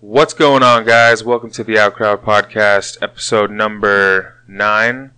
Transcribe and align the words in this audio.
What's 0.00 0.32
going 0.32 0.62
on, 0.62 0.84
guys? 0.84 1.24
Welcome 1.24 1.50
to 1.50 1.64
the 1.64 1.74
Outcrowd 1.74 2.18
Podcast, 2.18 2.98
episode 3.02 3.50
number 3.50 4.36
nine. 4.46 5.10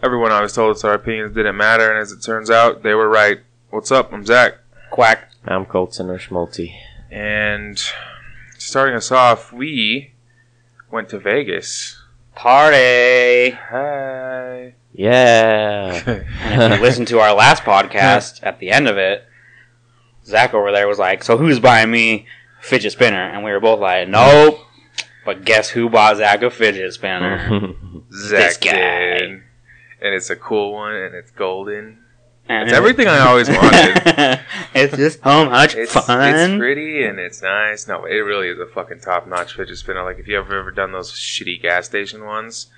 Everyone 0.00 0.30
always 0.30 0.52
told 0.52 0.76
us 0.76 0.84
our 0.84 0.94
opinions 0.94 1.34
didn't 1.34 1.56
matter, 1.56 1.90
and 1.90 1.98
as 1.98 2.12
it 2.12 2.22
turns 2.22 2.48
out, 2.48 2.84
they 2.84 2.94
were 2.94 3.08
right. 3.08 3.40
What's 3.70 3.90
up? 3.90 4.12
I'm 4.12 4.24
Zack. 4.24 4.58
Quack. 4.90 5.28
I'm 5.44 5.66
Colton 5.66 6.08
or 6.08 6.18
Schmulty. 6.20 6.72
And 7.10 7.82
starting 8.58 8.94
us 8.94 9.10
off, 9.10 9.52
we 9.52 10.12
went 10.88 11.08
to 11.08 11.18
Vegas. 11.18 12.00
Party. 12.36 13.50
Hi. 13.50 14.74
Yeah. 14.92 16.24
And 16.44 16.72
if 16.74 16.78
you 16.78 16.84
listen 16.84 17.06
to 17.06 17.18
our 17.18 17.34
last 17.34 17.64
podcast, 17.64 18.38
at 18.44 18.60
the 18.60 18.70
end 18.70 18.86
of 18.86 18.98
it, 18.98 19.24
Zack 20.24 20.54
over 20.54 20.70
there 20.70 20.86
was 20.86 21.00
like, 21.00 21.24
"So 21.24 21.36
who's 21.36 21.58
buying 21.58 21.90
me 21.90 22.14
a 22.14 22.26
fidget 22.60 22.92
spinner?" 22.92 23.28
And 23.30 23.44
we 23.44 23.50
were 23.50 23.60
both 23.60 23.80
like, 23.80 24.08
"Nope." 24.08 24.60
But 25.24 25.44
guess 25.44 25.68
who 25.70 25.88
bought 25.90 26.16
Zack 26.16 26.42
a 26.42 26.50
fidget 26.50 26.92
spinner? 26.94 27.48
Zack 28.12 28.40
This 28.40 28.56
guy. 28.56 28.72
did. 29.18 29.30
And 30.00 30.14
it's 30.14 30.30
a 30.30 30.36
cool 30.36 30.72
one, 30.72 30.94
and 30.94 31.14
it's 31.14 31.30
golden. 31.30 31.98
And 32.48 32.66
It's 32.68 32.72
everything 32.72 33.08
I 33.08 33.18
always 33.18 33.46
wanted. 33.50 34.40
it's 34.74 34.96
just 34.96 35.22
so 35.22 35.44
much 35.50 35.74
It's, 35.74 35.92
fun. 35.92 36.34
it's 36.34 36.56
pretty 36.58 37.04
and 37.04 37.18
it's 37.18 37.42
nice. 37.42 37.86
No, 37.86 38.06
it 38.06 38.14
really 38.14 38.48
is 38.48 38.58
a 38.58 38.64
fucking 38.66 39.00
top 39.00 39.26
notch 39.28 39.52
fidget 39.54 39.76
spinner. 39.76 40.02
Like 40.02 40.18
if 40.18 40.26
you 40.26 40.38
ever 40.38 40.58
ever 40.58 40.70
done 40.70 40.92
those 40.92 41.12
shitty 41.12 41.60
gas 41.60 41.84
station 41.84 42.24
ones, 42.24 42.68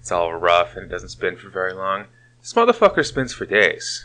it's 0.00 0.10
all 0.10 0.34
rough 0.34 0.74
and 0.74 0.86
it 0.86 0.88
doesn't 0.88 1.10
spin 1.10 1.36
for 1.36 1.48
very 1.48 1.72
long. 1.74 2.06
This 2.40 2.54
motherfucker 2.54 3.06
spins 3.06 3.32
for 3.32 3.46
days. 3.46 4.04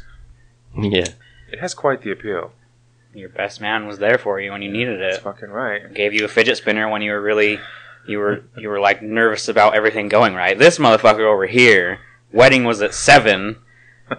yeah. 0.77 1.07
It 1.51 1.59
has 1.59 1.73
quite 1.73 2.03
the 2.03 2.11
appeal. 2.11 2.51
Your 3.19 3.29
best 3.29 3.59
man 3.59 3.85
was 3.85 3.99
there 3.99 4.17
for 4.17 4.39
you 4.39 4.51
when 4.51 4.61
you 4.61 4.71
needed 4.71 4.99
That's 5.01 5.17
it. 5.17 5.23
fucking 5.23 5.49
right. 5.49 5.93
Gave 5.93 6.13
you 6.13 6.23
a 6.23 6.29
fidget 6.29 6.57
spinner 6.57 6.89
when 6.89 7.01
you 7.01 7.11
were 7.11 7.21
really, 7.21 7.59
you 8.07 8.17
were 8.19 8.43
you 8.57 8.69
were 8.69 8.79
like 8.79 9.01
nervous 9.01 9.49
about 9.49 9.75
everything 9.75 10.07
going 10.07 10.35
right. 10.35 10.57
This 10.57 10.77
motherfucker 10.77 11.25
over 11.31 11.45
here, 11.45 11.99
wedding 12.31 12.63
was 12.63 12.81
at 12.81 12.93
seven. 12.93 13.57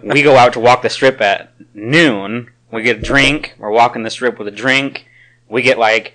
we 0.03 0.21
go 0.21 0.37
out 0.37 0.53
to 0.53 0.59
walk 0.59 0.83
the 0.83 0.89
strip 0.89 1.19
at 1.19 1.51
noon. 1.73 2.51
We 2.71 2.83
get 2.83 2.97
a 2.99 3.01
drink. 3.01 3.55
We're 3.57 3.71
walking 3.71 4.03
the 4.03 4.09
strip 4.09 4.37
with 4.37 4.47
a 4.47 4.51
drink. 4.51 5.07
We 5.49 5.61
get 5.61 5.77
like, 5.77 6.13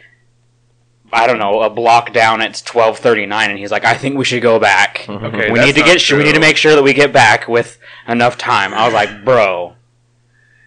I 1.12 1.27
don't 1.27 1.39
know, 1.39 1.62
a 1.62 1.68
block 1.68 2.12
down. 2.12 2.41
It's 2.41 2.62
twelve 2.62 2.98
thirty 2.98 3.27
nine, 3.27 3.50
and 3.50 3.58
he's 3.58 3.70
like, 3.70 3.84
"I 3.84 3.94
think 3.94 4.16
we 4.16 4.24
should 4.24 4.42
go 4.42 4.58
back. 4.58 5.06
Okay, 5.08 5.50
we 5.50 5.58
need 5.61 5.74
to 5.74 5.80
not 5.80 5.86
get. 5.98 6.12
We 6.12 6.24
need 6.24 6.34
to 6.34 6.41
make 6.41 6.56
sure 6.56 6.74
that 6.74 6.83
we 6.83 6.94
get 6.94 7.12
back 7.12 7.48
with 7.48 7.78
enough 8.08 8.39
time." 8.39 8.72
I 8.72 8.84
was 8.86 8.94
like, 8.94 9.24
"Bro, 9.24 9.75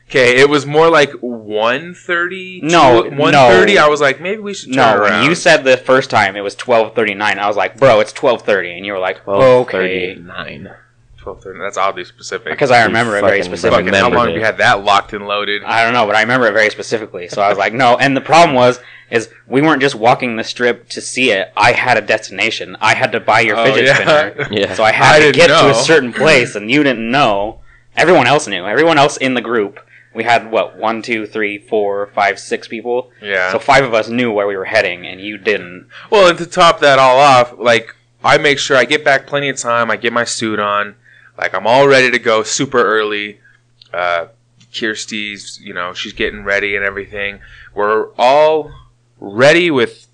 Okay, 0.09 0.39
it 0.41 0.49
was 0.49 0.65
more 0.65 0.89
like 0.89 1.11
1.30. 1.11 2.63
No, 2.63 3.03
1.30. 3.03 3.31
no. 3.75 3.85
I 3.85 3.87
was 3.87 4.01
like, 4.01 4.19
maybe 4.19 4.41
we 4.41 4.53
should 4.53 4.73
turn 4.73 4.77
no." 4.97 5.03
around. 5.03 5.21
When 5.21 5.29
you 5.29 5.35
said 5.35 5.63
the 5.63 5.77
first 5.77 6.09
time 6.09 6.35
it 6.35 6.41
was 6.41 6.55
twelve 6.55 6.95
thirty 6.95 7.13
nine, 7.13 7.37
I 7.39 7.47
was 7.47 7.55
like, 7.55 7.77
"Bro, 7.77 7.99
it's 7.99 8.11
twelve 8.13 8.41
30 8.41 8.71
and 8.77 8.85
you 8.85 8.93
were 8.93 8.99
like, 8.99 9.25
"Okay," 9.27 10.15
39. 10.15 10.71
12.30. 11.23 11.59
That's 11.59 11.77
oddly 11.77 12.05
specific. 12.05 12.45
because 12.49 12.71
I 12.71 12.85
remember 12.85 13.17
it 13.17 13.21
very 13.21 13.39
fucking 13.39 13.51
specifically. 13.51 13.91
fucking 13.91 13.93
how 13.99 14.09
long 14.09 14.27
it. 14.27 14.31
have 14.31 14.37
you 14.39 14.43
had 14.45 14.57
that 14.59 14.83
locked 14.85 15.11
and 15.13 15.27
loaded? 15.27 15.63
I 15.65 15.83
don't 15.83 15.93
know, 15.93 16.05
but 16.07 16.15
I 16.15 16.21
remember 16.21 16.47
it 16.47 16.53
very 16.53 16.69
specifically. 16.69 17.27
So 17.27 17.41
I 17.41 17.49
was 17.49 17.57
like, 17.57 17.73
no. 17.73 17.97
And 17.97 18.15
the 18.15 18.21
problem 18.21 18.55
was, 18.55 18.79
is 19.11 19.29
we 19.45 19.61
weren't 19.61 19.81
just 19.81 19.95
walking 19.95 20.37
the 20.37 20.45
strip 20.45 20.87
to 20.89 21.01
see 21.01 21.31
it. 21.31 21.51
I 21.57 21.73
had 21.73 21.97
a 21.97 22.01
destination. 22.01 22.77
I 22.79 22.95
had 22.95 23.11
to 23.11 23.19
buy 23.19 23.41
your 23.41 23.57
Oh, 23.57 23.65
fidget 23.65 23.85
yeah. 23.85 23.95
spinner. 23.95 24.47
Yeah. 24.51 24.73
So 24.75 24.83
I 24.83 24.91
had 24.93 25.15
I 25.15 25.19
to 25.19 25.25
didn't 25.31 25.35
get 25.35 25.47
to 25.61 25.69
a 25.69 25.73
certain 25.75 26.13
place, 26.13 26.55
and 26.55 26.71
you 26.71 26.83
didn't 26.83 27.11
know. 27.11 27.59
Everyone 27.97 28.25
else 28.25 28.47
knew. 28.47 28.65
Everyone 28.65 28.97
else 28.97 29.17
in 29.17 29.33
the 29.33 29.41
group. 29.41 29.79
We 30.13 30.23
had 30.23 30.51
what 30.51 30.77
one, 30.77 31.01
two, 31.01 31.25
three, 31.27 31.59
four, 31.59 32.07
five, 32.15 32.39
six 32.39 32.67
people. 32.67 33.11
yeah. 33.21 33.51
So 33.51 33.59
five 33.59 33.83
of 33.83 33.93
us 33.93 34.09
knew 34.09 34.31
where 34.31 34.47
we 34.47 34.57
were 34.57 34.65
heading, 34.65 35.05
and 35.05 35.21
you 35.21 35.37
didn't. 35.37 35.87
Well, 36.09 36.29
and 36.29 36.37
to 36.39 36.45
top 36.45 36.79
that 36.79 36.97
all 36.99 37.19
off, 37.19 37.53
like 37.59 37.95
I 38.23 38.37
make 38.37 38.57
sure 38.59 38.75
I 38.75 38.85
get 38.85 39.05
back 39.05 39.27
plenty 39.27 39.49
of 39.49 39.57
time. 39.57 39.91
I 39.91 39.97
get 39.97 40.11
my 40.11 40.23
suit 40.23 40.59
on, 40.59 40.95
like 41.37 41.53
I'm 41.53 41.67
all 41.67 41.87
ready 41.87 42.09
to 42.11 42.19
go 42.19 42.41
super 42.43 42.83
early. 42.83 43.39
Uh, 43.93 44.27
Kirsty's, 44.73 45.59
you 45.61 45.73
know, 45.73 45.93
she's 45.93 46.13
getting 46.13 46.43
ready 46.43 46.75
and 46.75 46.83
everything. 46.85 47.39
We're 47.73 48.11
all 48.17 48.71
ready 49.19 49.71
with 49.71 50.07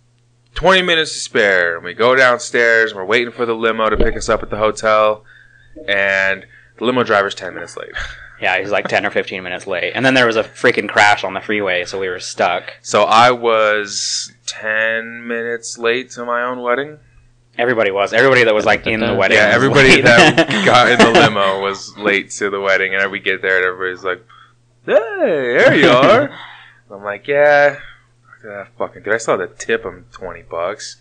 20 0.55 0.81
minutes 0.81 1.11
to 1.13 1.19
spare. 1.19 1.75
And 1.75 1.83
we 1.85 1.93
go 1.93 2.15
downstairs. 2.15 2.91
And 2.91 2.97
we're 2.99 3.05
waiting 3.05 3.31
for 3.33 3.45
the 3.45 3.53
limo 3.55 3.89
to 3.89 3.97
pick 3.97 4.15
us 4.15 4.29
up 4.29 4.43
at 4.43 4.49
the 4.49 4.57
hotel, 4.57 5.23
and 5.87 6.45
the 6.77 6.85
limo 6.85 7.03
driver's 7.03 7.35
10 7.35 7.53
minutes 7.53 7.75
late. 7.77 7.91
Yeah, 8.45 8.59
he's 8.59 8.69
like 8.69 8.87
ten 8.87 9.07
or 9.07 9.09
fifteen 9.09 9.41
minutes 9.41 9.65
late, 9.65 9.93
and 9.95 10.05
then 10.05 10.13
there 10.13 10.27
was 10.27 10.35
a 10.35 10.43
freaking 10.43 10.87
crash 10.87 11.23
on 11.23 11.33
the 11.33 11.41
freeway, 11.41 11.83
so 11.85 11.99
we 11.99 12.07
were 12.07 12.19
stuck. 12.19 12.73
So 12.83 13.01
I 13.05 13.31
was 13.31 14.31
10 14.45 15.27
minutes 15.27 15.79
late 15.79 16.11
to 16.11 16.25
my 16.25 16.43
own 16.43 16.61
wedding. 16.61 16.99
Everybody 17.57 17.89
was. 17.89 18.13
Everybody 18.13 18.43
that 18.43 18.53
was 18.53 18.63
like 18.63 18.85
in 18.85 18.99
the 18.99 19.15
wedding. 19.15 19.39
Yeah, 19.39 19.49
everybody 19.51 19.99
that 20.01 20.47
got 20.63 20.91
in 20.91 20.99
the 20.99 21.19
limo 21.19 21.59
was 21.59 21.97
late 21.97 22.29
to 22.37 22.51
the 22.51 22.61
wedding, 22.61 22.93
and 22.93 23.11
we 23.11 23.19
get 23.19 23.41
there, 23.41 23.57
and 23.57 23.65
everybody's 23.65 24.03
like, 24.03 24.23
"Hey, 24.85 24.93
there 25.57 25.73
you 25.73 25.89
are." 25.89 26.29
I'm 26.91 27.03
like, 27.03 27.27
"Yeah." 27.27 27.79
Ah, 28.47 28.67
fucking 28.77 29.01
dude, 29.01 29.15
I 29.15 29.17
still 29.17 29.39
had 29.39 29.57
to 29.57 29.65
tip 29.65 29.83
him 29.83 30.05
twenty 30.11 30.43
bucks. 30.43 30.97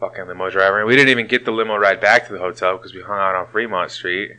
Fucking 0.00 0.26
limo 0.26 0.50
driver, 0.50 0.80
and 0.80 0.86
we 0.86 0.96
didn't 0.96 1.08
even 1.08 1.28
get 1.28 1.46
the 1.46 1.50
limo 1.50 1.76
ride 1.78 1.98
back 1.98 2.26
to 2.26 2.34
the 2.34 2.38
hotel 2.40 2.76
because 2.76 2.92
we 2.92 3.00
hung 3.00 3.18
out 3.18 3.34
on 3.34 3.46
Fremont 3.50 3.90
Street. 3.90 4.32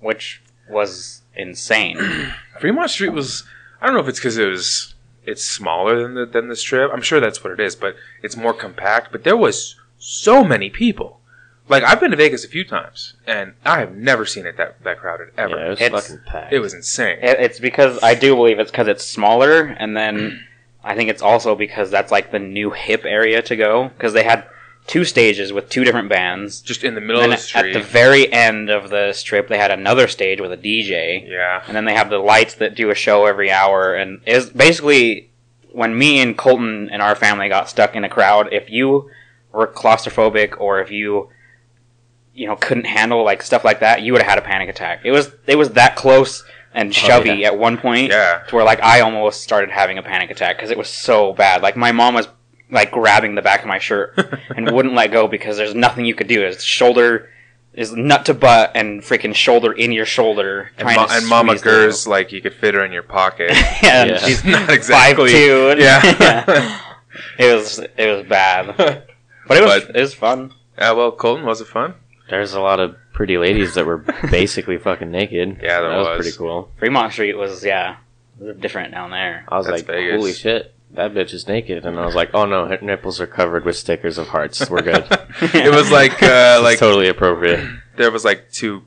which 0.00 0.42
was 0.68 1.19
insane. 1.36 1.98
Fremont 2.60 2.90
Street 2.90 3.10
was 3.10 3.44
I 3.80 3.86
don't 3.86 3.94
know 3.94 4.00
if 4.02 4.08
it's 4.08 4.18
because 4.18 4.38
it 4.38 4.46
was 4.46 4.94
it's 5.24 5.44
smaller 5.44 6.02
than 6.02 6.14
the 6.14 6.26
than 6.26 6.48
the 6.48 6.56
strip. 6.56 6.90
I'm 6.92 7.02
sure 7.02 7.20
that's 7.20 7.42
what 7.44 7.52
it 7.52 7.60
is, 7.60 7.76
but 7.76 7.96
it's 8.22 8.36
more 8.36 8.52
compact. 8.54 9.12
But 9.12 9.24
there 9.24 9.36
was 9.36 9.76
so 9.98 10.42
many 10.44 10.70
people. 10.70 11.20
Like 11.68 11.84
I've 11.84 12.00
been 12.00 12.10
to 12.10 12.16
Vegas 12.16 12.44
a 12.44 12.48
few 12.48 12.64
times, 12.64 13.14
and 13.26 13.54
I 13.64 13.78
have 13.78 13.94
never 13.94 14.26
seen 14.26 14.44
it 14.44 14.56
that 14.56 14.82
that 14.82 14.98
crowded 14.98 15.28
ever. 15.38 15.56
Yeah, 15.56 15.66
it 15.66 15.70
was 15.70 15.80
It's- 15.80 16.02
fucking 16.08 16.24
packed. 16.26 16.52
It 16.52 16.58
was 16.58 16.74
insane. 16.74 17.18
It, 17.22 17.38
it's 17.38 17.60
because 17.60 18.02
I 18.02 18.14
do 18.14 18.34
believe 18.34 18.58
it's 18.58 18.70
because 18.72 18.88
it's 18.88 19.04
smaller, 19.06 19.62
and 19.62 19.96
then 19.96 20.44
I 20.84 20.94
think 20.96 21.10
it's 21.10 21.22
also 21.22 21.54
because 21.54 21.90
that's 21.90 22.10
like 22.10 22.32
the 22.32 22.38
new 22.40 22.70
hip 22.70 23.04
area 23.04 23.40
to 23.42 23.54
go 23.56 23.88
because 23.90 24.14
they 24.14 24.24
had 24.24 24.46
two 24.86 25.04
stages 25.04 25.52
with 25.52 25.68
two 25.68 25.84
different 25.84 26.08
bands. 26.08 26.60
Just 26.60 26.84
in 26.84 26.94
the 26.94 27.00
middle 27.00 27.22
of 27.22 27.30
the 27.30 27.58
at 27.58 27.72
the 27.72 27.80
very 27.80 28.32
end 28.32 28.70
of 28.70 28.90
the 28.90 29.12
strip, 29.12 29.48
they 29.48 29.58
had 29.58 29.70
another 29.70 30.08
stage 30.08 30.40
with 30.40 30.52
a 30.52 30.56
DJ, 30.56 31.28
yeah. 31.28 31.62
and 31.66 31.76
then 31.76 31.84
they 31.84 31.94
have 31.94 32.10
the 32.10 32.18
lights 32.18 32.54
that 32.54 32.74
do 32.74 32.90
a 32.90 32.94
show 32.94 33.26
every 33.26 33.50
hour. 33.50 33.94
And 33.94 34.20
is 34.26 34.50
basically 34.50 35.30
when 35.72 35.96
me 35.96 36.20
and 36.20 36.36
Colton 36.36 36.88
and 36.90 37.02
our 37.02 37.14
family 37.14 37.48
got 37.48 37.68
stuck 37.68 37.94
in 37.94 38.04
a 38.04 38.08
crowd. 38.08 38.52
If 38.52 38.70
you 38.70 39.10
were 39.52 39.66
claustrophobic 39.66 40.60
or 40.60 40.80
if 40.80 40.90
you 40.90 41.28
you 42.34 42.46
know 42.46 42.56
couldn't 42.56 42.84
handle 42.84 43.24
like 43.24 43.42
stuff 43.42 43.64
like 43.64 43.80
that, 43.80 44.02
you 44.02 44.12
would 44.12 44.22
have 44.22 44.30
had 44.30 44.38
a 44.38 44.42
panic 44.42 44.68
attack. 44.68 45.00
It 45.04 45.10
was 45.10 45.32
it 45.46 45.56
was 45.56 45.70
that 45.70 45.96
close 45.96 46.44
and 46.72 46.90
oh, 46.90 46.92
shovey 46.92 47.40
yeah. 47.40 47.48
at 47.48 47.58
one 47.58 47.76
point 47.76 48.10
Yeah. 48.10 48.42
to 48.48 48.54
where 48.54 48.64
like 48.64 48.82
I 48.82 49.00
almost 49.00 49.42
started 49.42 49.70
having 49.70 49.98
a 49.98 50.02
panic 50.02 50.30
attack 50.30 50.56
because 50.56 50.70
it 50.70 50.78
was 50.78 50.88
so 50.88 51.32
bad. 51.32 51.62
Like 51.62 51.76
my 51.76 51.92
mom 51.92 52.14
was 52.14 52.28
like 52.70 52.90
grabbing 52.92 53.34
the 53.34 53.42
back 53.42 53.60
of 53.62 53.66
my 53.66 53.78
shirt 53.78 54.14
and 54.56 54.70
wouldn't 54.70 54.94
let 54.94 55.10
go 55.12 55.26
because 55.26 55.56
there's 55.56 55.74
nothing 55.74 56.04
you 56.04 56.14
could 56.14 56.26
do. 56.28 56.40
His 56.42 56.62
shoulder 56.62 57.28
is 57.72 57.92
nut 57.92 58.26
to 58.26 58.34
butt 58.34 58.72
and 58.74 59.00
freaking 59.02 59.34
shoulder 59.34 59.72
in 59.72 59.92
your 59.92 60.04
shoulder. 60.06 60.70
And, 60.76 60.86
trying 60.88 60.96
Ma- 60.96 61.06
and 61.10 61.26
Mama 61.28 61.52
squeeze. 61.58 61.62
Gers, 61.62 62.06
like 62.06 62.32
you 62.32 62.40
could 62.40 62.54
fit 62.54 62.74
her 62.74 62.84
in 62.84 62.92
your 62.92 63.02
pocket. 63.04 63.50
yeah, 63.82 64.04
Yeah. 64.04 64.18
she's 64.18 64.44
Not 64.44 64.70
exactly. 64.70 65.30
five 65.32 65.36
two. 65.36 65.74
Yeah. 65.78 66.80
it 67.38 67.54
was 67.54 67.78
it 67.78 68.16
was 68.16 68.26
bad, 68.26 68.74
but 68.76 69.56
it 69.58 69.62
was 69.64 69.84
But- 69.84 69.96
it 69.96 70.00
was 70.00 70.14
fun. 70.14 70.52
yeah. 70.78 70.92
Well, 70.92 71.12
Colton, 71.12 71.44
was 71.46 71.60
it 71.60 71.66
fun? 71.68 71.94
There's 72.28 72.52
a 72.54 72.60
lot 72.60 72.78
of 72.80 72.94
pretty 73.12 73.36
ladies 73.38 73.74
that 73.74 73.84
were 73.86 73.98
basically 74.30 74.78
fucking 74.78 75.10
naked. 75.10 75.58
Yeah, 75.62 75.80
there 75.80 75.90
that 75.90 75.96
was. 75.98 76.06
was. 76.06 76.16
pretty 76.26 76.36
cool. 76.38 76.70
Fremont 76.78 77.12
Street 77.12 77.34
was 77.36 77.64
yeah, 77.64 77.96
was 78.38 78.56
different 78.56 78.92
down 78.92 79.10
there. 79.10 79.44
I 79.48 79.56
was 79.58 79.66
That's 79.66 79.78
like, 79.82 79.86
Vegas. 79.88 80.16
holy 80.16 80.32
shit, 80.32 80.72
that 80.94 81.14
bitch 81.14 81.32
is 81.32 81.46
naked. 81.48 81.84
And 81.86 81.98
I 81.98 82.06
was 82.06 82.14
like, 82.14 82.30
oh 82.34 82.46
no, 82.46 82.66
her 82.66 82.78
nipples 82.82 83.20
are 83.20 83.26
covered 83.26 83.64
with 83.64 83.76
stickers 83.76 84.18
of 84.18 84.28
hearts. 84.28 84.68
We're 84.70 84.82
good. 84.82 85.06
It 85.54 85.74
was 85.74 85.90
like 85.90 86.22
uh, 86.22 86.60
like 86.62 86.78
totally 86.78 87.08
appropriate. 87.08 87.66
there 87.96 88.10
was 88.10 88.24
like 88.24 88.50
two 88.50 88.82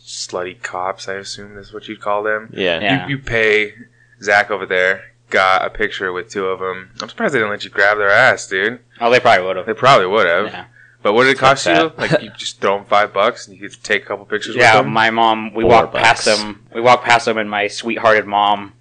slutty 0.00 0.60
cops. 0.62 1.08
I 1.08 1.14
assume 1.14 1.56
is 1.58 1.72
what 1.72 1.88
you'd 1.88 2.00
call 2.00 2.22
them. 2.22 2.50
Yeah. 2.52 2.80
Yeah. 2.80 3.06
You, 3.08 3.16
you 3.16 3.22
pay 3.22 3.74
Zack 4.22 4.50
over 4.50 4.66
there. 4.66 5.02
Got 5.30 5.64
a 5.64 5.70
picture 5.70 6.10
with 6.12 6.30
two 6.30 6.46
of 6.46 6.58
them. 6.60 6.90
I'm 7.02 7.08
surprised 7.08 7.34
they 7.34 7.38
didn't 7.38 7.50
let 7.50 7.62
you 7.64 7.68
grab 7.70 7.98
their 7.98 8.10
ass, 8.10 8.46
dude. 8.48 8.80
Oh, 9.00 9.10
they 9.10 9.20
probably 9.20 9.46
would 9.46 9.56
have. 9.56 9.66
They 9.66 9.74
probably 9.74 10.06
would 10.06 10.26
have. 10.26 10.46
Yeah. 10.46 10.64
But 11.02 11.12
what 11.12 11.24
did 11.24 11.32
it 11.36 11.38
cost 11.38 11.64
Fuck 11.64 11.76
you? 11.76 11.92
Like 11.98 12.22
you 12.22 12.30
just 12.36 12.60
throw 12.60 12.76
them 12.78 12.86
five 12.86 13.12
bucks 13.12 13.46
and 13.46 13.54
you 13.56 13.68
could 13.68 13.82
take 13.84 14.02
a 14.04 14.06
couple 14.06 14.24
pictures 14.24 14.56
Yeah, 14.56 14.76
with 14.76 14.84
them. 14.86 14.92
my 14.94 15.10
mom. 15.10 15.52
We 15.54 15.62
Four 15.64 15.70
walked 15.70 15.94
past 15.94 16.24
them. 16.24 16.66
We 16.74 16.80
walked 16.80 17.04
past 17.04 17.26
them, 17.26 17.36
and 17.38 17.48
my 17.50 17.68
sweethearted 17.68 18.26
mom, 18.26 18.72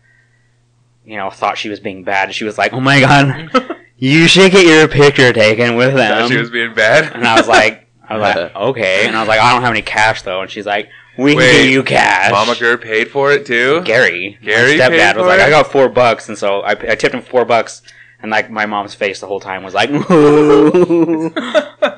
you 1.08 1.16
know, 1.16 1.30
thought 1.30 1.58
she 1.58 1.70
was 1.70 1.80
being 1.80 2.04
bad. 2.04 2.36
She 2.36 2.44
was 2.44 2.58
like, 2.58 2.74
"Oh 2.74 2.82
my 2.82 3.00
god, 3.00 3.50
you 3.98 4.28
should 4.28 4.52
get 4.52 4.66
your 4.66 4.88
picture 4.88 5.32
taken 5.32 5.76
with 5.76 5.96
them." 5.96 6.22
Thought 6.22 6.30
she 6.30 6.38
was 6.38 6.50
being 6.52 6.74
bad. 6.74 7.14
and 7.16 7.26
I 7.26 7.38
was 7.38 7.48
like, 7.48 7.88
I 8.04 8.18
was 8.18 8.36
like, 8.36 8.56
okay. 8.70 9.08
And 9.08 9.16
I 9.16 9.22
was 9.22 9.28
like, 9.30 9.40
I 9.40 9.54
don't 9.54 9.62
have 9.62 9.72
any 9.72 9.82
cash 9.82 10.22
though. 10.24 10.42
And 10.42 10.52
she's 10.52 10.66
like, 10.66 10.90
we 11.18 11.32
can 11.32 11.38
Wait, 11.40 11.64
give 11.64 11.72
you 11.72 11.84
cash. 11.84 12.32
Mama 12.32 12.56
Gur 12.60 12.78
paid 12.78 13.10
for 13.10 13.32
it 13.32 13.46
too. 13.46 13.82
Gary, 13.84 14.38
Gary 14.44 14.78
my 14.78 14.84
stepdad 14.84 15.16
was 15.16 15.26
like, 15.26 15.40
it? 15.40 15.46
I 15.46 15.50
got 15.50 15.72
four 15.72 15.90
bucks, 15.90 16.30
and 16.30 16.38
so 16.38 16.62
I, 16.62 16.72
I 16.72 16.96
tipped 16.96 17.16
him 17.16 17.22
four 17.22 17.46
bucks, 17.46 17.82
and 18.22 18.30
like 18.30 18.52
my 18.52 18.66
mom's 18.66 18.94
face 18.94 19.20
the 19.22 19.28
whole 19.28 19.40
time 19.40 19.64
was 19.64 19.74
like, 19.74 19.90
it 19.94 20.04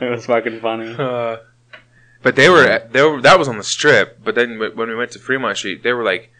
was 0.01 0.25
fucking 0.27 0.61
funny. 0.61 0.95
Uh, 0.97 1.37
but 2.21 2.35
they 2.35 2.49
were 2.49 2.87
they 2.91 3.01
were 3.01 3.21
that 3.21 3.39
was 3.39 3.47
on 3.47 3.57
the 3.57 3.63
strip. 3.63 4.23
But 4.23 4.35
then 4.35 4.59
when 4.59 4.87
we 4.87 4.95
went 4.95 5.11
to 5.11 5.19
Fremont 5.19 5.57
Street, 5.57 5.83
they 5.83 5.93
were 5.93 6.03
like 6.03 6.31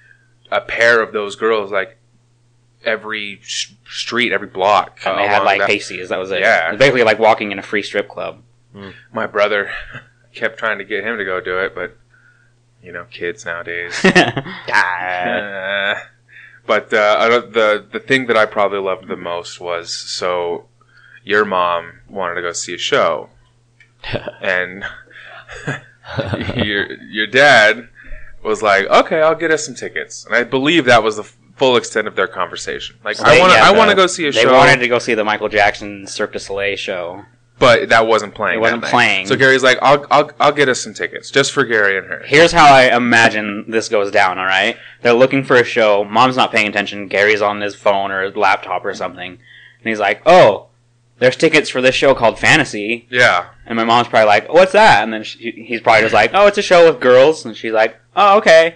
a 0.52 0.62
pair 0.62 1.02
of 1.02 1.14
those 1.14 1.36
girls 1.36 1.72
like 1.72 1.99
every 2.84 3.40
sh- 3.42 3.74
street, 3.90 4.32
every 4.32 4.48
block. 4.48 5.00
And 5.06 5.18
they 5.18 5.26
uh, 5.26 5.28
had 5.28 5.44
like 5.44 5.60
that- 5.60 5.68
Casey's. 5.70 6.10
That 6.10 6.20
was 6.20 6.32
it. 6.32 6.42
Yeah. 6.42 6.68
It 6.68 6.72
was 6.72 6.80
basically 6.80 7.04
like 7.04 7.20
walking 7.20 7.52
in 7.52 7.60
a 7.60 7.64
free 7.64 7.84
strip 7.84 8.10
club. 8.10 8.44
My 9.12 9.28
brother 9.28 9.72
kept 10.34 10.58
trying 10.60 10.78
to 10.78 10.86
get 10.86 11.04
him 11.04 11.18
to 11.18 11.26
go 11.26 11.42
do 11.42 11.58
it, 11.60 11.74
but 11.76 11.98
you 12.82 12.92
know, 12.92 13.06
kids 13.12 13.46
nowadays. 13.46 14.00
Uh, 14.04 14.42
but 16.66 16.94
uh, 16.94 17.42
the 17.52 17.86
the 17.92 18.00
thing 18.00 18.28
that 18.28 18.38
I 18.38 18.46
probably 18.46 18.80
loved 18.80 19.08
the 19.08 19.18
most 19.18 19.60
was 19.60 19.94
so 19.94 20.68
your 21.24 21.46
mom 21.46 22.02
wanted 22.08 22.36
to 22.36 22.42
go 22.42 22.52
see 22.54 22.76
a 22.76 22.78
show, 22.78 23.30
and 24.42 24.86
your 26.56 26.94
your 27.04 27.28
dad 27.28 27.90
was 28.44 28.62
like, 28.62 28.86
"Okay, 28.88 29.22
I'll 29.22 29.36
get 29.36 29.52
us 29.52 29.66
some 29.66 29.76
tickets," 29.76 30.26
and 30.26 30.36
I 30.36 30.44
believe 30.44 30.86
that 30.86 31.04
was 31.04 31.18
the 31.18 31.30
full 31.60 31.78
extent 31.78 32.08
of 32.08 32.16
their 32.16 32.28
conversation. 32.28 32.96
Like, 33.04 33.18
They- 33.18 33.24
I 33.38 33.40
want 33.40 33.52
to 33.54 33.58
yeah, 33.60 33.68
I 33.68 33.72
want 33.72 33.90
to 33.92 33.96
go 33.96 34.08
see 34.08 34.28
a 34.28 34.32
they 34.32 34.42
show, 34.44 34.54
wanted 34.54 34.80
to 34.80 34.88
go 34.88 34.98
see 34.98 35.14
the 35.14 35.24
Michael 35.24 35.50
Jackson 35.50 36.08
Cirque 36.08 36.34
du 36.34 36.40
Soleil 36.40 36.76
show. 36.78 37.26
but 37.60 37.90
that 37.90 38.08
wasn't 38.08 38.34
playing. 38.34 38.58
It 38.58 38.62
wasn't 38.62 38.84
playing. 38.86 39.28
So 39.28 39.36
Gary's 39.36 39.64
like, 39.64 39.78
"I'll 39.82 40.06
I'll 40.10 40.32
I'll 40.40 40.52
get 40.54 40.70
us 40.70 40.80
some 40.82 40.94
tickets 40.94 41.30
just 41.30 41.52
for 41.52 41.66
Gary 41.66 41.98
and 41.98 42.08
her." 42.08 42.24
Here's 42.26 42.54
how 42.54 42.66
I 42.74 42.96
imagine 42.96 43.66
this 43.70 43.90
goes 43.90 44.10
down, 44.12 44.40
alright? 44.40 44.78
They're 45.02 45.14
looking 45.14 45.44
for 45.44 45.58
a 45.58 45.64
show. 45.66 46.06
Mom's 46.06 46.38
not 46.38 46.52
paying 46.54 46.68
attention. 46.68 47.08
Gary's 47.10 47.42
on 47.42 47.60
his 47.62 47.76
phone 47.76 48.12
or 48.12 48.24
his 48.24 48.36
laptop 48.38 48.86
or 48.86 48.94
something. 48.94 49.32
And 49.34 49.40
he's 49.84 50.00
like, 50.00 50.22
oh, 50.26 50.68
there's 51.20 51.36
tickets 51.36 51.70
for 51.70 51.82
this 51.82 51.96
show 51.96 52.16
called 52.16 52.40
Fantasy. 52.40 53.06
Yeah, 53.10 53.48
And 53.66 53.76
my 53.76 53.84
mom's 53.84 54.08
probably 54.08 54.28
like, 54.28 54.52
what's 54.54 54.72
that? 54.72 55.04
And 55.04 55.12
then 55.14 55.24
she, 55.24 55.52
he's 55.68 55.82
probably 55.82 56.02
just 56.04 56.14
like, 56.14 56.32
oh, 56.34 56.48
it's 56.48 56.58
a 56.58 56.62
show 56.62 56.90
with 56.90 57.02
girls. 57.02 57.46
And 57.46 57.56
she's 57.58 57.74
like, 57.74 57.98
oh, 58.16 58.38
okay. 58.38 58.76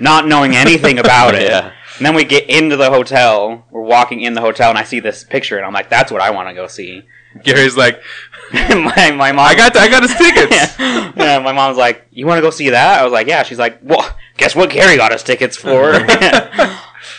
Not 0.00 0.26
knowing 0.26 0.54
anything 0.56 0.98
about 0.98 1.34
it. 1.36 1.42
Yeah. 1.42 1.72
And 1.98 2.06
then 2.06 2.14
we 2.14 2.24
get 2.24 2.48
into 2.48 2.76
the 2.76 2.90
hotel. 2.90 3.64
We're 3.70 3.82
walking 3.82 4.20
in 4.20 4.34
the 4.34 4.40
hotel, 4.40 4.68
and 4.70 4.78
I 4.78 4.84
see 4.84 5.00
this 5.00 5.24
picture, 5.24 5.56
and 5.56 5.66
I'm 5.66 5.72
like, 5.72 5.90
that's 5.90 6.12
what 6.12 6.20
I 6.20 6.30
want 6.30 6.48
to 6.48 6.54
go 6.54 6.66
see. 6.68 7.02
Gary's 7.42 7.76
like, 7.76 8.00
my, 8.52 9.10
my 9.16 9.32
mom. 9.32 9.40
"I 9.46 9.54
got 9.54 9.76
I 9.76 9.88
got 9.88 10.02
his 10.02 10.14
tickets." 10.14 10.78
yeah, 10.78 11.40
my 11.40 11.52
mom's 11.52 11.76
like, 11.76 12.06
"You 12.10 12.26
want 12.26 12.38
to 12.38 12.42
go 12.42 12.50
see 12.50 12.70
that?" 12.70 13.00
I 13.00 13.04
was 13.04 13.12
like, 13.12 13.26
"Yeah." 13.26 13.42
She's 13.42 13.58
like, 13.58 13.78
"Well, 13.82 14.16
guess 14.38 14.54
what? 14.56 14.70
Gary 14.70 14.96
got 14.96 15.12
us 15.12 15.22
tickets 15.22 15.56
for." 15.56 15.92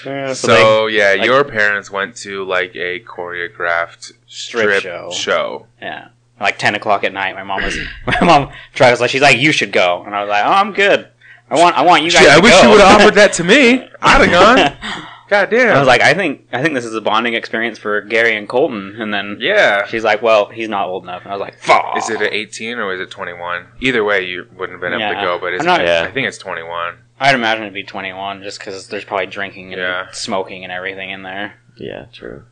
Yeah, 0.06 0.34
So, 0.34 0.88
yeah, 0.88 1.12
like- 1.18 1.26
your 1.26 1.44
parents 1.44 1.92
went 1.92 2.16
to 2.18 2.44
like 2.46 2.76
a 2.76 3.02
choreographed 3.02 4.14
strip, 4.28 4.80
Strip 4.80 4.82
show. 4.84 5.12
show. 5.12 5.68
yeah, 5.82 6.10
like 6.40 6.58
ten 6.58 6.76
o'clock 6.76 7.04
at 7.04 7.14
night. 7.14 7.36
My 7.36 7.44
mom 7.44 7.64
was, 7.64 7.78
my 8.08 8.20
mom 8.22 8.52
tried 8.74 8.92
was 8.92 9.02
like, 9.02 9.10
she's 9.10 9.22
like, 9.22 9.38
"You 9.38 9.52
should 9.52 9.72
go," 9.72 10.04
and 10.06 10.16
I 10.16 10.22
was 10.22 10.30
like, 10.30 10.46
"Oh, 10.46 10.50
I'm 10.52 10.74
good. 10.74 11.08
I 11.50 11.56
want, 11.60 11.76
I 11.78 11.82
want 11.84 12.04
you 12.04 12.12
guys." 12.12 12.22
Shit, 12.22 12.32
I 12.32 12.36
to 12.38 12.42
wish 12.42 12.54
go." 12.54 12.62
you 12.64 12.70
would 12.70 12.82
have 12.82 13.02
offered 13.02 13.14
that 13.16 13.34
to 13.34 13.44
me. 13.44 13.88
I'd 14.02 14.30
have 14.30 14.32
gone. 14.32 15.06
God 15.30 15.52
damn. 15.52 15.76
I 15.76 15.80
was 15.80 15.88
like, 15.88 16.02
I 16.02 16.16
think, 16.16 16.48
I 16.52 16.64
think 16.64 16.74
this 16.74 16.86
is 16.86 16.96
a 16.96 17.02
bonding 17.02 17.36
experience 17.36 17.78
for 17.78 18.02
Gary 18.02 18.36
and 18.36 18.50
Colton. 18.50 19.00
And 19.00 19.14
then 19.14 19.38
yeah. 19.40 19.86
she's 19.86 20.04
like, 20.04 20.24
"Well, 20.24 20.48
he's 20.50 20.70
not 20.70 20.88
old 20.88 21.04
enough," 21.04 21.22
and 21.22 21.32
I 21.32 21.36
was 21.36 21.42
like, 21.42 21.60
"Fuck." 21.60 21.98
Is 21.98 22.10
it 22.10 22.20
an 22.20 22.30
18 22.34 22.80
or 22.80 22.94
is 22.96 23.00
it 23.00 23.12
21? 23.12 23.68
Either 23.80 24.04
way, 24.04 24.26
you 24.26 24.48
wouldn't 24.58 24.72
have 24.72 24.82
been 24.82 25.00
able 25.00 25.14
to 25.14 25.22
go, 25.22 25.38
but 25.40 25.54
it's, 25.54 25.62
I'm 25.62 25.68
not- 25.68 25.82
Yeah. 25.86 26.02
I 26.04 26.12
think 26.12 26.28
it's 26.28 26.40
21. 26.40 26.96
I'd 27.20 27.36
imagine 27.36 27.64
it'd 27.64 27.74
be 27.76 27.84
21, 27.84 28.42
just 28.42 28.58
because 28.58 28.88
there's 28.88 29.04
probably 29.06 29.28
drinking 29.28 29.74
and 29.74 29.82
Yeah. 29.82 30.08
smoking 30.12 30.64
and 30.64 30.74
everything 30.74 31.12
in 31.12 31.22
there. 31.22 31.56
Yeah, 31.78 32.06
true. 32.12 32.46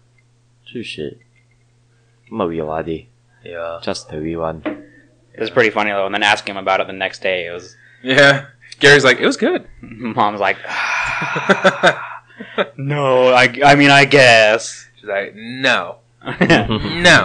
True 0.71 0.83
shit. 0.83 1.19
Mawiladi. 2.31 3.07
Yeah. 3.43 3.79
Just 3.81 4.09
the 4.09 4.17
wee 4.19 4.35
one. 4.35 4.61
It 5.33 5.39
was 5.39 5.49
pretty 5.49 5.69
funny 5.69 5.91
though. 5.91 6.05
And 6.05 6.13
then 6.13 6.23
asking 6.23 6.55
him 6.55 6.61
about 6.61 6.79
it 6.81 6.87
the 6.87 6.93
next 6.93 7.21
day, 7.21 7.47
it 7.47 7.51
was 7.51 7.75
Yeah. 8.03 8.45
Gary's 8.79 9.03
like, 9.03 9.19
it 9.19 9.25
was 9.25 9.37
good. 9.37 9.67
mom's 9.81 10.39
like, 10.39 10.57
no, 12.77 13.29
I, 13.29 13.53
I 13.65 13.75
mean, 13.75 13.89
I 13.89 14.05
guess. 14.05 14.87
She's 14.99 15.09
like, 15.09 15.33
no. 15.35 15.97
No. 16.27 16.35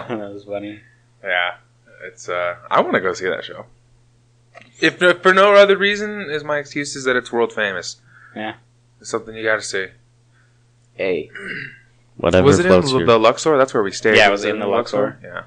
that 0.09 0.31
was 0.33 0.45
funny. 0.45 0.81
Yeah. 1.23 1.57
It's, 2.05 2.29
uh, 2.29 2.57
I 2.71 2.81
want 2.81 2.95
to 2.95 3.01
go 3.01 3.13
see 3.13 3.29
that 3.29 3.45
show. 3.45 3.67
If 4.81 5.01
if 5.01 5.23
for 5.23 5.33
no 5.33 5.55
other 5.55 5.77
reason, 5.77 6.29
is 6.31 6.43
my 6.45 6.59
excuse 6.59 6.97
is 6.97 7.05
that 7.05 7.15
it's 7.17 7.31
world 7.33 7.53
famous. 7.53 7.97
Yeah. 8.35 8.55
It's 9.01 9.11
something 9.11 9.35
you 9.35 9.45
got 9.45 9.57
to 9.57 9.63
see. 9.63 9.87
Hey. 10.95 11.31
Whatever 12.17 12.45
was 12.47 12.59
it 12.59 12.67
in 12.67 12.81
the, 12.81 12.89
your- 12.89 13.07
the 13.07 13.19
Luxor? 13.19 13.57
That's 13.57 13.73
where 13.75 13.83
we 13.83 13.93
stayed. 13.93 14.17
Yeah, 14.17 14.29
it 14.29 14.33
was 14.33 14.45
in 14.45 14.59
the 14.59 14.67
Luxor. 14.67 15.19
Yeah. 15.23 15.43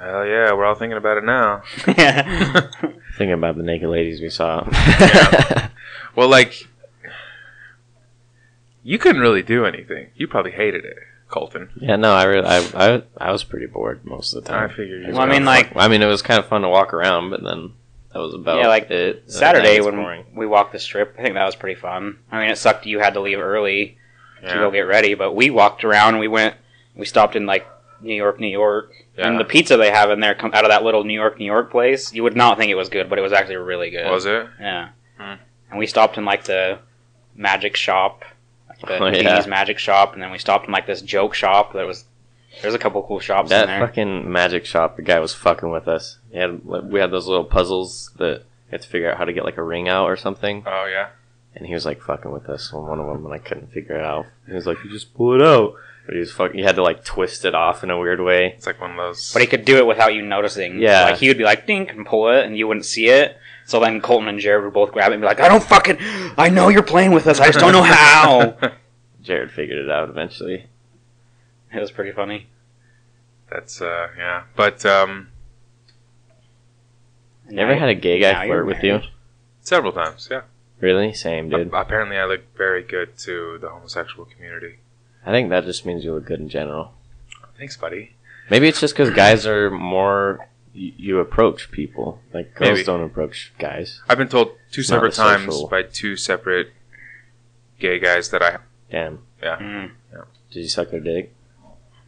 Hell 0.00 0.26
yeah, 0.26 0.52
we're 0.52 0.64
all 0.64 0.74
thinking 0.74 0.96
about 0.96 1.18
it 1.18 1.24
now. 1.24 1.62
yeah. 1.96 2.70
Thinking 3.20 3.34
about 3.34 3.58
the 3.58 3.62
naked 3.62 3.90
ladies 3.90 4.22
we 4.22 4.30
saw. 4.30 4.66
Well, 6.16 6.28
like, 6.30 6.66
you 8.82 8.98
couldn't 8.98 9.20
really 9.20 9.42
do 9.42 9.66
anything. 9.66 10.08
You 10.16 10.26
probably 10.26 10.52
hated 10.52 10.84
it, 10.86 10.96
Colton. 11.28 11.68
yeah, 11.76 11.96
no, 11.96 12.12
I 12.14 12.24
really, 12.24 12.46
I, 12.46 12.58
I, 12.74 13.02
I 13.18 13.30
was 13.30 13.44
pretty 13.44 13.66
bored 13.66 14.04
most 14.06 14.32
of 14.34 14.42
the 14.42 14.48
time. 14.50 14.70
I 14.70 14.72
figured 14.72 15.02
you. 15.06 15.12
Well, 15.12 15.20
I 15.20 15.26
mean, 15.26 15.40
gonna 15.44 15.44
like- 15.50 15.76
I 15.76 15.86
mean, 15.88 16.02
it 16.02 16.06
was 16.06 16.22
kind 16.22 16.40
of 16.40 16.46
fun 16.48 16.62
to 16.62 16.68
walk 16.68 16.94
around, 16.94 17.28
but 17.30 17.44
then 17.44 17.72
that 18.12 18.18
was 18.20 18.34
about 18.34 18.58
Yeah, 18.58 18.68
like, 18.68 18.90
it. 18.90 19.30
Saturday 19.30 19.80
when 19.80 19.96
boring. 19.96 20.24
we 20.34 20.46
walked 20.46 20.72
the 20.72 20.78
strip, 20.78 21.14
I 21.18 21.22
think 21.22 21.34
that 21.34 21.44
was 21.44 21.56
pretty 21.56 21.78
fun. 21.78 22.18
I 22.32 22.40
mean, 22.40 22.50
it 22.50 22.56
sucked 22.56 22.86
you 22.86 22.98
had 23.00 23.12
to 23.14 23.20
leave 23.20 23.38
early 23.38 23.98
fuck- 24.40 24.50
to 24.50 24.56
go 24.56 24.70
get 24.70 24.80
ready, 24.80 25.12
but 25.14 25.32
we 25.34 25.50
walked 25.50 25.84
around. 25.84 26.18
We 26.18 26.28
went, 26.28 26.54
we 26.96 27.04
stopped 27.04 27.36
in 27.36 27.44
like 27.46 27.66
New 28.02 28.14
York, 28.14 28.40
New 28.40 28.46
York, 28.48 28.92
Yeah. 29.16 29.28
and 29.28 29.38
the 29.38 29.44
pizza 29.44 29.76
they 29.76 29.90
have 29.90 30.10
in 30.10 30.20
there 30.20 30.34
come 30.34 30.52
out 30.54 30.64
of 30.64 30.70
that 30.70 30.82
little 30.84 31.04
New 31.04 31.14
York, 31.14 31.38
New 31.38 31.44
York 31.46 31.70
place. 31.70 32.12
You 32.12 32.22
would 32.22 32.36
not 32.36 32.58
think 32.58 32.70
it 32.70 32.74
was 32.76 32.88
good, 32.88 33.08
but 33.10 33.18
it 33.18 33.22
was 33.22 33.32
actually 33.32 33.56
really 33.56 33.90
good. 33.90 34.10
Was 34.10 34.26
it? 34.26 34.46
Yeah. 34.60 34.88
Hmm. 35.18 35.34
And 35.70 35.78
we 35.78 35.86
stopped 35.86 36.16
in 36.18 36.24
like 36.24 36.44
the 36.44 36.78
magic 37.34 37.76
shop, 37.76 38.24
like 38.68 38.80
the 38.80 38.98
Oh, 38.98 39.06
yeah. 39.10 39.46
Magic 39.46 39.78
shop, 39.78 40.14
and 40.14 40.22
then 40.22 40.30
we 40.30 40.38
stopped 40.38 40.66
in 40.66 40.72
like 40.72 40.86
this 40.86 41.02
joke 41.02 41.34
shop. 41.34 41.72
That 41.74 41.86
was 41.86 42.04
there's 42.62 42.74
a 42.74 42.78
couple 42.78 43.02
cool 43.04 43.20
shops 43.20 43.50
That 43.50 43.62
in 43.68 43.78
there. 43.78 43.86
fucking 43.86 44.30
magic 44.30 44.66
shop, 44.66 44.96
the 44.96 45.02
guy 45.02 45.20
was 45.20 45.32
fucking 45.32 45.70
with 45.70 45.86
us. 45.86 46.18
He 46.32 46.38
had, 46.38 46.64
we 46.64 46.98
had 46.98 47.12
those 47.12 47.28
little 47.28 47.44
puzzles 47.44 48.10
that 48.18 48.38
you 48.38 48.72
had 48.72 48.82
to 48.82 48.88
figure 48.88 49.10
out 49.10 49.18
how 49.18 49.24
to 49.24 49.32
get 49.32 49.44
like 49.44 49.56
a 49.56 49.62
ring 49.62 49.88
out 49.88 50.06
or 50.06 50.16
something. 50.16 50.64
Oh 50.66 50.86
yeah. 50.90 51.10
And 51.54 51.66
he 51.66 51.74
was 51.74 51.84
like 51.86 52.00
fucking 52.02 52.30
with 52.30 52.48
us 52.48 52.72
on 52.72 52.86
one 52.86 53.00
of 53.00 53.06
them, 53.06 53.24
and 53.24 53.34
I 53.34 53.38
couldn't 53.38 53.72
figure 53.72 53.96
it 53.96 54.04
out. 54.04 54.26
He 54.46 54.52
was 54.54 54.66
like, 54.66 54.78
"You 54.84 54.90
just 54.90 55.14
pull 55.14 55.34
it 55.34 55.42
out." 55.42 55.74
But 56.06 56.14
he 56.14 56.20
was 56.20 56.32
fucking. 56.32 56.58
You 56.58 56.64
had 56.64 56.76
to 56.76 56.82
like 56.82 57.04
twist 57.04 57.44
it 57.44 57.54
off 57.54 57.84
in 57.84 57.90
a 57.90 57.98
weird 57.98 58.20
way. 58.20 58.52
It's 58.56 58.66
like 58.66 58.80
one 58.80 58.90
of 58.92 58.96
those. 58.96 59.32
But 59.32 59.42
he 59.42 59.46
could 59.48 59.64
do 59.64 59.76
it 59.76 59.86
without 59.86 60.14
you 60.14 60.22
noticing. 60.22 60.80
Yeah. 60.80 61.04
Like 61.04 61.18
he 61.18 61.28
would 61.28 61.38
be 61.38 61.44
like 61.44 61.66
dink 61.66 61.90
and 61.92 62.04
pull 62.06 62.28
it, 62.30 62.44
and 62.46 62.56
you 62.56 62.66
wouldn't 62.66 62.86
see 62.86 63.08
it. 63.08 63.36
So 63.66 63.78
then 63.78 64.00
Colton 64.00 64.26
and 64.28 64.40
Jared 64.40 64.64
would 64.64 64.72
both 64.72 64.90
grab 64.92 65.10
it 65.12 65.14
and 65.14 65.22
be 65.22 65.26
like, 65.26 65.38
"I 65.40 65.48
don't 65.48 65.62
fucking, 65.62 65.98
I 66.36 66.48
know 66.48 66.68
you're 66.70 66.82
playing 66.82 67.12
with 67.12 67.26
us. 67.28 67.38
I 67.38 67.46
just 67.46 67.60
don't 67.60 67.72
know 67.72 67.82
how." 67.82 68.56
Jared 69.22 69.52
figured 69.52 69.78
it 69.84 69.90
out 69.90 70.08
eventually. 70.08 70.66
it 71.72 71.78
was 71.80 71.92
pretty 71.92 72.10
funny. 72.10 72.48
That's 73.50 73.80
uh 73.80 74.08
yeah. 74.16 74.44
But 74.56 74.84
um 74.86 75.28
And 77.46 77.56
You 77.56 77.62
ever 77.62 77.74
had 77.76 77.88
a 77.90 77.94
gay 77.94 78.18
now 78.18 78.32
guy 78.32 78.44
you're 78.46 78.64
flirt 78.64 78.66
with 78.66 78.82
you? 78.84 79.00
several 79.60 79.92
times, 79.92 80.28
yeah. 80.30 80.42
Really? 80.80 81.12
Same, 81.12 81.48
dude. 81.50 81.72
A- 81.72 81.76
apparently, 81.80 82.16
I 82.16 82.24
look 82.24 82.56
very 82.56 82.82
good 82.82 83.18
to 83.18 83.58
the 83.60 83.68
homosexual 83.68 84.24
community. 84.24 84.78
I 85.24 85.30
think 85.30 85.50
that 85.50 85.64
just 85.64 85.84
means 85.86 86.04
you 86.04 86.14
look 86.14 86.24
good 86.26 86.40
in 86.40 86.48
general. 86.48 86.92
Thanks, 87.58 87.76
buddy. 87.76 88.16
Maybe 88.48 88.68
it's 88.68 88.80
just 88.80 88.94
because 88.94 89.10
guys 89.14 89.46
are 89.46 89.70
more. 89.70 90.48
You, 90.72 90.92
you 90.96 91.18
approach 91.18 91.70
people 91.72 92.20
like 92.32 92.54
girls 92.54 92.70
Maybe. 92.70 92.84
don't 92.84 93.02
approach 93.02 93.52
guys. 93.58 94.00
I've 94.08 94.18
been 94.18 94.28
told 94.28 94.52
two 94.70 94.82
Not 94.82 94.86
separate 94.86 95.12
a 95.14 95.16
times 95.16 95.44
social- 95.54 95.68
by 95.68 95.82
two 95.82 96.16
separate 96.16 96.72
gay 97.78 97.98
guys 97.98 98.30
that 98.30 98.42
I. 98.42 98.58
Damn. 98.90 99.18
Mm. 99.42 99.90
Did 100.50 100.60
you 100.62 100.68
suck 100.68 100.90
their 100.90 101.00
dick? 101.00 101.32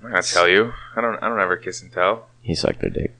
I'm 0.02 0.10
not 0.10 0.10
gonna 0.10 0.22
tell 0.22 0.48
you. 0.48 0.72
I 0.96 1.00
don't. 1.00 1.22
I 1.22 1.28
don't 1.28 1.40
ever 1.40 1.56
kiss 1.56 1.82
and 1.82 1.92
tell. 1.92 2.28
He 2.40 2.54
sucked 2.54 2.80
their 2.80 2.90
dick. 2.90 3.14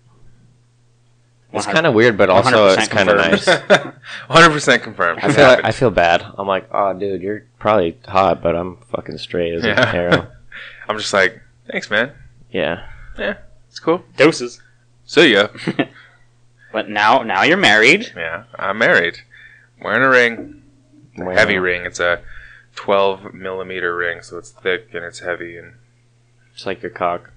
It's 1.53 1.67
kind 1.67 1.87
of 1.87 1.95
weird, 1.95 2.17
but 2.17 2.31
also 2.31 2.69
it's 2.69 2.89
kind 2.89 3.09
of 3.11 3.17
nice. 3.19 3.45
Hundred 4.29 4.51
percent 4.53 4.83
confirmed. 4.83 5.21
I 5.23 5.33
feel, 5.33 5.47
like. 5.47 5.65
I 5.65 5.71
feel 5.73 5.91
bad. 5.91 6.25
I'm 6.39 6.47
like, 6.47 6.69
oh, 6.73 6.93
dude, 6.95 7.21
you're 7.23 7.45
probably 7.59 7.97
hot, 8.07 8.43
but 8.43 8.57
I'm 8.57 8.77
fucking 8.91 9.19
straight 9.19 9.55
as 9.55 9.65
Yeah. 9.65 9.91
a 9.93 9.95
arrow. 9.95 10.27
I'm 10.89 10.99
just 10.99 11.13
like, 11.13 11.41
thanks, 11.71 11.91
man. 11.91 12.13
Yeah. 12.51 12.87
Yeah, 13.19 13.37
it's 13.69 13.79
cool. 13.79 14.03
Doses. 14.17 14.61
See 15.07 15.35
ya. 15.35 15.49
But 16.73 16.89
now, 16.89 17.23
now 17.23 17.43
you're 17.43 17.59
married. 17.59 18.13
Yeah, 18.17 18.45
I'm 18.59 18.79
married. 18.79 19.19
Wearing 19.83 20.03
a 20.03 20.09
ring. 20.09 20.63
Wow. 21.19 21.33
Heavy 21.35 21.59
ring. 21.59 21.85
It's 21.85 22.01
a 22.01 22.23
12 22.77 23.35
millimeter 23.35 23.95
ring, 23.95 24.23
so 24.23 24.39
it's 24.39 24.53
thick 24.53 24.89
and 24.95 25.05
it's 25.05 25.19
heavy. 25.19 25.59
And 25.59 25.75
It's 26.55 26.65
like 26.65 26.81
your 26.81 26.91
cock. 26.91 27.31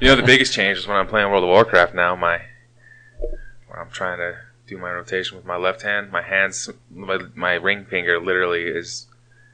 You 0.00 0.08
know, 0.08 0.16
the 0.16 0.22
biggest 0.22 0.52
change 0.52 0.78
is 0.78 0.86
when 0.86 0.96
I'm 0.96 1.06
playing 1.06 1.30
World 1.30 1.44
of 1.44 1.48
Warcraft 1.48 1.94
now. 1.94 2.14
My 2.16 2.40
when 3.68 3.78
I'm 3.78 3.90
trying 3.90 4.18
to 4.18 4.36
do 4.66 4.78
my 4.78 4.90
rotation 4.92 5.36
with 5.36 5.46
my 5.46 5.56
left 5.56 5.82
hand, 5.82 6.10
my 6.10 6.22
hands, 6.22 6.68
my, 6.90 7.18
my 7.34 7.54
ring 7.54 7.84
finger 7.84 8.20
literally 8.20 8.64
is 8.64 9.06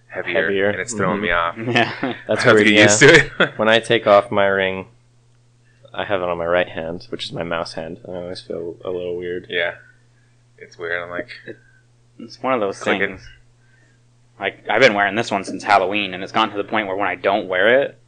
heavier, 0.09 0.43
Heavier. 0.47 0.71
and 0.71 0.81
it's 0.81 0.95
throwing 0.95 1.19
Mhm. 1.19 1.23
me 1.23 1.31
off. 1.31 1.57
Yeah. 1.59 2.15
That's 2.29 2.47
I 2.47 2.53
to 2.53 2.65
get 2.65 2.73
yeah. 2.73 2.83
used 2.83 2.99
to 3.01 3.07
it. 3.15 3.33
When 3.59 3.69
I 3.69 3.79
take 3.81 4.07
off 4.07 4.31
my 4.31 4.47
ring, 4.47 4.87
I 5.95 6.05
have 6.05 6.23
it 6.23 6.29
on 6.29 6.39
my 6.39 6.47
right 6.47 6.69
hand, 6.69 7.07
which 7.11 7.25
is 7.25 7.33
my 7.33 7.43
mouse 7.43 7.75
hand. 7.75 8.01
I 8.09 8.13
always 8.13 8.41
feel 8.41 8.77
a 8.85 8.91
little 8.91 9.17
weird. 9.17 9.47
yeah, 9.51 9.75
it's 10.59 10.79
weird. 10.79 11.03
I'm 11.03 11.11
like, 11.11 11.29
It's 12.19 12.43
one 12.43 12.55
of 12.55 12.61
those 12.61 12.79
Clicking. 12.81 13.19
things. 13.19 13.29
Like 14.41 14.67
I've 14.69 14.81
been 14.81 14.95
wearing 14.95 15.15
this 15.15 15.31
one 15.31 15.45
since 15.45 15.63
Halloween, 15.63 16.15
and 16.15 16.23
it's 16.23 16.33
gotten 16.33 16.51
to 16.57 16.63
the 16.63 16.69
point 16.69 16.87
where 16.87 16.97
when 16.97 17.09
I 17.09 17.15
don't 17.17 17.49
wear 17.49 17.83
it, 17.83 17.99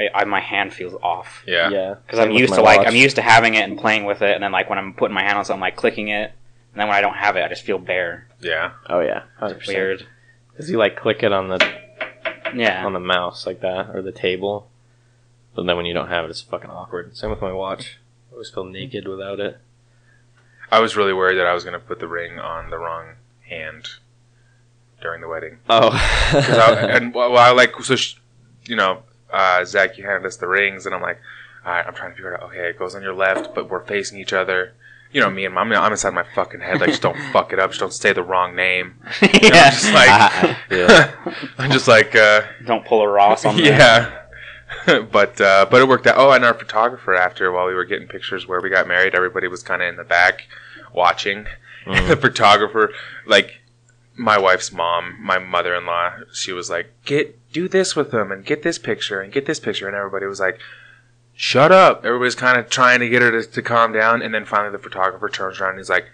I, 0.00 0.08
I, 0.14 0.24
my 0.24 0.40
hand 0.40 0.72
feels 0.72 0.94
off 1.02 1.42
yeah, 1.46 1.68
Yeah, 1.70 1.94
because 2.06 2.18
I'm 2.18 2.30
used 2.32 2.50
my 2.50 2.56
to 2.56 2.62
like 2.62 2.78
watch. 2.78 2.86
I'm 2.88 2.96
used 2.96 3.16
to 3.16 3.22
having 3.22 3.54
it 3.54 3.62
and 3.68 3.78
playing 3.78 4.04
with 4.04 4.22
it, 4.22 4.34
and 4.34 4.42
then 4.42 4.50
like 4.52 4.68
when 4.70 4.78
I'm 4.78 4.94
putting 4.94 5.14
my 5.14 5.22
hand 5.22 5.38
on 5.38 5.44
something, 5.44 5.60
like 5.60 5.76
clicking 5.76 6.08
it, 6.08 6.32
and 6.72 6.80
then 6.80 6.88
when 6.88 6.96
I 6.96 7.00
don't 7.02 7.14
have 7.16 7.36
it, 7.36 7.42
I 7.44 7.48
just 7.48 7.62
feel 7.62 7.78
bare. 7.78 8.26
yeah. 8.40 8.72
Oh 8.88 9.00
yeah, 9.00 9.24
It's 9.42 9.66
weird. 9.68 10.06
Because 10.50 10.70
you 10.70 10.78
like 10.78 10.96
click 10.96 11.22
it 11.22 11.32
on 11.32 11.48
the 11.48 11.58
Yeah. 12.54 12.84
on 12.84 12.92
the 12.94 13.00
mouse 13.00 13.46
like 13.46 13.60
that 13.60 13.94
or 13.94 14.02
the 14.02 14.12
table, 14.12 14.68
but 15.54 15.66
then 15.66 15.76
when 15.76 15.86
you 15.86 15.94
don't 15.94 16.08
have 16.08 16.24
it, 16.24 16.30
it's 16.30 16.40
fucking 16.42 16.70
awkward. 16.70 17.16
Same 17.16 17.30
with 17.30 17.40
my 17.42 17.52
watch. 17.52 17.98
I 18.30 18.32
always 18.34 18.50
feel 18.50 18.64
naked 18.64 19.06
without 19.06 19.40
it. 19.40 19.58
I 20.70 20.80
was 20.80 20.96
really 20.96 21.12
worried 21.12 21.36
that 21.36 21.46
I 21.46 21.52
was 21.52 21.64
going 21.64 21.78
to 21.78 21.86
put 21.86 22.00
the 22.00 22.08
ring 22.08 22.38
on 22.38 22.70
the 22.70 22.78
wrong 22.78 23.16
hand 23.46 23.88
during 25.02 25.20
the 25.20 25.28
wedding. 25.28 25.58
Oh, 25.68 25.90
I, 26.32 26.86
and 26.90 27.12
well, 27.14 27.36
I 27.36 27.50
like 27.50 27.74
so, 27.82 27.94
sh- 27.96 28.14
you 28.64 28.76
know, 28.76 29.02
uh, 29.32 29.64
Zack, 29.64 29.98
you 29.98 30.04
handed 30.04 30.26
us 30.26 30.36
the 30.36 30.46
rings, 30.46 30.86
and 30.86 30.94
I'm 30.94 31.02
like, 31.02 31.20
all 31.64 31.72
right, 31.72 31.86
I'm 31.86 31.94
trying 31.94 32.10
to 32.10 32.16
figure 32.16 32.34
it 32.34 32.42
out. 32.42 32.50
Okay, 32.50 32.68
it 32.70 32.78
goes 32.78 32.94
on 32.94 33.02
your 33.02 33.14
left, 33.14 33.54
but 33.54 33.70
we're 33.70 33.84
facing 33.84 34.18
each 34.18 34.32
other. 34.32 34.74
You 35.12 35.20
know 35.20 35.28
me 35.30 35.44
and 35.44 35.54
my, 35.54 35.60
I'm, 35.60 35.72
I'm 35.72 35.92
inside 35.92 36.14
my 36.14 36.24
fucking 36.34 36.60
head. 36.60 36.80
Like, 36.80 36.88
just 36.88 37.02
don't 37.02 37.18
fuck 37.32 37.52
it 37.52 37.58
up. 37.58 37.70
Just 37.70 37.80
don't 37.80 37.92
say 37.92 38.12
the 38.12 38.22
wrong 38.22 38.56
name. 38.56 38.94
You 39.22 39.50
know, 39.50 39.56
yeah. 39.56 39.64
I'm 39.66 39.70
just 39.70 39.92
like, 39.92 40.08
I 40.08 40.56
feel- 40.68 41.52
I'm 41.58 41.70
just 41.70 41.88
like, 41.88 42.14
uh, 42.16 42.42
don't 42.64 42.84
pull 42.84 43.02
a 43.02 43.08
Ross 43.08 43.44
on 43.44 43.56
the 43.56 43.64
yeah. 43.64 44.18
but 44.86 45.40
uh, 45.40 45.66
but 45.70 45.80
it 45.80 45.88
worked 45.88 46.06
out. 46.06 46.14
Oh, 46.16 46.32
and 46.32 46.44
our 46.44 46.54
photographer 46.54 47.14
after 47.14 47.52
while 47.52 47.66
we 47.66 47.74
were 47.74 47.84
getting 47.84 48.08
pictures 48.08 48.46
where 48.46 48.60
we 48.60 48.70
got 48.70 48.88
married, 48.88 49.14
everybody 49.14 49.48
was 49.48 49.62
kind 49.62 49.82
of 49.82 49.88
in 49.88 49.96
the 49.96 50.04
back 50.04 50.46
watching. 50.92 51.46
Mm. 51.84 52.08
the 52.08 52.16
photographer, 52.16 52.92
like 53.26 53.60
my 54.16 54.38
wife's 54.38 54.72
mom, 54.72 55.16
my 55.20 55.38
mother-in-law, 55.38 56.12
she 56.32 56.52
was 56.52 56.70
like, 56.70 56.92
"Get 57.04 57.38
do 57.52 57.68
this 57.68 57.94
with 57.94 58.10
them 58.10 58.32
and 58.32 58.44
get 58.44 58.62
this 58.62 58.78
picture 58.78 59.20
and 59.20 59.32
get 59.32 59.46
this 59.46 59.60
picture," 59.60 59.86
and 59.86 59.96
everybody 59.96 60.26
was 60.26 60.40
like. 60.40 60.58
Shut 61.34 61.72
up! 61.72 62.04
Everybody's 62.04 62.34
kind 62.34 62.58
of 62.58 62.68
trying 62.68 63.00
to 63.00 63.08
get 63.08 63.22
her 63.22 63.30
to, 63.30 63.50
to 63.50 63.62
calm 63.62 63.90
down, 63.90 64.20
and 64.20 64.34
then 64.34 64.44
finally 64.44 64.70
the 64.70 64.78
photographer 64.78 65.30
turns 65.30 65.58
around 65.58 65.70
and 65.70 65.78
he's 65.78 65.88
like, 65.88 66.04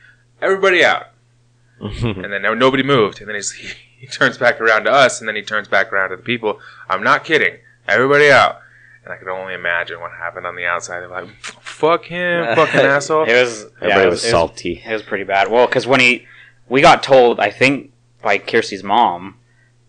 "Everybody 0.40 0.85
out!" 0.85 1.09
and 1.80 2.33
then 2.33 2.42
nobody 2.59 2.83
moved. 2.83 3.21
And 3.21 3.28
then 3.28 3.37
he's, 3.37 3.52
he, 3.52 3.68
he 3.99 4.07
turns 4.07 4.38
back 4.38 4.61
around 4.61 4.85
to 4.85 4.92
us, 4.92 5.21
and 5.21 5.28
then 5.28 5.37
he 5.37 5.42
turns 5.42 5.68
back 5.68 5.92
around 5.92 6.11
to 6.11 6.16
the 6.16 6.23
people. 6.23 6.61
I'm 6.88 7.02
not 7.02 7.25
kidding. 7.25 7.59
Everybody 7.87 8.30
out. 8.30 8.61
And 9.04 9.12
I 9.12 9.16
could 9.16 9.28
only 9.28 9.54
imagine 9.54 10.00
what 10.00 10.12
happened 10.12 10.47
on 10.47 10.54
the 10.54 10.66
outside. 10.66 11.00
They're 11.00 11.09
like, 11.09 11.28
fuck 11.40 12.04
him, 12.04 12.45
fucking 12.57 12.80
asshole. 12.80 13.25
It 13.25 13.40
was 13.40 13.62
yeah, 13.62 13.87
Everybody 13.87 14.07
it 14.07 14.11
was, 14.11 14.23
was 14.23 14.30
salty. 14.30 14.83
It 14.85 14.92
was 14.92 15.02
pretty 15.02 15.25
bad. 15.25 15.50
Well, 15.50 15.66
because 15.66 15.87
when 15.87 16.00
he, 16.00 16.26
we 16.68 16.80
got 16.80 17.02
told, 17.02 17.40
I 17.40 17.50
think 17.50 17.92
by 18.23 18.38
Kirsty's 18.38 18.85
mom, 18.85 19.37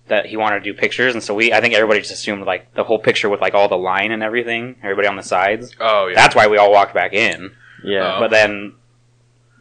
that 0.09 0.25
he 0.27 0.37
wanted 0.37 0.63
to 0.63 0.73
do 0.73 0.77
pictures, 0.77 1.13
and 1.13 1.23
so 1.23 1.33
we, 1.33 1.53
I 1.53 1.61
think 1.61 1.73
everybody 1.73 1.99
just 1.99 2.11
assumed 2.11 2.45
like 2.45 2.73
the 2.73 2.83
whole 2.83 2.99
picture 2.99 3.29
with 3.29 3.41
like 3.41 3.53
all 3.53 3.67
the 3.69 3.77
line 3.77 4.11
and 4.11 4.21
everything, 4.21 4.75
everybody 4.83 5.07
on 5.07 5.15
the 5.15 5.23
sides. 5.23 5.75
Oh, 5.79 6.07
yeah. 6.07 6.15
That's 6.15 6.35
why 6.35 6.47
we 6.47 6.57
all 6.57 6.71
walked 6.71 6.93
back 6.93 7.13
in. 7.13 7.51
yeah. 7.83 8.15
Oh. 8.17 8.19
But 8.19 8.31
then 8.31 8.73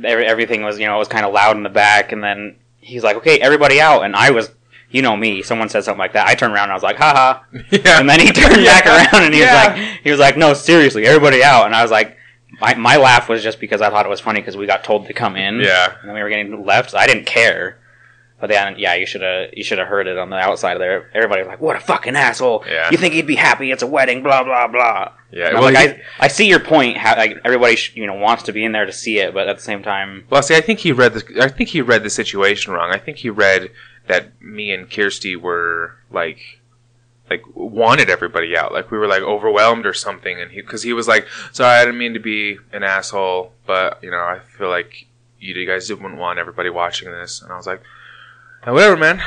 every, 0.04 0.26
everything 0.26 0.62
was, 0.62 0.78
you 0.78 0.86
know, 0.86 0.96
it 0.96 0.98
was 0.98 1.08
kind 1.08 1.24
of 1.26 1.32
loud 1.32 1.56
in 1.56 1.62
the 1.62 1.68
back, 1.68 2.12
and 2.12 2.22
then 2.22 2.56
he's 2.80 3.02
like, 3.04 3.16
"Okay, 3.16 3.38
everybody 3.40 3.80
out," 3.80 4.02
and 4.04 4.14
I 4.16 4.30
was. 4.30 4.50
You 4.90 5.02
know 5.02 5.14
me. 5.18 5.42
Someone 5.42 5.68
said 5.68 5.84
something 5.84 5.98
like 5.98 6.14
that. 6.14 6.26
I 6.26 6.34
turned 6.34 6.54
around 6.54 6.62
and 6.64 6.72
I 6.72 6.74
was 6.76 6.82
like, 6.82 6.96
"Haha!" 6.96 7.42
yeah. 7.70 8.00
And 8.00 8.08
then 8.08 8.20
he 8.20 8.32
turned 8.32 8.62
Yeah. 8.64 8.80
back 8.80 8.86
around 9.12 9.22
and 9.22 9.34
he 9.34 9.40
Yeah. 9.40 9.52
was 9.54 9.78
like, 9.82 10.00
"He 10.02 10.10
was 10.10 10.18
like, 10.18 10.36
no, 10.38 10.54
seriously, 10.54 11.04
everybody 11.06 11.44
out." 11.44 11.66
And 11.66 11.74
I 11.74 11.82
was 11.82 11.90
like, 11.90 12.16
my, 12.58 12.72
my 12.72 12.96
laugh 12.96 13.28
was 13.28 13.42
just 13.42 13.60
because 13.60 13.82
I 13.82 13.90
thought 13.90 14.06
it 14.06 14.08
was 14.08 14.20
funny 14.20 14.40
because 14.40 14.56
we 14.56 14.64
got 14.64 14.84
told 14.84 15.06
to 15.08 15.12
come 15.12 15.36
in. 15.36 15.60
yeah. 15.60 15.92
and 16.00 16.08
then 16.08 16.14
we 16.14 16.22
were 16.22 16.30
getting 16.30 16.64
left. 16.64 16.92
So 16.92 16.96
I 16.96 17.06
didn't 17.06 17.26
care. 17.26 17.78
But 18.40 18.50
then, 18.50 18.78
yeah, 18.78 18.94
you 18.94 19.04
should 19.04 19.22
have 19.22 19.50
you 19.52 19.64
should 19.64 19.78
have 19.78 19.88
heard 19.88 20.06
it 20.06 20.16
on 20.16 20.30
the 20.30 20.36
outside 20.36 20.74
of 20.74 20.78
there. 20.78 21.10
Everybody 21.12 21.42
was 21.42 21.48
like, 21.48 21.60
"What 21.60 21.74
a 21.74 21.80
fucking 21.80 22.14
asshole! 22.14 22.64
Yeah. 22.68 22.88
You 22.90 22.96
think 22.96 23.14
he'd 23.14 23.26
be 23.26 23.34
happy? 23.34 23.72
It's 23.72 23.82
a 23.82 23.86
wedding, 23.86 24.22
blah 24.22 24.44
blah 24.44 24.68
blah." 24.68 25.12
Yeah. 25.32 25.54
Well, 25.54 25.64
like, 25.64 25.76
I, 25.76 26.00
I 26.20 26.28
see 26.28 26.46
your 26.46 26.60
point. 26.60 26.96
How 26.96 27.16
like 27.16 27.36
everybody 27.44 27.74
sh- 27.74 27.96
you 27.96 28.06
know 28.06 28.14
wants 28.14 28.44
to 28.44 28.52
be 28.52 28.64
in 28.64 28.70
there 28.70 28.86
to 28.86 28.92
see 28.92 29.18
it, 29.18 29.34
but 29.34 29.48
at 29.48 29.56
the 29.56 29.62
same 29.62 29.82
time, 29.82 30.24
well, 30.30 30.40
see, 30.42 30.54
I 30.54 30.60
think 30.60 30.78
he 30.78 30.92
read 30.92 31.14
the. 31.14 31.42
I 31.42 31.48
think 31.48 31.70
he 31.70 31.80
read 31.80 32.04
the 32.04 32.10
situation 32.10 32.72
wrong. 32.72 32.92
I 32.92 32.98
think 32.98 33.18
he 33.18 33.28
read 33.28 33.72
that 34.06 34.40
me 34.40 34.70
and 34.70 34.88
Kirsty 34.88 35.34
were 35.34 35.96
like, 36.10 36.38
like 37.28 37.42
wanted 37.54 38.08
everybody 38.08 38.56
out. 38.56 38.72
Like 38.72 38.92
we 38.92 38.98
were 38.98 39.08
like 39.08 39.22
overwhelmed 39.22 39.84
or 39.84 39.92
something. 39.92 40.40
And 40.40 40.52
he, 40.52 40.60
because 40.60 40.84
he 40.84 40.92
was 40.92 41.08
like, 41.08 41.26
"Sorry, 41.52 41.76
I 41.76 41.84
didn't 41.84 41.98
mean 41.98 42.14
to 42.14 42.20
be 42.20 42.58
an 42.72 42.84
asshole, 42.84 43.52
but 43.66 43.98
you 44.00 44.12
know, 44.12 44.20
I 44.20 44.38
feel 44.38 44.68
like 44.68 45.06
you 45.40 45.66
guys 45.66 45.88
didn't 45.88 46.16
want 46.16 46.38
everybody 46.38 46.70
watching 46.70 47.10
this." 47.10 47.42
And 47.42 47.52
I 47.52 47.56
was 47.56 47.66
like, 47.66 47.82
"Uh, 48.66 48.72
"Whatever, 48.72 48.96
man." 48.96 49.22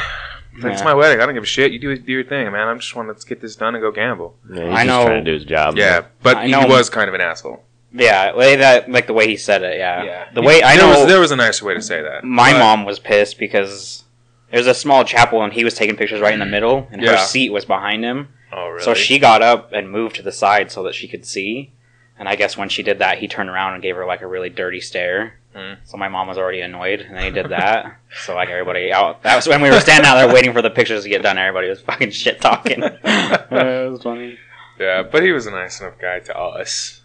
Like, 0.61 0.73
It's 0.73 0.83
my 0.83 0.93
wedding. 0.93 1.21
I 1.21 1.25
don't 1.25 1.33
give 1.33 1.43
a 1.43 1.47
shit. 1.47 1.71
You 1.71 1.79
do 1.79 1.97
do 1.97 2.11
your 2.11 2.23
thing, 2.25 2.51
man. 2.51 2.67
I'm 2.67 2.79
just 2.79 2.93
want 2.95 3.17
to 3.17 3.25
get 3.27 3.41
this 3.41 3.55
done 3.55 3.73
and 3.73 3.81
go 3.81 3.89
gamble. 3.91 4.35
Yeah, 4.53 4.63
he's 4.63 4.71
I 4.71 4.75
just 4.75 4.87
know- 4.87 5.05
trying 5.05 5.23
to 5.25 5.31
do 5.31 5.33
his 5.33 5.45
job. 5.45 5.77
Yeah, 5.77 6.01
but 6.21 6.37
I 6.37 6.45
he 6.47 6.51
know- 6.51 6.67
was 6.67 6.89
kind 6.89 7.07
of 7.07 7.13
an 7.15 7.21
asshole. 7.21 7.63
yeah, 7.93 8.35
way 8.35 8.57
that 8.57 8.91
like 8.91 9.07
the 9.07 9.13
way 9.13 9.27
he 9.27 9.37
said 9.37 9.63
it. 9.63 9.77
Yeah, 9.77 10.25
the 10.33 10.41
He- 10.41 10.47
way 10.47 10.61
I 10.61 10.75
there 10.75 10.85
know 10.87 10.99
was, 10.99 11.07
there 11.07 11.19
was 11.21 11.31
a 11.31 11.35
nicer 11.37 11.65
way 11.65 11.73
to 11.73 11.81
say 11.81 12.01
that. 12.01 12.23
my 12.25 12.51
But- 12.51 12.59
mom 12.59 12.85
was 12.85 12.99
pissed 12.99 13.39
because 13.39 14.03
there's 14.51 14.67
a 14.67 14.73
small 14.73 15.05
chapel 15.05 15.41
and 15.41 15.53
he 15.53 15.63
was 15.63 15.73
taking 15.73 15.95
pictures 15.95 16.19
right 16.19 16.33
in 16.33 16.39
the 16.41 16.45
middle, 16.45 16.87
and 16.91 17.01
her 17.01 17.13
Yeah. 17.13 17.17
seat 17.17 17.51
was 17.53 17.63
behind 17.63 18.03
him. 18.03 18.27
Oh, 18.51 18.67
really? 18.67 18.83
So 18.83 18.93
she 18.93 19.17
got 19.19 19.41
up 19.41 19.71
and 19.71 19.89
moved 19.89 20.17
to 20.17 20.21
the 20.21 20.33
side 20.33 20.69
so 20.69 20.83
that 20.83 20.93
she 20.95 21.07
could 21.07 21.25
see. 21.25 21.71
And 22.19 22.27
I 22.27 22.35
guess 22.35 22.57
when 22.57 22.67
she 22.67 22.83
did 22.83 22.99
that, 22.99 23.19
he 23.19 23.27
turned 23.29 23.49
around 23.49 23.73
and 23.73 23.81
gave 23.81 23.95
her 23.95 24.05
like 24.05 24.21
a 24.21 24.27
really 24.27 24.49
dirty 24.49 24.81
stare. 24.81 25.35
Hmm. 25.53 25.73
So 25.83 25.97
my 25.97 26.07
mom 26.07 26.27
was 26.27 26.37
already 26.37 26.61
annoyed, 26.61 27.01
and 27.01 27.15
then 27.15 27.23
he 27.25 27.31
did 27.31 27.49
that. 27.49 27.97
so 28.23 28.35
like 28.35 28.49
everybody 28.49 28.91
out. 28.91 29.23
That 29.23 29.35
was 29.35 29.47
when 29.47 29.61
we 29.61 29.69
were 29.69 29.79
standing 29.79 30.07
out 30.07 30.15
there 30.15 30.33
waiting 30.33 30.53
for 30.53 30.61
the 30.61 30.69
pictures 30.69 31.03
to 31.03 31.09
get 31.09 31.23
done. 31.23 31.37
Everybody 31.37 31.69
was 31.69 31.81
fucking 31.81 32.11
shit 32.11 32.39
talking. 32.39 32.81
it 32.83 33.91
was 33.91 34.01
funny. 34.01 34.37
Yeah, 34.79 35.03
but 35.03 35.23
he 35.23 35.31
was 35.31 35.47
a 35.47 35.51
nice 35.51 35.81
enough 35.81 35.99
guy 35.99 36.19
to 36.19 36.37
us. 36.37 37.01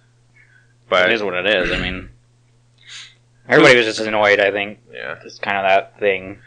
But 0.89 1.11
it 1.11 1.15
is 1.15 1.23
what 1.23 1.35
it 1.35 1.47
is. 1.47 1.73
I 1.73 1.79
mean, 1.79 2.11
everybody 3.49 3.77
was 3.77 3.87
just 3.87 3.99
annoyed. 3.99 4.39
I 4.39 4.53
think 4.53 4.79
yeah, 4.93 5.19
it's 5.25 5.39
kind 5.39 5.57
of 5.57 5.65
that 5.65 5.99
thing. 5.99 6.39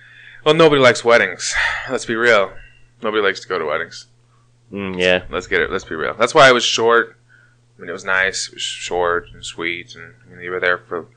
well, 0.46 0.56
nobody 0.56 0.82
likes 0.82 1.04
weddings. 1.04 1.54
Let's 1.90 2.06
be 2.06 2.16
real. 2.16 2.54
Nobody 3.02 3.22
likes 3.22 3.42
to 3.42 3.48
go 3.48 3.60
to 3.60 3.66
weddings. 3.66 4.08
Mm, 4.72 5.00
yeah. 5.00 5.24
Let's 5.30 5.48
get 5.48 5.62
it. 5.62 5.72
Let's 5.72 5.84
be 5.84 5.96
real. 5.96 6.14
That's 6.14 6.34
why 6.34 6.50
it 6.50 6.54
was 6.54 6.64
short. 6.64 7.18
I 7.78 7.82
mean, 7.82 7.90
it 7.90 7.94
was 7.94 8.06
nice. 8.06 8.48
It 8.48 8.56
was 8.56 8.62
short 8.62 9.28
and 9.34 9.44
sweet, 9.44 9.96
and 9.96 10.14
I 10.26 10.30
mean, 10.30 10.44
you 10.44 10.52
were 10.52 10.60
there 10.60 10.78
for 10.78 11.08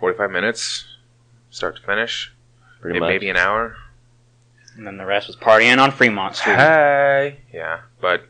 forty-five 0.00 0.30
minutes, 0.30 0.84
start 1.50 1.76
to 1.76 1.82
finish, 1.82 2.32
Pretty 2.80 2.94
maybe, 2.94 3.00
much. 3.00 3.08
maybe 3.10 3.28
an 3.30 3.36
hour. 3.36 3.76
And 4.76 4.86
then 4.86 4.96
the 4.96 5.04
rest 5.06 5.26
was 5.26 5.36
partying 5.36 5.78
on 5.78 5.90
Fremont 5.92 6.36
Street. 6.36 6.56
Hey, 6.56 7.38
yeah, 7.52 7.80
but 8.00 8.24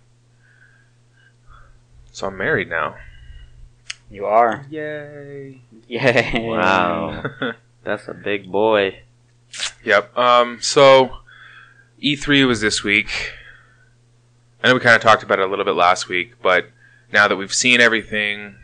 so 2.12 2.26
I'm 2.26 2.36
married 2.36 2.68
now. 2.68 2.96
You 4.10 4.26
are. 4.26 4.66
Yay! 4.70 5.60
Yay. 5.86 6.32
Wow. 6.48 7.22
That's 7.84 8.08
a 8.08 8.14
big 8.14 8.50
boy. 8.50 9.00
Yep. 9.84 10.16
Um. 10.18 10.58
So, 10.60 11.18
E3 12.02 12.46
was 12.46 12.60
this 12.60 12.82
week. 12.82 13.32
I 14.62 14.68
know 14.68 14.74
we 14.74 14.80
kind 14.80 14.96
of 14.96 15.02
talked 15.02 15.22
about 15.22 15.38
it 15.38 15.46
a 15.46 15.48
little 15.48 15.64
bit 15.64 15.74
last 15.74 16.08
week, 16.08 16.34
but 16.42 16.66
now 17.12 17.28
that 17.28 17.36
we've 17.36 17.52
seen 17.54 17.80
everything, 17.80 18.56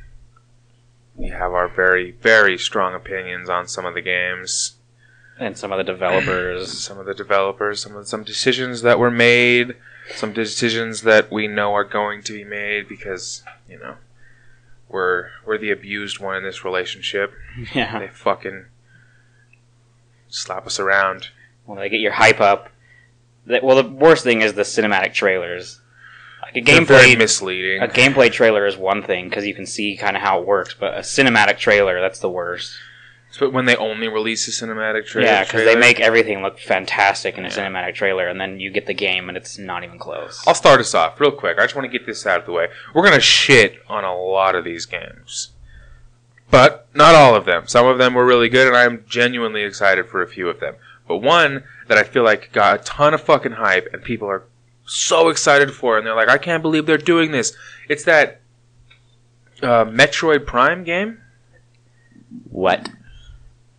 we 1.17 1.29
have 1.29 1.53
our 1.53 1.69
very, 1.69 2.13
very 2.13 2.59
strong 2.59 2.95
opinions 2.95 3.49
on 3.49 3.67
some 3.67 3.87
of 3.87 3.95
the 3.95 4.03
games, 4.03 4.77
And 5.39 5.57
some 5.57 5.73
of 5.73 5.79
the 5.79 5.85
developers. 5.85 6.79
some 6.87 6.99
of 6.99 7.07
the 7.07 7.15
developers, 7.15 7.83
some 7.83 7.97
of 7.97 8.07
some 8.07 8.23
decisions 8.25 8.83
that 8.83 8.99
were 8.99 9.11
made, 9.11 9.77
some 10.15 10.33
decisions 10.33 11.03
that 11.03 11.31
we 11.33 11.49
know 11.49 11.75
are 11.75 11.85
going 11.85 12.23
to 12.23 12.33
be 12.33 12.45
made 12.45 12.89
because 12.89 13.43
you 13.69 13.79
know 13.79 13.97
we're 14.89 15.31
we're 15.45 15.59
the 15.59 15.71
abused 15.71 16.21
one 16.21 16.37
in 16.37 16.43
this 16.43 16.65
relationship. 16.65 17.33
yeah. 17.75 17.99
They 17.99 18.09
fucking 18.09 18.67
slap 20.29 20.67
us 20.67 20.79
around. 20.79 21.29
Well, 21.67 21.79
they 21.79 21.89
get 21.89 22.01
your 22.01 22.13
hype 22.13 22.41
up. 22.41 22.71
Well, 23.47 23.83
the 23.83 23.89
worst 23.89 24.25
thing 24.25 24.43
is 24.43 24.55
the 24.55 24.63
cinematic 24.63 25.15
trailers. 25.15 25.81
Like 26.47 26.57
a 26.57 26.61
gameplay, 26.63 27.19
misleading. 27.19 27.83
a 27.83 27.89
gameplay 27.89 28.31
trailer 28.33 28.67
is 28.67 28.77
one 28.77 29.03
thing 29.03 29.29
because 29.29 29.47
you 29.47 29.55
can 29.55 29.67
see 29.67 29.97
kind 29.97 30.17
of 30.17 30.23
how 30.23 30.41
it 30.41 30.47
works, 30.47 30.75
but 30.79 30.95
a 30.95 31.01
cinematic 31.01 31.59
trailer 31.59 32.01
that's 32.01 32.21
the 32.21 32.31
worst. 32.31 32.73
But 33.39 33.53
when 33.53 33.67
they 33.67 33.77
only 33.77 34.09
release 34.09 34.49
a 34.49 34.51
cinematic 34.67 35.07
trailer, 35.07 35.27
yeah, 35.29 35.45
because 35.45 35.65
they 35.65 35.77
make 35.77 36.01
everything 36.01 36.41
look 36.41 36.59
fantastic 36.59 37.37
in 37.37 37.45
a 37.45 37.49
Yeah. 37.49 37.55
cinematic 37.57 37.95
trailer, 37.95 38.27
and 38.29 38.41
then 38.41 38.61
you 38.61 38.71
get 38.71 38.87
the 38.87 38.95
game 38.95 39.29
and 39.29 39.37
it's 39.37 39.59
not 39.59 39.85
even 39.85 39.99
close. 39.99 40.43
I'll 40.47 40.55
start 40.55 40.81
us 40.81 40.95
off 40.95 41.21
real 41.21 41.33
quick. 41.33 41.59
I 41.59 41.63
just 41.65 41.75
want 41.75 41.85
to 41.91 41.99
get 41.99 42.07
this 42.07 42.25
out 42.27 42.41
of 42.41 42.47
the 42.47 42.53
way. 42.53 42.69
We're 42.95 43.03
gonna 43.05 43.21
shit 43.21 43.83
on 43.89 44.05
a 44.05 44.17
lot 44.17 44.55
of 44.55 44.65
these 44.65 44.87
games, 44.87 45.51
but 46.51 46.87
not 46.95 47.15
all 47.15 47.35
of 47.35 47.45
them. 47.45 47.67
Some 47.67 47.87
of 47.87 47.99
them 47.99 48.15
were 48.15 48.25
really 48.25 48.49
good, 48.49 48.69
and 48.69 48.77
I'm 48.77 49.05
genuinely 49.09 49.63
excited 49.65 50.09
for 50.09 50.23
a 50.23 50.29
few 50.29 50.49
of 50.49 50.61
them. 50.61 50.77
but 51.09 51.19
one 51.19 51.63
that 51.87 51.97
I 51.97 52.03
feel 52.03 52.25
like 52.25 52.51
got 52.53 52.81
a 52.81 52.83
ton 52.83 53.15
of 53.15 53.21
fucking 53.21 53.53
hype 53.53 53.89
and 53.93 54.03
people 54.03 54.29
are 54.29 54.43
so 54.87 55.29
excited 55.29 55.73
for, 55.73 55.99
and 55.99 56.07
they're 56.07 56.15
like, 56.17 56.29
I 56.29 56.39
can't 56.39 56.63
believe 56.63 56.87
they're 56.87 56.97
doing 56.99 57.31
this. 57.33 57.55
It's 57.89 58.05
that 58.05 58.41
uh, 59.63 59.85
Metroid 59.85 60.47
Prime 60.47 60.85
game. 60.85 61.21
What? 62.51 62.89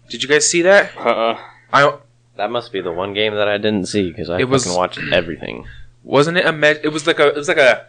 Did 0.09 0.23
you 0.23 0.29
guys 0.29 0.47
see 0.49 0.61
that? 0.61 0.95
Uh, 0.97 1.37
I 1.73 1.97
That 2.35 2.51
must 2.51 2.71
be 2.71 2.81
the 2.81 2.91
one 2.91 3.13
game 3.13 3.33
that 3.35 3.47
I 3.47 3.57
didn't 3.57 3.87
see 3.87 4.09
because 4.09 4.29
I 4.29 4.39
It 4.39 4.45
was- 4.49 4.63
fucking 4.65 4.77
watched 4.77 4.99
everything. 5.11 5.65
wasn't 6.03 6.37
it 6.37 6.45
a 6.45 6.51
met. 6.53 6.81
It 6.83 6.89
was 6.89 7.05
like 7.07 7.19
a 7.19 7.27
it 7.27 7.35
was 7.35 7.47
like 7.47 7.57
a 7.57 7.85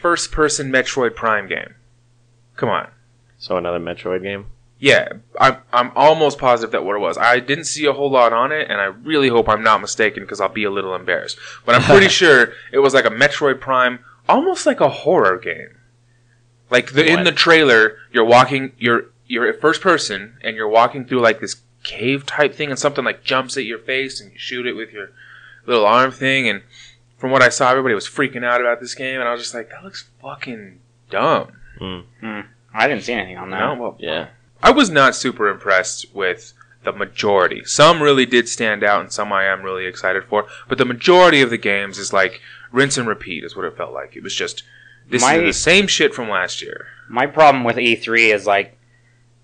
first 0.00 0.32
person 0.32 0.70
Metroid 0.70 1.14
Prime 1.14 1.48
game. 1.48 1.74
Come 2.56 2.68
on. 2.68 2.88
So 3.38 3.56
another 3.56 3.78
Metroid 3.80 4.22
game. 4.22 4.46
Yeah, 4.82 5.10
I'm 5.38 5.58
I'm 5.72 5.92
almost 5.94 6.38
positive 6.38 6.72
that 6.72 6.84
what 6.84 6.96
it 6.96 6.98
was. 6.98 7.16
I 7.16 7.38
didn't 7.38 7.66
see 7.66 7.86
a 7.86 7.92
whole 7.92 8.10
lot 8.10 8.32
on 8.32 8.50
it, 8.50 8.68
and 8.68 8.80
I 8.80 8.86
really 8.86 9.28
hope 9.28 9.48
I'm 9.48 9.62
not 9.62 9.80
mistaken 9.80 10.24
because 10.24 10.40
I'll 10.40 10.48
be 10.48 10.64
a 10.64 10.72
little 10.72 10.96
embarrassed. 10.96 11.38
But 11.64 11.76
I'm 11.76 11.82
pretty 11.82 12.08
sure 12.20 12.52
it 12.72 12.80
was 12.80 12.92
like 12.92 13.04
a 13.04 13.10
Metroid 13.10 13.60
Prime, 13.60 14.00
almost 14.28 14.66
like 14.66 14.80
a 14.80 14.88
horror 14.88 15.38
game. 15.38 15.76
Like 16.68 16.94
the 16.94 17.06
in 17.06 17.22
the 17.22 17.30
trailer, 17.30 17.98
you're 18.10 18.24
walking, 18.24 18.72
you're 18.76 19.04
you're 19.28 19.54
first 19.54 19.82
person, 19.82 20.36
and 20.42 20.56
you're 20.56 20.66
walking 20.66 21.04
through 21.04 21.20
like 21.20 21.38
this 21.38 21.62
cave 21.84 22.26
type 22.26 22.52
thing, 22.52 22.68
and 22.70 22.76
something 22.76 23.04
like 23.04 23.22
jumps 23.22 23.56
at 23.56 23.64
your 23.64 23.78
face, 23.78 24.20
and 24.20 24.32
you 24.32 24.38
shoot 24.38 24.66
it 24.66 24.74
with 24.74 24.90
your 24.90 25.12
little 25.64 25.86
arm 25.86 26.10
thing. 26.10 26.48
And 26.48 26.62
from 27.18 27.30
what 27.30 27.40
I 27.40 27.50
saw, 27.50 27.70
everybody 27.70 27.94
was 27.94 28.08
freaking 28.08 28.44
out 28.44 28.60
about 28.60 28.80
this 28.80 28.96
game, 28.96 29.20
and 29.20 29.28
I 29.28 29.32
was 29.32 29.42
just 29.42 29.54
like, 29.54 29.70
that 29.70 29.84
looks 29.84 30.08
fucking 30.20 30.80
dumb. 31.08 31.52
Hmm. 31.78 32.00
Hmm. 32.18 32.40
I 32.74 32.88
didn't 32.88 33.04
see 33.04 33.12
anything 33.12 33.36
on 33.36 33.50
that. 33.50 33.60
No, 33.60 33.80
well, 33.80 33.96
Yeah. 34.00 34.26
I 34.62 34.70
was 34.70 34.90
not 34.90 35.14
super 35.14 35.48
impressed 35.48 36.14
with 36.14 36.52
the 36.84 36.92
majority. 36.92 37.64
Some 37.64 38.02
really 38.02 38.26
did 38.26 38.48
stand 38.48 38.82
out, 38.84 39.00
and 39.00 39.12
some 39.12 39.32
I 39.32 39.44
am 39.44 39.62
really 39.62 39.86
excited 39.86 40.24
for. 40.24 40.46
But 40.68 40.78
the 40.78 40.84
majority 40.84 41.40
of 41.40 41.50
the 41.50 41.58
games 41.58 41.98
is 41.98 42.12
like 42.12 42.40
rinse 42.70 42.96
and 42.98 43.06
repeat, 43.08 43.44
is 43.44 43.56
what 43.56 43.64
it 43.64 43.76
felt 43.76 43.92
like. 43.92 44.16
It 44.16 44.22
was 44.22 44.34
just 44.34 44.62
this 45.08 45.22
My- 45.22 45.36
is 45.36 45.56
the 45.56 45.60
same 45.60 45.86
shit 45.86 46.14
from 46.14 46.28
last 46.28 46.62
year. 46.62 46.86
My 47.08 47.26
problem 47.26 47.64
with 47.64 47.76
E3 47.76 48.32
is 48.32 48.46
like, 48.46 48.78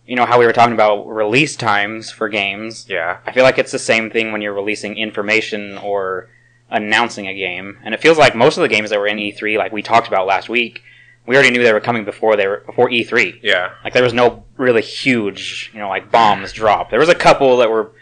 you 0.07 0.17
know 0.17 0.25
how 0.25 0.39
we 0.39 0.47
were 0.47 0.53
talking 0.55 0.73
about 0.75 1.07
release 1.07 1.55
times 1.55 2.11
for 2.11 2.29
games. 2.29 2.87
Yeah, 2.89 3.19
I 3.27 3.33
feel 3.33 3.45
like 3.45 3.59
it's 3.59 3.73
the 3.73 3.79
same 3.79 4.11
thing 4.11 4.33
when 4.33 4.41
you're 4.41 4.55
releasing 4.55 4.97
information 4.97 5.77
or 5.79 6.29
announcing 6.71 7.27
a 7.27 7.35
game, 7.35 7.79
and 7.85 7.93
it 7.95 8.01
feels 8.01 8.19
like 8.19 8.35
most 8.35 8.57
of 8.57 8.63
the 8.63 8.69
games 8.69 8.91
that 8.91 8.99
were 8.99 9.07
in 9.07 9.19
E3, 9.19 9.59
like 9.59 9.73
we 9.73 9.83
talked 9.83 10.09
about 10.09 10.27
last 10.27 10.49
week, 10.49 10.83
we 11.29 11.35
already 11.35 11.51
knew 11.51 11.63
they 11.63 11.73
were 11.75 11.81
coming 11.81 12.05
before 12.05 12.37
they 12.37 12.49
were 12.49 12.63
before 12.67 12.89
E3. 12.89 13.41
yeah, 13.43 13.73
Like 13.85 13.93
there 13.93 14.03
was 14.03 14.15
no 14.15 14.45
really 14.57 14.83
huge, 14.83 15.71
you 15.75 15.79
know, 15.79 15.89
like 15.89 16.11
bombs 16.11 16.53
dropped. 16.53 16.91
There 16.91 16.99
was 16.99 17.11
a 17.11 17.15
couple 17.15 17.59
that 17.59 17.71
were, 17.71 17.93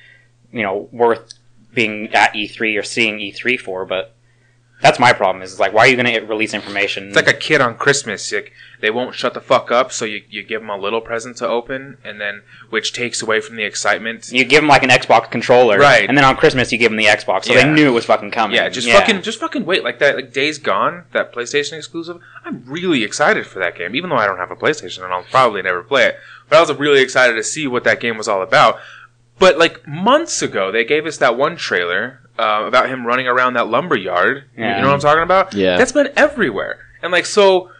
you 0.52 0.62
know, 0.62 0.88
worth 0.92 1.34
being 1.74 2.14
at 2.14 2.32
E3 2.34 2.78
or 2.78 2.82
seeing 2.82 3.18
E3 3.18 3.58
for, 3.60 3.84
but 3.84 4.15
that's 4.82 4.98
my 4.98 5.12
problem. 5.12 5.42
Is 5.42 5.58
like, 5.58 5.72
why 5.72 5.82
are 5.82 5.86
you 5.88 5.96
going 5.96 6.12
to 6.14 6.20
release 6.26 6.52
information? 6.54 7.08
it's 7.08 7.16
like 7.16 7.28
a 7.28 7.32
kid 7.32 7.60
on 7.60 7.76
Christmas. 7.76 8.30
Like 8.32 8.52
they 8.80 8.90
won't 8.90 9.14
shut 9.14 9.32
the 9.32 9.40
fuck 9.40 9.70
up, 9.70 9.90
so 9.90 10.04
you, 10.04 10.22
you 10.28 10.42
give 10.42 10.60
them 10.60 10.68
a 10.68 10.76
little 10.76 11.00
present 11.00 11.38
to 11.38 11.48
open, 11.48 11.96
and 12.04 12.20
then 12.20 12.42
which 12.68 12.92
takes 12.92 13.22
away 13.22 13.40
from 13.40 13.56
the 13.56 13.64
excitement. 13.64 14.30
you 14.30 14.44
give 14.44 14.60
them 14.60 14.68
like 14.68 14.82
an 14.82 14.90
Xbox 14.90 15.30
controller, 15.30 15.78
Right. 15.78 16.06
And 16.06 16.16
then 16.16 16.24
on 16.24 16.36
Christmas 16.36 16.70
you 16.72 16.78
give 16.78 16.90
them 16.90 16.98
the 16.98 17.06
Xbox, 17.06 17.44
so 17.46 17.54
Yeah. 17.54 17.64
they 17.66 17.72
knew 17.72 17.88
it 17.88 17.92
was 17.92 18.04
fucking 18.04 18.30
coming. 18.32 18.56
Yeah, 18.56 18.68
just 18.68 18.88
fucking, 18.88 19.22
just 19.22 19.40
fucking 19.40 19.64
wait. 19.64 19.82
Like 19.82 19.98
that, 20.00 20.16
like 20.16 20.32
Days 20.32 20.58
Gone, 20.58 21.04
that 21.12 21.32
PlayStation 21.32 21.72
exclusive. 21.74 22.20
I'm 22.44 22.62
really 22.66 23.02
excited 23.02 23.46
for 23.46 23.58
that 23.60 23.76
game, 23.76 23.94
even 23.96 24.10
though 24.10 24.16
I 24.16 24.26
don't 24.26 24.38
have 24.38 24.50
a 24.50 24.56
PlayStation 24.56 25.02
and 25.04 25.12
I'll 25.12 25.24
probably 25.24 25.62
never 25.62 25.82
play 25.82 26.04
it. 26.04 26.16
But 26.48 26.58
I 26.58 26.60
was 26.60 26.72
really 26.78 27.00
excited 27.00 27.34
to 27.34 27.42
see 27.42 27.66
what 27.66 27.84
that 27.84 27.98
game 28.00 28.18
was 28.18 28.28
all 28.28 28.42
about. 28.42 28.78
But 29.38 29.58
like 29.58 29.86
months 29.86 30.42
ago, 30.42 30.70
they 30.70 30.84
gave 30.84 31.06
us 31.06 31.16
that 31.18 31.36
one 31.36 31.56
trailer 31.56 32.20
uh, 32.38 32.64
about 32.66 32.88
him 32.88 33.06
running 33.06 33.26
around 33.26 33.54
that 33.54 33.68
lumber 33.68 33.96
yard. 33.96 34.44
You- 34.56 34.64
Yeah. 34.64 34.76
You 34.76 34.82
know 34.82 34.88
what 34.88 34.94
I'm 34.94 35.00
talking 35.00 35.22
about? 35.22 35.54
Yeah. 35.54 35.76
That's 35.78 35.92
been 35.92 36.10
everywhere. 36.16 36.78
And 37.02 37.12
like 37.12 37.26
so, 37.26 37.70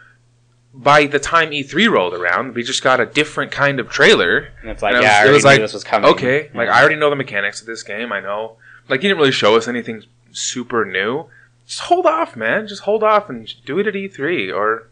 by 0.73 1.05
the 1.07 1.19
time 1.19 1.49
E3 1.51 1.89
rolled 1.89 2.13
around, 2.13 2.53
we 2.55 2.63
just 2.63 2.83
got 2.83 2.99
a 2.99 3.05
different 3.05 3.51
kind 3.51 3.79
of 3.79 3.89
trailer. 3.89 4.49
And 4.61 4.69
it's 4.69 4.81
like, 4.83 4.93
And 4.95 5.03
yeah, 5.03 5.09
I 5.09 5.17
it 5.17 5.21
already 5.21 5.33
was 5.33 5.43
knew 5.43 5.49
like, 5.51 5.59
this 5.61 5.73
was 5.73 5.83
coming. 5.83 6.09
Okay, 6.11 6.49
like 6.53 6.69
I 6.69 6.79
already 6.79 6.95
know 6.97 7.09
the 7.09 7.15
mechanics 7.15 7.61
of 7.61 7.67
this 7.67 7.83
game. 7.83 8.11
I 8.11 8.19
know, 8.19 8.57
like 8.89 9.01
you 9.03 9.09
didn't 9.09 9.19
really 9.19 9.31
show 9.31 9.55
us 9.55 9.67
anything 9.67 10.03
super 10.31 10.85
new. 10.85 11.25
Just 11.67 11.81
hold 11.81 12.05
off, 12.05 12.35
man. 12.35 12.67
Just 12.67 12.83
hold 12.83 13.03
off 13.03 13.29
and 13.29 13.51
do 13.65 13.79
it 13.79 13.87
at 13.87 13.93
E3 13.95 14.53
or 14.55 14.87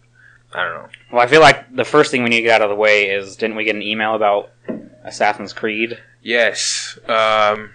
I 0.54 0.64
don't 0.64 0.74
know. 0.74 0.90
Well, 1.12 1.22
I 1.22 1.28
feel 1.28 1.42
like 1.42 1.74
the 1.76 1.86
first 1.86 2.12
thing 2.12 2.24
we 2.24 2.30
need 2.30 2.38
to 2.38 2.44
get 2.44 2.62
out 2.62 2.66
of 2.66 2.70
the 2.70 2.76
way 2.76 3.10
is 3.10 3.36
didn't 3.36 3.56
we 3.56 3.64
get 3.64 3.76
an 3.76 3.82
email 3.84 4.16
about 4.16 4.52
Assassin's 5.04 5.54
Creed? 5.54 6.00
Yes, 6.22 6.98
um, 7.08 7.70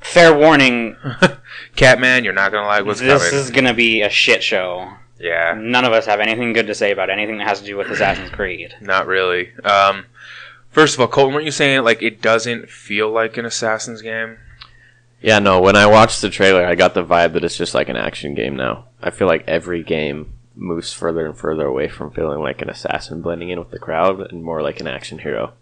Fair 0.00 0.36
warning, 0.36 0.96
Catman, 1.76 2.24
you're 2.24 2.32
not 2.32 2.52
gonna 2.52 2.66
like 2.66 2.84
what's 2.84 3.00
this 3.00 3.28
coming. 3.28 3.40
is 3.40 3.50
gonna 3.50 3.74
be 3.74 4.02
a 4.02 4.10
shit 4.10 4.42
show. 4.42 4.90
yeah, 5.18 5.54
None 5.58 5.84
of 5.84 5.92
us 5.92 6.06
have 6.06 6.20
anything 6.20 6.52
good 6.52 6.66
to 6.68 6.74
say 6.74 6.92
about 6.92 7.10
anything 7.10 7.38
that 7.38 7.46
has 7.48 7.60
to 7.60 7.66
do 7.66 7.76
with 7.76 7.88
Assassin's 7.90 8.30
Creed. 8.30 8.74
not 8.80 9.06
really. 9.06 9.52
Um, 9.64 10.06
first 10.70 10.94
of 10.94 11.00
all, 11.00 11.08
Colton, 11.08 11.34
weren't 11.34 11.44
you 11.46 11.50
saying 11.50 11.82
like 11.84 12.02
it 12.02 12.22
doesn't 12.22 12.68
feel 12.70 13.10
like 13.10 13.36
an 13.36 13.44
Assassin's 13.46 14.02
game? 14.02 14.38
Yeah, 15.20 15.38
no, 15.38 15.60
when 15.60 15.76
I 15.76 15.86
watched 15.86 16.20
the 16.20 16.30
trailer, 16.30 16.64
I 16.64 16.74
got 16.74 16.94
the 16.94 17.04
vibe 17.04 17.32
that 17.32 17.42
it's 17.44 17.56
just 17.56 17.74
like 17.74 17.88
an 17.88 17.96
action 17.96 18.34
game 18.34 18.54
now. 18.54 18.84
I 19.02 19.10
feel 19.10 19.26
like 19.26 19.44
every 19.48 19.82
game 19.82 20.34
moves 20.54 20.92
further 20.92 21.26
and 21.26 21.36
further 21.36 21.66
away 21.66 21.88
from 21.88 22.10
feeling 22.12 22.38
like 22.40 22.62
an 22.62 22.70
assassin 22.70 23.22
blending 23.22 23.48
in 23.50 23.58
with 23.58 23.70
the 23.70 23.78
crowd 23.78 24.20
and 24.30 24.42
more 24.44 24.62
like 24.62 24.78
an 24.80 24.86
action 24.86 25.18
hero. 25.18 25.52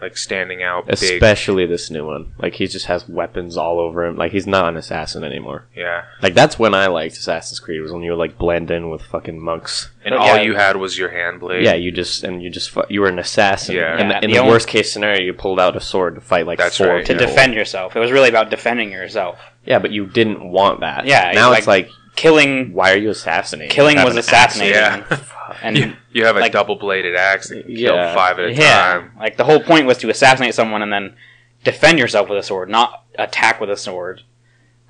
Like 0.00 0.16
standing 0.16 0.62
out 0.62 0.86
big. 0.86 0.94
Especially 0.94 1.66
this 1.66 1.90
new 1.90 2.06
one. 2.06 2.32
Like 2.38 2.54
he 2.54 2.66
just 2.66 2.86
has 2.86 3.08
weapons 3.08 3.56
all 3.56 3.78
over 3.78 4.04
him. 4.04 4.16
Like 4.16 4.32
he's 4.32 4.46
not 4.46 4.68
an 4.68 4.76
assassin 4.76 5.24
anymore. 5.24 5.66
Yeah, 5.76 6.02
Like 6.22 6.34
that's 6.34 6.58
when 6.58 6.74
I 6.74 6.86
liked 6.86 7.16
Assassin's 7.16 7.60
Creed 7.60 7.80
was 7.82 7.92
when 7.92 8.02
you 8.02 8.12
would 8.12 8.18
like 8.18 8.38
blend 8.38 8.70
in 8.70 8.90
with 8.90 9.02
fucking 9.02 9.38
monks. 9.42 9.90
and 10.04 10.12
But 10.12 10.18
all 10.18 10.36
yeah. 10.36 10.42
you 10.42 10.54
had 10.54 10.76
was 10.76 10.96
your 10.98 11.10
hand 11.10 11.40
blade. 11.40 11.64
Yeah, 11.64 11.74
you 11.74 11.90
just 11.92 12.24
and 12.24 12.42
you 12.42 12.50
just 12.50 12.70
fu- 12.70 12.82
you 12.88 13.00
were 13.00 13.08
an 13.08 13.18
assassin. 13.18 13.76
Yeah. 13.76 13.96
And 13.98 14.10
Yeah, 14.10 14.20
in 14.22 14.30
the 14.30 14.36
the 14.36 14.38
only- 14.40 14.52
worst 14.52 14.68
case 14.68 14.90
scenario, 14.92 15.20
you 15.22 15.32
pulled 15.32 15.60
out 15.60 15.76
a 15.76 15.80
sword 15.80 16.14
to 16.14 16.20
fight 16.20 16.46
like 16.46 16.58
That's 16.58 16.78
four 16.78 16.88
right. 16.88 17.06
To 17.06 17.12
people. 17.12 17.26
defend 17.26 17.54
yourself. 17.54 17.94
It 17.96 18.00
was 18.00 18.10
really 18.12 18.28
about 18.28 18.50
defending 18.50 18.90
yourself. 18.92 19.38
Yeah, 19.66 19.78
but 19.78 19.90
you 19.90 20.06
didn't 20.06 20.42
want 20.50 20.80
that. 20.80 21.04
Yeah, 21.06 21.32
Now 21.34 21.50
like- 21.50 21.58
it's 21.58 21.66
like, 21.66 21.90
Killing 22.16 22.72
why 22.72 22.92
are 22.92 22.96
you 22.96 23.10
assassinating? 23.10 23.70
killing 23.70 23.96
Have 23.96 24.04
was 24.06 24.14
an 24.14 24.18
axe. 24.18 24.26
assassinating. 24.28 24.74
Yeah. 24.76 25.20
And 25.62 25.76
you, 25.78 25.96
you 26.12 26.24
have 26.26 26.36
a 26.36 26.40
like- 26.40 26.52
double 26.52 26.76
bladed 26.76 27.16
axe 27.16 27.48
that 27.48 27.66
can 27.66 27.74
kill 27.74 27.96
five 28.14 28.38
at 28.38 28.46
a 28.46 28.52
yeah, 28.52 28.92
time. 28.92 29.12
like 29.18 29.36
the 29.36 29.44
whole 29.44 29.60
point 29.60 29.84
was 29.84 29.98
to 29.98 30.08
assassinate 30.08 30.54
someone 30.54 30.80
and 30.80 30.92
then 30.92 31.16
defend 31.64 31.98
yourself 31.98 32.28
with 32.28 32.38
a 32.38 32.42
sword, 32.42 32.68
not 32.68 33.04
attack 33.18 33.60
with 33.60 33.68
a 33.68 33.76
sword. 33.76 34.22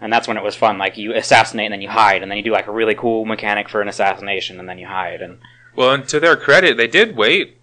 And 0.03 0.13
that's 0.13 0.29
when 0.29 0.37
it 0.37 0.43
was 0.45 0.55
fun. 0.55 0.77
Like 0.77 0.99
you 0.99 1.15
assassinate 1.15 1.65
and 1.67 1.73
then 1.73 1.81
you 1.81 1.89
hide, 1.89 2.23
and 2.23 2.31
then 2.31 2.37
you 2.37 2.45
do 2.45 2.53
like 2.53 2.67
a 2.67 2.73
really 2.73 2.95
cool 2.95 3.25
mechanic 3.25 3.69
for 3.71 3.81
an 3.81 3.89
assassination, 3.89 4.61
and 4.61 4.69
then 4.69 4.79
you 4.79 4.87
hide. 4.87 5.23
And 5.23 5.39
Well, 5.75 5.93
and 5.93 6.07
to 6.09 6.21
their 6.21 6.37
credit, 6.37 6.77
they 6.77 6.87
did 6.87 7.17
wait 7.17 7.57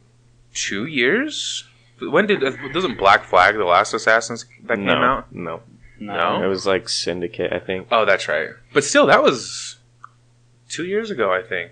two 0.54 0.86
years. 0.86 1.66
When 2.00 2.26
did 2.28 2.44
uh, 2.44 2.52
doesn't 2.74 2.98
Black 2.98 3.24
Flag 3.26 3.56
the 3.56 3.64
last 3.66 3.94
Assassins 3.94 4.46
that 4.64 4.78
no, 4.80 4.94
came 4.94 5.04
out? 5.04 5.34
No, 5.34 5.62
No? 6.00 6.44
it 6.44 6.48
was 6.48 6.66
like 6.66 6.90
Syndicate, 6.90 7.52
I 7.54 7.60
think. 7.60 7.88
Oh, 7.92 8.06
that's 8.06 8.28
right. 8.28 8.50
But 8.74 8.84
still, 8.84 9.08
that 9.08 9.24
was 9.24 9.78
two 10.70 10.86
years 10.86 11.10
ago, 11.12 11.34
I 11.34 11.42
think. 11.42 11.72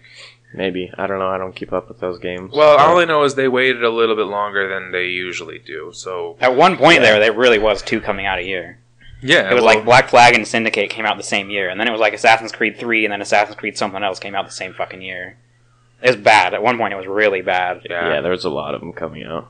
Maybe 0.54 0.90
I 0.98 1.06
don't 1.06 1.20
know. 1.20 1.28
I 1.28 1.38
don't 1.38 1.56
keep 1.56 1.74
up 1.74 1.90
with 1.90 2.00
those 2.00 2.18
games. 2.20 2.52
Well, 2.54 2.78
But- 2.78 2.86
all 2.88 3.00
I 3.00 3.06
know 3.06 3.24
is 3.24 3.36
they 3.36 3.48
waited 3.48 3.84
a 3.84 3.90
little 3.90 4.16
bit 4.16 4.28
longer 4.28 4.68
than 4.70 4.92
they 4.92 5.06
usually 5.08 5.60
do. 5.60 5.92
So 5.94 6.38
at 6.40 6.56
one 6.56 6.78
point 6.78 7.02
Yeah. 7.02 7.12
there, 7.12 7.20
there 7.20 7.34
really 7.34 7.60
was 7.60 7.82
two 7.82 8.00
coming 8.00 8.26
out 8.26 8.40
a 8.40 8.44
year. 8.44 8.80
yeah, 9.22 9.50
It 9.50 9.54
was 9.54 9.64
well, 9.64 9.76
like 9.76 9.86
Black 9.86 10.08
Flag 10.10 10.36
and 10.36 10.48
Syndicate 10.48 10.90
came 10.90 11.06
out 11.06 11.18
the 11.18 11.24
same 11.24 11.50
year, 11.50 11.68
and 11.70 11.80
then 11.80 11.88
it 11.88 11.92
was 11.92 12.00
like 12.00 12.14
Assassin's 12.14 12.52
Creed 12.52 12.78
Three, 12.78 13.06
and 13.06 13.12
then 13.12 13.22
Assassin's 13.22 13.58
Creed 13.58 13.78
something 13.78 14.04
else 14.04 14.20
came 14.20 14.36
out 14.36 14.46
the 14.46 14.52
same 14.52 14.74
fucking 14.74 15.02
year. 15.02 15.38
It 16.02 16.08
was 16.08 16.16
bad. 16.18 16.54
At 16.54 16.62
one 16.62 16.78
point, 16.78 16.94
it 16.94 16.98
was 16.98 17.08
really 17.08 17.42
bad. 17.42 17.82
yeah, 17.90 18.14
yeah, 18.16 18.22
there 18.22 18.32
was 18.32 18.46
a 18.46 18.50
lot 18.50 18.76
of 18.76 18.82
them 18.82 18.94
coming 18.94 19.24
out. 19.24 19.50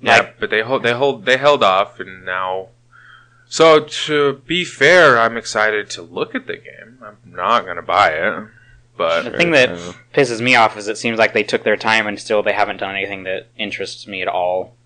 yeah. 0.00 0.18
like- 0.18 0.38
but 0.40 0.50
they 0.50 0.60
hold 0.62 0.82
they 0.82 0.92
hold 0.92 1.24
they 1.24 1.38
held 1.38 1.62
off, 1.64 1.98
and 1.98 2.24
now. 2.24 2.68
So 3.52 3.80
to 3.80 4.40
be 4.46 4.64
fair, 4.64 5.18
I'm 5.18 5.36
excited 5.36 5.90
to 5.90 6.02
look 6.02 6.34
at 6.36 6.46
the 6.46 6.56
game. 6.56 6.98
I'm 7.04 7.16
not 7.26 7.66
gonna 7.66 7.82
buy 7.82 8.10
it, 8.10 8.44
but 8.96 9.22
The 9.24 9.30
thing 9.36 9.50
that 9.50 9.70
Uh, 9.70 9.92
pisses 10.14 10.40
me 10.40 10.54
off 10.54 10.76
is 10.76 10.86
it 10.86 10.96
seems 10.96 11.18
like 11.18 11.32
they 11.32 11.42
took 11.42 11.64
their 11.64 11.76
time 11.76 12.06
and 12.06 12.18
still 12.18 12.42
they 12.44 12.52
haven't 12.52 12.76
done 12.78 12.94
anything 12.94 13.24
that 13.24 13.48
interests 13.58 14.06
me 14.06 14.22
at 14.22 14.28
all. 14.28 14.76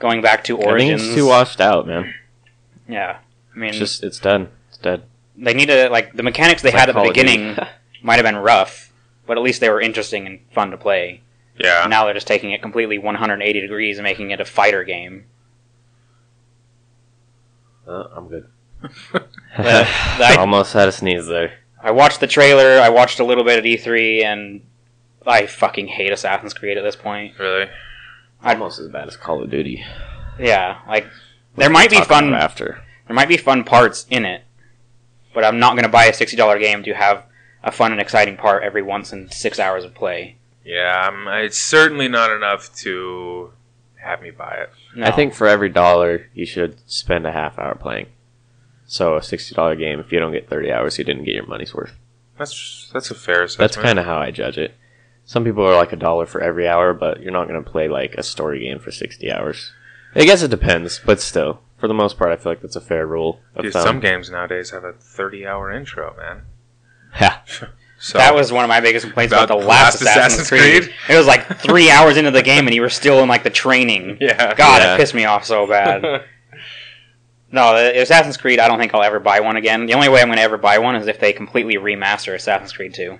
Going 0.00 0.22
back 0.22 0.42
to 0.44 0.54
I 0.56 0.60
think 0.60 0.68
Origins, 0.70 1.02
it's 1.04 1.14
too 1.14 1.26
washed 1.26 1.60
out, 1.60 1.86
man. 1.86 2.14
yeah. 2.88 3.18
I 3.54 3.58
mean, 3.58 3.68
It's 3.70 3.78
just 3.78 4.02
it's 4.02 4.18
done. 4.18 4.48
It's 4.70 4.78
dead. 4.78 5.02
they 5.36 5.52
need 5.54 5.66
to 5.66 5.88
like 5.90 6.14
the 6.14 6.22
mechanics 6.22 6.62
they 6.62 6.70
It's 6.70 6.78
had 6.78 6.88
like 6.88 6.88
at 6.88 6.92
the 6.94 7.00
Call 7.00 7.08
of 7.10 7.14
Duty. 7.14 7.26
beginning 7.36 7.56
might 8.02 8.16
have 8.16 8.24
been 8.24 8.36
rough, 8.36 8.90
but 9.26 9.36
at 9.36 9.42
least 9.42 9.60
they 9.60 9.68
were 9.68 9.82
interesting 9.82 10.26
and 10.26 10.40
fun 10.52 10.70
to 10.70 10.78
play. 10.78 11.20
yeah, 11.58 11.86
Now 11.90 12.06
they're 12.06 12.14
just 12.14 12.26
taking 12.26 12.52
it 12.52 12.62
completely 12.62 12.96
180 12.98 13.60
degrees 13.60 13.98
and 13.98 14.02
making 14.04 14.30
it 14.30 14.40
a 14.40 14.44
fighter 14.46 14.82
game. 14.82 15.26
Uh, 17.86 18.04
I'm 18.14 18.28
good. 18.28 18.48
The- 19.56 19.88
the- 20.18 20.36
Almost 20.38 20.72
had 20.72 20.88
a 20.88 20.92
sneeze 20.92 21.26
there. 21.26 21.52
I 21.80 21.90
watched 21.92 22.20
the 22.20 22.26
trailer. 22.26 22.80
I 22.80 22.88
watched 22.88 23.20
a 23.20 23.24
little 23.24 23.44
bit 23.44 23.58
at 23.58 23.64
E3, 23.64 24.24
and 24.24 24.62
I 25.26 25.46
fucking 25.46 25.86
hate 25.88 26.10
Assassin's 26.12 26.54
Creed 26.54 26.76
at 26.76 26.82
this 26.82 26.96
point. 26.96 27.38
really. 27.38 27.68
I- 28.42 28.52
Almost 28.54 28.78
as 28.80 28.88
bad 28.88 29.06
as 29.08 29.16
Call 29.16 29.42
of 29.42 29.50
Duty. 29.50 29.84
Yeah, 30.38 30.80
like 30.88 31.06
there 31.56 31.70
might 31.70 31.90
be 31.90 32.00
fun. 32.02 32.34
after. 32.34 32.82
there 33.06 33.14
might 33.14 33.28
be 33.28 33.36
fun 33.36 33.62
parts 33.64 34.06
in 34.10 34.24
it, 34.24 34.42
but 35.32 35.44
I'm 35.44 35.58
not 35.60 35.74
going 35.74 35.84
to 35.84 35.88
buy 35.88 36.06
a 36.06 36.12
sixty 36.12 36.36
dollar 36.36 36.58
game 36.58 36.82
to 36.82 36.92
have 36.94 37.24
a 37.62 37.70
fun 37.70 37.92
and 37.92 38.00
exciting 38.00 38.36
part 38.36 38.64
every 38.64 38.82
once 38.82 39.12
in 39.12 39.30
six 39.30 39.58
hours 39.60 39.84
of 39.84 39.94
play. 39.94 40.36
Yeah, 40.64 41.06
um, 41.08 41.28
it's 41.28 41.58
certainly 41.58 42.08
not 42.08 42.30
enough 42.32 42.74
to 42.78 43.52
have 44.04 44.22
me 44.22 44.30
buy 44.30 44.54
it. 44.54 44.70
No. 44.96 45.06
I 45.06 45.10
think 45.10 45.34
for 45.34 45.46
every 45.46 45.68
dollar, 45.68 46.26
you 46.34 46.46
should 46.46 46.78
spend 46.86 47.26
a 47.26 47.32
half 47.32 47.58
hour 47.58 47.74
playing. 47.74 48.06
So 48.86 49.16
a 49.16 49.22
sixty 49.22 49.54
dollar 49.54 49.76
game, 49.76 49.98
if 50.00 50.12
you 50.12 50.20
don't 50.20 50.32
get 50.32 50.48
thirty 50.48 50.70
hours, 50.70 50.98
you 50.98 51.04
didn't 51.04 51.24
get 51.24 51.34
your 51.34 51.46
money's 51.46 51.74
worth. 51.74 51.94
That's 52.38 52.90
that's 52.92 53.10
a 53.10 53.14
fair 53.14 53.42
assessment. 53.44 53.72
That's 53.72 53.82
kind 53.82 53.98
of 53.98 54.04
how 54.04 54.18
I 54.18 54.30
judge 54.30 54.58
it. 54.58 54.74
Some 55.24 55.44
people 55.44 55.64
are 55.66 55.74
like 55.76 55.92
a 55.92 55.96
dollar 55.96 56.26
for 56.26 56.40
every 56.40 56.68
hour, 56.68 56.92
but 56.92 57.22
you're 57.22 57.32
not 57.32 57.48
going 57.48 57.62
to 57.62 57.70
play 57.70 57.88
like 57.88 58.14
a 58.14 58.22
story 58.22 58.60
game 58.60 58.78
for 58.78 58.90
sixty 58.90 59.32
hours. 59.32 59.72
I 60.14 60.24
guess 60.24 60.42
it 60.42 60.50
depends, 60.50 61.00
but 61.04 61.20
still, 61.20 61.60
for 61.78 61.88
the 61.88 61.94
most 61.94 62.18
part, 62.18 62.30
I 62.30 62.36
feel 62.36 62.52
like 62.52 62.62
that's 62.62 62.76
a 62.76 62.80
fair 62.80 63.06
rule 63.06 63.40
of 63.54 63.64
Dude, 63.64 63.72
thumb. 63.72 63.82
some 63.82 64.00
games 64.00 64.30
nowadays 64.30 64.70
have 64.70 64.84
a 64.84 64.92
30 64.92 65.46
hour 65.46 65.72
intro, 65.72 66.14
man. 66.16 66.42
Ha. 67.14 67.42
So 68.04 68.18
that 68.18 68.34
was 68.34 68.52
one 68.52 68.64
of 68.64 68.68
my 68.68 68.80
biggest 68.80 69.06
complaints 69.06 69.32
about, 69.32 69.44
About 69.50 69.60
the 69.60 69.66
last, 69.66 70.02
last 70.02 70.16
Assassin's, 70.16 70.42
Assassin's 70.42 70.48
Creed. 70.50 70.82
Creed? 70.82 70.94
It 71.08 71.16
was 71.16 71.26
like 71.26 71.58
three 71.60 71.90
hours 71.90 72.18
into 72.18 72.30
the 72.30 72.42
game, 72.42 72.66
and 72.66 72.74
you 72.74 72.82
were 72.82 72.90
still 72.90 73.20
in 73.22 73.28
like 73.30 73.44
the 73.44 73.48
training. 73.50 74.18
yeah. 74.20 74.54
God, 74.54 74.82
Yeah. 74.82 74.94
it 74.94 74.98
pissed 74.98 75.14
me 75.14 75.24
off 75.24 75.46
so 75.46 75.66
bad. 75.66 76.02
no, 77.50 77.74
the 77.74 78.02
Assassin's 78.02 78.36
Creed. 78.36 78.58
I 78.58 78.68
don't 78.68 78.78
think 78.78 78.92
I'll 78.94 79.02
ever 79.02 79.20
buy 79.20 79.40
one 79.40 79.56
again. 79.56 79.86
The 79.86 79.94
only 79.94 80.10
way 80.10 80.20
I'm 80.20 80.26
going 80.28 80.36
to 80.36 80.42
ever 80.42 80.58
buy 80.58 80.78
one 80.78 80.96
is 80.96 81.06
if 81.06 81.18
they 81.18 81.32
completely 81.32 81.76
remaster 81.76 82.34
Assassin's 82.34 82.72
Creed 82.74 82.92
2. 82.92 83.18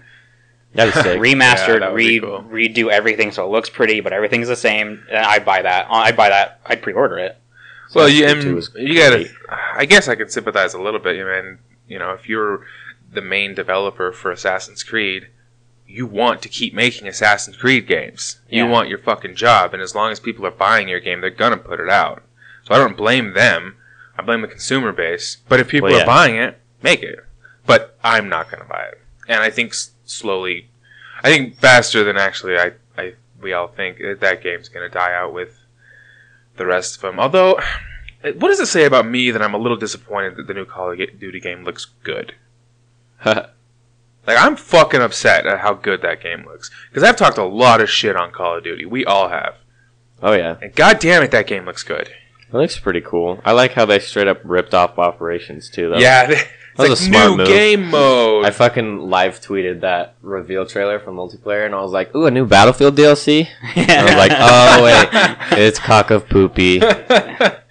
That'd 0.75 0.93
be 0.93 1.01
sick. 1.01 1.21
Remastered, 1.21 1.69
Yeah, 1.75 1.79
that 1.79 1.93
would 1.93 1.99
be 1.99 2.21
re- 2.21 2.21
cool. 2.21 2.43
redo 2.51 2.91
everything 2.91 3.31
so 3.33 3.47
it 3.47 3.51
looks 3.51 3.71
pretty, 3.71 4.01
but 4.01 4.13
everything's 4.13 4.49
the 4.49 4.57
same. 4.57 5.03
And 5.09 5.19
I'd 5.25 5.45
buy 5.47 5.63
that. 5.63 5.87
Uh, 5.89 5.95
I'd 5.95 6.17
buy 6.17 6.29
that. 6.29 6.61
I'd 6.67 6.83
pre-order 6.83 7.17
it. 7.19 7.39
Well, 7.95 8.09
you, 8.09 8.25
Creed 8.25 8.37
and 8.39 8.43
2 8.43 8.55
was 8.57 8.71
you 8.75 8.99
gotta. 8.99 9.29
I 9.77 9.87
guess 9.87 10.09
I 10.09 10.17
can 10.17 10.29
sympathize 10.29 10.75
a 10.75 10.81
little 10.81 10.99
bit. 11.01 11.17
You 11.17 11.25
mean, 11.25 11.59
you 11.87 11.99
know, 12.01 12.13
if 12.13 12.29
you're 12.29 12.67
the 13.15 13.23
main 13.23 13.55
developer 13.55 14.13
for 14.13 14.31
Assassin's 14.31 14.83
Creed, 14.83 15.29
you 15.87 16.07
want 16.07 16.43
to 16.43 16.49
keep 16.49 16.75
making 16.75 17.07
Assassin's 17.07 17.57
Creed 17.57 17.87
games. 17.87 18.41
You 18.49 18.65
Yeah. 18.65 18.71
want 18.71 18.89
your 18.89 18.99
fucking 18.99 19.35
job, 19.37 19.73
and 19.75 19.83
as 19.83 19.95
long 19.95 20.11
as 20.13 20.21
people 20.21 20.47
are 20.47 20.51
buying 20.51 20.89
your 20.89 21.01
game, 21.01 21.21
they're 21.21 21.31
gonna 21.31 21.57
put 21.57 21.81
it 21.81 21.89
out. 21.91 22.23
So 22.65 22.75
I 22.75 22.79
don't 22.79 22.97
blame 22.97 23.35
them. 23.35 23.77
I 24.19 24.23
blame 24.23 24.41
the 24.41 24.49
consumer 24.49 24.93
base. 24.93 25.39
But 25.49 25.61
if 25.61 25.69
people 25.69 25.91
Well, 25.91 26.03
are 26.03 26.07
buying 26.07 26.37
it, 26.37 26.59
make 26.83 27.03
it. 27.03 27.25
But 27.67 27.99
I'm 28.03 28.29
not 28.29 28.51
gonna 28.51 28.65
buy 28.65 28.85
it. 28.85 29.01
And 29.29 29.41
I 29.43 29.51
think 29.51 29.73
s- 29.73 29.91
slowly, 30.05 30.69
I 31.23 31.31
think 31.31 31.59
faster 31.59 32.05
than 32.05 32.17
actually 32.17 32.59
I, 32.59 32.73
I 32.97 33.15
we 33.41 33.53
all 33.53 33.69
think 33.69 33.99
that 33.99 34.21
that 34.21 34.43
game's 34.43 34.69
gonna 34.69 34.89
die 34.89 35.13
out 35.15 35.33
with 35.33 35.59
the 36.57 36.65
rest 36.67 36.97
of 36.97 37.03
them. 37.03 37.19
Although, 37.21 37.61
what 38.23 38.49
does 38.49 38.61
it 38.61 38.67
say 38.67 38.85
about 38.85 39.07
me 39.07 39.31
that 39.31 39.43
I'm 39.43 39.55
a 39.55 39.59
little 39.59 39.77
disappointed 39.77 40.37
that 40.37 40.47
the 40.47 40.55
new 40.55 40.65
Call 40.65 40.93
of 40.93 40.99
Duty 41.19 41.41
game 41.41 41.65
looks 41.65 41.87
good? 42.03 42.35
Like 44.27 44.39
I'm 44.41 44.57
fucking 44.57 45.03
upset 45.03 45.45
at 45.47 45.61
how 45.61 45.75
good 45.75 46.01
that 46.01 46.23
game 46.23 46.47
looks 46.47 46.71
because 46.89 47.03
I've 47.03 47.17
talked 47.17 47.37
a 47.37 47.45
lot 47.45 47.83
of 47.83 47.91
shit 47.91 48.17
on 48.17 48.33
Call 48.33 48.57
of 48.57 48.65
Duty. 48.65 48.87
We 48.87 49.05
all 49.05 49.29
have, 49.29 49.57
oh 50.23 50.33
yeah, 50.33 50.57
and 50.63 50.75
god 50.75 50.99
damn 50.99 51.23
it, 51.23 51.31
that 51.33 51.47
game 51.47 51.67
looks 51.67 51.83
good. 51.83 52.09
it 52.09 52.55
looks 52.55 52.79
pretty 52.81 53.03
cool. 53.03 53.43
I 53.45 53.53
like 53.53 53.73
how 53.73 53.85
they 53.85 53.99
straight 53.99 54.27
up 54.27 54.41
ripped 54.43 54.73
off 54.73 54.99
operations 54.99 55.69
too. 55.69 55.91
Though. 55.91 55.99
yeah, 55.99 56.27
it's 56.31 56.43
was 56.79 56.89
like 56.89 56.91
a 56.93 56.97
smart 56.97 57.31
new 57.33 57.37
move. 57.37 57.49
game 57.49 57.91
mode. 57.91 58.47
I 58.47 58.51
fucking 58.51 59.11
live 59.11 59.43
tweeted 59.43 59.83
that 59.83 60.15
reveal 60.23 60.65
trailer 60.65 60.99
for 61.01 61.11
multiplayer, 61.13 61.67
and 61.67 61.75
I 61.75 61.83
was 61.83 61.93
like, 61.93 62.15
"Ooh, 62.17 62.25
a 62.25 62.31
new 62.31 62.47
Battlefield 62.47 62.97
DLC." 62.97 63.47
And 63.77 63.91
I 63.91 64.05
was 64.05 64.15
like, 64.15 64.33
"Oh 64.35 64.85
wait, 64.85 65.59
it's 65.61 65.79
cock 65.79 66.11
of 66.11 66.27
poopy." 66.31 66.81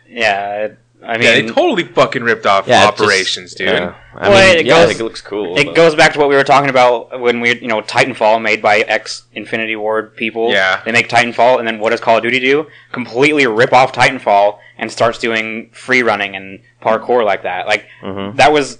yeah. 0.07 0.65
it- 0.65 0.77
I 1.05 1.13
yeah, 1.17 1.31
they 1.33 1.41
mean, 1.43 1.53
totally 1.53 1.83
fucking 1.83 2.23
ripped 2.23 2.45
off 2.45 2.67
Yeah, 2.67 2.83
it 2.83 2.91
just- 2.91 3.01
operations, 3.01 3.53
dude. 3.53 3.67
Yeah. 3.67 3.93
I 4.15 4.29
Well, 4.29 4.47
mean, 4.47 4.59
it 4.59 4.65
yeah, 4.65 4.73
goes- 4.75 4.83
I 4.83 4.87
think 4.87 4.99
it 4.99 5.03
looks 5.03 5.21
cool. 5.21 5.57
It 5.57 5.65
but- 5.65 5.75
goes 5.75 5.95
back 5.95 6.13
to 6.13 6.19
what 6.19 6.29
we 6.29 6.35
were 6.35 6.43
talking 6.43 6.69
about 6.69 7.19
when 7.19 7.41
we, 7.41 7.59
you 7.59 7.67
know, 7.67 7.81
Titanfall 7.81 8.41
made 8.41 8.61
by 8.61 8.79
ex 8.79 9.23
Infinity 9.33 9.75
Ward 9.75 10.15
people. 10.15 10.51
Yeah. 10.51 10.79
They 10.85 10.91
make 10.91 11.09
Titanfall, 11.09 11.59
and 11.59 11.67
then 11.67 11.79
what 11.79 11.89
does 11.89 11.99
Call 11.99 12.17
of 12.17 12.23
Duty 12.23 12.39
do? 12.39 12.67
Completely 12.91 13.45
rip 13.47 13.73
off 13.73 13.91
Titanfall 13.91 14.59
and 14.77 14.91
starts 14.91 15.17
doing 15.19 15.69
free 15.73 16.03
running 16.03 16.35
and 16.35 16.59
parkour 16.81 17.25
like 17.25 17.43
that. 17.43 17.67
Like 17.67 17.85
Mhm. 18.01 18.37
that 18.37 18.51
was 18.53 18.79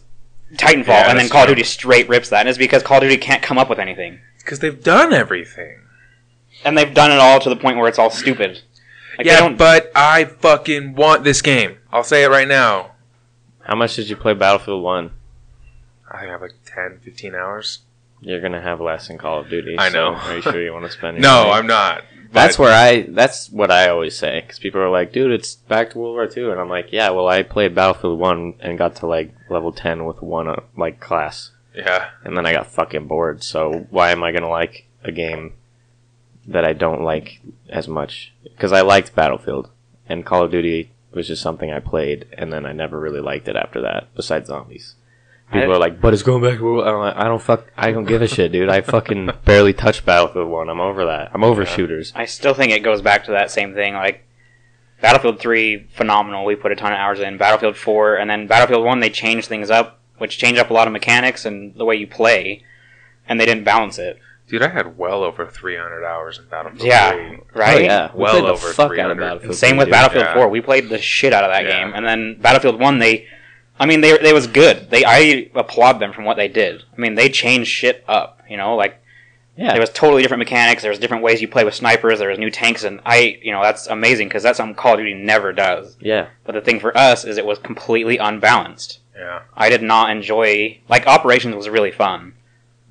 Titanfall, 0.56 0.88
Yeah, 0.88 1.00
and 1.10 1.18
then 1.18 1.26
that's 1.26 1.32
Call 1.32 1.44
of. 1.44 1.50
Duty 1.50 1.64
straight 1.64 2.08
rips 2.08 2.30
that, 2.30 2.42
and 2.42 2.50
it's 2.50 2.58
because 2.58 2.84
Call 2.84 2.98
of 2.98 3.04
Duty 3.04 3.18
can't 3.18 3.42
come 3.42 3.58
up 3.58 3.70
with 3.70 3.80
anything, 3.80 4.20
Because 4.38 4.60
they've 4.60 4.82
done 4.84 5.12
everything. 5.14 5.80
and 6.64 6.78
they've 6.78 6.94
done 6.94 7.12
it 7.12 7.18
all 7.18 7.40
to 7.40 7.50
the 7.50 7.56
point 7.56 7.78
where 7.78 7.88
it's 7.88 7.98
all 8.00 8.12
stupid. 8.12 8.60
Like, 9.18 9.28
yeah, 9.28 9.50
but 9.50 9.92
I 9.96 10.26
fucking 10.26 10.96
want 10.96 11.24
this 11.24 11.42
game. 11.42 11.78
I'll 11.94 12.04
say 12.04 12.24
it 12.24 12.30
right 12.30 12.48
now. 12.48 12.92
How 13.62 13.76
much 13.76 13.96
did 13.96 14.10
you 14.10 14.16
play 14.16 14.34
Battlefield 14.34 14.84
One? 14.84 15.12
I 16.12 16.18
think 16.18 16.30
I 16.30 16.32
have 16.32 16.42
like 16.42 16.56
10, 16.66 17.00
15 17.04 17.36
hours. 17.36 17.80
You're 18.20 18.42
gonna 18.42 18.62
have 18.62 18.82
less 18.82 19.10
in 19.10 19.18
Call 19.20 19.42
of 19.42 19.50
Duty. 19.50 19.78
I 19.78 19.90
so 19.90 19.94
know. 20.12 20.16
are 20.16 20.36
you 20.36 20.42
sure 20.42 20.62
you 20.62 20.74
want 20.74 20.86
to 20.86 20.92
spend? 20.98 21.20
No, 21.22 21.44
money? 21.44 21.52
I'm 21.52 21.68
not. 21.68 22.04
That's 22.32 22.58
where 22.58 22.74
I. 22.74 23.04
That's 23.04 23.52
what 23.52 23.70
I 23.70 23.90
always 23.90 24.18
say 24.18 24.42
because 24.42 24.58
people 24.58 24.82
are 24.82 24.90
like, 24.90 25.12
"Dude, 25.14 25.32
it's 25.32 25.54
back 25.56 25.92
to 25.92 26.00
World 26.00 26.14
War 26.16 26.28
II," 26.36 26.52
and 26.52 26.60
I'm 26.60 26.70
like, 26.70 26.92
"Yeah, 26.92 27.12
well, 27.12 27.28
I 27.28 27.44
played 27.44 27.76
Battlefield 27.76 28.18
One 28.18 28.56
and 28.60 28.76
got 28.78 28.96
to 28.98 29.06
like 29.08 29.36
level 29.50 29.72
ten 29.72 30.06
with 30.06 30.22
one 30.24 30.48
uh, 30.48 30.62
like 30.76 31.00
class, 31.00 31.52
Yeah. 31.76 32.10
and 32.24 32.36
then 32.36 32.48
I 32.48 32.54
got 32.54 32.66
fucking 32.72 33.06
bored. 33.08 33.44
So 33.44 33.86
why 33.92 34.10
am 34.12 34.24
I 34.24 34.32
gonna 34.32 34.50
like 34.50 34.88
a 35.04 35.12
game 35.12 35.54
that 36.48 36.66
I 36.66 36.74
don't 36.74 37.04
like 37.04 37.40
as 37.70 37.88
much? 37.88 38.34
Because 38.44 38.72
I 38.72 38.82
liked 38.82 39.14
Battlefield 39.14 39.70
and 40.10 40.26
Call 40.26 40.44
of 40.46 40.52
Duty 40.52 40.90
was 41.16 41.28
just 41.28 41.42
something 41.42 41.72
I 41.72 41.80
played, 41.80 42.26
and 42.38 42.52
then 42.52 42.66
I 42.66 42.72
never 42.72 43.00
really 43.00 43.20
liked 43.22 43.48
it 43.48 43.56
after 43.56 43.82
that. 43.82 44.08
Besides 44.16 44.48
zombies. 44.48 44.96
People 45.52 45.72
I- 45.72 45.76
are 45.76 45.80
like, 45.80 46.02
but 46.02 46.14
it's 46.14 46.24
going 46.24 46.42
back. 46.42 46.60
I'm 46.60 46.76
like, 47.00 47.16
I 47.16 47.26
don't 47.26 47.42
fuck. 47.42 47.66
I 47.78 47.92
don't 47.92 48.06
give 48.06 48.22
a 48.22 48.28
shit, 48.28 48.52
dude. 48.52 48.70
I 48.70 48.82
fucking 48.82 49.30
barely 49.46 49.74
touched 49.74 50.06
Battlefield 50.06 50.50
One. 50.50 50.70
I'm 50.70 50.80
over 50.82 51.06
that. 51.06 51.32
I'm 51.34 51.44
over 51.44 51.64
Yeah. 51.64 51.70
shooters. 51.70 52.12
I 52.16 52.26
still 52.26 52.54
think 52.54 52.72
it 52.72 52.80
goes 52.84 53.02
back 53.02 53.26
to 53.26 53.32
that 53.32 53.52
same 53.52 53.74
thing. 53.74 53.94
Like 53.94 54.26
Battlefield 55.02 55.40
Three, 55.40 55.88
phenomenal. 55.96 56.46
We 56.46 56.56
put 56.56 56.72
a 56.72 56.76
ton 56.76 56.92
of 56.94 56.98
hours 56.98 57.20
in. 57.20 57.38
Battlefield 57.38 57.78
Four, 57.78 58.16
and 58.16 58.30
then 58.30 58.48
Battlefield 58.48 58.84
One, 58.86 59.00
they 59.00 59.10
changed 59.10 59.48
things 59.48 59.70
up, 59.70 60.00
which 60.18 60.38
changed 60.38 60.60
up 60.60 60.70
a 60.70 60.74
lot 60.74 60.88
of 60.88 60.94
mechanics 60.94 61.46
and 61.46 61.76
the 61.76 61.86
way 61.86 61.96
you 61.96 62.08
play, 62.08 62.64
and 63.28 63.40
they 63.40 63.46
didn't 63.46 63.64
balance 63.66 64.00
it. 64.00 64.18
Dude, 64.54 64.62
I 64.62 64.68
had 64.70 65.00
well 65.00 65.24
over 65.24 65.48
300 65.48 66.06
hours 66.06 66.38
in 66.38 66.46
Battlefield 66.48 66.84
Yeah, 66.88 67.12
3. 67.12 67.40
right. 67.56 67.76
Oh, 67.78 67.80
yeah. 67.80 68.12
We 68.14 68.22
Well 68.22 68.32
played 68.34 68.44
the 68.44 68.50
over 68.50 68.68
fuck 68.68 68.86
out 68.86 68.90
300. 68.92 69.12
of 69.14 69.18
Battlefield. 69.20 69.56
Same 69.56 69.70
3, 69.72 69.78
with 69.80 69.86
dude. 69.88 69.92
Battlefield 69.94 70.26
Yeah. 70.26 70.34
Four. 70.36 70.48
We 70.50 70.62
played 70.62 70.90
the 70.90 71.00
shit 71.00 71.34
out 71.34 71.44
of 71.44 71.50
that 71.52 71.66
Yeah. 71.66 71.86
game, 71.86 71.94
and 71.96 72.06
then 72.06 72.38
Battlefield 72.40 72.80
One, 72.80 73.00
they, 73.00 73.26
I 73.80 73.88
mean, 73.88 74.02
they 74.02 74.16
they 74.20 74.32
was 74.32 74.46
good. 74.46 74.92
They 74.92 75.04
I 75.04 75.50
applaud 75.56 76.00
them 76.00 76.14
from 76.14 76.26
what 76.26 76.38
they 76.38 76.48
did. 76.48 76.84
I 76.96 77.02
mean, 77.02 77.16
they 77.16 77.30
changed 77.30 77.72
shit 77.72 78.04
up. 78.08 78.42
You 78.48 78.58
know, 78.58 78.76
like 78.76 79.00
Yeah. 79.58 79.72
there 79.72 79.82
was 79.82 79.90
totally 79.90 80.22
different 80.22 80.40
mechanics. 80.40 80.84
There 80.84 80.92
was 80.92 81.00
different 81.00 81.24
ways 81.24 81.42
you 81.42 81.48
play 81.48 81.64
with 81.64 81.74
snipers. 81.74 82.20
There 82.20 82.30
was 82.30 82.38
new 82.38 82.52
tanks, 82.52 82.84
and 82.84 83.00
I, 83.08 83.40
you 83.42 83.52
know, 83.52 83.64
that's 83.64 83.88
amazing 83.88 84.28
because 84.28 84.44
that's 84.44 84.58
something 84.58 84.76
Call 84.76 84.94
of 84.94 85.00
Duty 85.00 85.16
never 85.16 85.52
does. 85.52 85.98
yeah. 86.00 86.28
But 86.46 86.54
the 86.54 86.62
thing 86.62 86.80
for 86.80 86.96
us 86.96 87.26
is 87.26 87.40
it 87.40 87.46
was 87.48 87.58
completely 87.58 88.18
unbalanced. 88.20 89.00
Yeah. 89.18 89.40
I 89.58 89.70
did 89.70 89.82
not 89.82 90.12
enjoy 90.12 90.78
like 90.90 91.08
Operations 91.08 91.56
was 91.56 91.70
really 91.70 91.92
fun, 91.92 92.34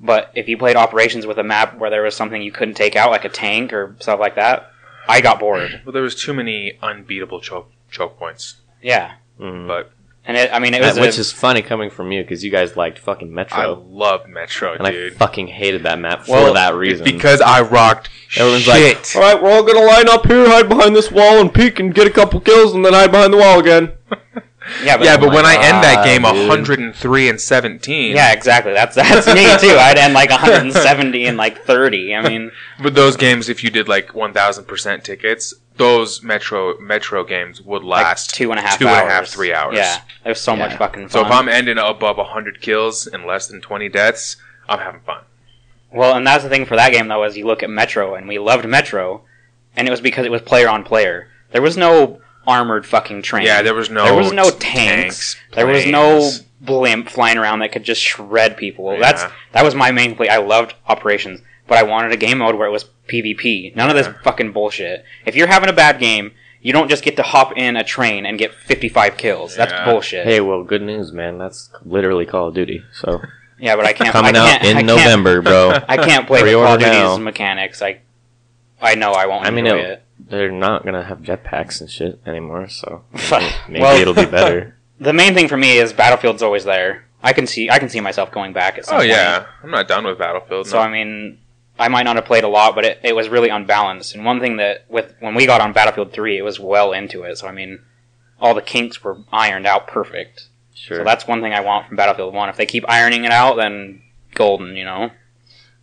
but 0.03 0.31
if 0.35 0.47
you 0.47 0.57
played 0.57 0.75
Operations 0.75 1.25
with 1.25 1.39
a 1.39 1.43
map 1.43 1.77
where 1.79 1.89
there 1.89 2.03
was 2.03 2.15
something 2.15 2.41
you 2.41 2.51
couldn't 2.51 2.75
take 2.75 2.95
out, 2.95 3.09
like 3.09 3.25
a 3.25 3.29
tank 3.29 3.73
or 3.73 3.95
stuff 3.99 4.19
like 4.19 4.35
that, 4.35 4.69
I 5.07 5.21
got 5.21 5.39
bored. 5.39 5.81
Well, 5.85 5.93
there 5.93 6.03
was 6.03 6.13
too 6.15 6.33
many 6.33 6.77
unbeatable 6.81 7.39
choke, 7.41 7.71
choke 7.89 8.19
points. 8.19 8.57
Yeah, 8.81 9.13
Mhm. 9.39 9.67
But 9.67 9.91
and 10.25 10.37
it, 10.37 10.49
I 10.53 10.59
mean, 10.59 10.73
it 10.73 10.81
was 10.81 10.97
which 10.99 11.17
a- 11.17 11.21
is 11.21 11.31
funny 11.33 11.61
coming 11.61 11.89
from 11.89 12.11
you 12.13 12.21
because 12.21 12.43
you 12.45 12.51
guys 12.51 12.77
liked 12.77 12.99
fucking 12.99 13.33
Metro. 13.33 13.57
I 13.57 13.61
Metro, 13.67 13.83
love 13.89 14.27
Metro, 14.27 14.73
and 14.73 14.85
I 14.87 15.09
fucking 15.09 15.47
hated 15.47 15.83
that 15.83 15.99
map 15.99 16.27
Well, 16.29 16.47
for 16.47 16.53
that 16.53 16.75
reason. 16.75 17.03
because 17.03 17.41
I 17.41 17.61
rocked 17.61 18.09
Everyone's 18.37 18.63
shit. 18.63 18.97
like, 18.97 19.15
"All 19.15 19.21
right, 19.21 19.41
we're 19.43 19.51
all 19.51 19.63
gonna 19.63 19.85
line 19.85 20.07
up 20.07 20.25
here, 20.27 20.47
hide 20.47 20.69
behind 20.69 20.95
this 20.95 21.11
wall, 21.11 21.39
and 21.41 21.53
peek 21.53 21.79
and 21.79 21.93
get 21.93 22.07
a 22.07 22.09
couple 22.11 22.39
kills, 22.39 22.73
and 22.73 22.85
then 22.85 22.93
hide 22.93 23.11
behind 23.11 23.33
the 23.33 23.37
wall 23.37 23.59
again." 23.59 23.93
yeah, 24.83 24.97
but, 24.97 25.05
yeah, 25.05 25.17
but 25.17 25.33
when 25.33 25.45
I 25.45 25.55
end 25.55 25.83
that 25.83 25.99
ah, 25.99 26.03
game 26.03 26.21
dude. 26.21 26.49
103 26.49 27.29
and 27.29 27.39
17, 27.39 28.15
yeah, 28.15 28.31
exactly. 28.31 28.73
That's 28.73 28.95
that's 28.95 29.27
me 29.27 29.43
too. 29.57 29.75
I'd 29.75 29.97
end 29.97 30.13
like 30.13 30.29
170 30.29 31.25
and 31.25 31.37
like 31.37 31.63
30. 31.63 32.15
I 32.15 32.27
mean, 32.27 32.51
But 32.81 32.95
those 32.95 33.17
games, 33.17 33.49
if 33.49 33.63
you 33.63 33.69
did 33.69 33.87
like 33.87 34.09
1,000% 34.09 35.03
tickets, 35.03 35.53
those 35.77 36.21
Metro 36.23 36.77
Metro 36.79 37.23
games 37.23 37.61
would 37.61 37.83
like 37.83 38.03
last 38.03 38.33
two 38.33 38.51
and 38.51 38.59
a 38.59 38.61
half 38.61 38.77
two 38.77 38.87
hours, 38.87 39.01
and 39.01 39.09
a 39.09 39.11
half, 39.11 39.27
three 39.27 39.53
hours. 39.53 39.75
Yeah, 39.75 40.01
was 40.25 40.39
so 40.39 40.55
much 40.55 40.75
fucking 40.75 41.03
fun. 41.03 41.09
So 41.09 41.25
if 41.25 41.31
I'm 41.31 41.49
ending 41.49 41.77
above 41.77 42.17
100 42.17 42.61
kills 42.61 43.07
and 43.07 43.25
less 43.25 43.47
than 43.47 43.61
20 43.61 43.89
deaths, 43.89 44.37
I'm 44.69 44.79
having 44.79 45.01
fun. 45.01 45.23
Well, 45.91 46.15
and 46.15 46.25
that's 46.25 46.43
the 46.43 46.49
thing 46.49 46.65
for 46.65 46.75
that 46.75 46.91
game 46.91 47.07
though, 47.07 47.23
is 47.23 47.37
you 47.37 47.45
look 47.45 47.63
at 47.63 47.69
Metro, 47.69 48.15
and 48.15 48.27
we 48.27 48.39
loved 48.39 48.67
Metro, 48.67 49.23
and 49.75 49.87
it 49.87 49.91
was 49.91 50.01
because 50.01 50.25
it 50.25 50.31
was 50.31 50.41
player 50.41 50.69
on 50.69 50.83
player. 50.83 51.29
There 51.51 51.61
was 51.61 51.77
no 51.77 52.21
armored 52.47 52.85
fucking 52.85 53.21
train. 53.21 53.45
Yeah, 53.45 53.61
there 53.61 53.73
was 53.75 53.89
no 53.89 54.05
there 54.05 54.15
was 54.15 54.31
no 54.33 54.49
t- 54.49 54.57
tanks. 54.59 55.35
there 55.53 55.67
was 55.67 55.85
no 55.85 56.31
blimp 56.61 57.09
flying 57.09 57.37
around 57.37 57.59
that 57.59 57.71
could 57.71 57.83
just 57.83 58.01
shred 58.01 58.55
people. 58.57 58.93
Yeah. 58.93 58.99
That's 58.99 59.25
that 59.51 59.63
was 59.63 59.75
my 59.75 59.91
main 59.91 60.15
play. 60.15 60.29
I 60.29 60.37
loved 60.37 60.75
operations, 60.87 61.41
but 61.67 61.77
I 61.77 61.83
wanted 61.83 62.11
a 62.11 62.17
game 62.17 62.37
mode 62.39 62.55
where 62.55 62.67
it 62.67 62.71
was 62.71 62.85
PvP. 63.07 63.75
None 63.75 63.89
of 63.89 63.95
this 63.95 64.07
fucking 64.23 64.51
bullshit. 64.53 65.03
If 65.25 65.35
you're 65.35 65.47
having 65.47 65.69
a 65.69 65.73
bad 65.73 65.99
game, 65.99 66.31
You 66.65 66.71
don't 66.71 66.87
just 66.87 67.03
get 67.03 67.17
to 67.17 67.23
hop 67.23 67.57
in 67.57 67.75
a 67.75 67.83
train 67.83 68.25
and 68.25 68.39
get 68.39 68.53
55 68.53 69.17
kills. 69.17 69.53
That's 69.53 69.73
Yeah. 69.73 69.83
bullshit. 69.83 70.25
Hey, 70.25 70.39
well, 70.39 70.63
good 70.63 70.81
news, 70.81 71.11
man. 71.11 71.37
That's 71.37 71.69
literally 71.83 72.25
Call 72.25 72.47
of 72.47 72.53
Duty. 72.55 72.81
So 72.93 73.19
yeah, 73.59 73.75
but 73.75 73.83
I 73.85 73.91
can't. 73.91 74.11
coming 74.13 74.37
I 74.37 74.39
out 74.39 74.47
can't, 74.47 74.63
I 74.63 74.67
in 74.69 74.75
can't- 74.75 74.87
November, 74.87 75.41
bro. 75.41 75.77
I 75.89 75.97
can't 75.97 76.25
play 76.25 76.41
with 76.41 76.53
Call 76.53 76.75
of 76.75 76.79
Duty's 76.79 77.19
mechanics. 77.19 77.81
I, 77.81 77.99
I 78.81 78.95
know 78.95 79.11
I 79.11 79.25
won't 79.25 79.45
I 79.45 79.49
mean, 79.49 79.65
enjoy 79.65 79.79
it- 79.79 79.89
it. 79.89 80.02
They're 80.19 80.51
not 80.51 80.85
gonna 80.85 81.03
have 81.03 81.19
jetpacks 81.19 81.81
and 81.81 81.89
shit 81.89 82.19
anymore, 82.25 82.69
so 82.69 83.03
maybe 83.67 83.81
Well- 83.81 83.99
it'll 83.99 84.13
be 84.13 84.25
better. 84.25 84.77
The 84.99 85.11
main 85.11 85.33
thing 85.33 85.49
for 85.49 85.57
me 85.57 85.79
is 85.79 85.91
Battlefield's 85.91 86.41
always 86.43 86.63
there. 86.63 87.05
I 87.21 87.33
can 87.33 87.45
see 87.45 87.69
I 87.69 87.77
can 87.79 87.89
see 87.89 87.99
myself 87.99 88.31
going 88.31 88.53
back 88.53 88.77
at 88.77 88.85
some 88.85 88.97
point. 88.99 89.09
Oh 89.11 89.13
point. 89.13 89.17
yeah, 89.17 89.45
I'm 89.61 89.71
not 89.71 89.87
done 89.87 90.05
with 90.05 90.17
Battlefield. 90.17 90.67
So 90.67 90.77
no. 90.77 90.83
I 90.83 90.89
mean, 90.89 91.39
I 91.77 91.89
might 91.89 92.03
not 92.03 92.15
have 92.15 92.23
played 92.25 92.45
a 92.45 92.47
lot, 92.47 92.73
but 92.73 92.85
it, 92.85 92.99
it 93.03 93.13
was 93.13 93.27
really 93.27 93.49
unbalanced. 93.49 94.15
And 94.15 94.23
one 94.23 94.39
thing 94.39 94.57
that 94.57 94.85
with 94.89 95.13
when 95.19 95.35
we 95.35 95.45
got 95.45 95.59
on 95.59 95.73
Battlefield 95.73 96.13
Three, 96.13 96.37
it 96.37 96.43
was 96.43 96.57
well 96.59 96.93
into 96.93 97.23
it. 97.23 97.37
So 97.37 97.47
I 97.47 97.51
mean, 97.51 97.79
all 98.39 98.53
the 98.53 98.61
kinks 98.61 99.03
were 99.03 99.17
ironed 99.33 99.65
out 99.65 99.87
perfect. 99.87 100.47
Sure. 100.73 100.99
So 100.99 101.03
that's 101.03 101.27
one 101.27 101.41
thing 101.41 101.53
I 101.53 101.59
want 101.61 101.87
from 101.87 101.97
Battlefield 101.97 102.33
One. 102.33 102.47
If 102.47 102.55
they 102.55 102.65
keep 102.67 102.85
ironing 102.87 103.25
it 103.25 103.31
out, 103.31 103.55
then 103.57 104.03
golden. 104.35 104.77
You 104.77 104.85
know. 104.85 105.11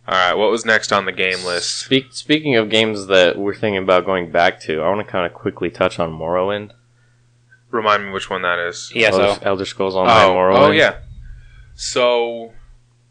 All 0.07 0.15
right, 0.15 0.33
what 0.33 0.49
was 0.49 0.65
next 0.65 0.91
on 0.91 1.05
the 1.05 1.11
game 1.11 1.43
list? 1.45 1.77
Speak, 1.79 2.07
speaking 2.11 2.55
of 2.55 2.69
games 2.69 3.07
that 3.07 3.37
we're 3.37 3.53
thinking 3.55 3.83
about 3.83 4.05
going 4.05 4.31
back 4.31 4.59
to, 4.61 4.81
I 4.81 4.89
want 4.89 5.05
to 5.05 5.11
kind 5.11 5.25
of 5.25 5.33
quickly 5.33 5.69
touch 5.69 5.99
on 5.99 6.11
Morrowind. 6.11 6.71
Remind 7.69 8.05
me 8.05 8.11
which 8.11 8.29
one 8.29 8.41
that 8.41 8.59
is. 8.59 8.91
Yeah. 8.93 9.11
So 9.11 9.21
Elder, 9.21 9.45
Elder 9.45 9.65
Scrolls 9.65 9.95
Online 9.95 10.29
oh, 10.29 10.33
Morrowind. 10.33 10.67
oh 10.67 10.71
yeah. 10.71 10.97
So 11.75 12.51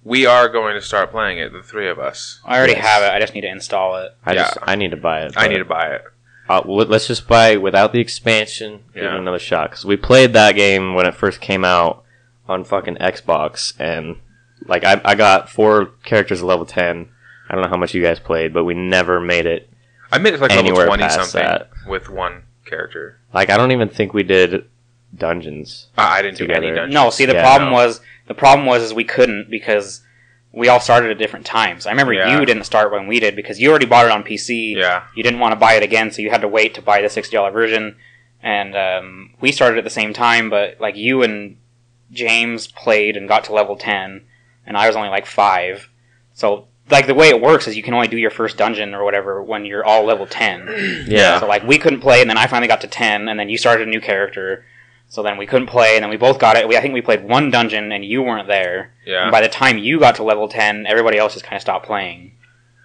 we 0.05 0.27
are 0.27 0.49
going 0.49 0.75
to 0.75 0.83
start 0.83 1.11
playing 1.11 1.39
it, 1.39 1.53
the 1.53 1.63
three 1.63 1.89
of 1.89 1.99
us. 1.99 2.41
I 2.45 2.59
already 2.59 2.73
Yes. 2.75 2.85
have 2.87 3.03
it. 3.03 3.15
I 3.15 3.21
just 3.21 3.35
need 3.35 3.43
to 3.43 3.51
install 3.51 3.97
it. 3.97 4.13
I 4.27 4.35
just 4.35 4.57
Yeah. 4.57 4.65
I 4.67 4.75
need 4.75 4.91
to 4.91 4.97
buy 4.97 5.23
it. 5.23 5.35
I 5.37 5.49
need 5.49 5.59
to 5.59 5.65
buy 5.65 5.95
it. 5.95 6.03
Uh, 6.49 6.63
let's 6.67 7.07
just 7.07 7.29
buy 7.29 7.51
it 7.51 7.63
without 7.63 7.93
the 7.93 8.01
expansion. 8.01 8.81
Give 8.93 9.05
Yeah. 9.05 9.15
it 9.15 9.19
another 9.21 9.39
shot 9.39 9.71
because 9.71 9.85
we 9.85 9.97
played 9.97 10.33
that 10.33 10.57
game 10.57 10.95
when 10.95 11.07
it 11.07 11.15
first 11.15 11.41
came 11.41 11.65
out 11.65 12.05
on 12.49 12.65
fucking 12.65 12.97
Xbox, 12.97 13.73
and 13.79 14.17
like 14.67 14.85
I, 14.85 15.01
I 15.05 15.15
got 15.15 15.49
four 15.51 15.87
characters 16.05 16.41
at 16.41 16.47
level 16.47 16.67
ten. 16.67 17.09
I 17.49 17.55
don't 17.55 17.63
know 17.65 17.71
how 17.71 17.77
much 17.77 17.95
you 17.95 18.03
guys 18.03 18.21
played, 18.21 18.53
but 18.55 18.65
we 18.65 18.75
never 18.75 19.21
made 19.21 19.47
it. 19.47 19.69
I 20.13 20.19
made 20.19 20.35
it 20.35 20.41
like 20.41 20.51
level 20.51 20.65
Anywhere 20.67 20.87
twenty 20.87 21.03
past 21.05 21.15
something 21.33 21.43
that. 21.43 21.71
with 21.87 22.09
one 22.09 22.43
character. 22.65 23.19
Like 23.35 23.51
I 23.51 23.57
don't 23.57 23.73
even 23.73 23.89
think 23.89 24.13
we 24.15 24.23
did 24.23 24.65
dungeons. 25.17 25.89
I 25.99 26.19
I 26.19 26.23
didn't 26.23 26.39
do 26.39 26.45
any 26.45 26.55
Together. 26.55 26.75
dungeons. 26.77 26.95
No, 26.95 27.11
see 27.11 27.27
the 27.27 27.35
Yeah, 27.35 27.43
problem 27.43 27.71
no. 27.71 27.77
was 27.77 28.01
the 28.27 28.35
problem 28.35 28.67
was 28.67 28.83
is 28.83 28.95
we 28.95 29.05
couldn't 29.05 29.51
because 29.51 30.03
we 30.53 30.69
all 30.69 30.81
started 30.81 31.11
at 31.11 31.19
different 31.19 31.47
times. 31.47 31.87
I 31.87 31.91
remember 31.91 32.13
Yeah. 32.13 32.39
you 32.39 32.45
didn't 32.45 32.65
start 32.65 32.91
when 32.93 33.07
we 33.07 33.21
did 33.21 33.37
because 33.37 33.61
you 33.61 33.71
already 33.71 33.87
bought 33.87 34.07
it 34.07 34.11
on 34.13 34.23
PC. 34.25 34.75
Yeah. 34.77 35.05
You 35.15 35.23
didn't 35.23 35.39
want 35.41 35.53
to 35.53 35.57
buy 35.57 35.75
it 35.75 35.83
again, 35.83 36.11
so 36.11 36.23
you 36.23 36.31
had 36.31 36.41
to 36.41 36.49
wait 36.49 36.75
to 36.75 36.83
buy 36.83 37.01
the 37.03 37.09
sixty 37.09 37.37
dollar 37.37 37.51
version. 37.53 37.97
And 38.43 38.75
um, 38.77 39.35
we 39.41 39.53
started 39.53 39.79
at 39.79 39.85
the 39.85 39.91
same 39.91 40.13
time, 40.13 40.49
but 40.51 40.81
like 40.81 40.97
you 40.97 41.23
and 41.23 41.57
James 42.11 42.67
played 42.67 43.17
and 43.17 43.29
got 43.29 43.45
to 43.45 43.53
level 43.53 43.77
ten, 43.77 44.23
and 44.71 44.77
I 44.79 44.87
was 44.87 44.95
only 44.95 45.09
like 45.09 45.27
five. 45.27 45.91
So 46.33 46.69
like 46.91 47.07
the 47.09 47.15
way 47.15 47.29
it 47.29 47.41
works 47.41 47.67
is 47.67 47.77
you 47.77 47.83
can 47.83 47.93
only 47.95 48.07
do 48.09 48.17
your 48.17 48.31
first 48.31 48.57
dungeon 48.57 48.95
or 48.95 49.05
whatever 49.05 49.43
when 49.43 49.65
you're 49.65 49.85
all 49.85 50.05
level 50.05 50.27
ten. 50.27 50.69
Yeah. 51.09 51.41
So 51.41 51.47
like 51.49 51.65
we 51.65 51.77
couldn't 51.77 52.01
play, 52.01 52.21
and 52.21 52.31
then 52.31 52.39
I 52.39 52.47
finally 52.47 52.69
got 52.69 52.81
to 52.83 52.87
ten, 52.87 53.29
and 53.29 53.39
then 53.39 53.49
you 53.49 53.59
started 53.59 53.87
a 53.89 53.91
new 53.91 54.01
character. 54.01 54.65
So 55.09 55.25
then 55.25 55.37
we 55.39 55.47
couldn't 55.47 55.67
play, 55.67 55.97
and 55.97 56.05
then 56.05 56.11
we 56.11 56.17
both 56.17 56.39
got 56.39 56.57
it. 56.57 56.69
We, 56.69 56.77
I 56.77 56.81
think 56.81 56.95
we 56.95 57.01
played 57.03 57.25
one 57.25 57.51
dungeon, 57.51 57.91
and 57.91 58.05
you 58.05 58.23
weren't 58.23 58.47
there. 58.47 58.93
Yeah. 59.05 59.23
And 59.25 59.33
by 59.33 59.41
the 59.41 59.49
time 59.49 59.77
you 59.77 59.99
got 59.99 60.15
to 60.17 60.23
level 60.23 60.47
ten, 60.49 60.87
everybody 60.87 61.19
else 61.19 61.33
just 61.33 61.45
kind 61.45 61.57
of 61.57 61.63
stopped 61.63 61.85
playing. 61.87 62.33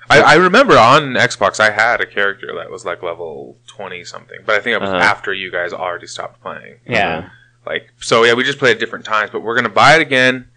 I, 0.10 0.22
I 0.22 0.34
remember 0.36 0.78
on 0.78 1.14
Xbox 1.14 1.60
I 1.60 1.72
had 1.72 2.00
a 2.02 2.06
character 2.06 2.48
that 2.58 2.70
was 2.70 2.86
like 2.86 3.02
level 3.04 3.58
twenty 3.68 4.04
something, 4.04 4.40
but 4.46 4.56
I 4.56 4.60
think 4.60 4.76
it 4.76 4.82
was 4.82 4.90
Uh-huh. 4.92 5.00
after 5.00 5.34
you 5.34 5.52
guys 5.52 5.72
already 5.74 6.06
stopped 6.08 6.42
playing. 6.42 6.76
Yeah. 6.88 7.30
Like 7.66 7.90
so, 8.00 8.24
yeah, 8.24 8.34
we 8.34 8.44
just 8.44 8.60
played 8.60 8.74
at 8.76 8.80
different 8.80 9.06
times, 9.06 9.32
but 9.32 9.40
we're 9.42 9.56
gonna 9.56 9.70
buy 9.70 9.96
it 9.96 10.02
again. 10.02 10.48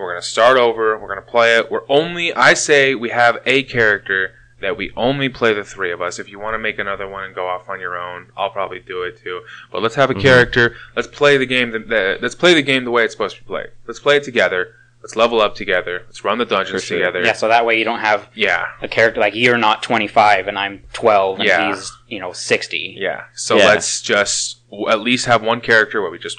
We're 0.00 0.12
gonna 0.12 0.22
start 0.22 0.56
over. 0.56 0.98
We're 0.98 1.08
gonna 1.08 1.20
play 1.22 1.56
it. 1.58 1.70
We're 1.70 1.82
only. 1.88 2.32
I 2.34 2.54
say 2.54 2.94
we 2.94 3.10
have 3.10 3.38
a 3.46 3.62
character 3.64 4.32
that 4.60 4.76
we 4.76 4.92
only 4.96 5.28
play 5.28 5.54
the 5.54 5.64
three 5.64 5.90
of 5.92 6.02
us. 6.02 6.18
If 6.18 6.28
you 6.30 6.38
want 6.38 6.54
to 6.54 6.58
make 6.58 6.78
another 6.78 7.08
one 7.08 7.24
and 7.24 7.34
go 7.34 7.46
off 7.46 7.68
on 7.68 7.80
your 7.80 7.96
own, 7.98 8.26
I'll 8.36 8.50
probably 8.50 8.80
do 8.80 9.02
it 9.02 9.18
too. 9.22 9.42
But 9.72 9.82
let's 9.82 9.94
have 9.94 10.10
a 10.10 10.14
Mhm. 10.14 10.20
character. 10.20 10.76
Let's 10.96 11.08
play 11.08 11.36
the 11.38 11.46
game. 11.46 11.70
The, 11.70 11.78
the, 11.78 12.18
let's 12.20 12.34
play 12.34 12.52
the 12.54 12.60
game 12.62 12.84
the 12.84 12.90
way 12.90 13.04
it's 13.04 13.14
supposed 13.14 13.36
to 13.36 13.42
be 13.42 13.46
played. 13.46 13.68
Let's 13.86 14.00
play 14.00 14.16
it 14.18 14.22
together. 14.22 14.74
Let's 15.02 15.16
level 15.16 15.40
up 15.40 15.54
together. 15.54 16.02
Let's 16.06 16.24
run 16.24 16.36
the 16.36 16.44
dungeons 16.44 16.84
sure. 16.84 16.98
together. 16.98 17.22
Yeah. 17.24 17.32
So 17.32 17.48
that 17.48 17.64
way 17.64 17.78
you 17.78 17.84
don't 17.84 18.00
have 18.00 18.28
Yeah. 18.34 18.66
a 18.82 18.88
character 18.88 19.18
like 19.18 19.34
you're 19.34 19.56
not 19.56 19.82
25 19.82 20.46
and 20.46 20.58
I'm 20.58 20.82
12 20.92 21.38
and 21.38 21.48
Yeah. 21.48 21.68
he's 21.74 21.90
you 22.08 22.20
know 22.20 22.32
60. 22.32 22.96
Yeah. 22.98 23.22
So 23.34 23.56
Yeah. 23.56 23.64
let's 23.64 24.02
just 24.02 24.58
w- 24.70 24.90
at 24.90 25.00
least 25.00 25.24
have 25.24 25.42
one 25.42 25.62
character 25.62 26.02
where 26.02 26.10
we 26.10 26.18
just 26.18 26.36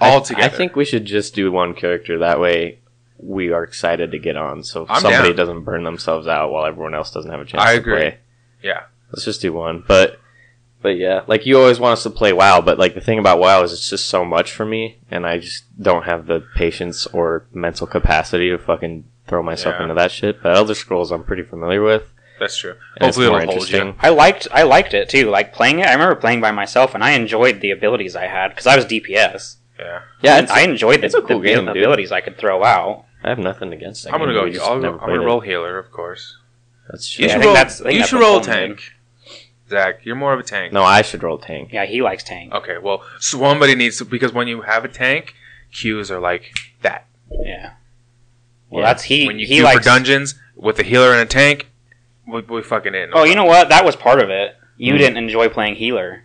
all 0.00 0.16
I, 0.18 0.22
together. 0.24 0.44
I 0.46 0.48
think 0.48 0.74
we 0.74 0.84
should 0.84 1.04
just 1.04 1.36
do 1.36 1.52
one 1.52 1.72
character. 1.74 2.18
That 2.18 2.40
way, 2.40 2.78
we 3.22 3.52
are 3.52 3.62
excited 3.64 4.10
to 4.12 4.18
get 4.18 4.36
on, 4.36 4.62
so 4.64 4.86
I'm 4.88 5.00
somebody 5.00 5.28
down. 5.28 5.36
doesn't 5.36 5.64
burn 5.64 5.84
themselves 5.84 6.26
out 6.26 6.50
while 6.52 6.64
everyone 6.66 6.94
else 6.94 7.10
doesn't 7.12 7.30
have 7.30 7.40
a 7.40 7.44
chance 7.44 7.62
I 7.62 7.74
to 7.74 7.78
agree. 7.80 7.96
play. 8.00 8.18
Yeah. 8.62 8.82
Let's 9.12 9.24
just 9.24 9.40
do 9.40 9.52
one. 9.52 9.84
But 9.86 10.18
but 10.82 10.96
yeah, 10.96 11.22
like 11.26 11.44
you 11.44 11.58
always 11.58 11.78
want 11.80 11.92
us 11.94 12.02
to 12.04 12.10
play 12.10 12.32
WoW, 12.32 12.60
but 12.62 12.78
like 12.78 12.94
the 12.94 13.00
thing 13.00 13.18
about 13.18 13.38
WoW 13.38 13.62
is 13.62 13.72
it's 13.72 13.90
just 13.90 14.06
so 14.06 14.24
much 14.24 14.52
for 14.52 14.64
me, 14.64 14.98
and 15.10 15.26
I 15.26 15.38
just 15.38 15.64
don't 15.82 16.04
have 16.04 16.26
the 16.26 16.42
patience 16.56 17.06
or 17.08 17.46
mental 17.52 17.86
capacity 17.86 18.48
to 18.50 18.58
fucking 18.58 19.04
throw 19.26 19.42
myself 19.42 19.74
Yeah. 19.78 19.82
into 19.84 19.94
that 19.96 20.10
shit. 20.10 20.42
But 20.42 20.56
Elder 20.56 20.74
Scrolls, 20.74 21.10
I'm 21.12 21.24
pretty 21.24 21.42
familiar 21.42 21.82
with. 21.82 22.04
That's 22.38 22.56
true. 22.56 22.70
and 22.96 23.08
it's 23.08 23.16
Hopefully 23.18 23.28
more 23.28 23.42
it'll 23.42 23.52
hold 23.56 23.68
you. 23.70 23.76
interesting. 23.78 24.00
I 24.00 24.08
liked 24.08 24.48
I 24.52 24.62
liked 24.62 24.94
it 24.94 25.10
too. 25.10 25.28
Like 25.28 25.52
playing 25.52 25.80
it, 25.80 25.86
I 25.86 25.92
remember 25.92 26.14
playing 26.14 26.40
by 26.40 26.52
myself 26.52 26.94
and 26.94 27.04
I 27.04 27.10
enjoyed 27.10 27.60
the 27.60 27.70
abilities 27.70 28.16
I 28.16 28.26
had 28.28 28.48
because 28.48 28.66
I 28.66 28.76
was 28.76 28.86
DPS. 28.86 29.56
Yeah. 29.78 30.00
Yeah, 30.22 30.36
And 30.36 30.44
it's, 30.44 30.52
I 30.52 30.60
enjoyed 30.62 31.00
the, 31.02 31.06
it's 31.06 31.14
a 31.14 31.20
cool 31.22 31.40
the 31.40 31.46
game, 31.48 31.66
dude. 31.66 31.76
abilities 31.76 32.12
I 32.12 32.20
could 32.22 32.38
throw 32.38 32.64
out. 32.64 33.04
I 33.22 33.28
have 33.28 33.38
nothing 33.38 33.72
against 33.72 34.04
that. 34.04 34.14
I'm 34.14 34.20
gonna 34.20 34.32
game, 34.32 34.40
go. 34.40 34.44
we 34.46 34.52
just 34.52 34.66
I'll, 34.66 34.78
never 34.78 34.94
I'm 34.94 34.98
played 35.00 35.08
gonna 35.16 35.22
it. 35.22 35.26
roll 35.26 35.40
healer, 35.40 35.78
of 35.78 35.90
course. 35.90 36.36
That's 36.90 37.18
You 37.18 37.26
true. 37.28 37.28
Yeah, 37.28 37.32
I 37.32 37.34
should 37.34 37.40
think 37.42 37.44
roll. 37.46 37.54
that's- 37.54 37.80
I 37.80 37.84
think 37.84 37.92
you 37.94 37.98
that's 38.00 38.10
should 38.10 38.16
what 38.20 38.26
roll 38.26 38.36
a 38.38 38.44
Coleman 38.44 38.68
tank. 38.76 38.92
Zack, 39.68 40.04
you're 40.04 40.16
more 40.16 40.32
of 40.32 40.40
a 40.40 40.42
tank. 40.42 40.72
No, 40.72 40.82
I 40.82 41.02
should 41.02 41.22
roll 41.22 41.38
tank. 41.38 41.72
Yeah, 41.72 41.84
he 41.86 42.02
likes 42.02 42.24
tank. 42.24 42.52
Okay. 42.52 42.78
Well, 42.78 43.04
somebody 43.20 43.74
needs 43.76 43.98
to 43.98 44.04
because 44.04 44.32
when 44.32 44.48
you 44.48 44.62
have 44.62 44.84
a 44.84 44.88
tank, 44.88 45.34
queues 45.72 46.10
are 46.10 46.18
like 46.18 46.52
that. 46.82 47.06
Yeah. 47.30 47.74
Well, 48.68 48.82
Yeah. 48.82 48.88
that's 48.88 49.04
he. 49.04 49.26
when 49.28 49.38
you 49.38 49.46
he 49.46 49.54
queue 49.56 49.62
likes. 49.64 49.78
for 49.78 49.84
dungeons 49.84 50.34
with 50.56 50.78
a 50.80 50.82
healer 50.82 51.12
and 51.12 51.20
a 51.20 51.26
tank, 51.26 51.68
we, 52.26 52.40
we 52.42 52.62
fucking 52.62 52.94
in. 52.96 53.10
Oh, 53.12 53.22
you 53.24 53.36
know 53.36 53.44
what? 53.44 53.68
That 53.68 53.84
was 53.84 53.94
part 53.94 54.20
of 54.20 54.28
it. 54.30 54.56
You 54.76 54.92
Hmm. 54.94 54.98
didn't 54.98 55.16
enjoy 55.18 55.48
playing 55.48 55.76
healer. 55.76 56.24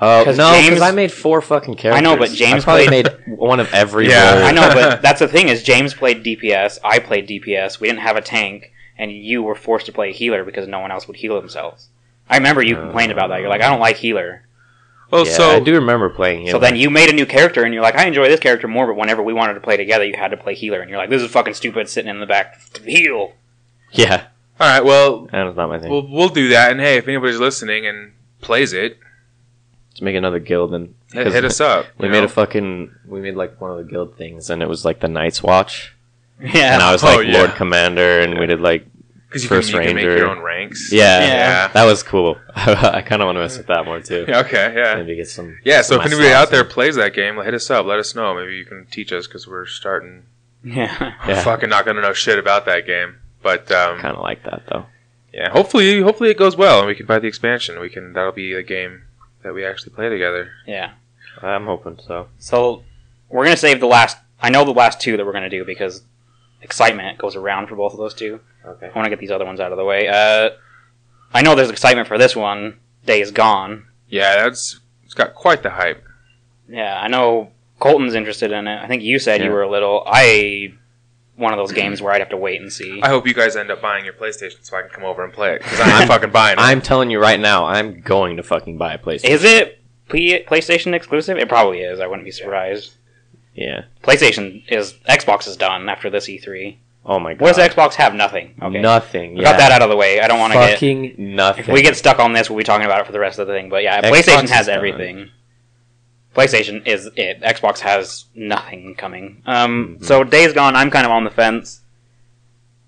Uh, 0.00 0.20
oh 0.20 0.24
'Cause 0.24 0.36
no, 0.38 0.52
James- 0.52 0.68
because 0.70 0.82
I 0.82 0.90
made 0.90 1.12
four 1.12 1.40
fucking 1.40 1.76
characters. 1.76 1.98
I 1.98 2.02
know, 2.02 2.16
but 2.16 2.30
James 2.30 2.62
I 2.62 2.64
probably 2.64 2.86
played- 2.88 3.06
made 3.26 3.36
one 3.38 3.60
of 3.60 3.72
every. 3.72 4.08
Yeah. 4.08 4.34
role. 4.38 4.44
I 4.44 4.50
know, 4.52 4.70
but 4.74 5.02
that's 5.02 5.20
the 5.20 5.28
thing 5.28 5.48
is 5.48 5.62
James 5.62 5.94
played 5.94 6.24
DPS. 6.24 6.78
I 6.82 6.98
played 6.98 7.28
DPS. 7.28 7.78
We 7.78 7.88
didn't 7.88 8.00
have 8.00 8.16
a 8.16 8.20
tank, 8.22 8.72
and 8.98 9.12
you 9.12 9.42
were 9.42 9.54
forced 9.54 9.86
to 9.86 9.92
play 9.92 10.12
healer 10.12 10.44
because 10.44 10.66
no 10.66 10.80
one 10.80 10.90
else 10.90 11.06
would 11.06 11.16
heal 11.18 11.38
themselves. 11.40 11.88
I 12.28 12.36
remember 12.38 12.62
you 12.62 12.76
complained 12.76 13.12
about 13.12 13.28
that. 13.28 13.40
You're 13.40 13.48
like, 13.50 13.62
I 13.62 13.68
don't 13.68 13.80
like 13.80 13.96
healer. 13.96 14.46
Well, 15.10 15.26
yeah, 15.26 15.32
so 15.32 15.50
I 15.50 15.60
do 15.60 15.74
remember 15.74 16.08
playing. 16.08 16.48
So 16.48 16.58
then 16.58 16.74
you 16.74 16.88
made 16.88 17.10
a 17.10 17.12
new 17.12 17.26
character, 17.26 17.62
and 17.64 17.74
you're 17.74 17.82
like, 17.82 17.96
I 17.96 18.06
enjoy 18.06 18.28
this 18.28 18.40
character 18.40 18.66
more. 18.66 18.86
But 18.86 18.96
whenever 18.96 19.22
we 19.22 19.34
wanted 19.34 19.54
to 19.54 19.60
play 19.60 19.76
together, 19.76 20.04
you 20.06 20.16
had 20.16 20.30
to 20.30 20.38
play 20.38 20.54
healer, 20.54 20.80
and 20.80 20.88
you're 20.88 20.98
like, 20.98 21.10
this 21.10 21.20
is 21.20 21.30
fucking 21.30 21.52
stupid. 21.54 21.88
Sitting 21.88 22.08
in 22.10 22.18
the 22.18 22.26
back 22.26 22.58
to 22.72 22.82
heal. 22.82 23.34
yeah, 23.90 24.24
all 24.58 24.66
right. 24.68 24.82
Well, 24.84 25.26
that 25.30 25.42
was 25.44 25.54
not 25.54 25.68
my 25.68 25.78
thing. 25.78 25.90
we'll 25.90 26.08
we'll 26.08 26.28
do 26.30 26.48
that. 26.48 26.70
And 26.70 26.80
hey, 26.80 26.96
if 26.96 27.06
anybody's 27.06 27.38
listening 27.38 27.86
and 27.86 28.12
plays 28.40 28.72
it, 28.72 28.96
Let's 29.92 30.00
make 30.02 30.16
another 30.16 30.38
guild 30.38 30.72
and 30.74 30.94
hit, 31.12 31.26
hit 31.32 31.44
us 31.44 31.60
up. 31.72 31.86
We 31.98 32.06
you 32.06 32.12
made 32.12 32.20
know? 32.20 32.24
a 32.24 32.28
fucking. 32.28 32.94
We 33.06 33.20
made 33.20 33.36
like 33.36 33.60
one 33.60 33.70
of 33.70 33.76
the 33.76 33.84
guild 33.84 34.16
things, 34.16 34.48
and 34.50 34.62
it 34.62 34.68
was 34.68 34.84
like 34.84 35.00
the 35.00 35.08
Night's 35.08 35.42
Watch, 35.42 35.94
Yeah. 36.40 36.74
and 36.74 36.82
I 36.82 36.92
was 36.92 37.02
Oh, 37.04 37.08
like 37.16 37.26
yeah. 37.26 37.38
Lord 37.38 37.50
Commander, 37.56 38.20
and 38.20 38.38
we 38.38 38.46
did 38.46 38.60
like 38.60 38.86
because 39.28 39.44
you, 39.44 39.48
can, 39.48 39.58
First 39.58 39.72
you 39.72 39.80
can 39.80 39.94
make 39.94 40.04
your 40.04 40.28
own 40.28 40.40
ranks. 40.40 40.90
yeah, 40.92 41.20
Yeah. 41.20 41.68
that 41.68 41.84
was 41.84 42.02
cool. 42.02 42.36
I 42.54 43.00
kind 43.02 43.22
of 43.22 43.26
want 43.26 43.36
to 43.36 43.40
mess 43.40 43.56
with 43.56 43.66
that 43.68 43.84
more 43.86 44.00
too. 44.00 44.26
Okay. 44.28 44.74
Yeah. 44.76 44.96
Maybe 44.96 45.16
get 45.16 45.28
some. 45.28 45.58
Yeah. 45.64 45.80
So 45.82 45.98
if 46.00 46.06
anybody 46.06 46.28
out 46.32 46.50
there 46.50 46.62
in. 46.64 46.68
plays 46.68 46.96
that 46.96 47.14
game, 47.14 47.36
hit 47.42 47.54
us 47.54 47.70
up. 47.70 47.86
Let 47.86 47.98
us 47.98 48.14
know. 48.14 48.34
Maybe 48.34 48.56
you 48.56 48.64
can 48.66 48.86
teach 48.90 49.10
us 49.12 49.26
because 49.26 49.46
we're 49.48 49.64
starting. 49.66 50.24
yeah. 50.64 51.14
We're 51.26 51.28
Yeah. 51.34 51.42
fucking 51.44 51.68
not 51.70 51.84
gonna 51.86 52.02
know 52.02 52.12
shit 52.12 52.38
about 52.38 52.64
that 52.66 52.86
game. 52.86 53.16
But 53.42 53.70
um, 53.72 53.98
kind 54.00 54.16
of 54.16 54.22
like 54.22 54.42
that 54.44 54.62
though. 54.70 54.86
yeah, 55.32 55.48
hopefully, 55.50 56.00
hopefully 56.02 56.30
it 56.30 56.36
goes 56.38 56.56
well 56.56 56.78
and 56.78 56.86
we 56.86 56.94
can 56.94 57.06
buy 57.06 57.18
the 57.18 57.26
expansion. 57.28 57.80
We 57.80 57.88
can. 57.88 58.12
That'll 58.12 58.32
be 58.32 58.52
a 58.52 58.62
game 58.62 59.02
that 59.42 59.54
we 59.54 59.64
actually 59.64 59.92
play 59.94 60.08
together. 60.08 60.50
Yeah. 60.66 60.92
I'm 61.40 61.66
hoping 61.66 61.98
so. 62.06 62.28
So 62.38 62.84
we're 63.28 63.44
gonna 63.44 63.56
save 63.56 63.80
the 63.80 63.86
last. 63.86 64.18
I 64.40 64.50
know 64.50 64.64
the 64.64 64.72
last 64.72 65.00
two 65.00 65.16
that 65.16 65.24
we're 65.24 65.32
gonna 65.32 65.50
do 65.50 65.64
because 65.64 66.02
excitement 66.60 67.18
goes 67.18 67.36
around 67.36 67.68
for 67.68 67.76
both 67.76 67.92
of 67.92 67.98
those 67.98 68.14
two. 68.14 68.40
Okay. 68.64 68.86
I 68.86 68.92
want 68.94 69.06
to 69.06 69.10
get 69.10 69.18
these 69.18 69.30
other 69.30 69.44
ones 69.44 69.60
out 69.60 69.72
of 69.72 69.78
the 69.78 69.84
way. 69.84 70.08
Uh, 70.08 70.50
I 71.34 71.42
know 71.42 71.54
there's 71.54 71.70
excitement 71.70 72.08
for 72.08 72.18
this 72.18 72.36
one. 72.36 72.78
Days 73.04 73.30
Gone. 73.32 73.86
Yeah, 74.08 74.44
that's 74.44 74.80
it's 75.04 75.14
got 75.14 75.34
quite 75.34 75.62
the 75.62 75.70
hype. 75.70 76.04
Yeah, 76.68 77.00
I 77.00 77.08
know 77.08 77.50
Colton's 77.80 78.14
interested 78.14 78.52
in 78.52 78.66
it. 78.68 78.80
I 78.80 78.86
think 78.86 79.02
you 79.02 79.18
said 79.18 79.42
you 79.42 79.50
were 79.50 79.62
a 79.62 79.70
little. 79.70 80.04
I 80.06 80.74
one 81.42 81.52
of 81.52 81.58
those 81.58 81.72
games 81.72 82.00
where 82.00 82.12
I'd 82.12 82.20
have 82.20 82.30
to 82.30 82.36
wait 82.36 82.60
and 82.60 82.72
see. 82.72 83.02
I 83.02 83.08
hope 83.08 83.26
you 83.26 83.34
guys 83.34 83.56
end 83.56 83.70
up 83.70 83.82
buying 83.82 84.04
your 84.04 84.14
PlayStation 84.14 84.64
so 84.64 84.76
I 84.76 84.82
can 84.82 84.90
come 84.90 85.04
over 85.04 85.22
and 85.24 85.32
play 85.32 85.54
it 85.54 85.62
because 85.62 85.80
I'm 85.80 86.08
fucking 86.08 86.30
buying 86.30 86.54
it. 86.58 86.60
I'm 86.62 86.80
telling 86.80 87.10
you 87.10 87.20
right 87.20 87.38
now, 87.40 87.66
I'm 87.66 88.00
going 88.00 88.36
to 88.38 88.42
fucking 88.42 88.78
buy 88.78 88.94
a 88.94 88.98
PlayStation. 88.98 89.28
Is 89.30 89.44
it 89.44 89.80
P- 90.10 90.42
PlayStation 90.44 90.94
exclusive? 90.94 91.36
It 91.36 91.48
probably 91.48 91.80
is. 91.80 92.00
I 92.00 92.06
wouldn't 92.06 92.24
be 92.24 92.30
surprised. 92.30 92.92
Yeah. 93.54 93.84
PlayStation 94.02 94.62
is 94.68 94.94
Xbox 95.08 95.46
is 95.46 95.56
done 95.56 95.88
after 95.88 96.08
this 96.08 96.26
E3. 96.26 96.76
Oh 97.04 97.18
my 97.18 97.34
god. 97.34 97.40
What 97.40 97.56
does 97.56 97.68
Xbox 97.68 97.94
have? 97.94 98.14
Nothing. 98.14 98.54
Okay. 98.62 98.80
Nothing. 98.80 99.34
We 99.34 99.40
Yeah. 99.42 99.50
Got 99.52 99.58
that 99.58 99.72
out 99.72 99.82
of 99.82 99.90
the 99.90 99.96
way. 99.96 100.20
I 100.20 100.28
don't 100.28 100.38
want 100.38 100.52
to 100.52 100.58
get. 100.60 100.74
Fucking 100.74 101.14
nothing. 101.18 101.64
If 101.64 101.70
we 101.72 101.82
get 101.82 101.96
stuck 101.96 102.18
on 102.20 102.32
this, 102.32 102.48
we'll 102.48 102.58
be 102.58 102.64
talking 102.64 102.86
about 102.86 103.00
it 103.00 103.06
for 103.06 103.12
the 103.12 103.18
rest 103.20 103.38
of 103.38 103.46
the 103.48 103.52
thing. 103.52 103.68
But 103.68 103.82
yeah, 103.82 104.00
Xbox 104.00 104.10
PlayStation 104.12 104.44
is 104.44 104.50
has 104.50 104.66
done. 104.66 104.76
everything. 104.76 105.30
PlayStation 106.34 106.86
is 106.86 107.10
it. 107.16 107.40
Xbox 107.42 107.80
has 107.80 108.24
nothing 108.34 108.94
coming. 108.94 109.42
Um, 109.46 109.98
Mhm. 110.00 110.04
so 110.04 110.24
Days 110.24 110.52
Gone, 110.52 110.74
I'm 110.76 110.90
kind 110.90 111.04
of 111.04 111.12
on 111.12 111.24
the 111.24 111.30
fence. 111.30 111.80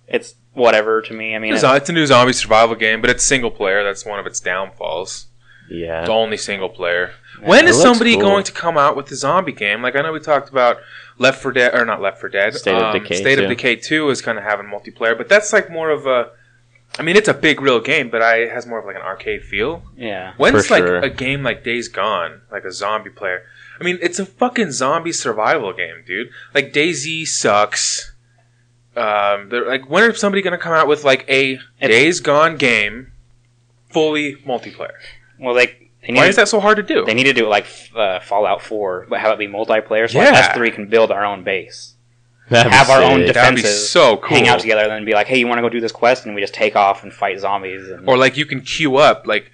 It's 0.08 0.34
whatever 0.52 1.02
to 1.02 1.12
me. 1.14 1.34
I 1.34 1.38
mean, 1.38 1.54
It's, 1.54 1.62
it- 1.62 1.66
a, 1.66 1.74
it's 1.76 1.88
a 1.88 1.92
new 1.92 2.06
zombie 2.06 2.32
survival 2.32 2.74
game, 2.76 3.00
but 3.00 3.10
it's 3.10 3.24
single 3.24 3.50
player. 3.50 3.82
That's 3.82 4.04
one 4.04 4.18
of 4.18 4.26
its 4.26 4.40
downfalls. 4.40 5.26
yeah. 5.70 6.00
It's 6.02 6.10
only 6.10 6.36
single 6.36 6.68
player. 6.68 7.12
When 7.42 7.64
It 7.64 7.70
is 7.70 7.76
looks 7.78 7.88
somebody 7.88 8.12
cool. 8.14 8.22
going 8.22 8.44
to 8.44 8.52
come 8.52 8.78
out 8.78 8.96
with 8.96 9.10
a 9.10 9.16
zombie 9.16 9.52
game? 9.52 9.82
Like 9.82 9.96
I 9.96 10.02
know 10.02 10.12
we 10.12 10.20
talked 10.20 10.48
about 10.50 10.78
Left 11.18 11.42
4 11.42 11.52
Dead 11.52 11.74
or 11.74 11.84
not 11.84 12.00
Left 12.00 12.20
4 12.20 12.28
Dead. 12.28 12.54
State 12.54 12.74
of 12.74 12.82
um, 12.82 12.92
Decay 13.02 13.14
State 13.16 13.36
2. 13.36 13.42
of 13.44 13.48
Decay 13.48 13.76
Two 13.76 14.08
is 14.10 14.20
kind 14.22 14.38
of 14.38 14.44
having 14.44 14.66
multiplayer, 14.66 15.16
but 15.16 15.28
that's 15.28 15.52
like 15.52 15.70
more 15.70 15.90
of 15.90 16.06
a. 16.06 16.30
I 16.98 17.02
mean, 17.02 17.16
it's 17.16 17.28
a 17.28 17.34
big 17.34 17.60
real 17.60 17.80
game, 17.80 18.08
but 18.10 18.22
I 18.22 18.36
it 18.42 18.52
has 18.52 18.66
more 18.66 18.78
of 18.78 18.84
like 18.86 18.96
an 18.96 19.02
arcade 19.02 19.42
feel. 19.42 19.82
yeah. 19.96 20.34
When's 20.36 20.66
For 20.68 20.74
like 20.74 20.84
sure. 20.86 20.98
a 20.98 21.10
game 21.10 21.42
like 21.42 21.64
Days 21.64 21.88
Gone, 21.88 22.42
like 22.52 22.64
a 22.64 22.72
zombie 22.72 23.10
player? 23.10 23.42
I 23.80 23.84
mean, 23.84 23.98
it's 24.00 24.18
a 24.20 24.26
fucking 24.26 24.70
zombie 24.70 25.12
survival 25.12 25.72
game, 25.72 26.04
dude. 26.06 26.28
Like 26.54 26.72
DayZ 26.72 27.26
sucks. 27.26 28.12
Um, 28.96 29.48
they're 29.48 29.66
like, 29.66 29.90
when 29.90 30.04
are 30.04 30.14
somebody 30.14 30.40
gonna 30.42 30.58
come 30.58 30.72
out 30.72 30.86
with 30.86 31.02
like 31.04 31.24
a 31.28 31.54
It's- 31.54 31.88
Days 31.88 32.20
Gone 32.20 32.56
game, 32.56 33.10
fully 33.90 34.36
multiplayer? 34.36 34.92
Well, 35.40 35.54
like 35.54 35.90
they 36.02 36.12
need 36.12 36.18
Why 36.20 36.26
is 36.28 36.36
that 36.36 36.46
so 36.48 36.60
hard 36.60 36.76
to 36.76 36.82
do? 36.84 37.04
they 37.04 37.14
need 37.14 37.24
to 37.24 37.32
do 37.32 37.46
it 37.46 37.48
like 37.48 37.66
uh, 37.96 38.20
Fallout 38.20 38.62
4, 38.62 39.06
but 39.08 39.18
have 39.18 39.32
it 39.32 39.38
be 39.38 39.48
multiplayer, 39.48 40.08
so 40.08 40.18
Yeah. 40.20 40.30
like 40.30 40.44
us 40.50 40.54
three 40.56 40.70
can 40.70 40.86
build 40.86 41.10
our 41.10 41.24
own 41.24 41.42
base, 41.42 41.93
That'd 42.50 42.72
have 42.72 42.90
our 42.90 43.02
own 43.02 43.18
sick. 43.20 43.26
def- 43.28 43.34
That'd 43.34 43.56
be 43.56 43.62
defenses, 43.62 43.88
so 43.90 44.16
cool. 44.18 44.36
hang 44.36 44.48
out 44.48 44.60
together, 44.60 44.82
and 44.82 44.90
then 44.90 45.04
be 45.04 45.14
like, 45.14 45.26
"Hey, 45.26 45.38
you 45.38 45.46
want 45.46 45.58
to 45.58 45.62
go 45.62 45.68
do 45.70 45.80
this 45.80 45.92
quest?" 45.92 46.26
And 46.26 46.34
we 46.34 46.40
just 46.40 46.54
take 46.54 46.76
off 46.76 47.02
and 47.02 47.12
fight 47.12 47.40
zombies. 47.40 47.88
And, 47.88 48.08
Or 48.08 48.16
like 48.18 48.36
you 48.36 48.44
can 48.46 48.60
queue 48.60 48.96
up 48.96 49.26
like 49.26 49.50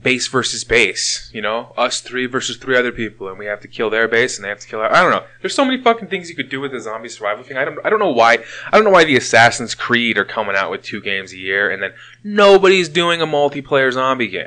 base 0.00 0.28
versus 0.28 0.62
base, 0.62 1.28
you 1.34 1.42
know, 1.42 1.72
us 1.76 2.00
three 2.00 2.26
versus 2.26 2.56
three 2.56 2.76
other 2.76 2.92
people, 2.92 3.28
and 3.28 3.36
we 3.36 3.46
have 3.46 3.60
to 3.62 3.66
kill 3.66 3.90
their 3.90 4.06
base, 4.06 4.36
and 4.36 4.44
they 4.44 4.48
have 4.48 4.60
to 4.60 4.68
kill 4.68 4.78
our. 4.78 4.92
I 4.94 5.02
don't 5.02 5.10
know. 5.10 5.24
There's 5.42 5.54
so 5.56 5.64
many 5.64 5.82
fucking 5.82 6.06
things 6.06 6.30
you 6.30 6.36
could 6.36 6.48
do 6.48 6.60
with 6.60 6.70
the 6.70 6.78
zombie 6.80 7.08
survival 7.08 7.42
thing. 7.42 7.56
I 7.56 7.64
don't. 7.64 7.78
I 7.84 7.90
don't 7.90 7.98
know 7.98 8.12
why. 8.12 8.34
I 8.70 8.76
don't 8.76 8.84
know 8.84 8.90
why 8.90 9.02
the 9.04 9.16
Assassin's 9.16 9.74
Creed 9.74 10.16
are 10.16 10.24
coming 10.24 10.54
out 10.54 10.70
with 10.70 10.82
two 10.82 11.00
games 11.00 11.32
a 11.32 11.36
year, 11.38 11.68
and 11.68 11.82
then 11.82 11.92
nobody's 12.22 12.88
doing 12.88 13.20
a 13.20 13.26
multiplayer 13.26 13.92
zombie 13.92 14.28
game 14.28 14.46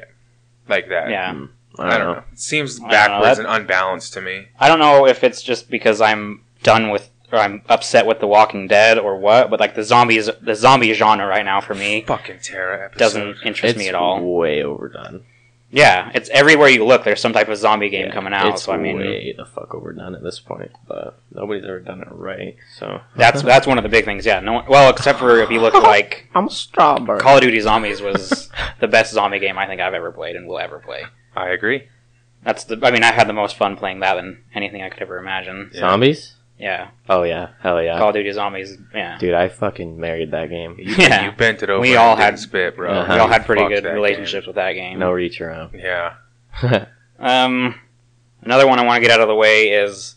like 0.70 0.88
that. 0.88 1.10
yeah, 1.10 1.34
hmm. 1.34 1.46
I 1.78 1.98
don't 1.98 2.16
know. 2.16 2.24
It 2.32 2.40
seems 2.40 2.78
I 2.78 2.80
don't 2.80 2.88
know, 2.88 2.92
backwards 2.94 3.38
that- 3.38 3.46
and 3.46 3.56
unbalanced 3.62 4.14
to 4.14 4.22
me. 4.22 4.48
I 4.58 4.70
don't 4.70 4.80
know 4.80 5.06
if 5.06 5.24
it's 5.26 5.42
just 5.44 5.70
because 5.70 6.00
I'm 6.00 6.44
done 6.64 6.90
with 6.92 7.10
or 7.32 7.38
I'm 7.40 7.62
upset 7.70 8.06
with 8.06 8.20
The 8.20 8.28
Walking 8.28 8.68
Dead 8.68 8.98
or 8.98 9.18
what, 9.18 9.50
but 9.50 9.60
like 9.60 9.76
the 9.76 9.84
zombies, 9.84 10.30
the 10.42 10.56
zombie 10.56 10.94
genre 10.94 11.26
right 11.28 11.46
now 11.46 11.62
for 11.62 11.74
me 11.76 12.02
Fucking 12.06 12.40
Terra 12.42 12.86
episode. 12.86 13.00
doesn't 13.00 13.38
interest 13.46 13.76
It's 13.76 13.80
me 13.80 13.88
at 13.90 13.96
all. 13.96 14.22
way 14.22 14.64
overdone. 14.64 15.24
Yeah, 15.74 16.12
it's 16.14 16.30
everywhere 16.32 16.68
you 16.68 16.84
look. 16.84 17.06
There's 17.06 17.22
some 17.22 17.32
type 17.32 17.48
of 17.48 17.58
zombie 17.58 17.88
game 17.88 18.08
Yeah, 18.08 18.14
coming 18.14 18.34
out. 18.34 18.56
It's 18.56 18.64
So 18.64 18.74
I 18.74 18.78
mean, 18.78 18.98
way 18.98 19.34
the 19.38 19.46
fuck 19.46 19.74
overdone 19.74 20.16
at 20.16 20.22
this 20.22 20.38
point. 20.38 20.70
But 20.86 21.18
nobody's 21.34 21.64
ever 21.64 21.80
done 21.80 22.02
it 22.02 22.10
right. 22.12 22.58
So 22.78 23.00
that's 23.16 23.42
that's 23.52 23.66
one 23.66 23.78
of 23.78 23.84
the 23.84 23.90
big 23.90 24.04
things. 24.04 24.26
Yeah, 24.26 24.42
no, 24.42 24.52
one, 24.52 24.66
well, 24.68 24.90
except 24.90 25.18
for 25.20 25.40
if 25.40 25.50
you 25.50 25.62
look 25.62 25.74
at, 25.74 25.84
like 25.84 26.28
I'm 26.36 26.48
a 26.48 26.52
strawberry. 26.52 27.22
Call 27.22 27.38
of 27.38 27.42
Duty 27.44 27.62
Zombies 27.62 28.02
was 28.02 28.50
the 28.82 28.90
best 28.90 29.14
zombie 29.14 29.40
game 29.40 29.58
I 29.58 29.66
think 29.66 29.80
I've 29.80 29.94
ever 29.94 30.12
played 30.12 30.36
and 30.36 30.46
will 30.46 30.60
ever 30.60 30.80
play. 30.80 31.04
I 31.38 31.52
agree. 31.52 31.88
That's 32.44 32.66
the. 32.66 32.78
I 32.84 32.92
mean, 32.92 33.04
I 33.04 33.14
had 33.14 33.30
the 33.30 33.34
most 33.34 33.56
fun 33.56 33.78
playing 33.78 34.02
that 34.02 34.16
than 34.16 34.44
anything 34.54 34.82
I 34.84 34.90
could 34.90 35.02
ever 35.04 35.18
imagine. 35.20 35.72
Yeah. 35.74 35.80
Zombies? 35.80 36.34
Yeah, 36.62 36.90
Oh 37.10 37.24
yeah, 37.24 37.50
hell 37.62 37.82
yeah, 37.82 37.98
Call 37.98 38.10
of 38.10 38.16
Duty 38.16 38.32
Zombies. 38.32 38.78
Yeah, 38.94 39.18
dude! 39.18 39.34
I 39.34 39.50
fucking 39.50 40.00
married 40.00 40.30
that 40.32 40.50
game. 40.50 40.76
You, 40.78 40.94
Yeah. 40.96 41.26
you 41.26 41.32
bent 41.32 41.64
it 41.64 41.70
over. 41.72 41.82
We 41.82 41.96
all 41.96 42.16
had- 42.16 42.38
spit, 42.38 42.76
bro. 42.76 42.92
Uh-huh. 42.92 43.14
we 43.14 43.20
all 43.20 43.28
had 43.28 43.46
pretty 43.48 43.64
Fuck 43.64 43.72
good 43.72 43.84
that 43.86 43.94
relationships 43.94 44.46
with 44.46 44.56
that 44.58 44.74
game. 44.74 45.00
No 45.00 45.12
reach 45.12 45.42
around. 45.42 45.72
Yeah. 45.74 46.14
Um, 47.20 47.80
another 48.42 48.66
one 48.68 48.80
I 48.80 48.84
want 48.86 49.00
to 49.00 49.08
get 49.08 49.12
out 49.12 49.22
of 49.22 49.28
the 49.28 49.36
way 49.36 49.70
is 49.70 50.16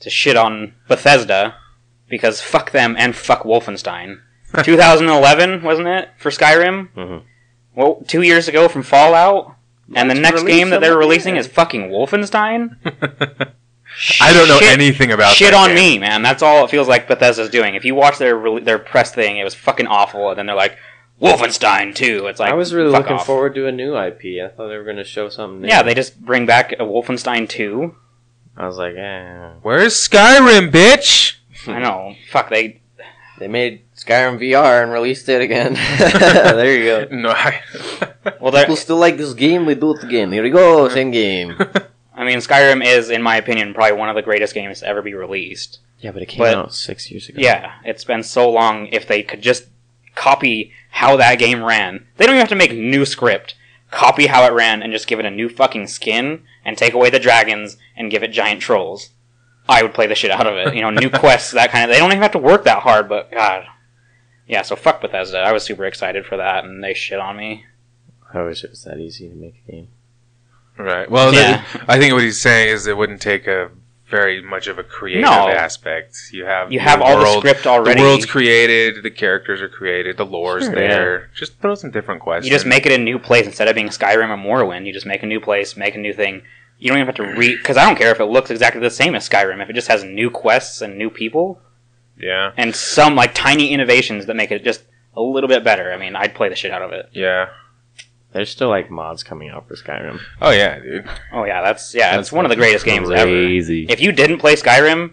to 0.00 0.10
shit 0.10 0.36
on 0.36 0.74
Bethesda 0.88 1.54
because 2.08 2.40
fuck 2.40 2.72
them 2.72 2.96
and 2.98 3.14
fuck 3.14 3.44
Wolfenstein. 3.44 4.18
2011 4.64 5.62
wasn't 5.62 5.86
it 5.86 6.08
for 6.18 6.30
Skyrim? 6.30 6.88
Mhm. 6.96 7.22
Well, 7.76 8.02
two 8.08 8.22
years 8.22 8.48
ago 8.48 8.66
from 8.68 8.82
Fallout, 8.82 9.54
and 9.94 10.10
the 10.10 10.16
Let's 10.16 10.42
next 10.42 10.42
game 10.42 10.70
that 10.70 10.80
they're 10.80 10.98
releasing 10.98 11.34
again. 11.34 11.40
is 11.40 11.46
fucking 11.46 11.90
Wolfenstein. 11.90 12.76
I 14.20 14.32
don't 14.32 14.48
know 14.48 14.58
Shit- 14.58 14.72
anything 14.72 15.12
about 15.12 15.34
Shit 15.34 15.52
that 15.52 15.56
on 15.56 15.68
game. 15.74 15.76
me, 15.76 15.98
man. 15.98 16.22
That's 16.22 16.42
all 16.42 16.64
it 16.64 16.70
feels 16.70 16.88
like 16.88 17.06
Bethesda's 17.08 17.50
doing. 17.50 17.74
If 17.74 17.84
you 17.84 17.94
watch 17.94 18.18
their 18.18 18.60
their 18.60 18.78
press 18.78 19.12
thing, 19.14 19.36
it 19.38 19.44
was 19.44 19.54
fucking 19.54 19.86
awful, 19.86 20.30
and 20.30 20.38
then 20.38 20.46
they're 20.46 20.56
like 20.56 20.76
Wolfenstein 21.20 21.94
2. 21.94 22.26
It's 22.26 22.40
like 22.40 22.50
I 22.50 22.54
was 22.54 22.74
really 22.74 22.90
fuck 22.92 23.02
looking 23.02 23.16
off. 23.18 23.26
forward 23.26 23.54
to 23.54 23.66
a 23.66 23.72
new 23.72 23.96
IP. 23.96 24.42
I 24.44 24.48
thought 24.48 24.68
they 24.68 24.76
were 24.76 24.84
going 24.84 24.96
to 24.96 25.04
show 25.04 25.28
something 25.28 25.60
new. 25.62 25.68
Yeah, 25.68 25.82
they 25.82 25.94
just 25.94 26.20
bring 26.20 26.46
back 26.46 26.72
a 26.72 26.76
Wolfenstein 26.84 27.48
2. 27.48 27.94
I 28.56 28.66
was 28.66 28.76
like, 28.76 28.94
eh. 28.96 29.50
Where's 29.62 29.94
Skyrim, 29.94 30.70
bitch? 30.70 31.36
I 31.66 31.78
know. 31.78 32.14
Fuck, 32.30 32.50
they 32.50 32.80
They 33.38 33.48
made 33.48 33.82
Skyrim 33.96 34.38
VR 34.40 34.82
and 34.82 34.92
released 34.92 35.28
it 35.28 35.40
again. 35.40 35.74
there 35.98 36.76
you 36.76 36.84
go. 36.84 37.08
No, 37.16 37.30
I, 37.30 37.60
well, 38.40 38.50
they're, 38.52 38.64
People 38.64 38.76
still 38.76 38.96
like 38.98 39.16
this 39.16 39.32
game. 39.34 39.64
We 39.64 39.74
do 39.74 39.94
it 39.96 40.02
again. 40.04 40.32
Here 40.32 40.42
we 40.42 40.50
go. 40.50 40.88
Same 40.88 41.10
game. 41.12 41.56
I 42.22 42.26
mean, 42.26 42.38
Skyrim 42.38 42.84
is, 42.84 43.10
in 43.10 43.22
my 43.22 43.36
opinion, 43.36 43.74
probably 43.74 43.96
one 43.98 44.08
of 44.08 44.14
the 44.16 44.22
greatest 44.22 44.54
games 44.54 44.80
to 44.80 44.86
ever 44.86 45.02
be 45.02 45.14
released. 45.14 45.80
Yeah, 46.00 46.10
but 46.12 46.22
it 46.22 46.26
came 46.26 46.38
But- 46.38 46.54
out 46.56 46.74
six 46.74 47.10
years 47.10 47.28
ago. 47.28 47.40
Yeah, 47.40 47.72
it's 47.84 48.04
been 48.04 48.22
so 48.22 48.50
long. 48.50 48.88
If 48.88 49.06
they 49.06 49.22
could 49.22 49.42
just 49.42 49.66
copy 50.14 50.72
how 50.90 51.16
that 51.16 51.38
game 51.38 51.62
ran, 51.62 52.06
they 52.16 52.26
don't 52.26 52.34
even 52.34 52.40
have 52.40 52.48
to 52.50 52.54
make 52.54 52.72
new 52.72 53.04
script. 53.04 53.54
Copy 53.90 54.26
how 54.26 54.44
it 54.46 54.52
ran 54.52 54.82
and 54.82 54.92
just 54.92 55.06
give 55.06 55.18
it 55.20 55.26
a 55.26 55.30
new 55.30 55.48
fucking 55.48 55.86
skin 55.86 56.42
and 56.64 56.76
take 56.78 56.94
away 56.94 57.10
the 57.10 57.18
dragons 57.20 57.76
and 57.96 58.10
give 58.10 58.22
it 58.22 58.28
giant 58.28 58.60
trolls. 58.62 59.10
I 59.68 59.82
would 59.82 59.94
play 59.94 60.06
the 60.06 60.14
shit 60.14 60.30
out 60.30 60.46
of 60.46 60.54
it. 60.56 60.74
You 60.74 60.80
know, 60.80 60.90
new 60.90 61.10
quests, 61.10 61.52
that 61.52 61.70
kind 61.70 61.84
of. 61.84 61.90
They 61.94 61.98
don't 61.98 62.10
even 62.10 62.22
have 62.22 62.32
to 62.32 62.38
work 62.38 62.64
that 62.64 62.82
hard, 62.82 63.08
but 63.08 63.30
God. 63.30 63.64
Yeah, 64.46 64.62
so 64.62 64.74
fuck 64.76 65.00
Bethesda. 65.00 65.38
I 65.38 65.52
was 65.52 65.62
super 65.62 65.84
excited 65.84 66.26
for 66.26 66.36
that, 66.36 66.64
and 66.64 66.82
they 66.82 66.94
shit 66.94 67.20
on 67.20 67.36
me. 67.36 67.64
I 68.34 68.42
wish 68.42 68.64
it 68.64 68.70
was 68.70 68.82
that 68.84 68.98
easy 68.98 69.28
to 69.28 69.34
make 69.34 69.62
a 69.68 69.70
game. 69.70 69.88
Right. 70.82 71.10
Well, 71.10 71.32
Yeah. 71.34 71.62
the- 71.72 71.84
I 71.88 71.98
think 71.98 72.12
what 72.14 72.22
he's 72.22 72.40
saying 72.40 72.68
is 72.70 72.86
it 72.86 72.96
wouldn't 72.96 73.20
take 73.22 73.46
a 73.46 73.70
very 74.08 74.42
much 74.42 74.66
of 74.66 74.78
a 74.78 74.82
creative 74.82 75.22
No. 75.22 75.48
aspect. 75.48 76.16
You 76.32 76.44
have 76.44 76.70
You 76.70 76.80
have 76.80 76.98
the 76.98 77.04
all 77.06 77.18
the 77.18 77.38
script 77.38 77.66
already. 77.66 78.00
The 78.00 78.06
world's 78.06 78.26
created, 78.26 79.02
the 79.02 79.10
characters 79.10 79.62
are 79.62 79.68
created, 79.70 80.18
the 80.18 80.26
lore's 80.26 80.64
Sure, 80.64 80.74
there. 80.74 81.30
Just 81.34 81.60
throw 81.62 81.74
some 81.74 81.90
different 81.90 82.20
questions. 82.20 82.46
You 82.46 82.52
just 82.54 82.66
make 82.66 82.84
it 82.84 82.92
a 82.92 82.98
new 82.98 83.18
place 83.18 83.46
instead 83.46 83.68
of 83.68 83.74
being 83.74 83.88
Skyrim 83.88 84.28
or 84.28 84.36
Morrowind. 84.36 84.84
You 84.86 84.92
just 84.92 85.06
make 85.06 85.22
a 85.22 85.26
new 85.26 85.40
place, 85.40 85.76
make 85.78 85.94
a 85.94 85.98
new 85.98 86.12
thing. 86.12 86.42
You 86.78 86.88
don't 86.88 86.98
even 86.98 87.06
have 87.06 87.14
to 87.16 87.22
read 87.22 87.56
because 87.58 87.76
I 87.78 87.86
don't 87.86 87.96
care 87.96 88.10
if 88.10 88.20
it 88.20 88.24
looks 88.26 88.50
exactly 88.50 88.80
the 88.82 88.90
same 88.90 89.14
as 89.14 89.26
Skyrim. 89.28 89.62
If 89.62 89.70
it 89.70 89.74
just 89.74 89.88
has 89.88 90.04
new 90.04 90.28
quests 90.30 90.82
and 90.82 90.98
new 90.98 91.08
people 91.08 91.60
Yeah. 92.18 92.50
and 92.58 92.74
some 92.76 93.14
like 93.16 93.32
tiny 93.34 93.70
innovations 93.72 94.26
that 94.26 94.34
make 94.34 94.50
it 94.50 94.62
just 94.62 94.82
a 95.16 95.22
little 95.22 95.48
bit 95.48 95.64
better, 95.64 95.90
I 95.92 95.96
mean, 95.96 96.16
I'd 96.16 96.34
play 96.34 96.48
the 96.50 96.56
shit 96.56 96.70
out 96.72 96.82
of 96.82 96.92
it. 96.92 97.06
Yeah. 97.12 97.46
There's 98.32 98.48
still 98.50 98.68
like 98.70 98.90
mods 98.90 99.22
coming 99.22 99.50
out 99.50 99.68
for 99.68 99.74
Skyrim. 99.76 100.18
Oh 100.40 100.50
yeah, 100.50 100.78
dude. 100.78 101.08
Oh 101.32 101.44
yeah, 101.44 101.60
that's 101.62 101.94
yeah, 101.94 102.12
That's 102.16 102.28
it's 102.28 102.32
one 102.32 102.44
of 102.46 102.48
the 102.50 102.56
greatest 102.56 102.84
games 102.84 103.10
ever. 103.10 103.24
Crazy. 103.24 103.86
If 103.88 104.00
you 104.00 104.10
didn't 104.12 104.38
play 104.38 104.54
Skyrim, 104.56 105.12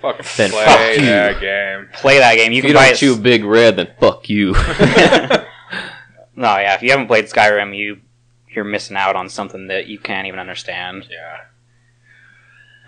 Fucking 0.00 0.24
Then 0.36 0.50
play 0.50 0.64
fuck 0.64 0.96
you. 0.96 1.04
that 1.06 1.40
game. 1.40 1.88
play 1.94 2.18
that 2.18 2.34
game. 2.36 2.52
You 2.52 2.58
If 2.58 2.62
can 2.62 2.68
you 2.70 2.74
buy 2.74 2.84
don't 2.86 2.94
it. 2.94 2.98
chew 2.98 3.16
big 3.18 3.44
red, 3.44 3.76
then 3.76 3.88
fuck 4.00 4.28
you. 4.30 4.52
no, 6.36 6.56
yeah, 6.58 6.74
if 6.74 6.82
you 6.82 6.90
haven't 6.90 7.06
played 7.08 7.26
Skyrim, 7.26 7.76
you 7.76 8.00
you're 8.48 8.64
missing 8.64 8.96
out 8.96 9.14
on 9.16 9.28
something 9.28 9.66
that 9.68 9.86
you 9.88 9.98
can't 9.98 10.26
even 10.26 10.40
understand. 10.40 11.06
Yeah. 11.10 11.40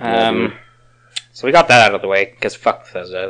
Yeah, 0.00 0.28
Um, 0.28 0.38
dude. 0.48 0.52
so 1.32 1.46
we 1.46 1.52
got 1.52 1.68
that 1.68 1.86
out 1.88 1.94
of 1.94 2.02
the 2.02 2.08
way 2.08 2.24
because 2.26 2.54
fuck 2.54 2.84
Bethesda. 2.84 3.28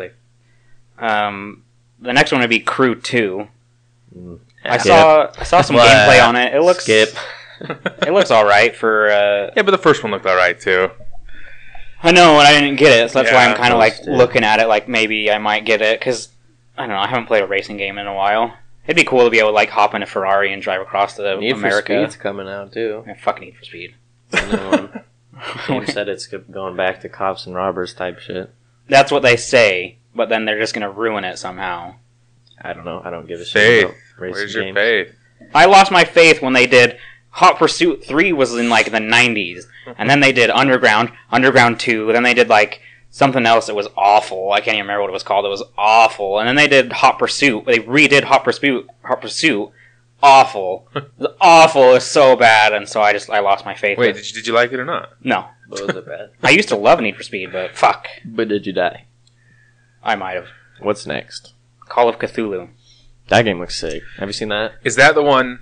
They, 0.98 1.04
um, 1.06 1.64
the 2.00 2.12
next 2.12 2.30
one 2.32 2.40
would 2.40 2.50
be 2.50 2.60
Crew 2.60 2.94
Two. 2.94 3.48
I 4.64 4.76
saw 4.78 5.30
I 5.38 5.42
saw 5.44 5.60
some 5.60 5.76
Blah. 5.76 5.84
gameplay 5.86 6.26
on 6.26 6.36
it. 6.36 6.54
It 6.54 6.62
looks 6.62 6.84
Skip. 6.84 7.10
it 7.60 8.12
looks 8.12 8.30
all 8.30 8.44
right 8.44 8.74
for. 8.74 9.10
Uh, 9.10 9.50
Yeah, 9.56 9.62
but 9.62 9.70
the 9.72 9.78
first 9.78 10.02
one 10.02 10.12
looked 10.12 10.26
alright 10.26 10.60
too. 10.60 10.90
I 12.02 12.10
know, 12.10 12.38
and 12.38 12.48
I 12.48 12.60
didn't 12.60 12.76
get 12.78 12.92
it, 12.92 13.10
so 13.10 13.20
that's 13.22 13.32
why 13.32 13.46
I'm 13.46 13.56
kind 13.56 13.72
of 13.72 13.78
like 13.78 13.98
those 13.98 14.08
looking 14.08 14.42
at 14.42 14.58
it 14.58 14.66
like 14.66 14.88
maybe 14.88 15.30
I 15.30 15.38
might 15.38 15.64
get 15.64 15.80
it 15.82 16.00
because 16.00 16.30
I 16.76 16.82
don't 16.82 16.90
know. 16.96 17.02
I 17.02 17.06
haven't 17.06 17.26
played 17.26 17.44
a 17.44 17.46
racing 17.46 17.76
game 17.76 17.96
in 17.98 18.06
a 18.08 18.14
while. 18.14 18.54
It'd 18.84 18.96
be 18.96 19.04
cool 19.04 19.24
to 19.24 19.30
be 19.30 19.38
able 19.38 19.50
to 19.50 19.54
like 19.54 19.70
hop 19.70 19.94
in 19.94 20.02
a 20.02 20.06
Ferrari 20.06 20.52
and 20.52 20.60
drive 20.60 20.80
across 20.80 21.14
to 21.16 21.36
Need 21.38 21.52
America. 21.52 21.92
for 21.94 22.02
Speed's 22.02 22.16
coming 22.16 22.48
out 22.48 22.72
too. 22.72 23.04
Yeah, 23.06 23.14
fuck 23.14 23.40
Need 23.40 23.56
for 23.56 23.64
Speed. 23.64 23.94
Another 24.32 24.68
one. 24.68 25.04
Game 25.68 25.86
said 25.86 26.08
it's 26.08 26.26
going 26.26 26.76
back 26.76 27.00
to 27.02 27.08
cops 27.08 27.46
and 27.46 27.54
robbers 27.54 27.94
type 27.94 28.18
shit. 28.18 28.52
That's 28.88 29.12
what 29.12 29.22
they 29.22 29.36
say, 29.36 29.98
but 30.14 30.28
then 30.28 30.44
they're 30.44 30.58
just 30.58 30.74
gonna 30.74 30.90
ruin 30.90 31.22
it 31.24 31.38
somehow. 31.38 31.94
I 32.64 32.72
don't 32.72 32.84
know. 32.84 33.00
I 33.04 33.10
don't 33.10 33.26
give 33.26 33.40
a 33.40 33.44
shit 33.44 33.52
Faith. 33.62 33.84
about 33.84 33.96
racing 34.18 34.34
Where's 34.40 34.54
your 34.54 34.64
games. 34.64 34.76
faith? 34.76 35.14
I 35.54 35.66
lost 35.66 35.90
my 35.90 36.04
faith 36.04 36.40
when 36.42 36.52
they 36.52 36.66
did 36.66 36.98
Hot 37.30 37.58
Pursuit 37.58 38.04
3 38.04 38.32
was 38.32 38.54
in 38.54 38.68
like 38.68 38.90
the 38.92 38.98
90s. 38.98 39.64
And 39.98 40.08
then 40.08 40.20
they 40.20 40.32
did 40.32 40.50
Underground, 40.50 41.10
Underground 41.30 41.80
2, 41.80 42.12
then 42.12 42.22
they 42.22 42.34
did 42.34 42.48
like 42.48 42.80
something 43.10 43.44
else 43.46 43.66
that 43.66 43.74
was 43.74 43.88
awful. 43.96 44.52
I 44.52 44.60
can't 44.60 44.76
even 44.76 44.82
remember 44.86 45.02
what 45.02 45.10
it 45.10 45.12
was 45.12 45.22
called. 45.24 45.44
It 45.44 45.48
was 45.48 45.64
awful. 45.76 46.38
And 46.38 46.46
then 46.48 46.56
they 46.56 46.68
did 46.68 46.92
Hot 46.92 47.18
Pursuit. 47.18 47.64
They 47.66 47.78
redid 47.80 48.24
Hot 48.24 48.44
Pursuit, 48.44 48.88
Hot 49.04 49.20
Pursuit. 49.20 49.70
Awful. 50.22 50.86
It 50.94 51.10
was 51.18 51.32
awful. 51.40 51.90
It 51.90 51.94
was 51.94 52.04
so 52.06 52.36
bad 52.36 52.72
and 52.72 52.88
so 52.88 53.02
I 53.02 53.12
just 53.12 53.28
I 53.28 53.40
lost 53.40 53.64
my 53.64 53.74
faith. 53.74 53.98
Wait, 53.98 54.08
with- 54.14 54.16
did 54.18 54.28
you, 54.28 54.34
did 54.34 54.46
you 54.46 54.52
like 54.52 54.72
it 54.72 54.78
or 54.78 54.84
not? 54.84 55.10
no. 55.22 55.46
But 55.68 55.86
was 55.86 55.96
it 55.96 56.06
bad? 56.06 56.30
I 56.42 56.50
used 56.50 56.68
to 56.68 56.76
love 56.76 57.00
Need 57.00 57.16
for 57.16 57.22
Speed, 57.22 57.50
but 57.50 57.74
fuck. 57.74 58.06
But 58.26 58.48
did 58.48 58.66
you 58.66 58.72
die? 58.74 59.06
I 60.04 60.14
might 60.16 60.34
have. 60.34 60.48
What's 60.80 61.06
next? 61.06 61.54
Call 61.92 62.08
of 62.08 62.18
Cthulhu. 62.18 62.70
That 63.28 63.42
game 63.42 63.60
looks 63.60 63.76
sick. 63.78 64.02
Have 64.18 64.28
you 64.28 64.32
seen 64.32 64.48
that? 64.48 64.72
Is 64.82 64.96
that 64.96 65.14
the 65.14 65.22
one? 65.22 65.60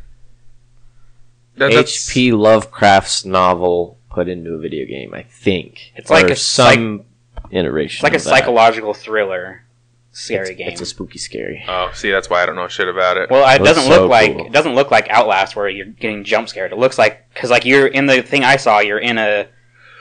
That, 1.57 1.73
H.P. 1.73 2.31
Lovecraft's 2.33 3.25
novel 3.25 3.99
put 4.11 4.29
into 4.29 4.53
a 4.55 4.59
video 4.59 4.87
game. 4.87 5.13
I 5.13 5.25
think 5.25 5.93
It's 5.97 6.09
like 6.09 6.27
Or 6.27 6.33
a 6.33 6.37
psych- 6.37 6.75
some 6.77 7.05
iteration. 7.51 7.97
It's 7.97 8.03
like 8.05 8.13
a 8.15 8.19
that. 8.19 8.23
psychological 8.23 8.95
thriller 8.95 9.65
scary 10.13 10.51
it's, 10.51 10.59
game. 10.59 10.69
It's 10.69 10.81
a 10.81 10.87
spooky 10.87 11.19
scary. 11.19 11.65
Oh, 11.67 11.91
see, 11.95 12.13
that's 12.13 12.31
why 12.31 12.45
I 12.45 12.47
don't 12.47 12.55
know 12.55 12.69
shit 12.69 12.87
about 12.89 13.17
it. 13.17 13.29
Well, 13.29 13.45
it 13.53 13.61
Looks 13.61 13.75
doesn't 13.77 13.93
so 13.93 14.03
look 14.03 14.11
like 14.11 14.37
cool. 14.37 14.47
it 14.47 14.53
doesn't 14.53 14.75
look 14.77 14.93
like 14.93 15.09
Outlast 15.11 15.57
where 15.57 15.69
you're 15.69 15.87
getting 15.87 16.23
jump 16.23 16.49
scared. 16.49 16.71
It 16.73 16.79
looks 16.79 16.97
like 16.97 17.29
because 17.35 17.51
like 17.51 17.65
you're 17.65 17.89
in 17.89 18.07
the 18.07 18.23
thing 18.23 18.45
I 18.45 18.57
saw, 18.57 18.79
you're 18.79 18.99
in 19.01 19.19
a 19.19 19.49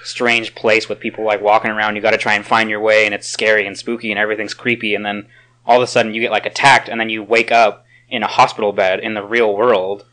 strange 0.03 0.53
place 0.55 0.87
with 0.87 0.99
people 0.99 1.25
like 1.25 1.41
walking 1.41 1.71
around. 1.71 1.95
You 1.95 2.01
got 2.03 2.11
to 2.11 2.17
try 2.17 2.35
and 2.35 2.45
find 2.45 2.69
your 2.69 2.79
way, 2.79 3.05
and 3.05 3.15
it's 3.15 3.27
scary 3.27 3.65
and 3.65 3.75
spooky, 3.77 4.11
and 4.11 4.19
everything's 4.19 4.53
creepy. 4.53 4.95
And 4.95 5.03
then 5.05 5.27
all 5.69 5.77
of 5.77 5.83
a 5.83 5.87
sudden 5.87 6.13
you 6.13 6.19
get 6.21 6.31
like 6.31 6.45
attacked, 6.45 6.89
and 6.89 6.99
then 6.99 7.09
you 7.09 7.23
wake 7.23 7.51
up 7.51 7.85
in 8.09 8.23
a 8.23 8.27
hospital 8.27 8.73
bed 8.73 8.99
in 8.99 9.13
the 9.13 9.23
real 9.23 9.55
world. 9.55 10.05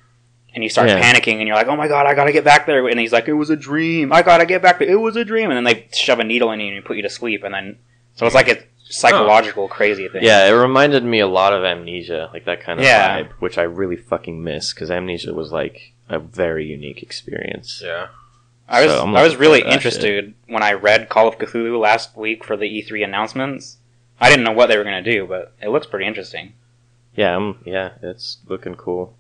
And 0.55 0.63
you 0.65 0.71
start 0.71 0.89
Yeah. 0.89 1.03
panicking, 1.03 1.35
and 1.39 1.47
you're 1.47 1.57
like, 1.57 1.67
"Oh 1.67 1.77
my 1.77 1.87
god, 1.87 2.07
I 2.07 2.15
gotta 2.15 2.33
get 2.33 2.43
back 2.43 2.65
there!" 2.65 2.87
And 2.89 2.99
he's 2.99 3.13
like, 3.13 3.29
"It 3.29 3.35
was 3.35 3.51
a 3.51 3.57
dream. 3.57 4.11
I 4.11 4.23
gotta 4.23 4.47
get 4.47 4.63
back 4.63 4.79
there. 4.79 4.89
It 4.89 5.01
was 5.01 5.15
a 5.15 5.23
dream." 5.25 5.51
And 5.51 5.57
then 5.59 5.65
they 5.65 5.87
shove 5.93 6.19
a 6.19 6.25
needle 6.25 6.51
in 6.51 6.61
you 6.61 6.75
and 6.75 6.83
put 6.83 6.97
you 6.97 7.03
to 7.03 7.11
sleep, 7.11 7.45
and 7.45 7.53
then 7.53 7.77
so 8.15 8.25
it's 8.25 8.35
like 8.35 8.49
a 8.49 8.57
psychological 8.89 9.69
crazy 9.69 10.09
thing. 10.09 10.23
Yeah, 10.25 10.47
it 10.49 10.53
reminded 10.53 11.05
me 11.05 11.21
a 11.21 11.27
lot 11.27 11.53
of 11.53 11.63
Amnesia, 11.65 12.31
like 12.33 12.45
that 12.47 12.61
kind 12.61 12.79
of 12.81 12.87
Yeah. 12.87 13.21
vibe, 13.23 13.29
which 13.39 13.59
I 13.59 13.63
really 13.65 13.97
fucking 13.97 14.43
miss 14.43 14.73
because 14.73 14.91
Amnesia 14.91 15.35
was 15.35 15.53
like 15.53 15.93
a 16.09 16.19
very 16.19 16.65
unique 16.65 17.03
experience. 17.03 17.83
yeah. 17.85 18.07
I 18.69 18.83
was 18.85 18.93
So 18.93 19.03
I'm 19.03 19.15
I 19.15 19.23
was 19.23 19.37
really 19.37 19.61
forward 19.61 19.61
to 19.61 19.65
that 19.69 19.75
interested 19.75 20.35
when 20.49 20.63
I 20.63 20.73
read 20.73 21.09
Call 21.11 21.29
of 21.29 21.37
Cthulhu 21.39 21.79
last 21.79 22.17
week 22.17 22.43
for 22.45 22.57
the 22.57 22.67
E3 22.67 23.05
announcements. 23.05 23.77
I 24.21 24.29
didn't 24.31 24.45
know 24.45 24.53
what 24.53 24.69
they 24.69 24.77
were 24.79 24.85
going 24.85 25.03
to 25.03 25.11
do, 25.13 25.27
but 25.27 25.53
it 25.61 25.69
looks 25.69 25.87
pretty 25.87 26.07
interesting. 26.07 26.55
Yeah, 27.15 27.37
I'm, 27.37 27.59
yeah, 27.65 27.93
it's 28.03 28.39
looking 28.47 28.75
cool. 28.75 29.15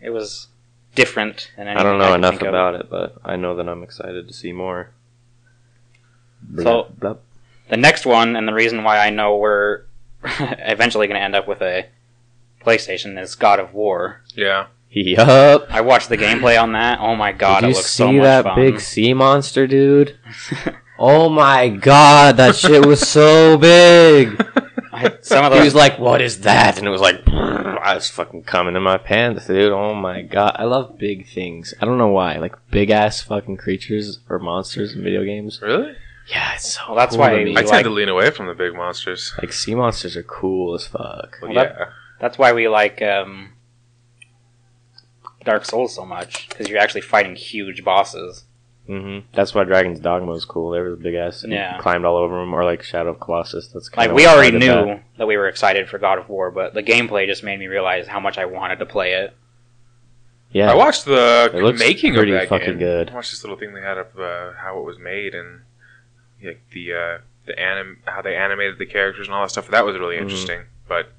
It 0.00 0.10
was 0.10 0.48
different 0.94 1.50
than 1.56 1.68
anything 1.68 1.86
I 1.86 1.88
don't 1.90 1.98
know 1.98 2.08
could 2.08 2.14
enough 2.16 2.30
think 2.32 2.42
of. 2.42 2.48
about 2.48 2.74
it, 2.76 2.88
but 2.90 3.16
I 3.24 3.36
know 3.36 3.54
that 3.56 3.68
I'm 3.68 3.82
excited 3.82 4.26
to 4.28 4.34
see 4.34 4.52
more. 4.52 4.90
So- 6.56 6.62
Blah, 6.62 6.82
blah. 6.98 7.16
The 7.68 7.76
next 7.76 8.06
one, 8.06 8.34
and 8.34 8.48
the 8.48 8.54
reason 8.54 8.82
why 8.82 8.98
I 8.98 9.10
know 9.10 9.36
we're 9.36 9.82
eventually 10.24 11.06
going 11.06 11.18
to 11.18 11.22
end 11.24 11.34
up 11.34 11.46
with 11.46 11.60
a 11.60 11.86
PlayStation 12.64 13.20
is 13.20 13.34
God 13.34 13.60
of 13.60 13.74
War. 13.74 14.22
Yeah. 14.34 14.68
Yup. 14.90 15.66
I 15.68 15.82
watched 15.82 16.08
the 16.08 16.16
gameplay 16.16 16.60
on 16.60 16.72
that. 16.72 16.98
Oh 17.00 17.14
my 17.14 17.32
god, 17.32 17.60
Did 17.60 17.70
it 17.70 17.76
looks 17.76 17.90
see 17.90 17.96
so 17.98 18.12
much 18.12 18.22
that 18.22 18.44
fun. 18.44 18.56
big 18.56 18.80
sea 18.80 19.12
monster, 19.12 19.66
dude? 19.66 20.16
oh 20.98 21.28
my 21.28 21.68
god, 21.68 22.36
that 22.38 22.56
shit 22.56 22.84
was 22.86 23.06
so 23.08 23.56
big. 23.58 24.40
I- 24.92 25.16
some 25.20 25.44
of 25.44 25.52
He 25.52 25.58
those 25.58 25.66
was 25.66 25.74
like, 25.74 25.98
"What 25.98 26.20
is 26.20 26.40
that?" 26.40 26.78
And 26.78 26.86
it 26.86 26.90
was 26.90 27.00
like, 27.00 27.26
I 27.28 27.94
was 27.94 28.08
fucking 28.10 28.42
coming 28.44 28.74
in 28.76 28.82
my 28.82 28.98
pants, 28.98 29.46
dude. 29.46 29.72
Oh 29.72 29.94
my 29.94 30.22
god, 30.22 30.56
I 30.58 30.64
love 30.64 30.98
big 30.98 31.28
things. 31.28 31.72
I 31.80 31.84
don't 31.86 31.98
know 31.98 32.08
why, 32.08 32.36
like 32.38 32.56
big 32.70 32.90
ass 32.90 33.20
fucking 33.22 33.58
creatures 33.58 34.18
or 34.28 34.38
monsters 34.38 34.94
in 34.94 35.02
video 35.02 35.24
games. 35.24 35.60
Really? 35.62 35.94
Yeah, 36.28 36.54
it's 36.54 36.74
so. 36.74 36.80
Well, 36.88 36.96
that's 36.96 37.12
cool 37.14 37.20
why 37.20 37.30
to 37.38 37.44
me. 37.44 37.52
I 37.52 37.60
tend 37.60 37.70
like- 37.70 37.84
to 37.84 37.90
lean 37.90 38.08
away 38.08 38.30
from 38.30 38.48
the 38.48 38.54
big 38.54 38.74
monsters. 38.74 39.32
like 39.40 39.52
sea 39.52 39.74
monsters 39.74 40.16
are 40.16 40.22
cool 40.24 40.74
as 40.74 40.86
fuck. 40.86 41.38
Well, 41.40 41.52
Well, 41.52 41.54
that- 41.54 41.76
yeah. 41.78 41.84
That's 42.20 42.36
why 42.36 42.52
we 42.52 42.66
like 42.66 43.00
um, 43.00 43.52
Dark 45.44 45.64
Souls 45.64 45.94
so 45.94 46.04
much 46.04 46.48
because 46.48 46.68
you're 46.68 46.80
actually 46.80 47.02
fighting 47.02 47.36
huge 47.36 47.84
bosses. 47.84 48.44
Hmm 48.88 49.18
That's 49.34 49.54
why 49.54 49.62
Dragon's 49.64 50.00
Dogma 50.00 50.32
was 50.32 50.44
cool. 50.44 50.70
There 50.70 50.82
was 50.84 50.94
a 50.94 51.02
big 51.02 51.14
ass, 51.14 51.44
and 51.44 51.52
Yeah. 51.52 51.78
climbed 51.78 52.04
all 52.06 52.16
over 52.16 52.40
them, 52.40 52.52
or 52.54 52.64
like 52.64 52.82
Shadow 52.82 53.10
of 53.10 53.20
Colossus. 53.20 53.68
That's 53.68 53.88
Like 53.96 54.06
kinda 54.08 54.14
we 54.14 54.26
already 54.26 54.58
knew 54.58 54.66
that. 54.66 55.02
that. 55.18 55.26
we 55.26 55.36
were 55.36 55.46
excited 55.48 55.88
for 55.88 55.98
God 55.98 56.18
of 56.18 56.28
War, 56.28 56.50
but 56.50 56.72
the 56.74 56.82
gameplay 56.82 57.26
just 57.26 57.44
made 57.44 57.58
me 57.60 57.66
realize 57.66 58.06
how 58.08 58.18
much 58.18 58.38
I 58.38 58.46
wanted 58.46 58.78
to 58.80 58.86
play 58.86 59.12
it. 59.12 59.34
Yeah, 60.50 60.72
I 60.72 60.74
watched 60.74 61.04
the 61.04 61.50
It 61.52 61.62
looks 61.62 61.78
making 61.78 62.12
of 62.12 62.16
pretty 62.16 62.32
that 62.32 62.48
fucking 62.48 62.66
game. 62.66 62.78
good. 62.78 63.10
I 63.10 63.14
watched 63.14 63.30
this 63.32 63.44
little 63.44 63.58
thing 63.58 63.74
they 63.74 63.82
had 63.82 63.98
of 63.98 64.18
uh, 64.18 64.52
how 64.56 64.78
it 64.78 64.84
was 64.84 64.98
made 64.98 65.34
and 65.34 65.60
like 66.42 66.60
the 66.72 66.94
uh, 66.94 67.18
the 67.44 67.58
anim 67.58 67.98
how 68.06 68.22
they 68.22 68.34
animated 68.34 68.78
the 68.78 68.86
characters 68.86 69.26
and 69.26 69.34
all 69.34 69.42
that 69.42 69.50
stuff. 69.50 69.68
That 69.68 69.84
was 69.84 69.98
really 69.98 70.16
Mhm. 70.16 70.22
interesting. 70.22 70.60
But 70.88 71.12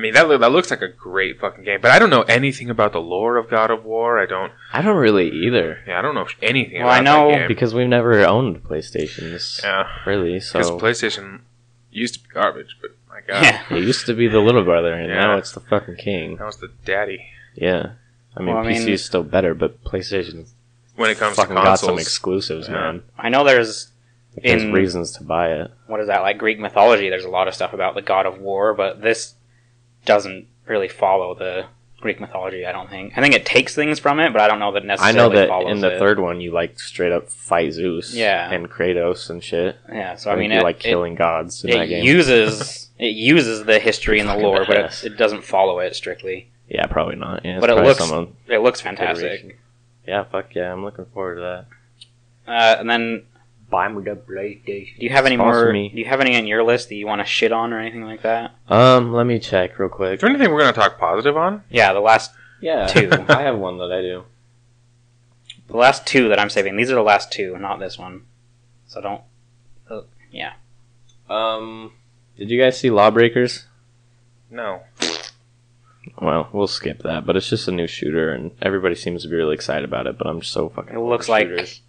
I 0.00 0.02
mean 0.02 0.14
that 0.14 0.28
loo- 0.28 0.38
that 0.38 0.50
looks 0.50 0.70
like 0.70 0.80
a 0.80 0.88
great 0.88 1.38
fucking 1.40 1.62
game. 1.64 1.80
But 1.82 1.90
I 1.90 1.98
don't 1.98 2.08
know 2.08 2.22
anything 2.22 2.70
about 2.70 2.92
the 2.92 3.02
lore 3.02 3.36
of 3.36 3.50
God 3.50 3.70
of 3.70 3.84
War. 3.84 4.18
I 4.18 4.24
don't. 4.24 4.50
I 4.72 4.80
don't 4.80 4.96
really 4.96 5.28
either 5.30 5.80
Yeah, 5.86 5.98
I 5.98 6.02
don't 6.02 6.14
know 6.14 6.26
anything. 6.40 6.80
Well, 6.82 6.90
I 6.90 7.00
know 7.00 7.30
that 7.30 7.38
game. 7.40 7.48
because 7.48 7.74
we've 7.74 7.86
never 7.86 8.24
owned 8.24 8.64
PlayStations, 8.64 9.62
yeah, 9.62 9.86
really. 10.06 10.34
because 10.38 10.68
So 10.68 10.78
PlayStation 10.80 11.40
used 11.90 12.14
to 12.14 12.20
be 12.20 12.28
garbage, 12.32 12.78
but 12.80 12.92
my 13.10 13.20
God, 13.26 13.44
Yeah. 13.44 13.62
it 13.76 13.84
used 13.84 14.06
to 14.06 14.14
be 14.14 14.26
the 14.26 14.38
little 14.40 14.64
brother, 14.64 14.94
and 14.94 15.08
Yeah. 15.10 15.20
now 15.20 15.36
it's 15.36 15.52
the 15.52 15.60
fucking 15.60 15.96
king. 15.96 16.36
that 16.36 16.46
was 16.46 16.56
the 16.56 16.70
daddy 16.86 17.26
Yeah, 17.54 17.90
I 18.34 18.40
mean 18.40 18.54
Well, 18.54 18.64
I 18.64 18.70
PC 18.72 18.84
mean- 18.86 18.94
is 18.94 19.04
still 19.04 19.22
better, 19.24 19.52
but 19.52 19.84
PlayStation 19.84 20.46
when 20.96 21.10
it 21.10 21.18
comes 21.18 21.36
fucking 21.36 21.56
to 21.56 21.62
got 21.62 21.78
some 21.78 21.98
exclusives, 21.98 22.68
Yeah. 22.68 22.74
man. 22.74 23.02
I 23.18 23.28
know 23.28 23.44
there's 23.44 23.92
Like, 24.36 24.44
There's 24.44 24.62
In- 24.62 24.72
reasons 24.72 25.10
to 25.18 25.24
buy 25.24 25.50
it. 25.54 25.72
what 25.88 25.98
is 25.98 26.06
that 26.06 26.22
like 26.22 26.38
Greek 26.38 26.60
mythology? 26.60 27.10
There's 27.10 27.24
a 27.24 27.28
lot 27.28 27.48
of 27.48 27.54
stuff 27.54 27.72
about 27.72 27.96
the 27.96 28.00
God 28.02 28.26
of 28.26 28.38
War, 28.38 28.72
but 28.74 29.02
this 29.02 29.34
doesn't 30.04 30.46
really 30.66 30.88
follow 30.88 31.34
the 31.34 31.66
Greek 32.00 32.20
mythology. 32.20 32.64
I 32.64 32.72
don't 32.72 32.88
think. 32.88 33.12
I 33.16 33.20
think 33.20 33.34
it 33.34 33.44
takes 33.44 33.74
things 33.74 33.98
from 33.98 34.20
it, 34.20 34.32
but 34.32 34.40
I 34.40 34.48
don't 34.48 34.58
know 34.58 34.72
that 34.72 34.84
necessarily. 34.84 35.18
I 35.20 35.28
necessarily. 35.28 35.34
know 35.34 35.40
that 35.40 35.48
follows 35.48 35.72
in 35.72 35.80
the 35.80 35.96
it. 35.96 35.98
third 35.98 36.18
one, 36.18 36.40
you 36.40 36.50
like 36.52 36.78
straight 36.80 37.12
up 37.12 37.28
fight 37.28 37.72
Zeus, 37.72 38.14
Yeah. 38.14 38.50
and 38.50 38.70
Kratos 38.70 39.28
and 39.30 39.42
shit. 39.44 39.76
Yeah, 39.92 40.14
so 40.16 40.30
I 40.30 40.36
mean, 40.36 40.50
you 40.50 40.58
it, 40.60 40.62
like 40.62 40.76
it- 40.76 40.88
killing 40.88 41.14
gods 41.14 41.62
in 41.64 41.70
it 41.70 41.74
that 41.76 41.86
game. 41.88 42.04
uses 42.04 42.88
it 42.98 43.14
uses 43.16 43.64
the 43.64 43.78
history 43.78 44.18
and 44.20 44.28
the 44.28 44.32
Fucking 44.32 44.46
lore, 44.46 44.64
but 44.66 44.76
it, 44.78 44.86
badass. 44.86 45.04
it 45.04 45.16
doesn't 45.18 45.44
follow 45.44 45.78
it 45.80 45.94
strictly. 45.94 46.50
yeah, 46.68 46.86
probably 46.86 47.16
not. 47.16 47.44
Yeah, 47.44 47.56
it's 47.56 47.60
But 47.60 47.70
it 47.70 47.74
probably 47.74 47.88
looks 47.88 48.04
some 48.08 48.36
It 48.48 48.58
looks 48.58 48.80
fantastic. 48.80 49.24
iteration. 49.26 49.52
Yeah, 50.06 50.24
fuck 50.24 50.54
yeah, 50.54 50.72
I'm 50.72 50.82
looking 50.84 51.04
forward 51.06 51.34
to 51.36 51.40
that. 51.42 51.66
Uh, 52.50 52.76
and 52.80 52.88
then, 52.90 53.24
Buy 53.70 53.88
me 53.88 54.02
the 54.02 54.16
PlayStation. 54.16 54.98
do 54.98 55.04
you 55.06 55.10
have 55.10 55.26
any 55.26 55.36
Sponsor 55.36 55.64
more? 55.66 55.72
me. 55.72 55.88
Do 55.90 55.98
you 55.98 56.04
have 56.06 56.20
any 56.20 56.36
on 56.36 56.46
your 56.46 56.62
list 56.64 56.88
that 56.88 56.96
you 56.96 57.06
want 57.06 57.20
to 57.20 57.24
shit 57.24 57.52
on 57.52 57.72
or 57.72 57.78
anything 57.78 58.04
like 58.04 58.22
that? 58.22 58.52
Um, 58.68 59.12
let 59.12 59.26
me 59.26 59.38
check 59.38 59.78
real 59.78 59.88
quick. 59.88 60.14
Is 60.14 60.20
there 60.20 60.28
anything 60.30 60.50
we're 60.52 60.60
gonna 60.60 60.72
talk 60.72 60.98
positive 60.98 61.36
on? 61.36 61.62
Yeah, 61.70 61.92
the 61.92 62.00
last 62.00 62.32
Yeah, 62.60 62.86
Two. 62.88 63.10
I 63.28 63.42
have 63.42 63.56
one 63.58 63.78
that 63.78 63.92
I 63.92 64.00
do. 64.02 64.24
the 65.68 65.76
last 65.76 66.04
two 66.06 66.28
that 66.30 66.38
I'm 66.40 66.50
saving. 66.50 66.76
These 66.76 66.90
are 66.90 66.96
the 66.96 67.02
last 67.02 67.30
two, 67.32 67.56
not 67.58 67.78
this 67.78 67.96
one. 67.98 68.22
So 68.88 69.00
don't. 69.00 69.22
Uh, 69.88 70.00
yeah. 70.32 70.54
Um, 71.28 71.92
did 72.36 72.50
you 72.50 72.60
guys 72.60 72.78
see 72.78 72.90
Lawbreakers? 72.90 73.66
No. 74.50 74.82
Well, 76.20 76.48
we'll 76.52 76.66
skip 76.66 77.02
that, 77.04 77.24
but 77.24 77.36
it's 77.36 77.48
just 77.48 77.68
a 77.68 77.72
new 77.72 77.86
shooter, 77.86 78.32
and 78.32 78.50
everybody 78.60 78.94
seems 78.96 79.22
to 79.22 79.28
be 79.28 79.36
really 79.36 79.54
excited 79.54 79.84
about 79.84 80.06
it. 80.08 80.18
But 80.18 80.26
I'm 80.26 80.42
so 80.42 80.68
fucking. 80.68 80.94
It 80.96 81.00
looks 81.00 81.28
like 81.28 81.46
shooters. 81.46 81.80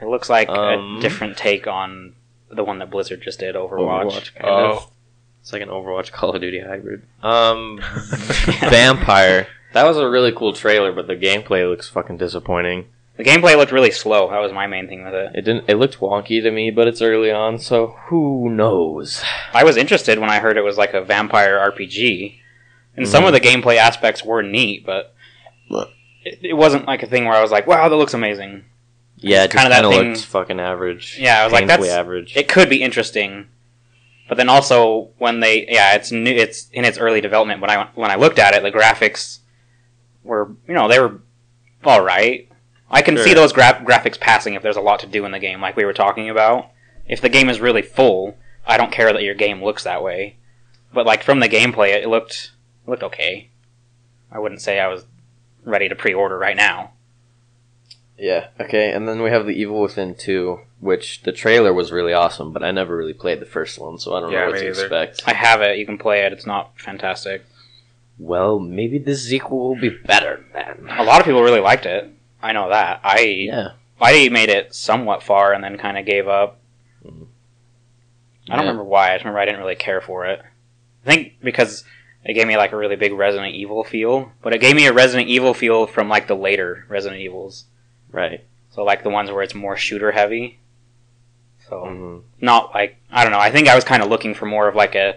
It 0.00 0.06
looks 0.06 0.28
like 0.28 0.48
Um, 0.48 0.98
a 0.98 1.00
different 1.00 1.36
take 1.36 1.66
on 1.66 2.14
the 2.50 2.64
one 2.64 2.78
that 2.78 2.90
Blizzard 2.90 3.22
just 3.22 3.40
did, 3.40 3.54
Overwatch. 3.54 4.04
Overwatch, 4.10 4.34
kind 4.34 4.44
Oh. 4.50 4.70
of. 4.76 4.90
It's 5.40 5.52
like 5.52 5.62
an 5.62 5.68
Overwatch 5.68 6.10
Call 6.10 6.34
of 6.34 6.40
Duty 6.40 6.60
hybrid. 6.60 7.02
Um, 7.22 7.78
Vampyr. 7.82 9.46
That 9.72 9.84
was 9.84 9.96
a 9.96 10.08
really 10.08 10.32
cool 10.32 10.52
trailer, 10.52 10.92
but 10.92 11.06
the 11.06 11.16
gameplay 11.16 11.68
looks 11.68 11.88
fucking 11.88 12.16
disappointing. 12.16 12.86
The 13.16 13.24
gameplay 13.24 13.56
looked 13.56 13.70
really 13.72 13.90
slow. 13.90 14.30
That 14.30 14.38
was 14.40 14.52
my 14.52 14.66
main 14.66 14.88
thing 14.88 15.04
with 15.04 15.14
it. 15.14 15.32
It 15.34 15.42
didn't. 15.42 15.64
It 15.68 15.76
looked 15.76 15.98
wonky 16.00 16.42
to 16.42 16.50
me, 16.50 16.70
but 16.70 16.88
it's 16.88 17.02
early 17.02 17.30
on, 17.30 17.58
so 17.58 17.96
who 18.06 18.48
knows? 18.50 19.22
I 19.52 19.62
was 19.64 19.76
interested 19.76 20.18
when 20.18 20.30
I 20.30 20.40
heard 20.40 20.56
it 20.56 20.62
was 20.64 20.78
like 20.78 20.94
a 20.94 21.00
vampire 21.04 21.56
RPG, 21.58 22.36
and 22.96 23.06
some 23.06 23.24
of 23.24 23.32
the 23.32 23.40
gameplay 23.40 23.76
aspects 23.76 24.24
were 24.24 24.42
neat, 24.42 24.84
but 24.86 25.14
it, 26.24 26.38
it 26.42 26.54
wasn't 26.54 26.86
like 26.86 27.02
a 27.02 27.06
thing 27.06 27.24
where 27.26 27.34
I 27.36 27.42
was 27.42 27.50
like, 27.52 27.66
"Wow, 27.66 27.88
that 27.88 27.94
looks 27.96 28.14
amazing." 28.14 28.64
Yeah, 29.24 29.44
it 29.44 29.50
Kinda 29.50 29.68
that 29.70 29.84
thing- 29.88 30.10
looked 30.12 30.24
fucking 30.24 30.60
average. 30.60 31.18
Yeah, 31.18 31.40
I 31.40 31.44
was 31.44 31.52
like, 31.52 31.66
that's- 31.66 31.88
average. 31.88 32.36
It 32.36 32.48
could 32.48 32.68
be 32.68 32.82
interesting, 32.82 33.48
but 34.28 34.36
then 34.36 34.48
also 34.48 35.10
when 35.18 35.40
they, 35.40 35.66
yeah, 35.68 35.94
it's 35.94 36.10
new, 36.12 36.30
it's 36.32 36.68
in 36.72 36.84
its 36.84 36.98
early 36.98 37.20
development. 37.20 37.60
When 37.60 37.70
I 37.70 37.88
when 37.94 38.10
I 38.10 38.16
looked 38.16 38.38
at 38.38 38.54
it, 38.54 38.62
the 38.62 38.72
graphics 38.72 39.38
were, 40.22 40.52
you 40.68 40.74
know, 40.74 40.88
they 40.88 40.98
were 40.98 41.20
all 41.84 42.02
right. 42.02 42.48
I 42.90 43.02
can 43.02 43.16
see 43.16 43.34
those 43.34 43.52
gra- 43.52 43.82
graphics 43.84 44.18
passing 44.20 44.54
if 44.54 44.62
there's 44.62 44.76
a 44.76 44.80
lot 44.80 45.00
to 45.00 45.06
do 45.06 45.24
in 45.24 45.32
the 45.32 45.38
game, 45.38 45.60
like 45.60 45.76
we 45.76 45.84
were 45.84 45.92
talking 45.92 46.30
about. 46.30 46.70
If 47.06 47.20
the 47.20 47.28
game 47.28 47.48
is 47.50 47.60
really 47.60 47.82
full, 47.82 48.36
I 48.66 48.76
don't 48.76 48.92
care 48.92 49.12
that 49.12 49.22
your 49.22 49.34
game 49.34 49.62
looks 49.62 49.84
that 49.84 50.02
way. 50.02 50.36
But 50.92 51.04
like 51.06 51.22
from 51.22 51.40
the 51.40 51.48
gameplay, 51.48 51.88
it 51.94 52.08
looked 52.08 52.52
it 52.86 52.90
looked 52.90 53.02
okay. 53.02 53.50
I 54.30 54.38
wouldn't 54.38 54.62
say 54.62 54.78
I 54.80 54.88
was 54.88 55.06
ready 55.64 55.88
to 55.88 55.94
pre-order 55.94 56.38
right 56.38 56.56
now. 56.56 56.92
Yeah. 58.18 58.48
Okay, 58.60 58.92
and 58.92 59.08
then 59.08 59.22
we 59.22 59.30
have 59.30 59.44
the 59.46 59.52
Evil 59.60 59.80
Within 59.80 60.14
two, 60.14 60.60
which 60.80 61.22
the 61.22 61.32
trailer 61.32 61.72
was 61.72 61.90
really 61.92 62.12
awesome, 62.12 62.52
but 62.52 62.62
I 62.62 62.70
never 62.70 62.96
really 62.96 63.12
played 63.12 63.40
the 63.40 63.46
first 63.46 63.78
one, 63.78 63.98
so 63.98 64.14
I 64.14 64.20
don't 64.20 64.30
Yeah, 64.32 64.40
know 64.40 64.46
what 64.46 64.54
me 64.54 64.60
to 64.60 64.66
neither. 64.68 64.82
expect. 64.82 65.22
I 65.26 65.32
have 65.34 65.62
it. 65.62 65.78
You 65.78 65.86
can 65.86 65.98
play 65.98 66.20
it. 66.20 66.32
It's 66.32 66.46
not 66.46 66.78
fantastic. 66.78 67.44
Well, 68.18 68.60
maybe 68.60 68.98
the 68.98 69.16
sequel 69.16 69.68
will 69.70 69.80
be 69.80 69.88
better 69.88 70.44
then. 70.52 70.86
A 70.96 71.02
lot 71.02 71.18
of 71.20 71.26
people 71.26 71.42
really 71.42 71.60
liked 71.60 71.86
it. 71.86 72.08
I 72.40 72.52
know 72.52 72.68
that. 72.68 73.00
I 73.02 73.20
Yeah. 73.22 73.68
I 74.00 74.28
made 74.28 74.48
it 74.50 74.74
somewhat 74.74 75.22
far 75.22 75.52
and 75.52 75.64
then 75.64 75.78
kind 75.78 75.98
of 75.98 76.04
gave 76.06 76.28
up. 76.28 76.58
Mhm. 77.04 77.26
I 78.48 78.56
don't 78.56 78.58
Yeah. 78.66 78.70
remember 78.70 78.84
why. 78.84 79.10
I 79.10 79.14
just 79.16 79.24
remember 79.24 79.40
I 79.40 79.44
didn't 79.46 79.60
really 79.60 79.74
care 79.74 80.00
for 80.00 80.26
it. 80.26 80.40
I 81.04 81.10
think 81.10 81.32
because 81.42 81.84
it 82.24 82.34
gave 82.34 82.46
me 82.46 82.56
like 82.56 82.72
a 82.72 82.76
really 82.76 82.96
big 82.96 83.12
Resident 83.12 83.54
Evil 83.54 83.82
feel, 83.82 84.30
but 84.42 84.54
it 84.54 84.60
gave 84.60 84.76
me 84.76 84.86
a 84.86 84.92
Resident 84.92 85.28
Evil 85.28 85.52
feel 85.54 85.86
from 85.86 86.08
like 86.08 86.26
the 86.28 86.36
later 86.36 86.84
Resident 86.88 87.20
Evils. 87.20 87.64
Right. 88.14 88.44
So 88.70 88.84
like 88.84 89.02
the 89.02 89.10
ones 89.10 89.30
where 89.30 89.42
it's 89.42 89.54
more 89.54 89.76
shooter 89.76 90.12
heavy. 90.12 90.60
So 91.68 91.84
hmm 91.84 92.18
not 92.40 92.74
like 92.74 92.96
I 93.10 93.24
don't 93.24 93.32
know. 93.32 93.38
I 93.40 93.50
think 93.50 93.68
I 93.68 93.74
was 93.74 93.84
kind 93.84 94.02
of 94.02 94.08
looking 94.08 94.34
for 94.34 94.46
more 94.46 94.68
of 94.68 94.74
like 94.74 94.94
a 94.94 95.16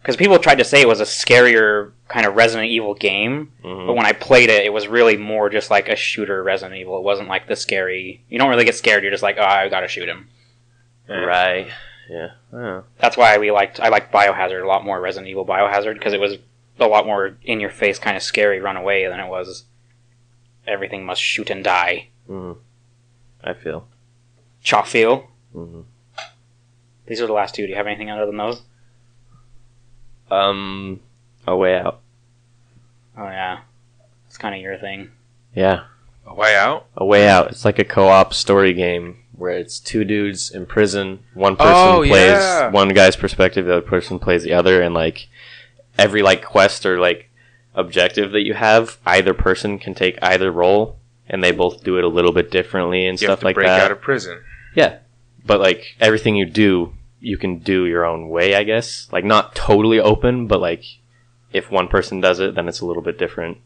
because 0.00 0.16
people 0.16 0.38
tried 0.38 0.58
to 0.58 0.64
say 0.64 0.80
it 0.80 0.88
was 0.88 1.00
a 1.00 1.04
scarier 1.04 1.92
kind 2.08 2.24
of 2.24 2.34
Resident 2.34 2.70
Evil 2.70 2.94
game, 2.94 3.52
hmm 3.62 3.86
but 3.86 3.94
when 3.94 4.06
I 4.06 4.12
played 4.12 4.48
it, 4.48 4.64
it 4.64 4.72
was 4.72 4.88
really 4.88 5.16
more 5.16 5.50
just 5.50 5.70
like 5.70 5.88
a 5.88 5.96
shooter 5.96 6.42
Resident 6.42 6.80
Evil. 6.80 6.96
It 6.98 7.04
wasn't 7.04 7.28
like 7.28 7.46
the 7.46 7.56
scary. 7.56 8.24
You 8.30 8.38
don't 8.38 8.48
really 8.50 8.64
get 8.64 8.74
scared. 8.76 9.02
You're 9.02 9.12
just 9.12 9.22
like, 9.22 9.36
oh, 9.38 9.44
I 9.44 9.68
gotta 9.68 9.88
shoot 9.88 10.08
him. 10.08 10.28
Yeah. 11.08 11.16
Right. 11.16 11.68
Yeah. 12.08 12.28
Yeah. 12.52 12.82
That's 12.98 13.16
why 13.16 13.36
we 13.38 13.50
liked. 13.50 13.78
I 13.80 13.88
liked 13.88 14.12
Biohazard 14.12 14.64
a 14.64 14.66
lot 14.66 14.84
more. 14.84 15.00
Resident 15.00 15.28
Evil 15.28 15.44
Biohazard 15.44 15.94
because 15.94 16.12
it 16.14 16.20
was 16.20 16.38
a 16.78 16.86
lot 16.86 17.04
more 17.06 17.36
in 17.42 17.60
your 17.60 17.70
face, 17.70 17.98
kind 17.98 18.16
of 18.16 18.22
scary, 18.22 18.60
run 18.60 18.76
away 18.76 19.06
than 19.06 19.20
it 19.20 19.28
was. 19.28 19.64
Everything 20.66 21.04
must 21.04 21.20
shoot 21.20 21.50
and 21.50 21.62
die. 21.64 22.08
Hmm 22.30 22.52
I 23.42 23.54
feel. 23.54 23.88
Chalk 24.62 24.86
feel. 24.86 25.28
hmm 25.52 25.80
These 27.06 27.20
are 27.20 27.26
the 27.26 27.32
last 27.32 27.54
two. 27.54 27.62
Do 27.64 27.70
you 27.70 27.76
have 27.76 27.86
anything 27.88 28.10
other 28.10 28.26
than 28.26 28.36
those? 28.36 28.62
Um, 30.30 31.00
A 31.46 31.56
Way 31.56 31.76
Out. 31.76 32.00
Oh 33.18 33.24
yeah, 33.26 33.60
it's 34.26 34.38
kind 34.38 34.54
of 34.54 34.60
your 34.60 34.78
thing. 34.78 35.10
Yeah. 35.54 35.84
A 36.26 36.34
way 36.34 36.54
out. 36.54 36.86
A 36.96 37.04
Way 37.04 37.26
Out. 37.28 37.50
It's 37.50 37.64
like 37.64 37.78
a 37.80 37.84
co-op 37.84 38.32
story 38.32 38.72
game 38.72 39.16
where 39.32 39.50
it's 39.58 39.80
two 39.80 40.04
dudes 40.04 40.50
in 40.50 40.66
prison. 40.66 41.20
One 41.34 41.56
person 41.56 41.74
Oh, 41.74 41.96
plays 42.06 42.12
yeah. 42.12 42.70
one 42.70 42.90
guy's 42.90 43.16
perspective, 43.16 43.66
the 43.66 43.78
other 43.78 43.80
person 43.86 44.18
plays 44.20 44.44
the 44.44 44.52
other, 44.52 44.80
and 44.80 44.94
like 44.94 45.26
every 45.98 46.22
like 46.22 46.44
quest 46.44 46.86
or 46.86 47.00
like 47.00 47.30
objective 47.74 48.30
that 48.32 48.42
you 48.46 48.54
have, 48.54 48.98
either 49.04 49.34
person 49.34 49.78
can 49.80 49.94
take 49.94 50.18
either 50.22 50.52
role, 50.52 50.98
and 51.30 51.42
they 51.42 51.52
both 51.52 51.82
do 51.82 51.96
it 51.96 52.04
a 52.04 52.08
little 52.08 52.32
bit 52.32 52.50
differently 52.50 53.06
and 53.06 53.18
You 53.20 53.28
have 53.28 53.38
stuff 53.38 53.40
to 53.40 53.44
like 53.46 53.54
break 53.54 53.68
that. 53.68 53.80
out 53.80 53.92
of 53.92 54.00
prison. 54.02 54.42
Yeah, 54.74 54.98
but 55.46 55.60
like 55.60 55.96
everything 56.00 56.36
you 56.36 56.44
do, 56.46 56.92
you 57.20 57.38
can 57.38 57.58
do 57.60 57.86
your 57.86 58.04
own 58.04 58.28
way, 58.28 58.54
I 58.54 58.64
guess. 58.64 59.08
Like 59.12 59.24
not 59.24 59.54
totally 59.54 59.98
open, 60.00 60.46
but 60.46 60.60
like 60.60 60.84
if 61.52 61.70
one 61.70 61.88
person 61.88 62.20
does 62.20 62.38
it, 62.40 62.54
then 62.54 62.68
it's 62.68 62.80
a 62.80 62.86
little 62.86 63.02
bit 63.02 63.18
different 63.18 63.58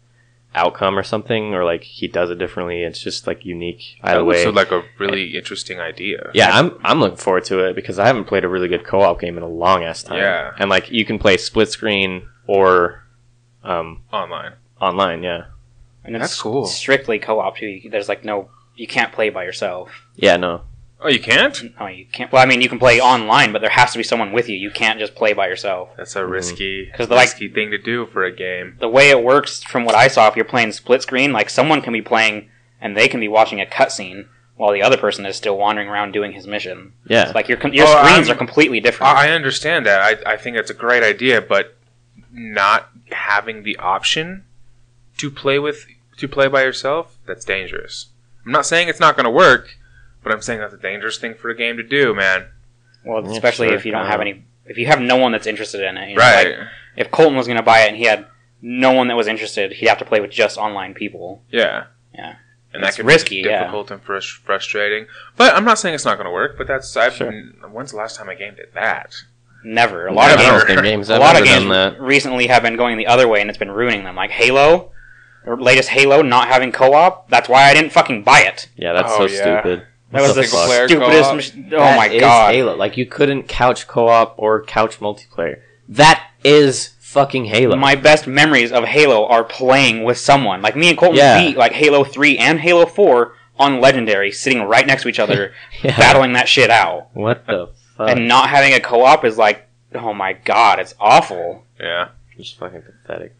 outcome 0.56 0.96
or 0.96 1.02
something, 1.02 1.52
or 1.52 1.64
like 1.64 1.82
he 1.82 2.06
does 2.06 2.30
it 2.30 2.38
differently. 2.38 2.82
It's 2.82 3.00
just 3.00 3.26
like 3.26 3.44
unique 3.44 3.96
either 4.04 4.20
That 4.20 4.24
way. 4.24 4.44
looks 4.46 4.56
like 4.56 4.70
a 4.70 4.84
really 5.00 5.36
interesting 5.36 5.80
idea. 5.80 6.30
yeah, 6.32 6.56
I'm 6.56 6.78
I'm 6.84 7.00
looking 7.00 7.16
forward 7.18 7.44
to 7.46 7.58
it 7.66 7.74
because 7.74 7.98
I 7.98 8.06
haven't 8.06 8.24
played 8.26 8.44
a 8.44 8.48
really 8.48 8.68
good 8.68 8.84
co-op 8.84 9.20
game 9.20 9.36
in 9.36 9.42
a 9.42 9.48
long 9.48 9.82
ass 9.82 10.02
time. 10.04 10.18
Yeah. 10.18 10.52
and 10.58 10.70
like 10.70 10.90
you 10.92 11.04
can 11.04 11.18
play 11.18 11.36
split 11.38 11.70
screen 11.70 12.28
or 12.46 13.02
um 13.64 14.02
Online. 14.12 14.52
online. 14.80 15.22
Yeah, 15.24 15.46
And 16.04 16.14
it's 16.16 16.22
That's 16.22 16.40
cool. 16.42 16.66
Strictly 16.66 17.18
co-op 17.18 17.56
too. 17.56 17.66
You- 17.66 17.90
There's 17.90 18.08
like 18.08 18.24
no. 18.24 18.50
You 18.76 18.86
can't 18.86 19.12
play 19.12 19.30
by 19.30 19.44
yourself. 19.44 19.90
yeah, 20.16 20.36
no, 20.36 20.62
Oh, 21.00 21.08
you 21.08 21.20
can't? 21.20 21.62
No, 21.78 21.86
you 21.86 22.06
can't. 22.10 22.32
Well, 22.32 22.42
I 22.42 22.46
mean, 22.46 22.60
you 22.62 22.68
can 22.68 22.78
play 22.78 22.98
online, 23.00 23.52
but 23.52 23.60
there 23.60 23.70
has 23.70 23.92
to 23.92 23.98
be 23.98 24.02
someone 24.04 24.32
with 24.32 24.48
you. 24.48 24.56
You 24.56 24.70
can't 24.70 24.98
just 24.98 25.14
play 25.14 25.32
by 25.34 25.48
yourself. 25.48 25.90
That's 25.98 26.16
a 26.16 26.20
Mhm. 26.20 26.30
risky, 26.30 26.86
'Cause 26.96 27.08
the, 27.08 27.14
like- 27.14 27.26
risky 27.26 27.48
thing 27.48 27.70
to 27.72 27.78
do 27.78 28.06
for 28.06 28.24
a 28.24 28.32
game. 28.32 28.76
The 28.80 28.88
way 28.88 29.10
it 29.10 29.22
works, 29.22 29.62
from 29.62 29.84
what 29.84 29.94
I 29.94 30.08
saw, 30.08 30.28
if 30.28 30.34
you're 30.36 30.46
playing 30.46 30.72
split 30.72 31.02
screen, 31.02 31.30
like 31.32 31.50
someone 31.50 31.82
can 31.82 31.92
be 31.92 32.00
playing 32.00 32.48
and 32.80 32.96
they 32.96 33.06
can 33.08 33.20
be 33.20 33.28
watching 33.28 33.60
a 33.60 33.66
cutscene 33.66 34.26
while 34.56 34.72
the 34.72 34.82
other 34.82 34.96
person 34.96 35.26
is 35.26 35.36
still 35.36 35.58
wandering 35.58 35.88
around 35.88 36.12
doing 36.12 36.32
his 36.32 36.46
mission. 36.46 36.92
yeah, 37.06 37.24
It's 37.24 37.34
like 37.34 37.48
your 37.50 37.58
your 37.68 37.86
Oh, 37.86 37.98
screens 38.06 38.28
I'm- 38.28 38.30
are 38.34 38.38
completely 38.38 38.80
different. 38.80 39.14
I 39.14 39.26
I 39.28 39.30
understand 39.32 39.84
that. 39.86 40.00
I, 40.00 40.32
I 40.32 40.36
think 40.38 40.56
it's 40.56 40.70
a 40.70 40.74
great 40.74 41.02
idea, 41.02 41.40
but 41.42 41.76
not 42.32 42.88
having 43.12 43.62
the 43.62 43.76
option 43.76 44.44
to 45.18 45.30
play 45.30 45.58
with 45.58 45.86
to 46.18 46.28
play 46.28 46.48
by 46.48 46.62
yourself, 46.62 47.16
that's 47.26 47.44
dangerous. 47.44 48.06
I'm 48.46 48.52
not 48.52 48.66
saying 48.66 48.88
it's 48.88 49.00
not 49.00 49.16
going 49.16 49.24
to 49.24 49.30
work, 49.30 49.76
but 50.22 50.32
I'm 50.32 50.42
saying 50.42 50.60
that's 50.60 50.74
a 50.74 50.78
dangerous 50.78 51.18
thing 51.18 51.34
for 51.34 51.50
a 51.50 51.56
game 51.56 51.76
to 51.76 51.82
do, 51.82 52.14
man. 52.14 52.46
well, 53.04 53.24
Yeah, 53.24 53.32
especially 53.32 53.68
sure, 53.68 53.76
if 53.76 53.84
you 53.86 53.92
don't 53.92 54.06
have 54.06 54.20
any. 54.20 54.44
If 54.66 54.78
you 54.78 54.86
have 54.86 55.00
no 55.00 55.16
one 55.16 55.32
that's 55.32 55.46
interested 55.46 55.82
in 55.82 55.96
it, 55.98 56.08
you 56.10 56.16
know, 56.16 56.22
Right. 56.22 56.58
like, 56.58 56.68
if 56.96 57.10
Colton 57.10 57.36
was 57.36 57.46
going 57.46 57.58
to 57.58 57.62
buy 57.62 57.80
it 57.80 57.88
and 57.88 57.96
he 57.96 58.04
had 58.04 58.26
no 58.62 58.92
one 58.92 59.08
that 59.08 59.16
was 59.16 59.26
interested, 59.28 59.72
he'd 59.72 59.88
have 59.88 59.98
to 59.98 60.04
play 60.06 60.20
with 60.20 60.30
just 60.30 60.56
online 60.58 60.94
people. 60.94 61.42
yeah. 61.50 61.84
Yeah. 62.14 62.36
And 62.72 62.82
It's 62.82 62.96
that 62.96 63.02
could 63.02 63.06
risky, 63.06 63.42
be 63.42 63.48
yeah. 63.48 63.60
difficult 63.60 63.90
and 63.92 64.04
frus- 64.04 64.36
frustrating. 64.38 65.06
But 65.36 65.54
I'm 65.54 65.64
not 65.64 65.78
saying 65.78 65.94
it's 65.94 66.04
not 66.04 66.16
going 66.16 66.24
to 66.26 66.30
work. 66.32 66.56
But 66.58 66.66
that's 66.66 66.96
I've 66.96 67.14
Sure. 67.14 67.30
when's 67.70 67.90
the 67.92 67.96
last 67.98 68.16
time 68.16 68.28
a 68.28 68.34
game 68.34 68.54
did 68.56 68.72
that? 68.74 69.14
Never. 69.64 70.06
A 70.08 70.12
lot 70.12 70.30
I 70.30 70.32
of 70.34 70.66
games 70.66 70.82
games 70.82 71.08
a 71.10 71.18
lot 71.18 71.38
of 71.38 71.44
games 71.44 71.68
that. 71.68 72.00
recently 72.00 72.46
have 72.48 72.62
been 72.62 72.76
going 72.76 72.96
the 72.98 73.06
other 73.06 73.28
way 73.28 73.40
and 73.40 73.48
it's 73.48 73.58
been 73.58 73.70
ruining 73.70 74.04
them. 74.04 74.16
Like 74.16 74.30
Halo, 74.30 74.90
the 75.44 75.56
latest 75.56 75.88
Halo 75.90 76.22
not 76.22 76.48
having 76.48 76.72
co-op. 76.72 77.28
That's 77.28 77.48
why 77.48 77.64
I 77.64 77.74
didn't 77.74 77.90
fucking 77.92 78.22
buy 78.22 78.40
it. 78.40 78.68
Yeah, 78.76 78.92
that's 78.92 79.12
Oh, 79.12 79.26
so 79.26 79.32
yeah. 79.34 79.60
stupid. 79.60 79.86
That 80.10 80.20
What 80.20 80.28
was 80.28 80.36
the 80.36 80.42
the 80.42 80.46
fuck? 80.48 80.68
Single-player 80.88 80.88
stupidest. 80.88 81.52
co-op? 81.54 81.64
mach- 81.70 81.72
oh 81.72 81.84
That 81.84 81.96
my 81.96 82.08
is 82.08 82.20
god! 82.20 82.54
Halo. 82.54 82.76
Like 82.76 82.96
you 82.96 83.06
couldn't 83.06 83.48
couch 83.48 83.86
co-op 83.86 84.34
or 84.38 84.62
couch 84.64 85.00
multiplayer. 85.00 85.60
That 85.88 86.30
is 86.44 86.94
fucking 87.00 87.46
Halo. 87.46 87.76
My 87.76 87.94
best 87.94 88.26
memories 88.26 88.72
of 88.72 88.84
Halo 88.84 89.26
are 89.26 89.44
playing 89.44 90.04
with 90.04 90.18
someone. 90.18 90.62
Like 90.62 90.76
me 90.76 90.88
and 90.88 90.98
Colton 90.98 91.18
Yeah. 91.18 91.38
beat 91.40 91.56
like 91.56 91.72
Halo 91.72 92.04
Three 92.04 92.38
and 92.38 92.60
Halo 92.60 92.86
Four 92.86 93.34
on 93.58 93.80
Legendary, 93.80 94.30
sitting 94.32 94.62
right 94.62 94.86
next 94.86 95.02
to 95.02 95.08
each 95.08 95.18
other, 95.20 95.52
Yeah. 95.82 95.96
battling 95.96 96.32
that 96.34 96.48
shit 96.48 96.70
out. 96.70 97.08
What 97.14 97.46
the 97.46 97.70
fuck? 97.96 98.08
And 98.10 98.26
not 98.28 98.48
having 98.50 98.72
a 98.74 98.80
co-op 98.80 99.24
is 99.24 99.36
like, 99.38 99.68
oh 99.94 100.12
my 100.14 100.32
god, 100.32 100.78
it's 100.80 100.94
awful. 100.98 101.64
Yeah. 101.80 102.08
just 102.36 102.58
fucking 102.58 102.82
pathetic. 102.82 103.34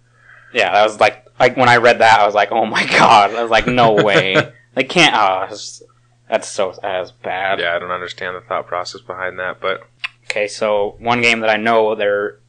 Yeah, 0.52 0.72
that 0.72 0.84
was 0.84 1.00
like, 1.00 1.23
like 1.38 1.56
when 1.56 1.68
I 1.68 1.76
read 1.78 1.98
that, 2.00 2.20
I 2.20 2.26
was 2.26 2.34
like, 2.34 2.52
oh 2.52 2.66
my 2.66 2.84
god. 2.98 3.34
I 3.34 3.42
was 3.42 3.50
like, 3.50 3.66
no 3.66 3.92
way. 3.92 4.36
They 4.74 4.82
can't. 4.82 5.14
Oh, 5.16 5.44
it's- 5.44 5.82
that's 6.28 6.48
so 6.48 6.74
that's 6.82 7.12
bad. 7.12 7.60
Yeah. 7.60 7.76
I 7.76 7.78
don't 7.78 7.92
understand 7.92 8.34
the 8.34 8.40
thought 8.40 8.66
process 8.66 9.00
behind 9.02 9.38
that, 9.38 9.60
but 9.60 9.82
Okay, 10.24 10.48
so 10.48 10.96
one 10.98 11.22
game 11.22 11.40
that 11.40 11.50
I 11.50 11.56
know 11.56 11.94
there 11.94 12.40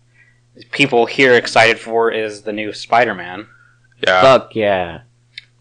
people 0.72 1.06
here 1.06 1.34
excited 1.36 1.78
for 1.80 2.10
is 2.10 2.42
the 2.42 2.52
new 2.54 2.74
Spider-Man. 2.74 3.48
yeah. 4.02 4.22
Fuck 4.22 4.56
yeah. 4.56 5.02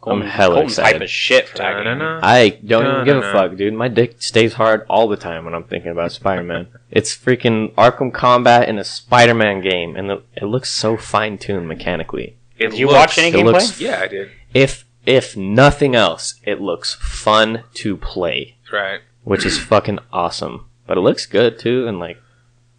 I'm 0.07 0.21
hella 0.23 0.55
Colton's 0.55 0.73
excited. 0.79 0.93
hype 0.97 1.03
as 1.03 1.11
shit 1.11 1.49
for 1.49 1.59
that 1.59 1.83
game. 1.83 2.01
I 2.23 2.59
don't 2.65 2.87
even 2.87 3.05
give 3.05 3.17
a 3.19 3.33
fuck, 3.33 3.57
dude. 3.57 3.75
My 3.75 3.89
dick 3.89 4.23
stays 4.23 4.55
hard 4.55 4.87
all 4.89 5.09
the 5.09 5.17
time 5.17 5.45
when 5.45 5.55
I'm 5.55 5.65
thinking 5.65 5.91
about 5.91 6.13
Spider-Man. 6.13 6.69
it's 6.91 7.15
freaking 7.17 7.73
Arkham 7.75 8.13
Combat 8.13 8.69
in 8.69 8.79
a 8.79 8.85
Spider-Man 8.85 9.61
game, 9.63 9.97
and 9.97 10.09
the, 10.11 10.23
it 10.37 10.45
looks 10.45 10.71
so 10.71 10.97
fine-tuned 10.99 11.67
mechanically. 11.69 12.37
It 12.59 12.71
Did 12.71 12.79
you 12.79 12.87
looks- 12.87 12.99
watch 12.99 13.19
any 13.19 13.33
gameplay? 13.33 13.53
looks- 13.53 13.81
Yeah, 13.81 14.01
I 14.01 14.07
did. 14.09 14.31
If 14.53 14.85
if 15.07 15.37
nothing 15.37 15.95
else, 15.95 16.41
it 16.45 16.61
looks 16.61 16.95
fun 16.95 17.65
to 17.75 17.97
play, 17.97 18.57
Right. 18.73 19.01
which 19.23 19.45
is 19.45 19.59
fucking 19.59 19.99
awesome. 20.13 20.67
But 20.87 20.97
it 20.97 21.01
looks 21.03 21.27
good 21.27 21.59
too, 21.59 21.87
and 21.87 21.99
like 21.99 22.19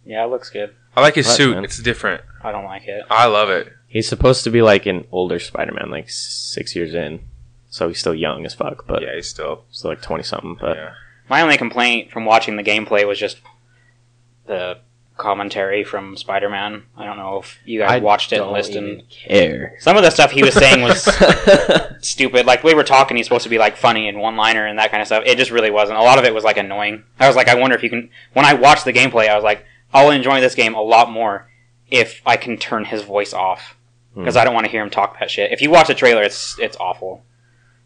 Yeah, 0.04 0.24
it 0.24 0.28
looks 0.28 0.50
good. 0.50 0.74
I 0.96 1.02
like 1.02 1.14
his 1.14 1.26
Right, 1.28 1.36
suit. 1.36 1.54
man. 1.54 1.64
It's 1.64 1.78
different. 1.82 2.22
I 2.42 2.52
don't 2.52 2.64
like 2.64 2.86
it. 2.88 3.04
I 3.10 3.26
love 3.26 3.50
it. 3.50 3.72
he's 3.88 4.08
supposed 4.08 4.44
to 4.44 4.50
be 4.50 4.60
like 4.62 4.84
an 4.86 5.06
older 5.12 5.38
Spider-Man, 5.38 5.90
like 5.90 6.10
six 6.10 6.74
years 6.76 6.94
in, 6.94 7.20
so 7.70 7.88
he's 7.88 7.98
still 8.00 8.14
young 8.14 8.44
as 8.44 8.52
fuck, 8.54 8.86
but 8.86 9.02
yeah, 9.02 9.14
he's 9.14 9.28
still. 9.28 9.64
still 9.70 9.90
like 9.90 10.02
twenty 10.02 10.22
something. 10.24 10.56
But 10.60 10.76
yeah. 10.76 10.92
My 11.28 11.40
only 11.42 11.56
complaint 11.56 12.10
from 12.12 12.24
watching 12.24 12.56
the 12.56 12.62
gameplay 12.64 13.06
was 13.06 13.18
just 13.18 13.38
the 14.46 14.78
commentary 15.16 15.82
from 15.84 16.16
Spider-Man. 16.16 16.82
I 16.96 17.04
don't 17.04 17.16
know 17.16 17.38
if 17.38 17.58
you 17.64 17.80
guys 17.80 17.90
I 17.90 17.98
watched 17.98 18.32
it 18.32 18.40
and 18.40 18.50
listened. 18.50 19.04
care. 19.10 19.76
Some 19.80 19.96
of 19.96 20.02
the 20.02 20.10
stuff 20.10 20.30
he 20.30 20.42
was 20.42 20.54
saying 20.54 20.82
was 20.82 21.02
stupid. 22.06 22.46
Like 22.46 22.62
we 22.64 22.74
were 22.74 22.84
talking, 22.84 23.16
he's 23.16 23.26
supposed 23.26 23.44
to 23.44 23.48
be 23.50 23.58
like 23.58 23.76
funny 23.76 24.08
and 24.08 24.18
one-liner 24.20 24.66
and 24.66 24.78
that 24.78 24.90
kind 24.90 25.00
of 25.00 25.06
stuff. 25.06 25.22
It 25.26 25.38
just 25.38 25.50
really 25.50 25.70
wasn't. 25.70 25.98
A 25.98 26.02
lot 26.02 26.18
of 26.18 26.24
it 26.24 26.34
was 26.34 26.44
like 26.44 26.56
annoying. 26.58 27.04
I 27.18 27.26
was 27.26 27.36
like, 27.36 27.48
I 27.48 27.54
wonder 27.54 27.76
if 27.76 27.82
you 27.82 27.90
can. 27.90 28.10
When 28.34 28.44
I 28.44 28.54
watched 28.54 28.84
the 28.84 28.92
gameplay, 28.92 29.28
I 29.28 29.34
was 29.34 29.44
like, 29.44 29.64
I'll 29.94 30.10
enjoy 30.10 30.40
this 30.40 30.54
game 30.54 30.74
a 30.74 30.82
lot 30.82 31.10
more 31.10 31.48
if 31.90 32.20
I 32.26 32.36
can 32.36 32.56
turn 32.58 32.84
his 32.84 33.02
voice 33.02 33.32
off 33.32 33.76
because 34.14 34.34
Hmm. 34.34 34.40
I 34.40 34.44
don't 34.44 34.54
want 34.54 34.66
to 34.66 34.70
hear 34.72 34.82
him 34.82 34.90
talk 34.90 35.18
that 35.20 35.30
shit. 35.30 35.52
If 35.52 35.62
you 35.62 35.70
watch 35.70 35.86
the 35.88 35.94
trailer, 35.94 36.22
it's 36.22 36.58
it's 36.58 36.76
awful. 36.78 37.24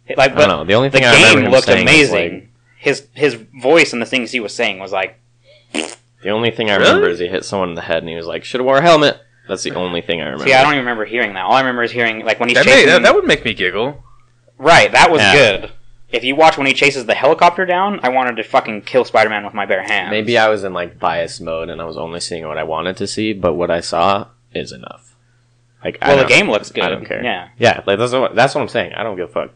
Like, 0.08 0.32
I 0.32 0.34
but 0.34 0.40
don't 0.46 0.48
know. 0.48 0.64
The 0.64 0.74
only 0.74 0.88
the 0.88 0.98
thing 0.98 1.06
I 1.06 1.34
game 1.34 1.50
looked 1.50 1.68
amazing. 1.68 2.34
like, 2.34 2.48
his 2.78 3.06
his 3.14 3.34
voice 3.34 3.92
and 3.92 4.00
the 4.02 4.06
things 4.06 4.32
he 4.32 4.40
was 4.40 4.54
saying 4.54 4.78
was 4.80 4.90
like 4.90 5.20
The 6.22 6.30
only 6.30 6.50
thing 6.50 6.70
I 6.70 6.74
Really? 6.76 6.88
remember 6.88 7.08
is 7.08 7.18
he 7.18 7.28
hit 7.28 7.44
someone 7.44 7.70
in 7.70 7.74
the 7.74 7.80
head 7.82 7.98
and 8.02 8.08
he 8.08 8.14
was 8.16 8.26
like, 8.26 8.44
"Should 8.44 8.60
have 8.60 8.66
wore 8.66 8.78
a 8.78 8.82
helmet." 8.82 9.18
That's 9.48 9.62
the 9.62 9.72
only 9.74 10.00
thing 10.00 10.20
I 10.20 10.24
remember. 10.24 10.44
See, 10.44 10.52
I 10.54 10.62
don't 10.62 10.72
even 10.74 10.84
remember 10.84 11.04
hearing 11.04 11.32
that. 11.34 11.44
All 11.44 11.54
I 11.54 11.60
remember 11.60 11.82
is 11.82 11.90
hearing 11.90 12.24
like 12.24 12.38
when 12.38 12.48
he's 12.48 12.56
That, 12.58 12.64
chasing. 12.66 12.86
made, 12.86 12.92
that, 12.92 13.02
that 13.02 13.14
would 13.14 13.24
make 13.24 13.44
me 13.44 13.52
giggle. 13.54 14.04
right, 14.58 14.92
that 14.92 15.10
was 15.10 15.20
Yeah. 15.22 15.32
good. 15.34 15.70
If 16.12 16.24
you 16.24 16.34
watch 16.34 16.58
when 16.58 16.66
he 16.66 16.74
chases 16.74 17.06
the 17.06 17.14
helicopter 17.14 17.64
down, 17.64 18.00
I 18.02 18.08
wanted 18.10 18.36
to 18.36 18.42
fucking 18.42 18.82
kill 18.82 19.04
Spider-Man 19.04 19.44
with 19.44 19.54
my 19.54 19.64
bare 19.64 19.82
hands. 19.82 20.10
Maybe 20.10 20.36
I 20.36 20.48
was 20.48 20.64
in 20.64 20.72
like 20.74 20.98
bias 20.98 21.40
mode 21.40 21.68
and 21.70 21.80
I 21.80 21.84
was 21.84 21.96
only 21.96 22.20
seeing 22.20 22.46
what 22.46 22.58
I 22.58 22.64
wanted 22.64 22.96
to 22.98 23.06
see, 23.06 23.32
but 23.32 23.54
what 23.54 23.70
I 23.70 23.80
saw 23.80 24.26
is 24.52 24.72
enough. 24.72 25.14
Like, 25.84 25.98
I 26.02 26.08
Well, 26.08 26.16
the 26.18 26.22
don't- 26.24 26.28
game 26.32 26.50
looks 26.50 26.70
good. 26.70 26.84
I 26.84 26.90
don't 26.90 27.04
care. 27.06 27.22
Yeah. 27.24 27.48
Yeah, 27.58 27.80
like 27.86 27.98
that's 27.98 28.12
what, 28.12 28.34
that's 28.34 28.54
what 28.54 28.60
I'm 28.60 28.68
saying. 28.68 28.92
I 28.94 29.02
don't 29.04 29.16
give 29.16 29.30
a 29.30 29.32
fuck. 29.32 29.50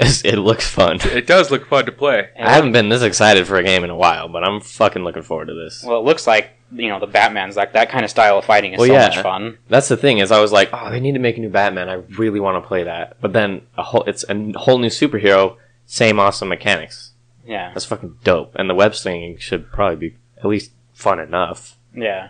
It's, 0.00 0.24
it 0.24 0.36
looks 0.36 0.68
fun. 0.68 0.98
It 1.02 1.26
does 1.26 1.50
look 1.50 1.66
fun 1.66 1.86
to 1.86 1.92
play. 1.92 2.28
I 2.38 2.52
haven't 2.52 2.72
been 2.72 2.88
this 2.88 3.02
excited 3.02 3.46
for 3.46 3.56
a 3.56 3.64
game 3.64 3.82
in 3.84 3.90
a 3.90 3.96
while, 3.96 4.28
but 4.28 4.44
I'm 4.44 4.60
fucking 4.60 5.02
looking 5.02 5.22
forward 5.22 5.46
to 5.48 5.54
this. 5.54 5.82
Well, 5.84 5.98
it 5.98 6.04
looks 6.04 6.26
like 6.26 6.50
you 6.70 6.88
know 6.88 7.00
the 7.00 7.06
Batman's 7.06 7.56
like 7.56 7.72
that 7.72 7.88
kind 7.90 8.04
of 8.04 8.10
style 8.10 8.38
of 8.38 8.44
fighting 8.44 8.74
is 8.74 8.78
Well, 8.78 8.86
so 8.88 8.92
yeah. 8.92 9.08
much 9.08 9.18
fun. 9.18 9.58
That's 9.68 9.88
the 9.88 9.96
thing 9.96 10.18
is, 10.18 10.30
I 10.30 10.40
was 10.40 10.52
like, 10.52 10.70
oh, 10.72 10.90
they 10.90 11.00
need 11.00 11.12
to 11.12 11.18
make 11.18 11.36
a 11.36 11.40
new 11.40 11.48
Batman. 11.50 11.88
I 11.88 11.94
really 12.16 12.40
want 12.40 12.62
to 12.62 12.68
play 12.68 12.84
that. 12.84 13.16
But 13.20 13.32
then 13.32 13.62
a 13.76 13.82
whole, 13.82 14.04
it's 14.04 14.22
a 14.24 14.30
n- 14.30 14.54
whole 14.54 14.78
new 14.78 14.88
superhero, 14.88 15.56
same 15.86 16.20
awesome 16.20 16.48
mechanics. 16.48 17.12
Yeah, 17.46 17.72
That's 17.72 17.86
fucking 17.86 18.18
dope. 18.22 18.54
And 18.56 18.68
the 18.68 18.74
web 18.74 18.94
slinging 18.94 19.38
should 19.38 19.72
probably 19.72 20.10
be 20.10 20.16
at 20.36 20.44
least 20.44 20.72
fun 20.92 21.18
enough. 21.18 21.76
yeah. 21.94 22.28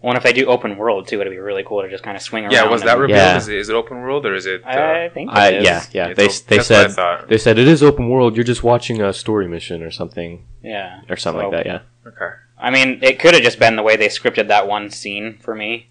Well, 0.00 0.12
and 0.12 0.16
if 0.16 0.22
they 0.22 0.32
do 0.32 0.46
open 0.46 0.76
world 0.76 1.08
too, 1.08 1.20
it'd 1.20 1.32
be 1.32 1.38
really 1.38 1.64
cool 1.64 1.82
to 1.82 1.88
just 1.88 2.04
kind 2.04 2.16
of 2.16 2.22
swing 2.22 2.44
around. 2.44 2.52
Yeah, 2.52 2.68
was 2.68 2.82
that 2.82 2.92
and- 2.92 3.00
revealed? 3.00 3.18
Yeah. 3.18 3.36
Is, 3.36 3.48
it, 3.48 3.56
is 3.56 3.68
it 3.68 3.74
open 3.74 4.00
world 4.00 4.24
or 4.26 4.34
is 4.34 4.46
it? 4.46 4.62
Uh, 4.64 4.68
I 4.68 5.10
think 5.12 5.30
I, 5.32 5.48
it 5.48 5.54
is. 5.58 5.64
yeah, 5.64 5.84
yeah. 5.92 6.06
it's 6.08 6.16
They, 6.16 6.26
op- 6.26 6.46
they 6.46 6.56
that's 6.58 6.70
what 6.70 6.78
I 6.78 6.88
said 7.22 7.28
they 7.28 7.38
said 7.38 7.58
it 7.58 7.66
is 7.66 7.82
open 7.82 8.08
world. 8.08 8.36
You're 8.36 8.44
just 8.44 8.62
watching 8.62 9.02
a 9.02 9.12
story 9.12 9.48
mission 9.48 9.82
or 9.82 9.90
something 9.90 10.44
yeah. 10.62 11.00
or 11.08 11.16
something 11.16 11.42
So- 11.42 11.48
like 11.48 11.64
that. 11.64 11.66
Yeah, 11.66 11.80
Okay. 12.06 12.36
I 12.60 12.70
mean, 12.70 13.00
it 13.02 13.18
could 13.20 13.34
have 13.34 13.42
just 13.42 13.58
been 13.58 13.74
the 13.76 13.82
way 13.82 13.96
they 13.96 14.08
scripted 14.08 14.48
that 14.48 14.66
one 14.68 14.90
scene 14.90 15.38
for 15.40 15.54
me. 15.54 15.88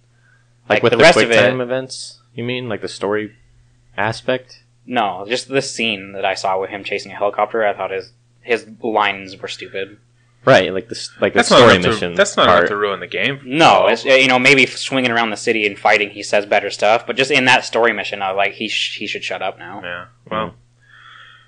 like, 0.69 0.77
Like, 0.77 0.83
with 0.83 0.91
the 0.91 0.97
the, 0.97 1.03
rest 1.03 1.13
quick 1.13 1.25
of 1.25 1.31
it- 1.31 1.41
time 1.41 1.59
events. 1.61 2.19
You 2.33 2.43
mean 2.45 2.69
like 2.69 2.81
the 2.81 2.87
story 2.87 3.35
aspect? 3.97 4.63
No, 4.85 5.25
just 5.27 5.47
the 5.49 5.61
scene 5.61 6.13
that 6.13 6.23
I 6.25 6.33
saw 6.33 6.59
with 6.59 6.69
him 6.69 6.83
chasing 6.83 7.11
a 7.11 7.15
helicopter. 7.15 7.65
I 7.65 7.73
thought 7.73 7.91
his 7.91 8.13
his 8.41 8.65
lines 8.81 9.35
were 9.41 9.47
stupid. 9.49 9.97
Right, 10.47 10.73
like 10.73 10.87
this, 10.87 11.09
like 11.19 11.33
the 11.33 11.39
That's 11.39 11.51
not 11.51 11.57
story 11.57 11.81
to, 11.81 11.89
mission. 11.89 12.15
That's 12.15 12.37
not 12.37 12.47
part. 12.47 12.59
enough 12.59 12.69
to 12.69 12.77
ruin 12.77 13.01
the 13.01 13.07
game. 13.07 13.41
No, 13.43 13.87
it's 13.87 14.05
uh, 14.05 14.09
you 14.13 14.29
know 14.29 14.39
maybe 14.39 14.65
swinging 14.65 15.11
around 15.11 15.29
the 15.29 15.35
city 15.37 15.67
and 15.67 15.77
fighting, 15.77 16.09
he 16.11 16.23
says 16.23 16.45
better 16.45 16.69
stuff. 16.69 17.05
But 17.05 17.17
just 17.17 17.31
in 17.31 17.43
that 17.45 17.65
story 17.65 17.91
mission, 17.91 18.21
I 18.21 18.31
was 18.31 18.37
like 18.37 18.53
he 18.53 18.69
sh- 18.69 18.97
he 18.97 19.07
should 19.07 19.25
shut 19.25 19.41
up 19.41 19.59
now. 19.59 19.81
Yeah. 19.83 20.05
Well, 20.31 20.55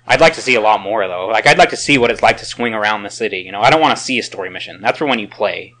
I'd 0.06 0.20
like 0.20 0.34
to 0.34 0.42
see 0.42 0.54
a 0.54 0.60
lot 0.60 0.80
more 0.82 1.08
though. 1.08 1.28
Like 1.28 1.46
I'd 1.46 1.56
like 1.56 1.70
to 1.70 1.78
see 1.78 1.96
what 1.96 2.10
it's 2.10 2.20
like 2.22 2.36
to 2.38 2.44
swing 2.44 2.74
around 2.74 3.02
the 3.02 3.10
city. 3.10 3.38
You 3.38 3.52
know, 3.52 3.62
I 3.62 3.70
don't 3.70 3.80
want 3.80 3.96
to 3.96 4.02
see 4.02 4.18
a 4.18 4.22
story 4.22 4.50
mission. 4.50 4.82
That's 4.82 4.98
for 4.98 5.06
when 5.06 5.18
you 5.18 5.28
play. 5.28 5.72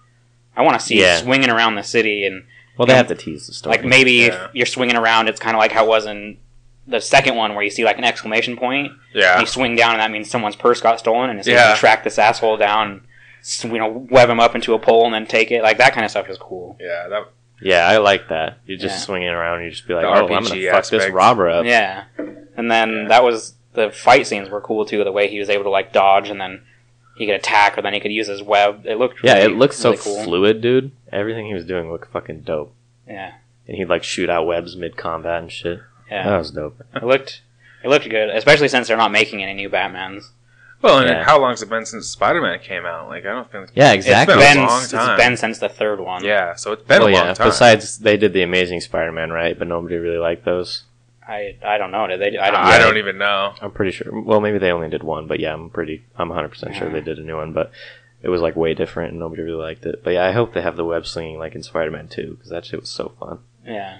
I 0.56 0.62
want 0.62 0.80
to 0.80 0.84
see 0.86 0.98
Yeah. 1.00 1.18
swinging 1.18 1.50
around 1.50 1.74
the 1.74 1.82
city 1.82 2.24
and 2.24 2.44
Well, 2.78 2.86
they 2.86 2.94
have 2.94 3.08
to 3.08 3.14
tease 3.14 3.46
the 3.48 3.52
story. 3.52 3.76
like 3.76 3.84
maybe 3.84 4.12
Yeah. 4.12 4.46
if 4.46 4.54
you're 4.54 4.66
swinging 4.66 4.96
around, 4.96 5.28
it's 5.28 5.40
kind 5.40 5.54
of 5.54 5.58
like 5.58 5.72
how 5.72 5.84
it 5.84 5.88
was 5.88 6.06
in 6.06 6.38
the 6.86 7.00
second 7.02 7.36
one 7.36 7.54
where 7.54 7.62
you 7.62 7.70
see 7.70 7.84
like 7.84 7.98
an 7.98 8.04
exclamation 8.04 8.56
point. 8.56 8.92
And 9.12 9.22
yeah. 9.22 9.40
you 9.40 9.46
swing 9.46 9.76
down, 9.76 9.92
and 9.92 10.00
that 10.00 10.10
means 10.10 10.30
someone's 10.30 10.56
purse 10.56 10.80
got 10.80 10.98
stolen, 10.98 11.28
and 11.28 11.44
so 11.44 11.50
you 11.50 11.56
Yeah. 11.58 11.68
can 11.72 11.76
track 11.76 12.02
this 12.04 12.18
asshole 12.18 12.56
down. 12.56 13.02
S- 13.40 13.64
You 13.64 13.78
know, 13.78 14.06
web 14.10 14.28
him 14.30 14.40
up 14.40 14.54
into 14.54 14.74
a 14.74 14.78
pole 14.78 15.04
and 15.06 15.14
then 15.14 15.26
take 15.26 15.50
it. 15.50 15.62
Like 15.62 15.78
that 15.78 15.92
kind 15.92 16.04
of 16.04 16.10
stuff 16.10 16.28
is 16.28 16.38
cool. 16.38 16.76
Yeah. 16.80 17.08
That, 17.08 17.28
yeah, 17.62 17.86
I 17.88 17.98
like 17.98 18.28
that. 18.28 18.58
You're 18.66 18.78
just 18.78 19.08
Yeah. 19.08 19.16
it 19.16 19.28
around. 19.28 19.56
and 19.56 19.64
You 19.66 19.70
just 19.70 19.86
be 19.86 19.94
like, 19.94 20.02
The 20.04 20.08
oh, 20.08 20.12
I'm 20.24 20.28
gonna 20.28 20.42
fuck 20.70 20.84
this 20.88 21.02
aspect. 21.02 21.12
robber 21.14 21.48
up. 21.48 21.64
Yeah, 21.66 22.04
and 22.56 22.70
then 22.70 22.90
Yeah. 23.02 23.08
that 23.08 23.22
was 23.24 23.54
the 23.74 23.90
fight 23.90 24.26
scenes 24.26 24.48
were 24.50 24.60
cool 24.60 24.84
too. 24.84 25.04
The 25.04 25.12
way 25.12 25.28
he 25.28 25.38
was 25.38 25.48
able 25.50 25.64
to 25.64 25.70
like 25.70 25.92
dodge, 25.92 26.28
and 26.30 26.40
then 26.40 26.62
he 27.16 27.26
could 27.26 27.34
attack, 27.34 27.76
or 27.76 27.82
then 27.82 27.92
he 27.92 28.00
could 28.00 28.10
use 28.12 28.28
his 28.28 28.42
web. 28.42 28.86
It 28.86 28.96
looked 28.96 29.22
Yeah, 29.22 29.34
really, 29.34 29.52
it 29.52 29.56
looks 29.58 29.76
so 29.76 29.90
really 29.90 30.02
cool. 30.02 30.24
fluid, 30.24 30.60
dude. 30.62 30.90
Everything 31.12 31.46
he 31.46 31.54
was 31.54 31.64
doing 31.66 31.90
looked 31.90 32.10
fucking 32.12 32.40
dope. 32.42 32.72
Yeah, 33.06 33.32
And 33.68 33.76
he'd 33.76 33.88
like 33.88 34.04
shoot 34.04 34.30
out 34.30 34.46
webs 34.46 34.74
mid 34.76 34.96
combat 34.96 35.42
and 35.42 35.52
shit. 35.52 35.80
yeah, 36.10 36.24
That 36.30 36.38
was 36.38 36.50
dope. 36.52 36.80
it 36.94 37.02
looked 37.04 37.42
it 37.84 37.88
looked 37.88 38.08
good, 38.08 38.30
especially 38.30 38.68
since 38.68 38.88
they're 38.88 38.96
not 38.96 39.12
making 39.12 39.42
any 39.42 39.52
new 39.54 39.68
Batmans. 39.70 40.30
Well, 40.82 40.98
and 40.98 41.08
Yeah. 41.08 41.24
how 41.24 41.38
long's 41.40 41.62
it 41.62 41.68
been 41.68 41.84
since 41.86 42.06
Spider-Man 42.08 42.58
came 42.60 42.86
out? 42.86 43.08
Like, 43.08 43.24
I 43.26 43.30
don't 43.32 43.50
think. 43.50 43.70
Yeah, 43.74 43.92
It's 43.92 44.06
exactly. 44.06 44.36
been 44.36 44.42
a 44.42 44.54
Been, 44.54 44.66
long 44.66 44.82
it's 44.82 44.90
time. 44.92 45.16
been 45.16 45.36
since 45.36 45.58
the 45.58 45.68
third 45.68 46.00
one. 46.00 46.24
Yeah. 46.24 46.54
So 46.54 46.72
it's 46.72 46.82
been 46.82 47.00
well, 47.00 47.08
a 47.10 47.12
long 47.12 47.26
yeah. 47.26 47.34
time. 47.34 47.48
Besides, 47.48 47.98
they 47.98 48.16
did 48.16 48.32
the 48.32 48.42
Amazing 48.42 48.80
Spider-Man, 48.80 49.30
right? 49.30 49.58
But 49.58 49.68
nobody 49.68 49.96
really 49.96 50.18
liked 50.18 50.44
those. 50.44 50.84
I 51.26 51.56
I 51.64 51.78
don't 51.78 51.92
know. 51.92 52.06
Did 52.08 52.20
they? 52.20 52.38
I 52.38 52.50
don't. 52.50 52.60
I 52.60 52.78
don't 52.78 52.96
even 52.96 53.18
know. 53.18 53.54
I'm 53.60 53.70
pretty 53.70 53.92
sure. 53.92 54.20
Well, 54.20 54.40
maybe 54.40 54.58
they 54.58 54.72
only 54.72 54.88
did 54.88 55.02
one, 55.04 55.26
but 55.28 55.38
yeah, 55.38 55.52
I'm 55.52 55.70
pretty. 55.70 56.04
I'm 56.18 56.28
100 56.28 56.48
percent 56.48 56.74
sure 56.74 56.88
they 56.90 57.00
did 57.00 57.18
a 57.18 57.22
new 57.22 57.36
one, 57.36 57.52
but 57.52 57.70
it 58.22 58.28
was 58.30 58.40
like 58.40 58.56
way 58.56 58.74
different, 58.74 59.10
and 59.12 59.20
nobody 59.20 59.42
really 59.42 59.62
liked 59.62 59.86
it. 59.86 60.02
But 60.02 60.14
yeah, 60.14 60.26
I 60.26 60.32
hope 60.32 60.54
they 60.54 60.62
have 60.62 60.76
the 60.76 60.84
web 60.84 61.06
slinging 61.06 61.38
like 61.38 61.54
in 61.54 61.62
Spider-Man 61.62 62.08
2 62.08 62.34
because 62.34 62.50
that 62.50 62.64
shit 62.64 62.80
was 62.80 62.88
so 62.90 63.12
fun. 63.20 63.38
Yeah. 63.64 63.98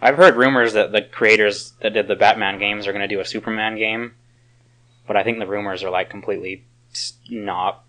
I've 0.00 0.16
heard 0.16 0.36
rumors 0.36 0.72
that 0.74 0.92
the 0.92 1.02
creators 1.02 1.72
that 1.80 1.94
did 1.94 2.08
the 2.08 2.16
Batman 2.16 2.58
games 2.58 2.86
are 2.86 2.92
going 2.92 3.08
to 3.08 3.14
do 3.14 3.20
a 3.20 3.24
Superman 3.24 3.76
game, 3.76 4.14
but 5.06 5.16
I 5.16 5.22
think 5.24 5.38
the 5.38 5.46
rumors 5.46 5.82
are 5.82 5.90
like 5.90 6.10
completely 6.10 6.64
not. 7.30 7.84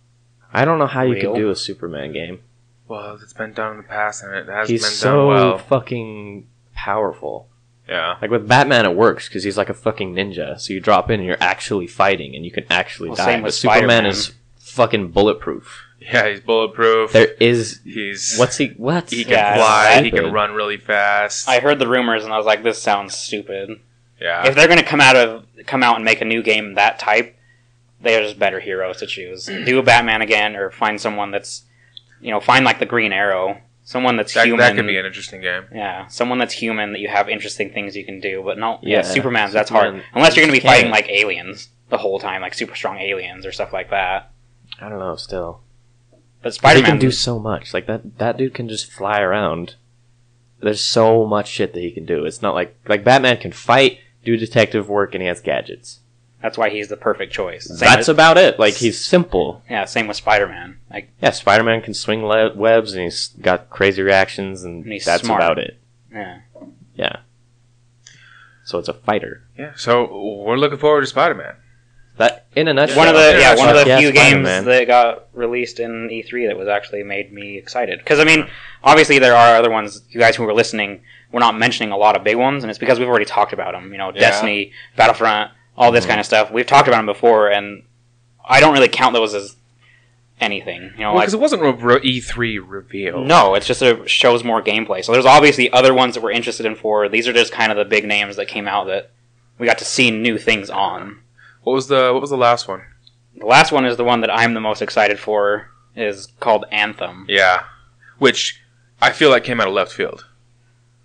I 0.54 0.66
don't 0.66 0.80
know 0.80 0.88
how 0.88 1.04
you 1.04 1.14
Real? 1.14 1.34
could 1.34 1.40
do 1.40 1.50
a 1.50 1.56
Superman 1.56 2.14
game. 2.14 2.40
Well, 2.88 3.20
it's 3.22 3.34
been 3.34 3.54
done 3.54 3.72
in 3.72 3.78
the 3.78 3.84
past, 3.84 4.24
and 4.24 4.34
it 4.34 4.48
has 4.48 4.70
He's 4.70 4.82
been 4.84 4.92
so 4.92 5.12
done 5.18 5.28
well. 5.28 5.58
fucking 5.58 6.48
powerful. 6.74 7.50
Yeah. 7.88 8.18
Like 8.22 8.32
with 8.32 8.48
Batman, 8.48 8.86
it 8.86 8.96
works 8.96 9.28
because 9.28 9.44
he's 9.44 9.58
like 9.58 9.70
a 9.70 9.74
fucking 9.74 10.14
ninja. 10.14 10.60
So 10.60 10.74
you 10.74 10.80
drop 10.80 11.10
in 11.10 11.20
and 11.20 11.28
you're 11.28 11.38
actually 11.42 11.88
fighting, 11.88 12.36
and 12.36 12.46
you 12.46 12.52
can 12.52 12.66
actually 12.70 13.10
Well, 13.10 13.18
die. 13.18 13.26
same 13.26 13.42
But 13.42 13.48
with 13.48 13.56
Superman 13.56 14.06
is 14.06 14.34
fucking 14.58 15.12
bulletproof. 15.12 15.84
Yeah. 16.00 16.30
He's 16.30 16.40
bulletproof. 16.40 17.12
There 17.12 17.34
is 17.40 17.82
He's 17.84 18.38
what's 18.38 18.56
he? 18.58 18.68
What? 18.78 19.10
He 19.10 19.24
can 19.24 19.34
Yeah, 19.34 19.56
fly. 19.56 19.84
that's 19.96 20.06
He 20.06 20.12
can 20.12 20.32
run 20.32 20.54
really 20.54 20.78
fast. 20.78 21.50
I 21.50 21.60
heard 21.60 21.80
the 21.80 21.88
rumors 21.88 22.24
and 22.24 22.32
I 22.32 22.38
was 22.38 22.46
like, 22.46 22.64
this 22.64 22.82
sounds 22.82 23.16
stupid. 23.18 23.80
Yeah. 24.20 24.48
If 24.48 24.56
they're 24.56 24.68
going 24.68 24.80
to 24.80 24.86
come 24.86 25.02
out 25.02 25.16
of 25.16 25.46
come 25.66 25.84
out 25.84 25.96
and 25.96 26.06
make 26.06 26.22
a 26.22 26.26
new 26.26 26.42
game 26.44 26.76
that 26.76 27.00
type, 27.00 27.36
they're 28.02 28.22
just 28.22 28.40
better 28.40 28.60
heroes 28.60 28.98
to 28.98 29.08
choose. 29.08 29.46
do 29.66 29.80
a 29.80 29.84
Batman 29.84 30.22
again, 30.22 30.56
or 30.56 30.72
find 30.72 31.00
someone 31.00 31.32
that's, 31.32 31.64
you 32.22 32.32
know, 32.32 32.40
find 32.40 32.66
like 32.66 32.80
the 32.80 32.86
Green 32.86 33.12
Arrow, 33.12 33.62
someone 33.84 34.18
that's 34.18 34.34
that, 34.34 34.46
human. 34.46 34.60
that 34.60 34.76
could 34.76 34.88
be 34.88 34.98
an 34.98 35.06
interesting 35.06 35.42
game. 35.42 35.66
Yeah, 35.74 36.08
someone 36.08 36.38
that's 36.38 36.54
human 36.54 36.94
that 36.94 37.00
you 37.00 37.08
have 37.08 37.30
interesting 37.30 37.72
things 37.72 37.96
you 37.96 38.06
can 38.06 38.20
do, 38.20 38.42
but 38.44 38.58
no, 38.58 38.80
yeah, 38.82 38.98
Yeah, 38.98 39.02
Superman's 39.04 39.54
that's 39.54 39.70
Superman 39.70 39.94
hard 39.94 40.06
unless 40.14 40.36
you're 40.36 40.46
going 40.46 40.56
to 40.56 40.62
be 40.62 40.68
fighting 40.68 40.92
like 40.92 41.10
aliens 41.10 41.70
the 41.90 41.98
whole 41.98 42.20
time, 42.20 42.42
like 42.42 42.54
super 42.54 42.76
strong 42.76 42.98
aliens 42.98 43.46
or 43.46 43.52
stuff 43.52 43.74
like 43.74 43.90
that. 43.90 44.32
I 44.80 44.90
don't 44.90 45.00
know. 45.00 45.16
Still, 45.16 45.62
But 46.42 46.54
he 46.54 46.58
Spider 46.58 46.82
can 46.82 47.00
do 47.00 47.12
so 47.12 47.40
much. 47.40 47.74
Like 47.74 47.88
that. 47.88 48.18
That 48.20 48.38
dude 48.38 48.54
can 48.54 48.68
just 48.70 48.92
fly 48.92 49.22
around. 49.22 49.76
There's 50.60 50.82
so 50.82 51.26
much 51.26 51.48
shit 51.48 51.74
that 51.74 51.80
he 51.80 51.92
can 51.92 52.06
do. 52.06 52.26
It's 52.26 52.42
not 52.42 52.56
like 52.56 52.76
like 52.88 53.04
Batman 53.04 53.38
can 53.38 53.52
fight, 53.52 54.00
do 54.28 54.38
detective 54.38 54.90
work, 54.90 55.14
and 55.16 55.22
he 55.22 55.28
has 55.28 55.40
gadgets. 55.42 56.00
that's 56.42 56.58
why 56.58 56.70
he's 56.70 56.88
the 56.88 56.98
perfect 56.98 57.34
choice. 57.34 57.66
Same 57.66 57.78
That's 57.80 58.08
with- 58.08 58.16
about 58.16 58.38
it. 58.38 58.60
Like 58.60 58.76
he's 58.76 59.04
simple. 59.04 59.64
yeah, 59.70 59.86
same 59.86 60.08
with 60.08 60.18
Spider 60.18 60.48
Man. 60.48 60.78
Like 60.92 61.10
Yeah, 61.22 61.32
Spider 61.32 61.64
Man 61.64 61.82
can 61.82 61.94
swing 61.96 62.24
le- 62.26 62.54
webs 62.56 62.94
and 62.94 63.02
he's 63.04 63.30
got 63.42 63.70
crazy 63.72 64.02
reactions, 64.04 64.64
and, 64.64 64.84
And 64.84 64.94
he's 64.94 65.06
that's 65.06 65.24
smart. 65.24 65.42
about 65.42 65.58
it. 65.58 65.80
yeah, 66.14 66.40
Yeah. 66.96 67.16
So 68.66 68.78
it's 68.80 68.90
a 68.90 68.94
fighter. 68.94 69.44
Yeah. 69.58 69.72
So 69.78 70.44
we're 70.46 70.58
looking 70.58 70.78
forward 70.78 71.02
to 71.02 71.08
Spider-Man. 71.08 71.56
That 72.18 72.46
in 72.56 72.68
a 72.68 72.74
nutshell. 72.74 72.98
one 72.98 73.08
of 73.08 73.14
the 73.16 73.38
Yeah, 73.40 73.56
one 73.56 73.70
of 73.70 73.76
the 73.76 73.86
yeah, 73.88 74.00
few 74.00 74.12
games 74.12 74.48
Spider-Man. 74.48 74.66
that 74.66 74.88
got 74.88 75.28
released 75.34 75.80
in 75.80 76.10
E3 76.10 76.48
that 76.48 76.58
was 76.58 76.68
actually 76.68 77.04
made 77.04 77.32
me 77.32 77.58
excited. 77.58 78.00
Because 78.00 78.20
I 78.20 78.24
mean, 78.24 78.48
obviously 78.84 79.20
there 79.20 79.36
are 79.36 79.56
other 79.56 79.70
ones. 79.70 80.02
You 80.10 80.20
guys 80.20 80.36
who 80.36 80.44
were 80.44 80.54
listening, 80.54 81.02
we're 81.32 81.40
not 81.42 81.56
mentioning 81.58 81.92
a 81.92 81.98
lot 81.98 82.16
of 82.16 82.24
big 82.24 82.36
ones, 82.38 82.64
and 82.64 82.70
it's 82.72 82.80
because 82.80 82.98
we've 83.00 83.08
already 83.08 83.26
talked 83.26 83.54
about 83.54 83.74
them. 83.74 83.92
You 83.92 83.98
know, 84.00 84.12
Yeah. 84.14 84.22
Destiny, 84.22 84.72
Battlefront, 84.96 85.52
all 85.78 85.92
this 85.92 86.06
Mhm. 86.06 86.10
kind 86.10 86.20
of 86.20 86.26
stuff. 86.26 86.50
We've 86.52 86.66
talked 86.66 86.88
about 86.88 86.98
them 86.98 87.06
before, 87.06 87.50
and 87.50 87.84
I 88.48 88.60
don't 88.62 88.74
really 88.74 88.88
count 88.88 89.14
those 89.14 89.36
as 89.36 89.56
anything. 90.40 90.92
You 90.96 91.02
know, 91.04 91.08
Well, 91.10 91.16
like 91.16 91.22
because 91.24 91.34
it 91.36 91.40
wasn't 91.40 91.64
a 91.64 91.72
re- 91.72 92.00
E3 92.04 92.58
reveal. 92.60 93.20
no, 93.22 93.56
it's 93.56 93.66
just 93.68 93.82
a 93.82 94.08
shows 94.08 94.44
more 94.44 94.62
gameplay. 94.62 95.04
So 95.04 95.12
there's 95.12 95.26
obviously 95.26 95.72
other 95.72 95.94
ones 95.94 96.14
that 96.16 96.22
we're 96.22 96.32
interested 96.32 96.66
in 96.66 96.76
for. 96.76 97.10
These 97.10 97.28
are 97.28 97.34
just 97.34 97.52
kind 97.52 97.72
of 97.72 97.78
the 97.78 97.86
big 97.86 98.06
names 98.06 98.36
that 98.38 98.48
came 98.48 98.68
out 98.68 98.88
that 98.88 99.10
we 99.60 99.66
got 99.68 99.78
to 99.80 99.86
see 99.86 100.12
new 100.12 100.38
things 100.38 100.70
on. 100.70 101.18
What 101.68 101.74
was 101.74 101.88
the 101.90 102.12
What 102.14 102.22
was 102.22 102.30
the 102.30 102.38
last 102.38 102.70
one? 102.70 102.82
The 103.38 103.46
last 103.46 103.74
one 103.74 103.84
is 103.86 103.98
the 103.98 104.06
one 104.06 104.22
that 104.22 104.34
I'm 104.34 104.54
the 104.54 104.62
most 104.62 104.82
excited 104.82 105.20
for. 105.20 105.70
Is 105.98 106.30
called 106.40 106.64
Anthem. 106.72 107.26
Yeah. 107.28 107.64
Which 108.20 108.62
I 109.02 109.12
feel 109.12 109.30
like 109.32 109.44
came 109.44 109.60
out 109.60 109.68
of 109.68 109.74
left 109.74 109.92
field. 109.92 110.26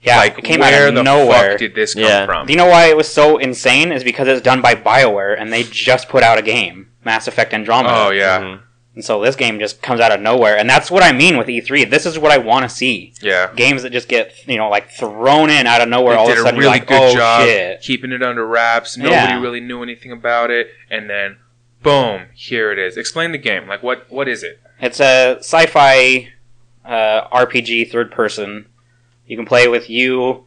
Yeah, 0.03 0.19
like 0.19 0.39
it 0.39 0.45
came 0.45 0.61
where 0.61 0.85
out 0.85 0.89
of 0.91 0.95
the 0.95 1.03
nowhere. 1.03 1.51
fuck 1.51 1.59
did 1.59 1.75
this 1.75 1.95
come 1.95 2.05
Yeah. 2.05 2.27
from? 2.27 2.47
Do 2.47 2.53
you 2.53 2.57
know 2.57 2.67
why 2.67 2.85
it 2.87 2.97
was 2.97 3.09
so 3.13 3.39
insane? 3.39 3.91
Is 3.91 4.05
because 4.05 4.29
it's 4.29 4.41
done 4.41 4.61
by 4.63 4.77
BioWare 4.77 5.35
and 5.37 5.53
they 5.53 5.65
just 5.65 6.09
put 6.09 6.23
out 6.23 6.39
a 6.39 6.43
game, 6.43 6.91
Mass 7.05 7.27
Effect 7.27 7.53
Andromeda. 7.53 7.93
oh 7.97 8.11
yeah, 8.11 8.39
Mhm. 8.41 8.61
And 8.95 9.03
so 9.03 9.23
this 9.23 9.37
game 9.37 9.59
just 9.59 9.81
comes 9.81 10.01
out 10.01 10.13
of 10.13 10.21
nowhere, 10.21 10.59
and 10.59 10.69
that's 10.69 10.91
what 10.91 11.03
I 11.03 11.13
mean 11.13 11.39
with 11.39 11.47
E3. 11.47 11.89
This 11.89 12.05
is 12.05 12.19
what 12.19 12.31
I 12.31 12.37
want 12.37 12.65
to 12.65 12.69
see: 12.69 13.15
yeah. 13.23 13.51
games 13.55 13.85
that 13.85 13.91
just 13.91 14.07
get 14.07 14.35
you 14.47 14.59
know 14.59 14.69
like 14.69 14.91
thrown 14.91 15.49
in 15.49 15.67
out 15.67 15.81
of 15.81 15.89
nowhere. 15.89 16.15
They 16.15 16.21
all 16.21 16.27
did 16.27 16.33
of 16.33 16.39
a 16.39 16.43
a 16.43 16.45
sudden, 16.45 16.61
really 16.61 16.71
like, 16.73 16.87
good 16.87 17.01
oh 17.01 17.15
job 17.15 17.47
shit! 17.47 17.81
keeping 17.81 18.13
it 18.13 18.23
under 18.23 18.47
wraps. 18.47 18.99
Nobody 18.99 19.15
Yeah. 19.15 19.41
really 19.41 19.61
knew 19.61 19.83
anything 19.83 20.13
about 20.13 20.51
it, 20.51 20.69
and 20.91 21.09
then 21.09 21.39
boom, 21.83 22.27
here 22.35 22.71
it 22.71 22.79
is. 22.79 22.99
Explain 22.99 23.33
the 23.33 23.39
game. 23.39 23.67
Like 23.67 23.83
what? 23.83 24.11
What 24.11 24.29
is 24.29 24.43
it? 24.43 24.61
It's 24.79 25.01
a 25.01 25.37
sci-fi 25.39 26.31
uh, 26.85 27.29
RPG 27.29 27.91
third 27.91 28.11
person. 28.11 28.67
You 29.27 29.37
can 29.39 29.47
play 29.47 29.69
with 29.69 29.89
you. 29.89 30.45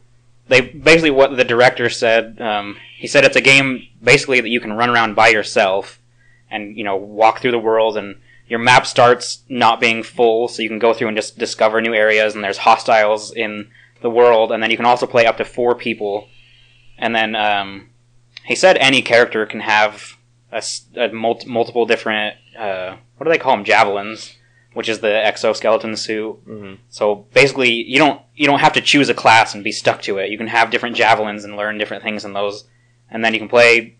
They 0.48 0.60
basically 0.60 1.10
what 1.10 1.36
the 1.36 1.44
director 1.44 1.90
said. 1.90 2.40
Um, 2.40 2.76
he 2.96 3.08
said 3.08 3.24
it's 3.24 3.34
a 3.34 3.40
game 3.40 3.88
basically 4.00 4.40
that 4.40 4.50
you 4.50 4.60
can 4.60 4.74
run 4.74 4.88
around 4.90 5.16
by 5.16 5.28
yourself 5.28 6.00
and 6.48 6.76
you 6.76 6.84
know 6.84 6.94
walk 6.94 7.40
through 7.40 7.50
the 7.50 7.58
world 7.58 7.96
and 7.96 8.20
your 8.48 8.58
map 8.58 8.86
starts 8.86 9.42
not 9.48 9.80
being 9.80 10.02
full 10.02 10.48
so 10.48 10.62
you 10.62 10.68
can 10.68 10.78
go 10.78 10.92
through 10.92 11.08
and 11.08 11.16
just 11.16 11.38
discover 11.38 11.80
new 11.80 11.94
areas 11.94 12.34
and 12.34 12.44
there's 12.44 12.58
hostiles 12.58 13.32
in 13.32 13.70
the 14.02 14.10
world 14.10 14.52
and 14.52 14.62
then 14.62 14.70
you 14.70 14.76
can 14.76 14.86
also 14.86 15.06
play 15.06 15.26
up 15.26 15.36
to 15.36 15.44
four 15.44 15.74
people 15.74 16.28
and 16.98 17.14
then 17.14 17.34
um, 17.34 17.90
he 18.44 18.54
said 18.54 18.76
any 18.78 19.02
character 19.02 19.46
can 19.46 19.60
have 19.60 20.16
a, 20.52 20.62
a 20.96 21.12
mul- 21.12 21.40
multiple 21.46 21.86
different 21.86 22.36
uh, 22.58 22.96
what 23.16 23.24
do 23.24 23.30
they 23.30 23.38
call 23.38 23.56
them 23.56 23.64
javelins 23.64 24.36
which 24.74 24.88
is 24.88 25.00
the 25.00 25.26
exoskeleton 25.26 25.96
suit 25.96 26.34
hmm 26.44 26.74
so 26.88 27.26
basically, 27.34 27.70
you 27.70 27.98
don't 27.98 28.22
you 28.34 28.46
don't 28.46 28.60
have 28.60 28.72
to 28.74 28.80
choose 28.80 29.08
a 29.08 29.14
class 29.14 29.54
and 29.54 29.62
be 29.62 29.72
stuck 29.72 30.00
to 30.02 30.18
it. 30.18 30.30
You 30.30 30.38
can 30.38 30.46
have 30.46 30.70
different 30.70 30.96
javelins 30.96 31.44
and 31.44 31.56
learn 31.56 31.76
different 31.78 32.02
things 32.02 32.24
in 32.24 32.32
those, 32.32 32.64
and 33.10 33.24
then 33.24 33.34
you 33.34 33.38
can 33.38 33.48
play. 33.48 33.96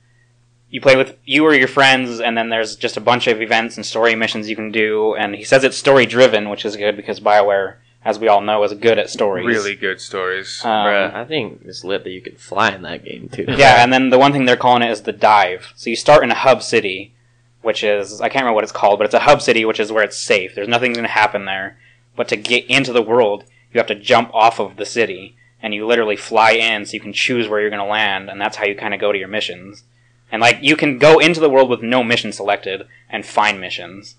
You 0.68 0.80
play 0.80 0.96
with 0.96 1.16
you 1.24 1.44
or 1.44 1.54
your 1.54 1.68
friends, 1.68 2.20
and 2.20 2.36
then 2.36 2.48
there's 2.48 2.76
just 2.76 2.96
a 2.96 3.00
bunch 3.00 3.26
of 3.28 3.40
events 3.40 3.76
and 3.76 3.86
story 3.86 4.14
missions 4.14 4.50
you 4.50 4.56
can 4.56 4.72
do. 4.72 5.14
And 5.14 5.34
he 5.34 5.44
says 5.44 5.64
it's 5.64 5.76
story 5.76 6.06
driven, 6.06 6.48
which 6.50 6.64
is 6.64 6.76
good 6.76 6.96
because 6.96 7.20
Bioware, 7.20 7.76
as 8.04 8.18
we 8.18 8.28
all 8.28 8.40
know, 8.40 8.62
is 8.64 8.74
good 8.74 8.98
at 8.98 9.08
stories. 9.08 9.46
Really 9.46 9.76
good 9.76 10.00
stories. 10.00 10.60
Um, 10.64 10.70
Bruh, 10.70 11.14
I 11.14 11.24
think 11.24 11.62
it's 11.64 11.84
lit 11.84 12.02
that 12.04 12.10
you 12.10 12.20
can 12.20 12.34
fly 12.36 12.72
in 12.72 12.82
that 12.82 13.04
game 13.04 13.28
too. 13.28 13.44
yeah, 13.48 13.76
and 13.82 13.92
then 13.92 14.10
the 14.10 14.18
one 14.18 14.32
thing 14.32 14.44
they're 14.44 14.56
calling 14.56 14.82
it 14.82 14.90
is 14.90 15.02
the 15.02 15.12
dive. 15.12 15.72
So 15.76 15.88
you 15.88 15.96
start 15.96 16.24
in 16.24 16.30
a 16.30 16.34
hub 16.34 16.62
city, 16.62 17.14
which 17.62 17.84
is 17.84 18.20
I 18.20 18.28
can't 18.28 18.42
remember 18.42 18.56
what 18.56 18.64
it's 18.64 18.72
called, 18.72 18.98
but 18.98 19.04
it's 19.04 19.14
a 19.14 19.20
hub 19.20 19.40
city, 19.42 19.64
which 19.64 19.80
is 19.80 19.92
where 19.92 20.04
it's 20.04 20.18
safe. 20.18 20.54
There's 20.54 20.68
nothing 20.68 20.92
going 20.92 21.06
to 21.06 21.10
happen 21.10 21.44
there. 21.44 21.78
But 22.16 22.28
to 22.28 22.36
get 22.36 22.66
into 22.66 22.92
the 22.92 23.02
world, 23.02 23.44
you 23.72 23.78
have 23.78 23.86
to 23.88 23.94
jump 23.94 24.34
off 24.34 24.58
of 24.58 24.76
the 24.76 24.86
city, 24.86 25.36
and 25.62 25.74
you 25.74 25.86
literally 25.86 26.16
fly 26.16 26.52
in, 26.52 26.86
so 26.86 26.94
you 26.94 27.00
can 27.00 27.12
choose 27.12 27.46
where 27.46 27.60
you're 27.60 27.70
going 27.70 27.84
to 27.84 27.88
land, 27.90 28.30
and 28.30 28.40
that's 28.40 28.56
how 28.56 28.64
you 28.64 28.74
kind 28.74 28.94
of 28.94 29.00
go 29.00 29.12
to 29.12 29.18
your 29.18 29.28
missions. 29.28 29.84
And 30.30 30.40
like 30.40 30.58
you 30.60 30.76
can 30.76 30.98
go 30.98 31.18
into 31.18 31.40
the 31.40 31.50
world 31.50 31.70
with 31.70 31.82
no 31.82 32.02
mission 32.02 32.32
selected 32.32 32.86
and 33.08 33.24
find 33.24 33.60
missions, 33.60 34.16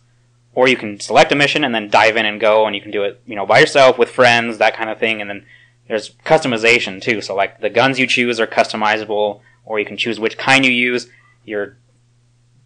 or 0.53 0.67
you 0.67 0.77
can 0.77 0.99
select 0.99 1.31
a 1.31 1.35
mission 1.35 1.63
and 1.63 1.75
then 1.75 1.89
dive 1.89 2.15
in 2.17 2.25
and 2.25 2.39
go, 2.39 2.65
and 2.65 2.75
you 2.75 2.81
can 2.81 2.91
do 2.91 3.03
it, 3.03 3.21
you 3.25 3.35
know, 3.35 3.45
by 3.45 3.59
yourself 3.59 3.97
with 3.97 4.09
friends, 4.09 4.57
that 4.57 4.75
kind 4.75 4.89
of 4.89 4.99
thing. 4.99 5.19
And 5.21 5.29
then 5.29 5.45
there's 5.87 6.11
customization 6.25 7.01
too. 7.01 7.21
So 7.21 7.35
like 7.35 7.59
the 7.61 7.69
guns 7.69 7.99
you 7.99 8.07
choose 8.07 8.39
are 8.39 8.47
customizable, 8.47 9.41
or 9.65 9.79
you 9.79 9.85
can 9.85 9.97
choose 9.97 10.19
which 10.19 10.37
kind 10.37 10.65
you 10.65 10.71
use. 10.71 11.07
Your 11.45 11.77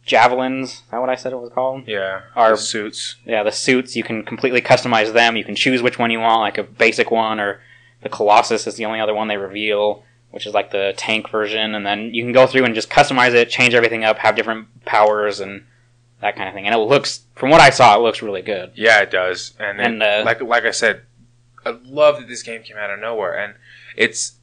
javelins, 0.06 0.70
is 0.72 0.84
that 0.92 1.00
what 1.00 1.10
I 1.10 1.16
said 1.16 1.34
it 1.34 1.38
was 1.40 1.52
called? 1.54 1.88
yeah. 1.88 2.22
Our- 2.36 2.52
the 2.52 2.58
suits. 2.58 3.16
Yeah, 3.26 3.44
the 3.44 3.52
suits 3.52 3.96
you 3.96 4.04
can 4.04 4.24
completely 4.24 4.62
customize 4.62 5.14
them. 5.14 5.36
You 5.36 5.44
can 5.44 5.56
choose 5.56 5.82
which 5.82 6.00
one 6.00 6.12
you 6.12 6.20
want, 6.20 6.42
like 6.42 6.58
a 6.58 6.64
basic 6.64 7.12
one, 7.12 7.40
or 7.40 7.62
the 8.02 8.10
Colossus 8.10 8.66
is 8.68 8.76
the 8.76 8.86
only 8.86 9.00
other 9.00 9.14
one 9.14 9.28
they 9.28 9.38
reveal, 9.38 10.04
which 10.32 10.46
is 10.46 10.54
like 10.54 10.72
the 10.72 10.94
tank 10.98 11.30
version. 11.30 11.76
And 11.76 11.86
then 11.86 12.14
you 12.14 12.24
can 12.24 12.34
go 12.34 12.48
through 12.48 12.66
and 12.66 12.74
just 12.76 12.90
customize 12.90 13.34
it, 13.34 13.50
change 13.50 13.74
everything 13.74 14.04
up, 14.04 14.18
have 14.18 14.36
different 14.36 14.84
powers 14.86 15.40
and 15.40 15.64
that 16.22 16.36
kind 16.36 16.48
of 16.50 16.54
thing. 16.56 16.66
And 16.66 16.74
it 16.76 16.80
looks, 16.80 17.22
from 17.36 17.50
what 17.50 17.62
I 17.62 17.70
saw, 17.70 17.96
it 17.96 18.02
looks 18.02 18.22
really 18.22 18.42
good. 18.42 18.72
Yeah, 18.76 19.02
it 19.02 19.12
does. 19.12 19.54
And, 19.60 19.80
it- 20.02 20.02
uh, 20.02 20.24
like 20.26 20.42
like 20.42 20.66
I 20.66 20.72
said, 20.72 21.02
I 21.66 21.78
love 21.86 22.18
that 22.20 22.28
this 22.28 22.44
game 22.44 22.64
came 22.64 22.78
out 22.78 22.90
of 22.90 23.00
nowhere, 23.00 23.38
and 23.38 23.54
it's 23.96 24.34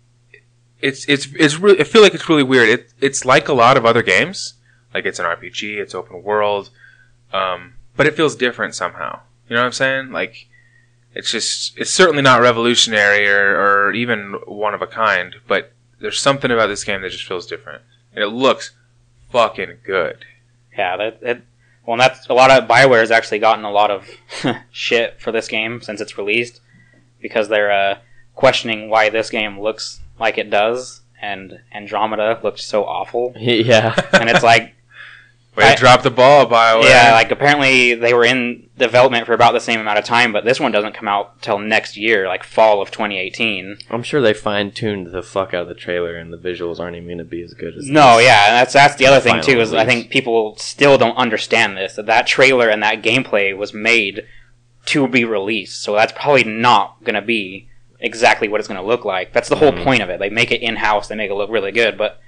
it's 0.81 1.09
it's 1.09 1.27
it's 1.37 1.59
really. 1.59 1.81
I 1.81 1.85
feel 1.85 2.03
like 2.03 2.15
it's 2.15 2.29
really 2.29 2.45
weird. 2.45 2.69
It 2.69 2.93
it's 3.01 3.25
like 3.25 3.49
a 3.49 3.53
lot 3.53 3.77
of 3.77 3.85
other 3.85 4.03
games. 4.03 4.55
Like 4.95 5.05
it's 5.05 5.19
an 5.19 5.25
RPG. 5.27 5.79
It's 5.79 5.95
open 5.95 6.23
world, 6.23 6.71
um, 7.33 7.75
but 7.97 8.07
it 8.07 8.15
feels 8.15 8.37
different 8.37 8.75
somehow. 8.77 9.21
You 9.49 9.57
know 9.57 9.63
what 9.63 9.67
I'm 9.67 9.73
saying? 9.73 10.13
Like 10.13 10.47
it's 11.15 11.33
just 11.33 11.77
it's 11.77 11.91
certainly 11.91 12.23
not 12.23 12.41
revolutionary 12.41 13.27
or, 13.29 13.57
or 13.89 13.93
even 13.93 14.35
one 14.47 14.75
of 14.75 14.83
a 14.83 14.87
kind, 14.87 15.35
but 15.49 15.73
there's 16.01 16.21
something 16.21 16.51
about 16.51 16.69
this 16.69 16.85
game 16.85 17.03
that 17.03 17.11
just 17.11 17.27
feels 17.27 17.47
different, 17.47 17.83
and 18.15 18.23
it 18.23 18.29
looks 18.29 18.73
fucking 19.31 19.79
good. 19.85 20.25
Yeah, 20.77 20.97
that, 20.97 21.21
that 21.21 21.43
well, 21.85 21.95
and 21.95 22.01
that's 22.01 22.29
a 22.29 22.35
lot 22.35 22.51
of 22.51 22.69
Bioware 22.69 23.01
has 23.01 23.11
actually 23.11 23.39
gotten 23.39 23.65
a 23.65 23.71
lot 23.71 23.91
of 23.91 24.09
shit 24.71 25.21
for 25.21 25.33
this 25.33 25.49
game 25.49 25.81
since 25.81 26.01
it's 26.01 26.19
released 26.19 26.61
because 27.21 27.49
they're 27.49 27.73
uh, 27.73 27.99
questioning 28.35 28.89
why 28.91 29.09
this 29.09 29.31
game 29.31 29.61
looks 29.61 30.01
like 30.19 30.39
it 30.39 30.51
does, 30.51 31.01
and 31.21 31.61
Andromeda 31.73 32.41
looked 32.43 32.61
so 32.61 32.85
awful. 32.85 33.33
yeah. 33.39 33.95
And 34.13 34.29
it's 34.29 34.45
like, 34.45 34.75
Way 35.59 35.65
I- 35.73 35.75
to 35.75 35.81
drop 35.81 36.03
the 36.03 36.11
ball, 36.11 36.47
Bioware. 36.47 36.85
yeah, 36.89 37.13
like 37.13 37.31
apparently 37.31 37.95
they 37.95 38.15
were 38.15 38.25
in 38.25 38.69
development 38.79 39.27
for 39.27 39.33
about 39.33 39.53
the 39.53 39.61
same 39.61 39.81
amount 39.81 39.99
of 39.99 40.05
time, 40.05 40.33
but 40.33 40.45
this 40.45 40.61
one 40.61 40.71
doesn't 40.73 40.95
come 40.95 41.09
out 41.09 41.43
till 41.43 41.59
next 41.59 41.97
year, 41.97 42.29
like 42.29 42.45
fall 42.45 42.81
of 42.81 42.91
2018. 42.93 43.77
I'm 43.91 44.03
sure 44.05 44.21
they 44.21 44.33
fine 44.35 44.71
tuned 44.71 45.09
the 45.13 45.23
fuck 45.23 45.53
out 45.53 45.63
of 45.63 45.69
the 45.69 45.75
trailer, 45.75 46.17
and 46.17 46.33
the 46.33 46.39
visuals 46.39 46.79
aren't 46.79 46.97
even 46.97 47.09
gonna 47.09 47.25
be 47.25 47.43
as 47.43 47.55
good 47.55 47.77
as. 47.77 47.89
No, 47.89 48.19
this. 48.19 48.27
yeah, 48.27 48.47
and 48.47 48.55
that's 48.57 48.73
that's 48.73 48.95
the 48.97 49.07
other 49.07 49.21
thing 49.21 49.33
Final 49.33 49.45
too. 49.45 49.61
Is 49.61 49.75
I 49.75 49.85
think 49.85 50.11
people 50.11 50.57
still 50.59 50.97
don't 50.97 51.17
understand 51.17 51.77
this. 51.77 51.95
That 51.97 52.07
that 52.07 52.27
trailer 52.27 52.69
and 52.69 52.83
that 52.83 53.03
gameplay 53.03 53.57
was 53.57 53.75
made 53.75 54.25
to 54.87 55.07
be 55.09 55.25
released, 55.25 55.83
so 55.83 55.95
that's 55.95 56.13
probably 56.13 56.45
not 56.45 57.03
going 57.05 57.15
to 57.17 57.21
be 57.21 57.69
exactly 58.01 58.49
what 58.49 58.61
it's 58.61 58.69
going 58.69 58.81
to 58.81 58.87
look 58.87 59.05
like. 59.05 59.33
That's 59.33 59.49
the 59.49 59.57
whole 59.57 59.73
Mhm. 59.73 59.83
point 59.85 60.03
of 60.03 60.09
it. 60.09 60.21
They 60.21 60.31
make 60.31 60.53
it 60.53 60.63
in 60.63 60.77
house. 60.77 61.09
They 61.09 61.17
make 61.17 61.31
it 61.31 61.35
look 61.35 61.51
really 61.51 61.73
good, 61.73 61.99
but 61.99 62.21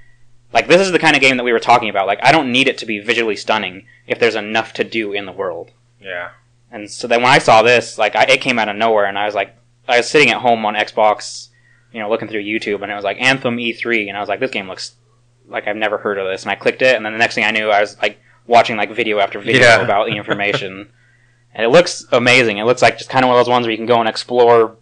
like 0.53 0.66
this 0.68 0.80
is 0.80 0.92
the 0.92 0.98
kind 0.98 1.14
of 1.16 1.22
game 1.22 1.36
that 1.36 1.44
we 1.44 1.53
were 1.53 1.61
talking 1.61 1.88
about. 1.88 2.07
Like 2.07 2.20
I 2.22 2.32
don't 2.32 2.53
need 2.53 2.68
it 2.68 2.78
to 2.78 2.86
be 2.86 2.98
visually 3.01 3.36
stunning 3.36 3.86
if 4.07 4.18
there's 4.18 4.34
enough 4.34 4.72
to 4.74 4.84
do 4.84 5.12
in 5.12 5.26
the 5.26 5.32
world. 5.32 5.70
yeah. 6.01 6.30
And 6.72 6.88
so 6.88 7.09
then 7.09 7.20
when 7.22 7.32
I 7.32 7.38
saw 7.38 7.62
this, 7.62 7.98
like 7.98 8.14
I, 8.14 8.22
it 8.24 8.40
came 8.40 8.57
out 8.59 8.68
of 8.68 8.76
nowhere, 8.76 9.07
and 9.07 9.18
I 9.18 9.26
was 9.26 9.34
like, 9.34 9.57
I 9.88 9.96
was 9.96 10.09
sitting 10.09 10.30
at 10.30 10.40
home 10.40 10.64
on 10.64 10.74
Xbox, 10.74 11.48
you 11.92 11.98
know, 12.01 12.09
looking 12.09 12.28
through 12.28 12.44
YouTube, 12.44 12.82
and 12.82 12.92
it 12.92 12.94
was 12.94 13.03
like 13.03 13.20
Anthem 13.20 13.57
E3, 13.57 14.07
and 14.07 14.16
I 14.16 14.20
was 14.20 14.28
like, 14.28 14.38
this 14.38 14.53
game 14.53 14.68
looks 14.68 14.94
like 15.48 15.66
I've 15.66 15.74
never 15.74 15.98
heard 15.98 16.16
of 16.18 16.28
this, 16.28 16.42
and 16.44 16.53
I 16.53 16.55
clicked 16.55 16.80
it, 16.82 16.94
and 16.94 17.05
then 17.05 17.12
the 17.12 17.18
next 17.18 17.34
thing 17.34 17.44
I 17.44 17.51
knew, 17.51 17.70
I 17.70 17.80
was 17.80 18.01
like 18.01 18.20
watching 18.46 18.76
like 18.76 18.92
video 18.92 19.18
after 19.18 19.40
video 19.40 19.62
Yeah. 19.62 19.80
about 19.82 20.07
the 20.07 20.16
information, 20.16 20.92
and 21.55 21.66
it 21.66 21.70
looks 21.70 22.07
amazing. 22.12 22.59
It 22.59 22.66
looks 22.66 22.82
like 22.82 22.98
just 22.98 23.11
kind 23.11 23.24
of 23.24 23.28
one 23.30 23.36
of 23.36 23.44
those 23.44 23.51
ones 23.51 23.66
where 23.66 23.72
you 23.72 23.76
can 23.76 23.86
go 23.86 23.98
and 23.98 24.09
explore, 24.09 24.76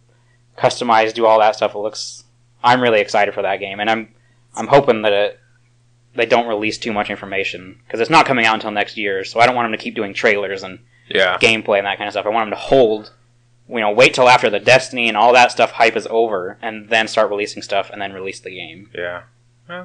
customize, 0.59 1.15
do 1.15 1.25
all 1.25 1.39
that 1.39 1.57
stuff. 1.57 1.75
It 1.75 1.79
looks, 1.79 2.25
I'm 2.63 2.83
really 2.83 3.01
excited 3.01 3.33
for 3.33 3.41
that 3.41 3.61
game, 3.61 3.81
and 3.81 3.89
I'm, 3.89 4.15
I'm 4.55 4.67
hoping 4.67 5.01
that 5.03 5.13
it. 5.15 5.41
They 6.19 6.27
don't 6.27 6.49
release 6.49 6.77
too 6.79 6.93
much 6.93 7.11
information 7.11 7.81
because 7.87 8.01
it's 8.01 8.11
not 8.11 8.27
coming 8.27 8.45
out 8.45 8.55
until 8.55 8.73
next 8.73 8.97
year, 8.97 9.25
so 9.25 9.39
I 9.41 9.47
don't 9.47 9.55
want 9.55 9.67
them 9.67 9.79
to 9.79 9.83
keep 9.83 9.95
doing 9.95 10.13
trailers 10.13 10.63
and 10.65 10.81
Yeah. 11.09 11.39
gameplay 11.41 11.79
and 11.79 11.87
that 11.87 11.97
kind 11.97 12.09
of 12.09 12.13
stuff. 12.13 12.27
I 12.27 12.31
want 12.31 12.47
them 12.51 12.59
to 12.59 12.61
hold, 12.65 13.13
you 13.69 13.79
know, 13.81 13.93
wait 13.93 14.15
till 14.15 14.29
after 14.29 14.51
the 14.51 14.59
Destiny 14.59 15.07
and 15.09 15.17
all 15.17 15.33
that 15.33 15.53
stuff 15.53 15.71
hype 15.73 15.97
is 15.97 16.09
over, 16.11 16.59
and 16.61 16.89
then 16.89 17.07
start 17.09 17.31
releasing 17.31 17.63
stuff, 17.63 17.89
and 17.91 18.03
then 18.03 18.13
release 18.13 18.41
the 18.41 18.51
game. 18.51 18.91
Yeah. 18.95 19.23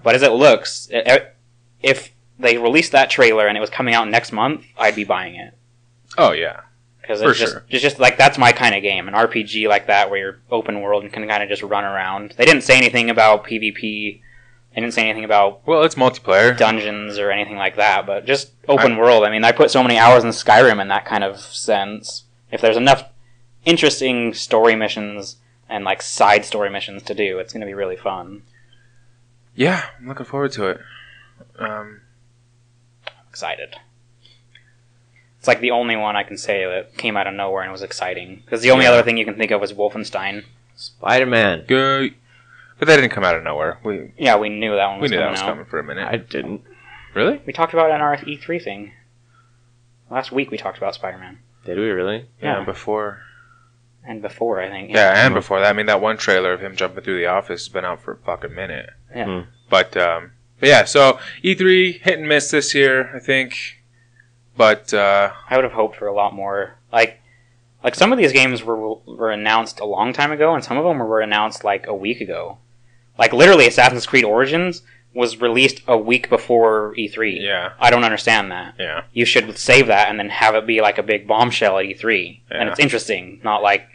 But 0.03 0.15
as 0.15 0.23
it 0.23 0.31
looks, 0.31 0.89
i- 0.93 1.03
i- 1.05 1.25
if 1.81 2.11
they 2.39 2.57
released 2.57 2.91
that 2.93 3.09
trailer 3.11 3.47
and 3.47 3.55
it 3.57 3.61
was 3.61 3.69
coming 3.69 3.93
out 3.93 4.07
next 4.09 4.31
month, 4.31 4.65
I'd 4.77 4.95
be 4.95 5.03
buying 5.03 5.35
it 5.35 5.53
Oh 6.17 6.31
yeah. 6.31 6.61
because 7.01 7.21
For 7.21 7.29
it's 7.31 7.39
just 7.39 7.51
sure. 7.53 7.63
it's 7.69 7.83
just 7.83 7.99
like 7.99 8.17
that's 8.17 8.37
my 8.39 8.51
kind 8.53 8.73
of 8.73 8.81
game, 8.81 9.07
an 9.07 9.13
RPG 9.13 9.67
like 9.67 9.85
that 9.87 10.09
where 10.09 10.19
you're 10.19 10.39
open 10.49 10.81
world 10.81 11.03
and 11.03 11.13
can 11.13 11.27
kind 11.27 11.43
of 11.43 11.49
just 11.49 11.61
run 11.61 11.83
around. 11.83 12.33
They 12.37 12.45
didn't 12.45 12.63
say 12.63 12.75
anything 12.77 13.09
about 13.11 13.45
PvP. 13.45 14.21
They 14.73 14.81
didn't 14.81 14.93
say 14.93 15.03
anything 15.03 15.23
about 15.23 15.65
Well, 15.67 15.83
it's 15.83 15.95
multiplayer. 15.95 16.57
dungeons 16.57 17.19
or 17.19 17.29
anything 17.29 17.57
like 17.57 17.75
that, 17.75 18.05
but 18.07 18.25
just 18.25 18.51
open 18.67 18.97
world. 18.97 19.23
I 19.23 19.29
mean, 19.29 19.43
I 19.43 19.51
put 19.51 19.69
so 19.69 19.83
many 19.83 19.97
hours 19.99 20.23
in 20.23 20.31
Skyrim 20.31 20.81
in 20.81 20.87
that 20.87 21.05
kind 21.05 21.23
of 21.23 21.39
sense. 21.39 22.23
If 22.51 22.61
there's 22.61 22.77
enough 22.77 23.05
interesting 23.65 24.33
story 24.33 24.75
missions 24.75 25.37
and 25.69 25.83
like 25.85 26.01
side 26.01 26.43
story 26.43 26.69
missions 26.69 27.03
to 27.03 27.13
do, 27.13 27.37
it's 27.39 27.53
going 27.53 27.61
to 27.61 27.67
be 27.67 27.73
really 27.75 27.95
fun. 27.95 28.41
Yeah, 29.55 29.83
I'm 29.99 30.07
looking 30.07 30.25
forward 30.25 30.51
to 30.53 30.67
it. 30.69 30.81
Um, 31.59 32.01
Excited. 33.29 33.75
It's 35.39 35.47
like 35.47 35.59
the 35.59 35.71
only 35.71 35.95
one 35.95 36.15
I 36.15 36.23
can 36.23 36.37
say 36.37 36.65
that 36.65 36.97
came 36.97 37.17
out 37.17 37.27
of 37.27 37.33
nowhere 37.33 37.63
and 37.63 37.71
was 37.71 37.81
exciting. 37.81 38.41
Because 38.45 38.61
the 38.61 38.71
only 38.71 38.85
Yeah. 38.85 38.91
other 38.91 39.03
thing 39.03 39.17
you 39.17 39.25
can 39.25 39.35
think 39.35 39.51
of 39.51 39.59
was 39.61 39.73
Wolfenstein. 39.73 40.45
Spider 40.75 41.25
Man. 41.25 41.65
good, 41.67 42.13
but 42.85 42.91
that 42.91 42.97
didn't 43.01 43.11
come 43.13 43.23
out 43.23 43.35
of 43.35 43.43
nowhere. 43.43 43.79
We 43.83 44.11
Yeah, 44.17 44.35
we 44.37 44.49
knew 44.49 44.75
that 44.75 44.87
one 44.87 44.97
we 44.97 45.03
was 45.03 45.11
knew 45.11 45.17
that 45.17 45.23
coming 45.23 45.31
was 45.31 45.41
out. 45.41 45.47
coming 45.49 45.65
for 45.65 45.79
a 45.79 45.83
minute. 45.83 46.07
I 46.07 46.17
didn't. 46.17 46.61
really? 47.13 47.41
We 47.45 47.53
talked 47.53 47.73
about 47.73 47.89
it 47.89 47.93
on 47.93 48.01
our 48.01 48.17
E3 48.17 48.61
thing. 48.61 48.91
Last 50.09 50.31
week 50.31 50.51
we 50.51 50.57
talked 50.57 50.77
about 50.77 50.95
Spider-Man. 50.95 51.39
Did 51.65 51.77
we 51.77 51.89
really? 51.89 52.27
Yeah. 52.41 52.59
Yeah. 52.59 52.65
Before. 52.65 53.21
And 54.05 54.21
before, 54.21 54.59
I 54.61 54.69
think. 54.69 54.91
Yeah, 54.91 55.25
and 55.25 55.33
before 55.33 55.61
that. 55.61 55.69
I 55.69 55.73
mean, 55.73 55.85
that 55.85 56.01
one 56.01 56.17
trailer 56.17 56.51
of 56.51 56.59
him 56.59 56.75
jumping 56.75 57.05
through 57.05 57.19
the 57.19 57.27
office 57.27 57.61
has 57.61 57.69
been 57.69 57.85
out 57.85 58.01
for 58.01 58.11
a 58.13 58.17
fucking 58.17 58.53
minute. 58.53 58.89
Yeah. 59.15 59.25
Hmm. 59.43 59.49
But 59.69 59.95
um, 59.95 60.31
but 60.59 60.67
yeah. 60.67 60.83
So 60.83 61.19
E3 61.41 62.01
hit 62.01 62.19
and 62.19 62.27
miss 62.27 62.51
this 62.51 62.75
year, 62.75 63.15
I 63.15 63.19
think. 63.19 63.81
But 64.57 64.93
uh, 64.93 65.31
I 65.49 65.55
would 65.55 65.63
have 65.63 65.73
hoped 65.73 65.95
for 65.95 66.07
a 66.07 66.13
lot 66.13 66.33
more. 66.33 66.77
Like, 66.91 67.21
like 67.81 67.95
some 67.95 68.11
of 68.11 68.17
these 68.17 68.33
games 68.33 68.61
were 68.61 68.95
were 69.05 69.31
announced 69.31 69.79
a 69.79 69.85
long 69.85 70.11
time 70.11 70.33
ago, 70.33 70.53
and 70.53 70.63
some 70.63 70.77
of 70.77 70.83
them 70.83 70.99
were 70.99 71.21
announced 71.21 71.63
like 71.63 71.87
a 71.87 71.95
week 71.95 72.19
ago. 72.19 72.57
Like 73.17 73.33
literally, 73.33 73.67
Assassin's 73.67 74.05
Creed 74.05 74.23
Origins 74.23 74.81
was 75.13 75.39
released 75.39 75.81
a 75.87 75.95
week 75.97 76.27
before 76.29 76.95
E3. 76.97 77.39
Yeah. 77.39 77.73
I 77.79 77.91
don't 77.91 78.03
understand 78.03 78.51
that. 78.51 78.73
Yeah. 78.79 79.03
You 79.13 79.25
should 79.25 79.57
save 79.57 79.87
that 79.87 80.09
and 80.09 80.17
then 80.19 80.29
have 80.29 80.55
it 80.55 80.65
be 80.65 80.81
like 80.81 80.97
a 80.97 81.03
big 81.03 81.27
bombshell 81.27 81.77
at 81.77 81.85
E3. 81.85 82.39
And 82.49 82.69
it's 82.69 82.79
interesting, 82.79 83.39
not 83.43 83.61
like, 83.61 83.87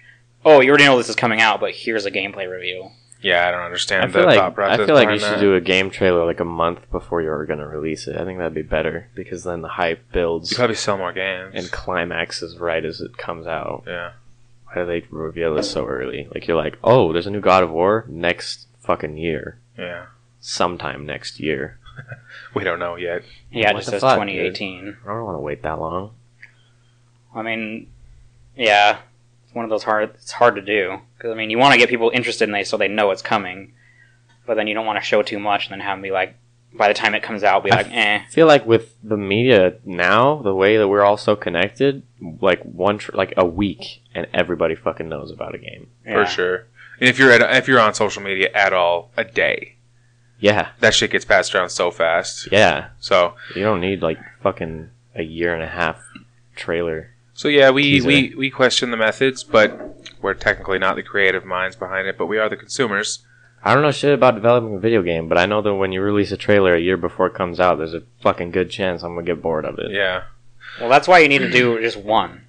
oh, 0.44 0.60
you 0.60 0.68
already 0.68 0.84
know 0.84 0.96
this 0.96 1.08
is 1.08 1.16
coming 1.16 1.40
out, 1.40 1.58
but 1.58 1.74
here's 1.74 2.06
a 2.06 2.10
gameplay 2.12 2.48
review. 2.48 2.90
Yeah, 3.20 3.48
I 3.48 3.50
don't 3.50 3.62
understand 3.64 4.04
I 4.04 4.06
the 4.06 4.12
feel 4.12 4.30
thought 4.30 4.54
process. 4.54 4.78
I 4.78 4.86
feel 4.86 4.94
like 4.94 5.10
you 5.10 5.18
should 5.18 5.32
that. 5.38 5.40
do 5.40 5.56
a 5.56 5.60
game 5.60 5.90
trailer 5.90 6.24
like 6.24 6.38
a 6.38 6.44
month 6.44 6.88
before 6.92 7.20
you're 7.20 7.44
gonna 7.46 7.66
release 7.66 8.06
it. 8.06 8.14
I 8.16 8.24
think 8.24 8.38
that'd 8.38 8.54
be 8.54 8.62
better 8.62 9.08
because 9.16 9.42
then 9.42 9.60
the 9.62 9.66
hype 9.70 10.12
builds 10.12 10.52
You 10.52 10.56
probably 10.56 10.76
sell 10.76 10.96
more 10.98 11.12
games. 11.12 11.50
and 11.56 11.68
climaxes 11.72 12.58
right 12.58 12.84
as 12.84 13.00
it 13.00 13.16
comes 13.18 13.48
out. 13.48 13.82
yeah. 13.88 14.12
Why 14.66 14.82
do 14.82 14.86
they 14.86 15.04
reveal 15.10 15.52
this 15.56 15.68
so 15.68 15.84
early? 15.86 16.28
Like 16.32 16.46
you're 16.46 16.56
like, 16.56 16.78
oh, 16.84 17.12
there's 17.12 17.26
a 17.26 17.30
new 17.32 17.40
God 17.40 17.64
of 17.64 17.70
War 17.70 18.04
next 18.06 18.67
fucking 18.88 19.18
year, 19.18 19.60
Yeah. 19.76 20.06
sometime 20.40 21.04
next 21.06 21.38
year. 21.38 21.78
We 22.54 22.64
don't 22.64 22.78
know 22.78 22.96
yet. 22.96 23.22
Yeah, 23.52 23.70
it 23.70 23.74
What 23.74 23.80
just 23.80 23.90
says 23.90 24.00
fuck, 24.00 24.16
2018. 24.16 24.96
I 25.04 25.08
don't 25.08 25.24
want 25.24 25.34
to 25.36 25.40
wait 25.40 25.62
that 25.62 25.78
long. 25.80 26.12
I 27.34 27.42
mean, 27.42 27.88
yeah, 28.56 28.98
it's 29.44 29.54
one 29.54 29.64
of 29.64 29.70
those 29.70 29.82
hard. 29.84 30.10
It's 30.14 30.32
hard 30.32 30.54
to 30.54 30.62
do 30.62 30.98
because 31.16 31.30
I 31.32 31.34
mean, 31.34 31.50
you 31.50 31.58
want 31.58 31.72
to 31.74 31.78
get 31.78 31.88
people 31.90 32.10
interested 32.14 32.44
in 32.48 32.52
they 32.52 32.64
so 32.64 32.76
they 32.76 32.88
know 32.88 33.10
it's 33.10 33.20
coming, 33.22 33.74
but 34.46 34.54
then 34.54 34.66
you 34.68 34.74
don't 34.74 34.86
want 34.86 34.98
to 34.98 35.04
show 35.04 35.22
too 35.22 35.38
much 35.38 35.66
and 35.66 35.72
then 35.72 35.80
have 35.86 35.96
them 35.98 36.02
be 36.02 36.10
like, 36.10 36.36
by 36.72 36.88
the 36.88 36.94
time 36.94 37.14
it 37.14 37.22
comes 37.22 37.42
out, 37.42 37.64
be 37.64 37.72
I 37.72 37.76
like, 37.76 37.90
eh. 37.92 38.20
I 38.26 38.30
feel 38.30 38.46
like 38.46 38.64
with 38.64 38.94
the 39.02 39.16
media 39.16 39.74
now, 39.84 40.40
the 40.42 40.54
way 40.54 40.76
that 40.78 40.88
we're 40.88 41.04
all 41.04 41.16
so 41.18 41.34
connected, 41.36 42.02
like 42.40 42.62
one 42.62 42.98
tr- 42.98 43.16
like 43.16 43.34
a 43.36 43.44
week 43.44 44.02
and 44.14 44.26
everybody 44.32 44.74
fucking 44.76 45.08
knows 45.08 45.30
about 45.32 45.54
a 45.54 45.58
game. 45.58 45.88
Yeah. 46.06 46.24
For 46.24 46.30
sure. 46.30 46.66
And 47.00 47.08
if 47.08 47.18
you're 47.18 47.30
at, 47.32 47.40
if 47.56 47.68
you're 47.68 47.80
on 47.80 47.94
social 47.94 48.22
media 48.22 48.50
at 48.54 48.72
all, 48.72 49.10
a 49.16 49.24
day. 49.24 49.74
Yeah, 50.40 50.68
That 50.80 50.94
shit 50.94 51.10
gets 51.10 51.24
passed 51.24 51.52
around 51.54 51.70
so 51.70 51.90
fast. 51.90 52.48
yeah. 52.52 52.90
So 53.00 53.34
You 53.56 53.62
don't 53.64 53.80
need 53.80 54.02
like 54.02 54.18
fucking 54.42 54.90
a 55.16 55.22
year 55.22 55.52
and 55.52 55.62
a 55.64 55.68
half 55.68 56.00
trailer. 56.54 57.10
so 57.34 57.48
yeah, 57.48 57.70
we, 57.70 57.82
Teaser. 57.82 58.06
we, 58.06 58.34
we 58.36 58.50
question 58.50 58.90
the 58.92 58.96
methods, 58.96 59.42
but 59.42 59.96
we're 60.22 60.34
technically 60.34 60.78
not 60.78 60.94
the 60.96 61.02
creative 61.02 61.44
minds 61.44 61.74
behind 61.76 62.06
it, 62.06 62.16
but 62.16 62.26
we 62.26 62.38
are 62.38 62.48
the 62.48 62.56
consumers. 62.56 63.24
I 63.64 63.74
don't 63.74 63.82
know 63.82 63.90
shit 63.90 64.14
about 64.14 64.36
developing 64.36 64.76
a 64.76 64.78
video 64.78 65.02
game, 65.02 65.28
but 65.28 65.38
I 65.38 65.46
know 65.46 65.60
that 65.60 65.74
when 65.74 65.90
you 65.90 66.00
release 66.00 66.30
a 66.30 66.36
trailer 66.36 66.74
a 66.76 66.80
year 66.80 66.96
before 66.96 67.26
it 67.26 67.34
comes 67.34 67.58
out, 67.58 67.78
there's 67.78 67.94
a 67.94 68.02
fucking 68.20 68.52
good 68.52 68.70
chance 68.70 69.02
I'm 69.02 69.14
gonna 69.16 69.26
get 69.26 69.42
bored 69.42 69.64
of 69.64 69.78
it. 69.80 69.90
Yeah. 69.90 70.22
Well, 70.80 70.88
that's 70.88 71.08
why 71.08 71.18
you 71.18 71.28
need 71.28 71.38
to 71.38 71.50
do 71.50 71.80
just 71.80 71.96
one, 71.96 72.42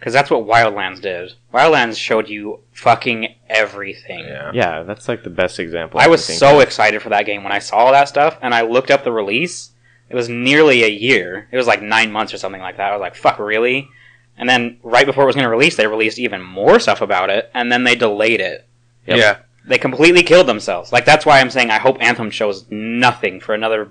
because 0.00 0.14
that's 0.14 0.30
what 0.30 0.46
Wildlands 0.46 1.02
did. 1.02 1.34
Wildlands 1.52 1.98
showed 1.98 2.26
you 2.26 2.60
fucking 2.72 3.34
everything. 3.50 4.20
Yeah. 4.20 4.50
Yeah, 4.54 4.82
that's 4.82 5.08
like 5.08 5.22
the 5.22 5.30
best 5.30 5.58
example. 5.58 6.00
I 6.00 6.08
was 6.08 6.26
think 6.26 6.38
so 6.38 6.56
of. 6.56 6.62
excited 6.62 7.02
for 7.02 7.10
that 7.10 7.26
game 7.26 7.44
when 7.44 7.52
I 7.52 7.58
saw 7.58 7.76
all 7.76 7.92
that 7.92 8.08
stuff, 8.08 8.38
and 8.40 8.54
I 8.54 8.62
looked 8.62 8.90
up 8.90 9.04
the 9.04 9.12
release. 9.12 9.72
It 10.08 10.14
was 10.14 10.30
nearly 10.30 10.82
a 10.82 10.88
year. 10.88 11.48
It 11.52 11.56
was 11.58 11.66
like 11.66 11.82
nine 11.82 12.10
months 12.10 12.32
or 12.32 12.38
something 12.38 12.62
like 12.62 12.78
that. 12.78 12.90
I 12.90 12.96
was 12.96 13.00
like, 13.00 13.14
"Fuck, 13.14 13.38
really?" 13.38 13.90
And 14.38 14.48
then 14.48 14.78
right 14.82 15.04
before 15.04 15.24
it 15.24 15.26
was 15.26 15.36
going 15.36 15.44
to 15.44 15.50
release, 15.50 15.76
they 15.76 15.86
released 15.86 16.18
even 16.18 16.40
more 16.42 16.80
stuff 16.80 17.02
about 17.02 17.28
it, 17.28 17.50
and 17.52 17.70
then 17.70 17.84
they 17.84 17.94
delayed 17.94 18.40
it. 18.40 18.66
Yep. 19.06 19.18
Yeah. 19.18 19.38
They 19.66 19.76
completely 19.76 20.22
killed 20.22 20.46
themselves. 20.46 20.92
Like 20.92 21.04
that's 21.04 21.26
why 21.26 21.40
I'm 21.40 21.50
saying 21.50 21.70
I 21.70 21.78
hope 21.78 21.98
Anthem 22.00 22.30
shows 22.30 22.64
nothing 22.70 23.38
for 23.38 23.54
another, 23.54 23.90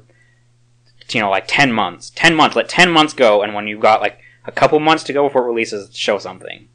you 1.11 1.21
know, 1.21 1.29
like 1.29 1.45
ten 1.47 1.71
months. 1.71 2.11
Ten 2.15 2.35
months. 2.35 2.55
Let 2.55 2.67
ten 2.67 2.89
months 2.91 3.13
go, 3.13 3.43
and 3.43 3.53
when 3.53 3.67
you've 3.67 3.79
got 3.79 4.01
like 4.01 4.19
a 4.45 4.51
couple 4.51 4.79
months 4.79 5.03
to 5.05 5.13
go 5.13 5.27
before 5.27 5.43
it 5.43 5.47
releases, 5.47 5.95
show 5.95 6.17
something. 6.17 6.67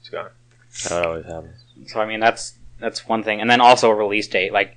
It's 0.00 0.08
gone. 0.08 0.30
That 0.88 1.06
always 1.06 1.26
happens. 1.26 1.64
So 1.86 2.00
I 2.00 2.06
mean 2.06 2.20
that's 2.20 2.58
that's 2.78 3.06
one 3.08 3.22
thing, 3.22 3.40
and 3.40 3.50
then 3.50 3.60
also 3.60 3.90
a 3.90 3.94
release 3.94 4.28
date. 4.28 4.52
Like 4.52 4.76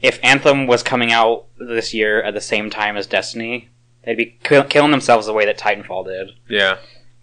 if 0.00 0.18
Anthem 0.22 0.66
was 0.66 0.82
coming 0.82 1.12
out 1.12 1.46
this 1.58 1.94
year 1.94 2.22
at 2.22 2.34
the 2.34 2.40
same 2.40 2.70
time 2.70 2.96
as 2.96 3.06
Destiny, 3.06 3.68
they'd 4.04 4.16
be 4.16 4.38
kill- 4.42 4.64
killing 4.64 4.90
themselves 4.90 5.26
the 5.26 5.32
way 5.32 5.44
that 5.46 5.58
Titanfall 5.58 6.06
did. 6.06 6.30
Yeah. 6.48 6.78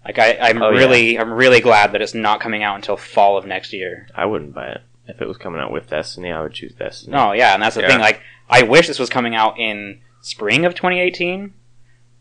Like 0.05 0.19
I, 0.19 0.37
I'm 0.37 0.61
Oh, 0.61 0.69
yeah. 0.71 0.77
really, 0.79 1.19
I'm 1.19 1.31
really 1.31 1.61
glad 1.61 1.93
that 1.93 2.01
it's 2.01 2.13
not 2.13 2.41
coming 2.41 2.61
out 2.63 2.75
until 2.75 2.97
fall 2.97 3.37
of 3.37 3.45
next 3.45 3.71
year. 3.73 4.07
I 4.15 4.25
wouldn't 4.25 4.53
buy 4.53 4.67
it. 4.67 4.81
If 5.07 5.21
it 5.21 5.27
was 5.27 5.37
coming 5.37 5.61
out 5.61 5.71
with 5.71 5.89
Destiny, 5.89 6.31
I 6.31 6.41
would 6.41 6.53
choose 6.53 6.73
Destiny. 6.73 7.11
No, 7.13 7.31
yeah, 7.33 7.53
and 7.53 7.61
that's 7.63 7.75
the 7.75 7.81
Yeah. 7.81 7.87
thing. 7.89 7.99
Like 7.99 8.21
I 8.49 8.63
wish 8.63 8.87
this 8.87 8.99
was 8.99 9.09
coming 9.09 9.35
out 9.35 9.59
in 9.59 10.01
spring 10.21 10.65
of 10.65 10.73
2018, 10.75 11.53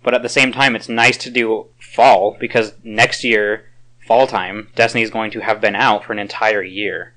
but 0.02 0.14
at 0.14 0.22
the 0.22 0.28
same 0.28 0.52
time, 0.52 0.74
it's 0.74 0.88
nice 0.88 1.16
to 1.18 1.30
do 1.30 1.66
fall 1.78 2.36
because 2.38 2.74
next 2.82 3.24
year, 3.24 3.70
fall 4.06 4.26
time, 4.26 4.68
Destiny 4.74 5.02
is 5.02 5.10
going 5.10 5.30
to 5.32 5.40
have 5.40 5.60
been 5.60 5.76
out 5.76 6.04
for 6.04 6.12
an 6.12 6.18
entire 6.18 6.62
year. 6.62 7.14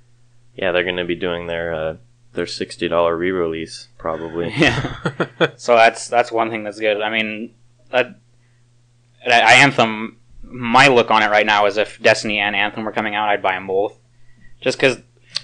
Yeah, 0.56 0.72
they're 0.72 0.84
gonna 0.84 1.06
be 1.06 1.16
doing 1.16 1.48
their 1.48 1.74
uh, 1.74 1.98
their 2.34 2.46
sixty 2.46 2.88
dollar 2.88 3.18
re 3.18 3.32
release 3.32 3.90
probably. 3.98 4.54
Yeah. 4.58 4.96
So 5.58 5.76
that's 5.76 6.08
that's 6.08 6.32
one 6.32 6.50
thing 6.50 6.64
that's 6.64 6.80
good. 6.80 7.02
I 7.02 7.10
mean, 7.10 7.54
that, 7.92 8.20
I, 9.26 9.42
I 9.42 9.54
Anthem. 9.56 10.18
My 10.48 10.88
look 10.88 11.12
on 11.12 11.24
it 11.24 11.30
right 11.30 11.46
now 11.46 11.66
is 11.66 11.76
if 11.76 12.02
Destiny 12.02 12.40
and 12.40 12.56
Anthem 12.56 12.86
were 12.86 12.92
coming 12.92 13.16
out, 13.16 13.30
I'd 13.30 13.42
buy 13.42 13.54
them 13.54 13.68
both. 13.68 13.98
Just 14.62 14.78
because 14.78 15.00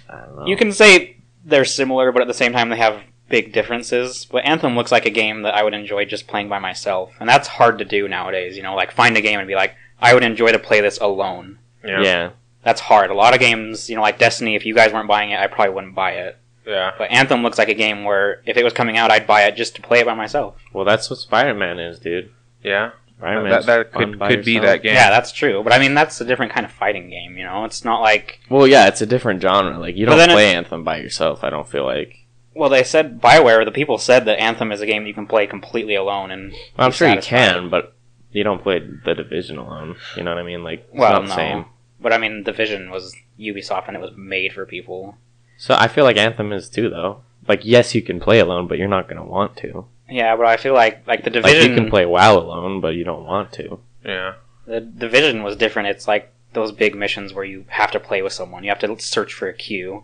I 0.09 0.21
don't 0.21 0.35
know. 0.35 0.45
you 0.45 0.55
can 0.55 0.71
say 0.71 1.17
they're 1.43 1.65
similar, 1.65 2.11
but 2.11 2.21
at 2.21 2.27
the 2.27 2.33
same 2.33 2.53
time 2.53 2.69
they 2.69 2.77
have 2.77 3.01
big 3.31 3.51
differences. 3.53 4.25
But 4.25 4.45
Anthem 4.45 4.75
looks 4.75 4.91
like 4.91 5.05
a 5.07 5.09
game 5.09 5.41
that 5.41 5.55
I 5.55 5.63
would 5.63 5.73
enjoy 5.73 6.05
just 6.05 6.27
playing 6.27 6.49
by 6.49 6.59
myself, 6.59 7.13
and 7.19 7.27
that's 7.27 7.47
hard 7.47 7.79
to 7.79 7.85
do 7.85 8.07
nowadays. 8.07 8.55
You 8.55 8.63
know, 8.63 8.75
like 8.75 8.91
find 8.91 9.17
a 9.17 9.21
game 9.21 9.39
and 9.39 9.47
be 9.47 9.55
like, 9.55 9.75
I 9.99 10.13
would 10.13 10.23
enjoy 10.23 10.51
to 10.51 10.59
play 10.59 10.81
this 10.81 10.99
alone. 10.99 11.57
yeah. 11.83 12.01
yeah. 12.01 12.29
That's 12.63 12.81
hard. 12.81 13.09
A 13.09 13.15
lot 13.15 13.33
of 13.33 13.39
games, 13.39 13.89
you 13.89 13.95
know, 13.95 14.03
like 14.03 14.19
Destiny. 14.19 14.55
If 14.55 14.67
you 14.67 14.75
guys 14.75 14.93
weren't 14.93 15.07
buying 15.07 15.31
it, 15.31 15.39
I 15.39 15.47
probably 15.47 15.73
wouldn't 15.73 15.95
buy 15.95 16.11
it. 16.11 16.37
Yeah. 16.63 16.91
But 16.95 17.09
Anthem 17.09 17.41
looks 17.41 17.57
like 17.57 17.69
a 17.69 17.73
game 17.73 18.03
where 18.03 18.43
if 18.45 18.55
it 18.55 18.63
was 18.63 18.71
coming 18.73 18.97
out, 18.97 19.09
I'd 19.09 19.25
buy 19.25 19.45
it 19.45 19.55
just 19.55 19.75
to 19.77 19.81
play 19.81 19.99
it 19.99 20.05
by 20.05 20.13
myself. 20.13 20.61
Well, 20.71 20.85
that's 20.85 21.09
what 21.09 21.17
Spider 21.17 21.55
Man 21.55 21.79
is, 21.79 21.97
dude. 21.97 22.31
Yeah. 22.63 22.91
Spider 23.17 23.49
That, 23.49 23.65
that 23.65 23.91
could, 23.93 24.19
could 24.19 24.45
be 24.45 24.59
that 24.59 24.83
game. 24.83 24.93
Yeah, 24.93 25.09
that's 25.09 25.31
true. 25.31 25.63
But 25.63 25.73
I 25.73 25.79
mean, 25.79 25.93
that's 25.93 26.21
a 26.21 26.25
different 26.25 26.51
kind 26.51 26.65
of 26.65 26.71
fighting 26.71 27.09
game. 27.09 27.37
You 27.37 27.45
know, 27.45 27.65
it's 27.65 27.83
not 27.83 28.01
like 28.01 28.41
Well, 28.49 28.67
yeah, 28.67 28.87
it's 28.87 29.01
a 29.01 29.05
different 29.05 29.41
genre. 29.41 29.79
Like 29.79 29.95
you 29.95 30.05
don't 30.05 30.29
play 30.29 30.53
Anthem 30.53 30.83
by 30.83 30.97
yourself. 30.97 31.43
I 31.43 31.49
don't 31.49 31.67
feel 31.67 31.85
like. 31.85 32.20
Well, 32.53 32.69
they 32.69 32.83
said 32.83 33.21
Bioware. 33.21 33.63
The 33.65 33.71
people 33.71 33.97
said 33.97 34.25
that 34.25 34.39
Anthem 34.39 34.71
is 34.71 34.81
a 34.81 34.85
game 34.85 35.05
you 35.05 35.13
can 35.13 35.27
play 35.27 35.47
completely 35.47 35.95
alone, 35.95 36.31
and 36.31 36.51
Well, 36.51 36.61
I'm 36.87 36.91
be 36.91 36.95
sure 36.97 37.09
you 37.13 37.21
can, 37.21 37.69
but 37.69 37.93
you 38.31 38.43
don't 38.43 38.61
play 38.63 38.79
the 38.79 39.13
Division 39.15 39.57
alone. 39.57 39.95
You 40.15 40.23
know 40.23 40.31
what 40.31 40.39
I 40.39 40.43
mean? 40.43 40.63
Like 40.63 40.87
it's 40.89 40.99
Well, 40.99 41.13
not 41.13 41.21
the 41.23 41.27
no. 41.29 41.35
same. 41.35 41.65
But 41.99 42.13
I 42.13 42.17
mean, 42.17 42.43
Division 42.43 42.89
was 42.91 43.15
Ubisoft, 43.39 43.87
and 43.87 43.95
it 43.95 44.01
was 44.01 44.11
made 44.17 44.53
for 44.53 44.65
people. 44.65 45.17
So 45.57 45.75
I 45.77 45.87
feel 45.87 46.03
like 46.03 46.17
Anthem 46.17 46.51
is 46.51 46.69
too, 46.69 46.89
though. 46.89 47.21
Like 47.47 47.61
yes, 47.63 47.93
you 47.95 48.01
can 48.01 48.19
play 48.19 48.39
alone, 48.39 48.67
but 48.67 48.77
you're 48.77 48.87
not 48.87 49.07
gonna 49.07 49.25
want 49.25 49.55
to. 49.57 49.85
Yeah, 50.09 50.35
but 50.35 50.45
I 50.45 50.57
feel 50.57 50.73
like 50.73 51.05
like 51.07 51.23
the 51.23 51.29
Division. 51.29 51.43
Like 51.43 51.53
Division. 51.53 51.71
you 51.71 51.81
can 51.81 51.89
play 51.89 52.05
WoW 52.05 52.37
alone, 52.37 52.81
but 52.81 52.95
you 52.95 53.03
don't 53.03 53.25
want 53.25 53.51
to. 53.53 53.79
Yeah. 54.03 54.33
The 54.65 54.79
Division 54.81 55.43
was 55.43 55.55
different. 55.55 55.89
It's 55.89 56.07
like 56.07 56.31
those 56.53 56.71
big 56.71 56.95
missions 56.95 57.33
where 57.33 57.45
you 57.45 57.65
have 57.69 57.91
to 57.91 57.99
play 57.99 58.21
with 58.21 58.33
someone. 58.33 58.63
You 58.63 58.69
have 58.69 58.79
to 58.79 58.99
search 58.99 59.33
for 59.33 59.47
a 59.47 59.53
queue. 59.53 60.03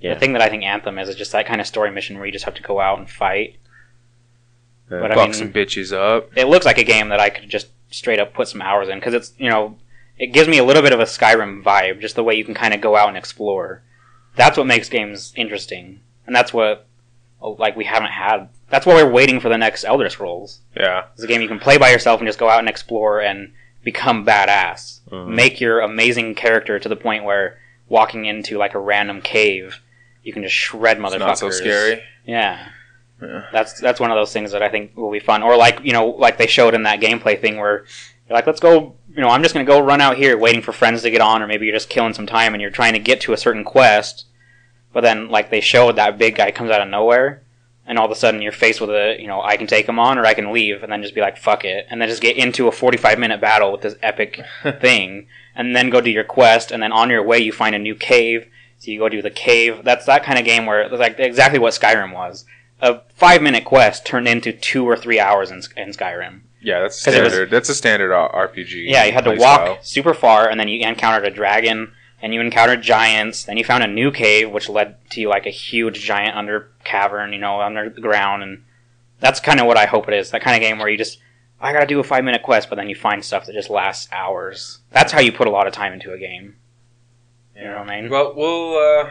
Yeah. 0.00 0.14
The 0.14 0.20
thing 0.20 0.32
that 0.34 0.42
I 0.42 0.48
think 0.48 0.62
Anthem 0.62 0.98
is 0.98 1.08
is 1.08 1.16
just 1.16 1.32
that 1.32 1.46
kind 1.46 1.60
of 1.60 1.66
story 1.66 1.90
mission 1.90 2.16
where 2.16 2.26
you 2.26 2.32
just 2.32 2.44
have 2.44 2.54
to 2.56 2.62
go 2.62 2.80
out 2.80 2.98
and 2.98 3.08
fight. 3.08 3.56
Uh, 4.90 5.00
But 5.00 5.12
I 5.12 5.24
mean- 5.24 5.32
some 5.34 5.52
bitches 5.52 5.92
up. 5.92 6.30
It 6.36 6.44
looks 6.46 6.66
like 6.66 6.78
a 6.78 6.84
game 6.84 7.08
that 7.08 7.20
I 7.20 7.30
could 7.30 7.48
just 7.48 7.68
straight 7.90 8.18
up 8.18 8.34
put 8.34 8.48
some 8.48 8.60
hours 8.62 8.88
in 8.88 8.98
because 8.98 9.14
it's 9.14 9.32
you 9.38 9.48
know 9.48 9.76
it 10.18 10.28
gives 10.28 10.48
me 10.48 10.58
a 10.58 10.64
little 10.64 10.82
bit 10.82 10.92
of 10.92 11.00
a 11.00 11.04
Skyrim 11.04 11.62
vibe, 11.62 12.00
just 12.00 12.16
the 12.16 12.24
way 12.24 12.34
you 12.34 12.44
can 12.44 12.54
kind 12.54 12.74
of 12.74 12.80
go 12.80 12.96
out 12.96 13.08
and 13.08 13.16
explore. 13.16 13.82
That's 14.34 14.56
what 14.58 14.66
makes 14.66 14.88
games 14.88 15.32
interesting, 15.36 16.00
and 16.26 16.34
that's 16.36 16.52
what 16.52 16.86
oh, 17.40 17.52
like 17.52 17.76
we 17.76 17.84
haven't 17.84 18.10
had. 18.10 18.48
That's 18.68 18.84
why 18.86 18.94
we're 18.94 19.10
waiting 19.10 19.40
for 19.40 19.48
the 19.48 19.58
next 19.58 19.84
Elder 19.84 20.08
Scrolls. 20.10 20.60
Yeah. 20.76 21.04
It's 21.14 21.22
a 21.22 21.26
game 21.28 21.40
you 21.40 21.48
can 21.48 21.60
play 21.60 21.78
by 21.78 21.90
yourself 21.90 22.20
and 22.20 22.26
just 22.28 22.38
go 22.38 22.48
out 22.48 22.58
and 22.58 22.68
explore 22.68 23.20
and 23.20 23.52
become 23.84 24.26
badass. 24.26 25.00
Mhm. 25.10 25.28
Make 25.28 25.60
your 25.60 25.80
amazing 25.80 26.34
character 26.34 26.78
to 26.80 26.88
the 26.88 26.96
point 26.96 27.22
where 27.24 27.58
walking 27.88 28.24
into 28.26 28.58
like 28.58 28.74
a 28.74 28.78
random 28.80 29.20
cave, 29.22 29.80
you 30.26 30.32
can 30.32 30.42
just 30.42 30.56
shred 30.56 30.98
motherfuckers. 30.98 31.12
It's 31.12 31.20
not 31.20 31.38
so 31.38 31.50
scary. 31.50 32.02
Yeah. 32.26 32.68
Yeah. 33.22 33.46
That's 33.52 33.80
that's 33.80 34.00
one 34.00 34.10
of 34.10 34.16
those 34.16 34.32
things 34.32 34.50
that 34.50 34.60
I 34.60 34.68
think 34.68 34.96
will 34.96 35.12
be 35.12 35.20
fun. 35.20 35.44
Or 35.44 35.56
like 35.56 35.80
you 35.84 35.92
know, 35.92 36.08
like 36.08 36.36
they 36.36 36.48
showed 36.48 36.74
in 36.74 36.82
that 36.82 37.00
gameplay 37.00 37.40
thing 37.40 37.58
where 37.58 37.86
you're 38.28 38.36
like, 38.36 38.46
let's 38.46 38.58
go. 38.58 38.96
You 39.08 39.22
know, 39.22 39.28
I'm 39.28 39.42
just 39.42 39.54
gonna 39.54 39.64
go 39.64 39.78
run 39.78 40.00
out 40.00 40.16
here, 40.16 40.36
waiting 40.36 40.62
for 40.62 40.72
friends 40.72 41.02
to 41.02 41.10
get 41.10 41.20
on, 41.20 41.42
or 41.42 41.46
maybe 41.46 41.64
you're 41.64 41.76
just 41.76 41.88
killing 41.88 42.12
some 42.12 42.26
time 42.26 42.54
and 42.54 42.60
you're 42.60 42.72
trying 42.72 42.94
to 42.94 42.98
get 42.98 43.20
to 43.22 43.32
a 43.32 43.36
certain 43.36 43.62
quest. 43.62 44.26
But 44.92 45.02
then, 45.02 45.28
like 45.28 45.50
they 45.50 45.60
showed, 45.60 45.94
that 45.96 46.18
big 46.18 46.34
guy 46.34 46.50
comes 46.50 46.70
out 46.72 46.80
of 46.80 46.88
nowhere, 46.88 47.44
and 47.86 47.98
all 47.98 48.06
of 48.06 48.10
a 48.10 48.16
sudden 48.16 48.42
you're 48.42 48.50
faced 48.50 48.80
with 48.80 48.90
a, 48.90 49.16
you 49.20 49.28
know, 49.28 49.40
I 49.42 49.56
can 49.56 49.68
take 49.68 49.88
him 49.88 49.98
on 49.98 50.18
or 50.18 50.26
I 50.26 50.34
can 50.34 50.52
leave, 50.52 50.82
and 50.82 50.90
then 50.90 51.02
just 51.02 51.14
be 51.14 51.20
like, 51.20 51.36
fuck 51.36 51.64
it, 51.64 51.86
and 51.88 52.00
then 52.00 52.08
just 52.08 52.22
get 52.22 52.36
into 52.36 52.66
a 52.66 52.72
45 52.72 53.18
minute 53.18 53.40
battle 53.40 53.70
with 53.70 53.82
this 53.82 53.96
epic 54.02 54.40
thing, 54.80 55.28
and 55.54 55.76
then 55.76 55.90
go 55.90 56.00
do 56.00 56.10
your 56.10 56.24
quest, 56.24 56.72
and 56.72 56.82
then 56.82 56.92
on 56.92 57.10
your 57.10 57.22
way 57.22 57.38
you 57.38 57.52
find 57.52 57.74
a 57.74 57.78
new 57.78 57.94
cave, 57.94 58.48
so 58.86 58.92
you 58.92 59.00
go 59.00 59.08
do 59.08 59.20
the 59.20 59.30
cave. 59.30 59.80
That's 59.82 60.06
that 60.06 60.22
kind 60.22 60.38
of 60.38 60.44
game 60.44 60.64
where 60.64 60.82
it's 60.82 60.92
like 60.92 61.18
exactly 61.18 61.58
what 61.58 61.74
Skyrim 61.74 62.14
was. 62.14 62.44
A 62.80 63.00
five 63.14 63.42
minute 63.42 63.64
quest 63.64 64.06
turned 64.06 64.28
into 64.28 64.52
two 64.52 64.84
or 64.88 64.96
three 64.96 65.18
hours 65.18 65.50
in, 65.50 65.60
in 65.76 65.90
Skyrim. 65.90 66.42
Yeah, 66.62 66.80
that's 66.80 67.04
it 67.06 67.20
was- 67.20 67.32
standard. 67.32 67.50
that's 67.50 67.68
a 67.68 67.74
standard 67.74 68.10
RPG. 68.10 68.84
Yeah, 68.88 69.04
you 69.04 69.12
had 69.12 69.24
to 69.24 69.30
walk 69.34 69.60
style. 69.60 69.78
super 69.82 70.14
far, 70.14 70.48
and 70.48 70.58
then 70.60 70.68
you 70.68 70.86
encountered 70.86 71.26
a 71.26 71.34
dragon, 71.34 71.92
and 72.22 72.32
you 72.32 72.40
encountered 72.40 72.82
giants. 72.82 73.44
Then 73.44 73.56
you 73.56 73.64
found 73.64 73.82
a 73.82 73.88
new 73.88 74.10
cave, 74.12 74.50
which 74.50 74.68
led 74.68 74.96
to 75.10 75.28
like 75.28 75.46
a 75.46 75.50
huge 75.50 76.00
giant 76.00 76.36
under 76.36 76.70
cavern, 76.84 77.32
you 77.32 77.38
know, 77.40 77.60
under 77.60 77.90
the 77.90 78.00
ground, 78.00 78.42
and 78.44 78.62
that's 79.18 79.40
kind 79.40 79.58
of 79.60 79.66
what 79.66 79.76
I 79.76 79.86
hope 79.86 80.06
it 80.06 80.14
is. 80.14 80.30
That 80.30 80.42
kind 80.42 80.56
of 80.56 80.60
game 80.66 80.78
where 80.78 80.88
you 80.88 80.96
just 80.98 81.18
I 81.60 81.72
gotta 81.72 81.86
do 81.86 81.98
a 82.00 82.04
five 82.04 82.24
minute 82.24 82.42
quest, 82.42 82.68
but 82.68 82.76
then 82.76 82.88
you 82.88 82.94
find 82.94 83.24
stuff 83.24 83.46
that 83.46 83.54
just 83.54 83.70
lasts 83.70 84.08
hours. 84.12 84.80
That's 84.92 85.12
how 85.12 85.20
you 85.20 85.32
put 85.32 85.48
a 85.48 85.50
lot 85.50 85.66
of 85.66 85.72
time 85.72 85.92
into 85.92 86.12
a 86.12 86.18
game. 86.18 86.56
You 87.56 87.64
know 87.64 87.78
what 87.78 87.88
I 87.90 88.00
mean? 88.00 88.10
Well, 88.10 88.34
we'll 88.34 88.76
uh, 89.06 89.10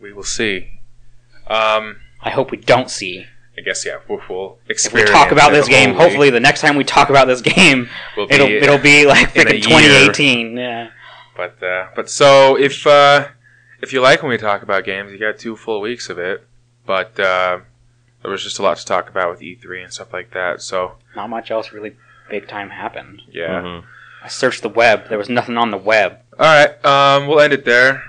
we 0.00 0.12
will 0.12 0.24
see. 0.24 0.80
Um, 1.46 1.96
I 2.20 2.30
hope 2.30 2.50
we 2.50 2.56
don't 2.58 2.90
see. 2.90 3.26
I 3.56 3.60
guess 3.60 3.84
yeah, 3.84 3.98
we'll, 4.08 4.20
we'll 4.28 4.58
If 4.62 4.68
we 4.68 4.72
experience. 4.72 5.10
talk 5.10 5.32
about 5.32 5.50
it 5.52 5.56
this 5.56 5.68
game, 5.68 5.90
fully. 5.94 6.02
hopefully 6.04 6.30
the 6.30 6.40
next 6.40 6.60
time 6.60 6.76
we 6.76 6.84
talk 6.84 7.10
about 7.10 7.26
this 7.26 7.40
game, 7.40 7.88
Will 8.16 8.26
be, 8.26 8.34
it'll 8.34 8.48
it'll 8.48 8.78
be 8.78 9.06
like 9.06 9.34
in 9.36 9.48
a 9.48 9.50
freaking 9.50 9.68
year. 9.68 10.06
2018. 10.12 10.56
Yeah. 10.56 10.90
But 11.36 11.62
uh, 11.62 11.88
but 11.96 12.10
so 12.10 12.56
if 12.58 12.86
uh, 12.86 13.28
if 13.82 13.92
you 13.92 14.00
like 14.00 14.22
when 14.22 14.30
we 14.30 14.38
talk 14.38 14.62
about 14.62 14.84
games, 14.84 15.12
you 15.12 15.18
got 15.18 15.38
two 15.38 15.56
full 15.56 15.80
weeks 15.80 16.08
of 16.08 16.18
it. 16.18 16.44
But 16.86 17.18
uh, 17.20 17.60
there 18.22 18.30
was 18.30 18.42
just 18.42 18.58
a 18.58 18.62
lot 18.62 18.78
to 18.78 18.84
talk 18.84 19.08
about 19.10 19.30
with 19.30 19.40
E3 19.40 19.84
and 19.84 19.92
stuff 19.92 20.12
like 20.12 20.32
that. 20.32 20.62
So 20.62 20.94
Not 21.14 21.28
much 21.30 21.50
else 21.50 21.72
really 21.72 21.96
big 22.30 22.48
time 22.48 22.70
happened. 22.70 23.22
yeah. 23.30 23.60
Mhm. 23.62 23.84
I 24.22 24.28
searched 24.28 24.62
the 24.62 24.68
web. 24.68 25.08
There 25.08 25.18
was 25.18 25.28
nothing 25.28 25.56
on 25.56 25.70
the 25.70 25.76
web. 25.78 26.18
All 26.38 26.46
right, 26.46 26.84
um, 26.84 27.26
we'll 27.26 27.40
end 27.40 27.52
it 27.52 27.64
there. 27.64 28.04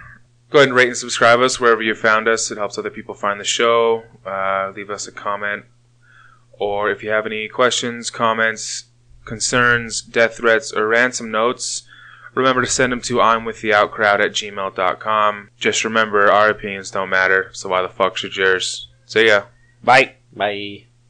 Go 0.51 0.59
ahead 0.59 0.69
and 0.69 0.75
rate 0.75 0.89
and 0.89 0.97
subscribe 0.97 1.39
us 1.39 1.59
wherever 1.59 1.81
you 1.81 1.95
found 1.95 2.27
us. 2.27 2.51
It 2.51 2.57
helps 2.57 2.77
other 2.77 2.89
people 2.89 3.15
find 3.15 3.39
the 3.39 3.45
show. 3.45 4.03
Uh, 4.25 4.71
leave 4.75 4.89
us 4.89 5.07
a 5.07 5.11
comment, 5.11 5.65
or 6.53 6.91
if 6.91 7.03
you 7.03 7.09
have 7.09 7.25
any 7.25 7.47
questions, 7.47 8.09
comments, 8.09 8.85
concerns, 9.25 10.01
death 10.01 10.37
threats, 10.37 10.71
or 10.71 10.87
ransom 10.87 11.31
notes, 11.31 11.83
remember 12.35 12.61
to 12.61 12.67
send 12.67 12.91
them 12.91 13.01
to 13.01 13.21
I'm 13.21 13.45
with 13.45 13.61
the 13.61 13.69
outcrowd 13.69 14.19
at 14.19 14.31
gmail.com. 14.31 15.49
Just 15.59 15.83
remember, 15.83 16.31
our 16.31 16.49
opinions 16.49 16.91
don't 16.91 17.09
matter, 17.09 17.49
so 17.53 17.69
why 17.69 17.81
the 17.81 17.89
fuck 17.89 18.17
should 18.17 18.35
yours? 18.35 18.87
See 19.05 19.27
ya. 19.27 19.43
Bye. 19.83 20.15
Bye. 20.33 20.88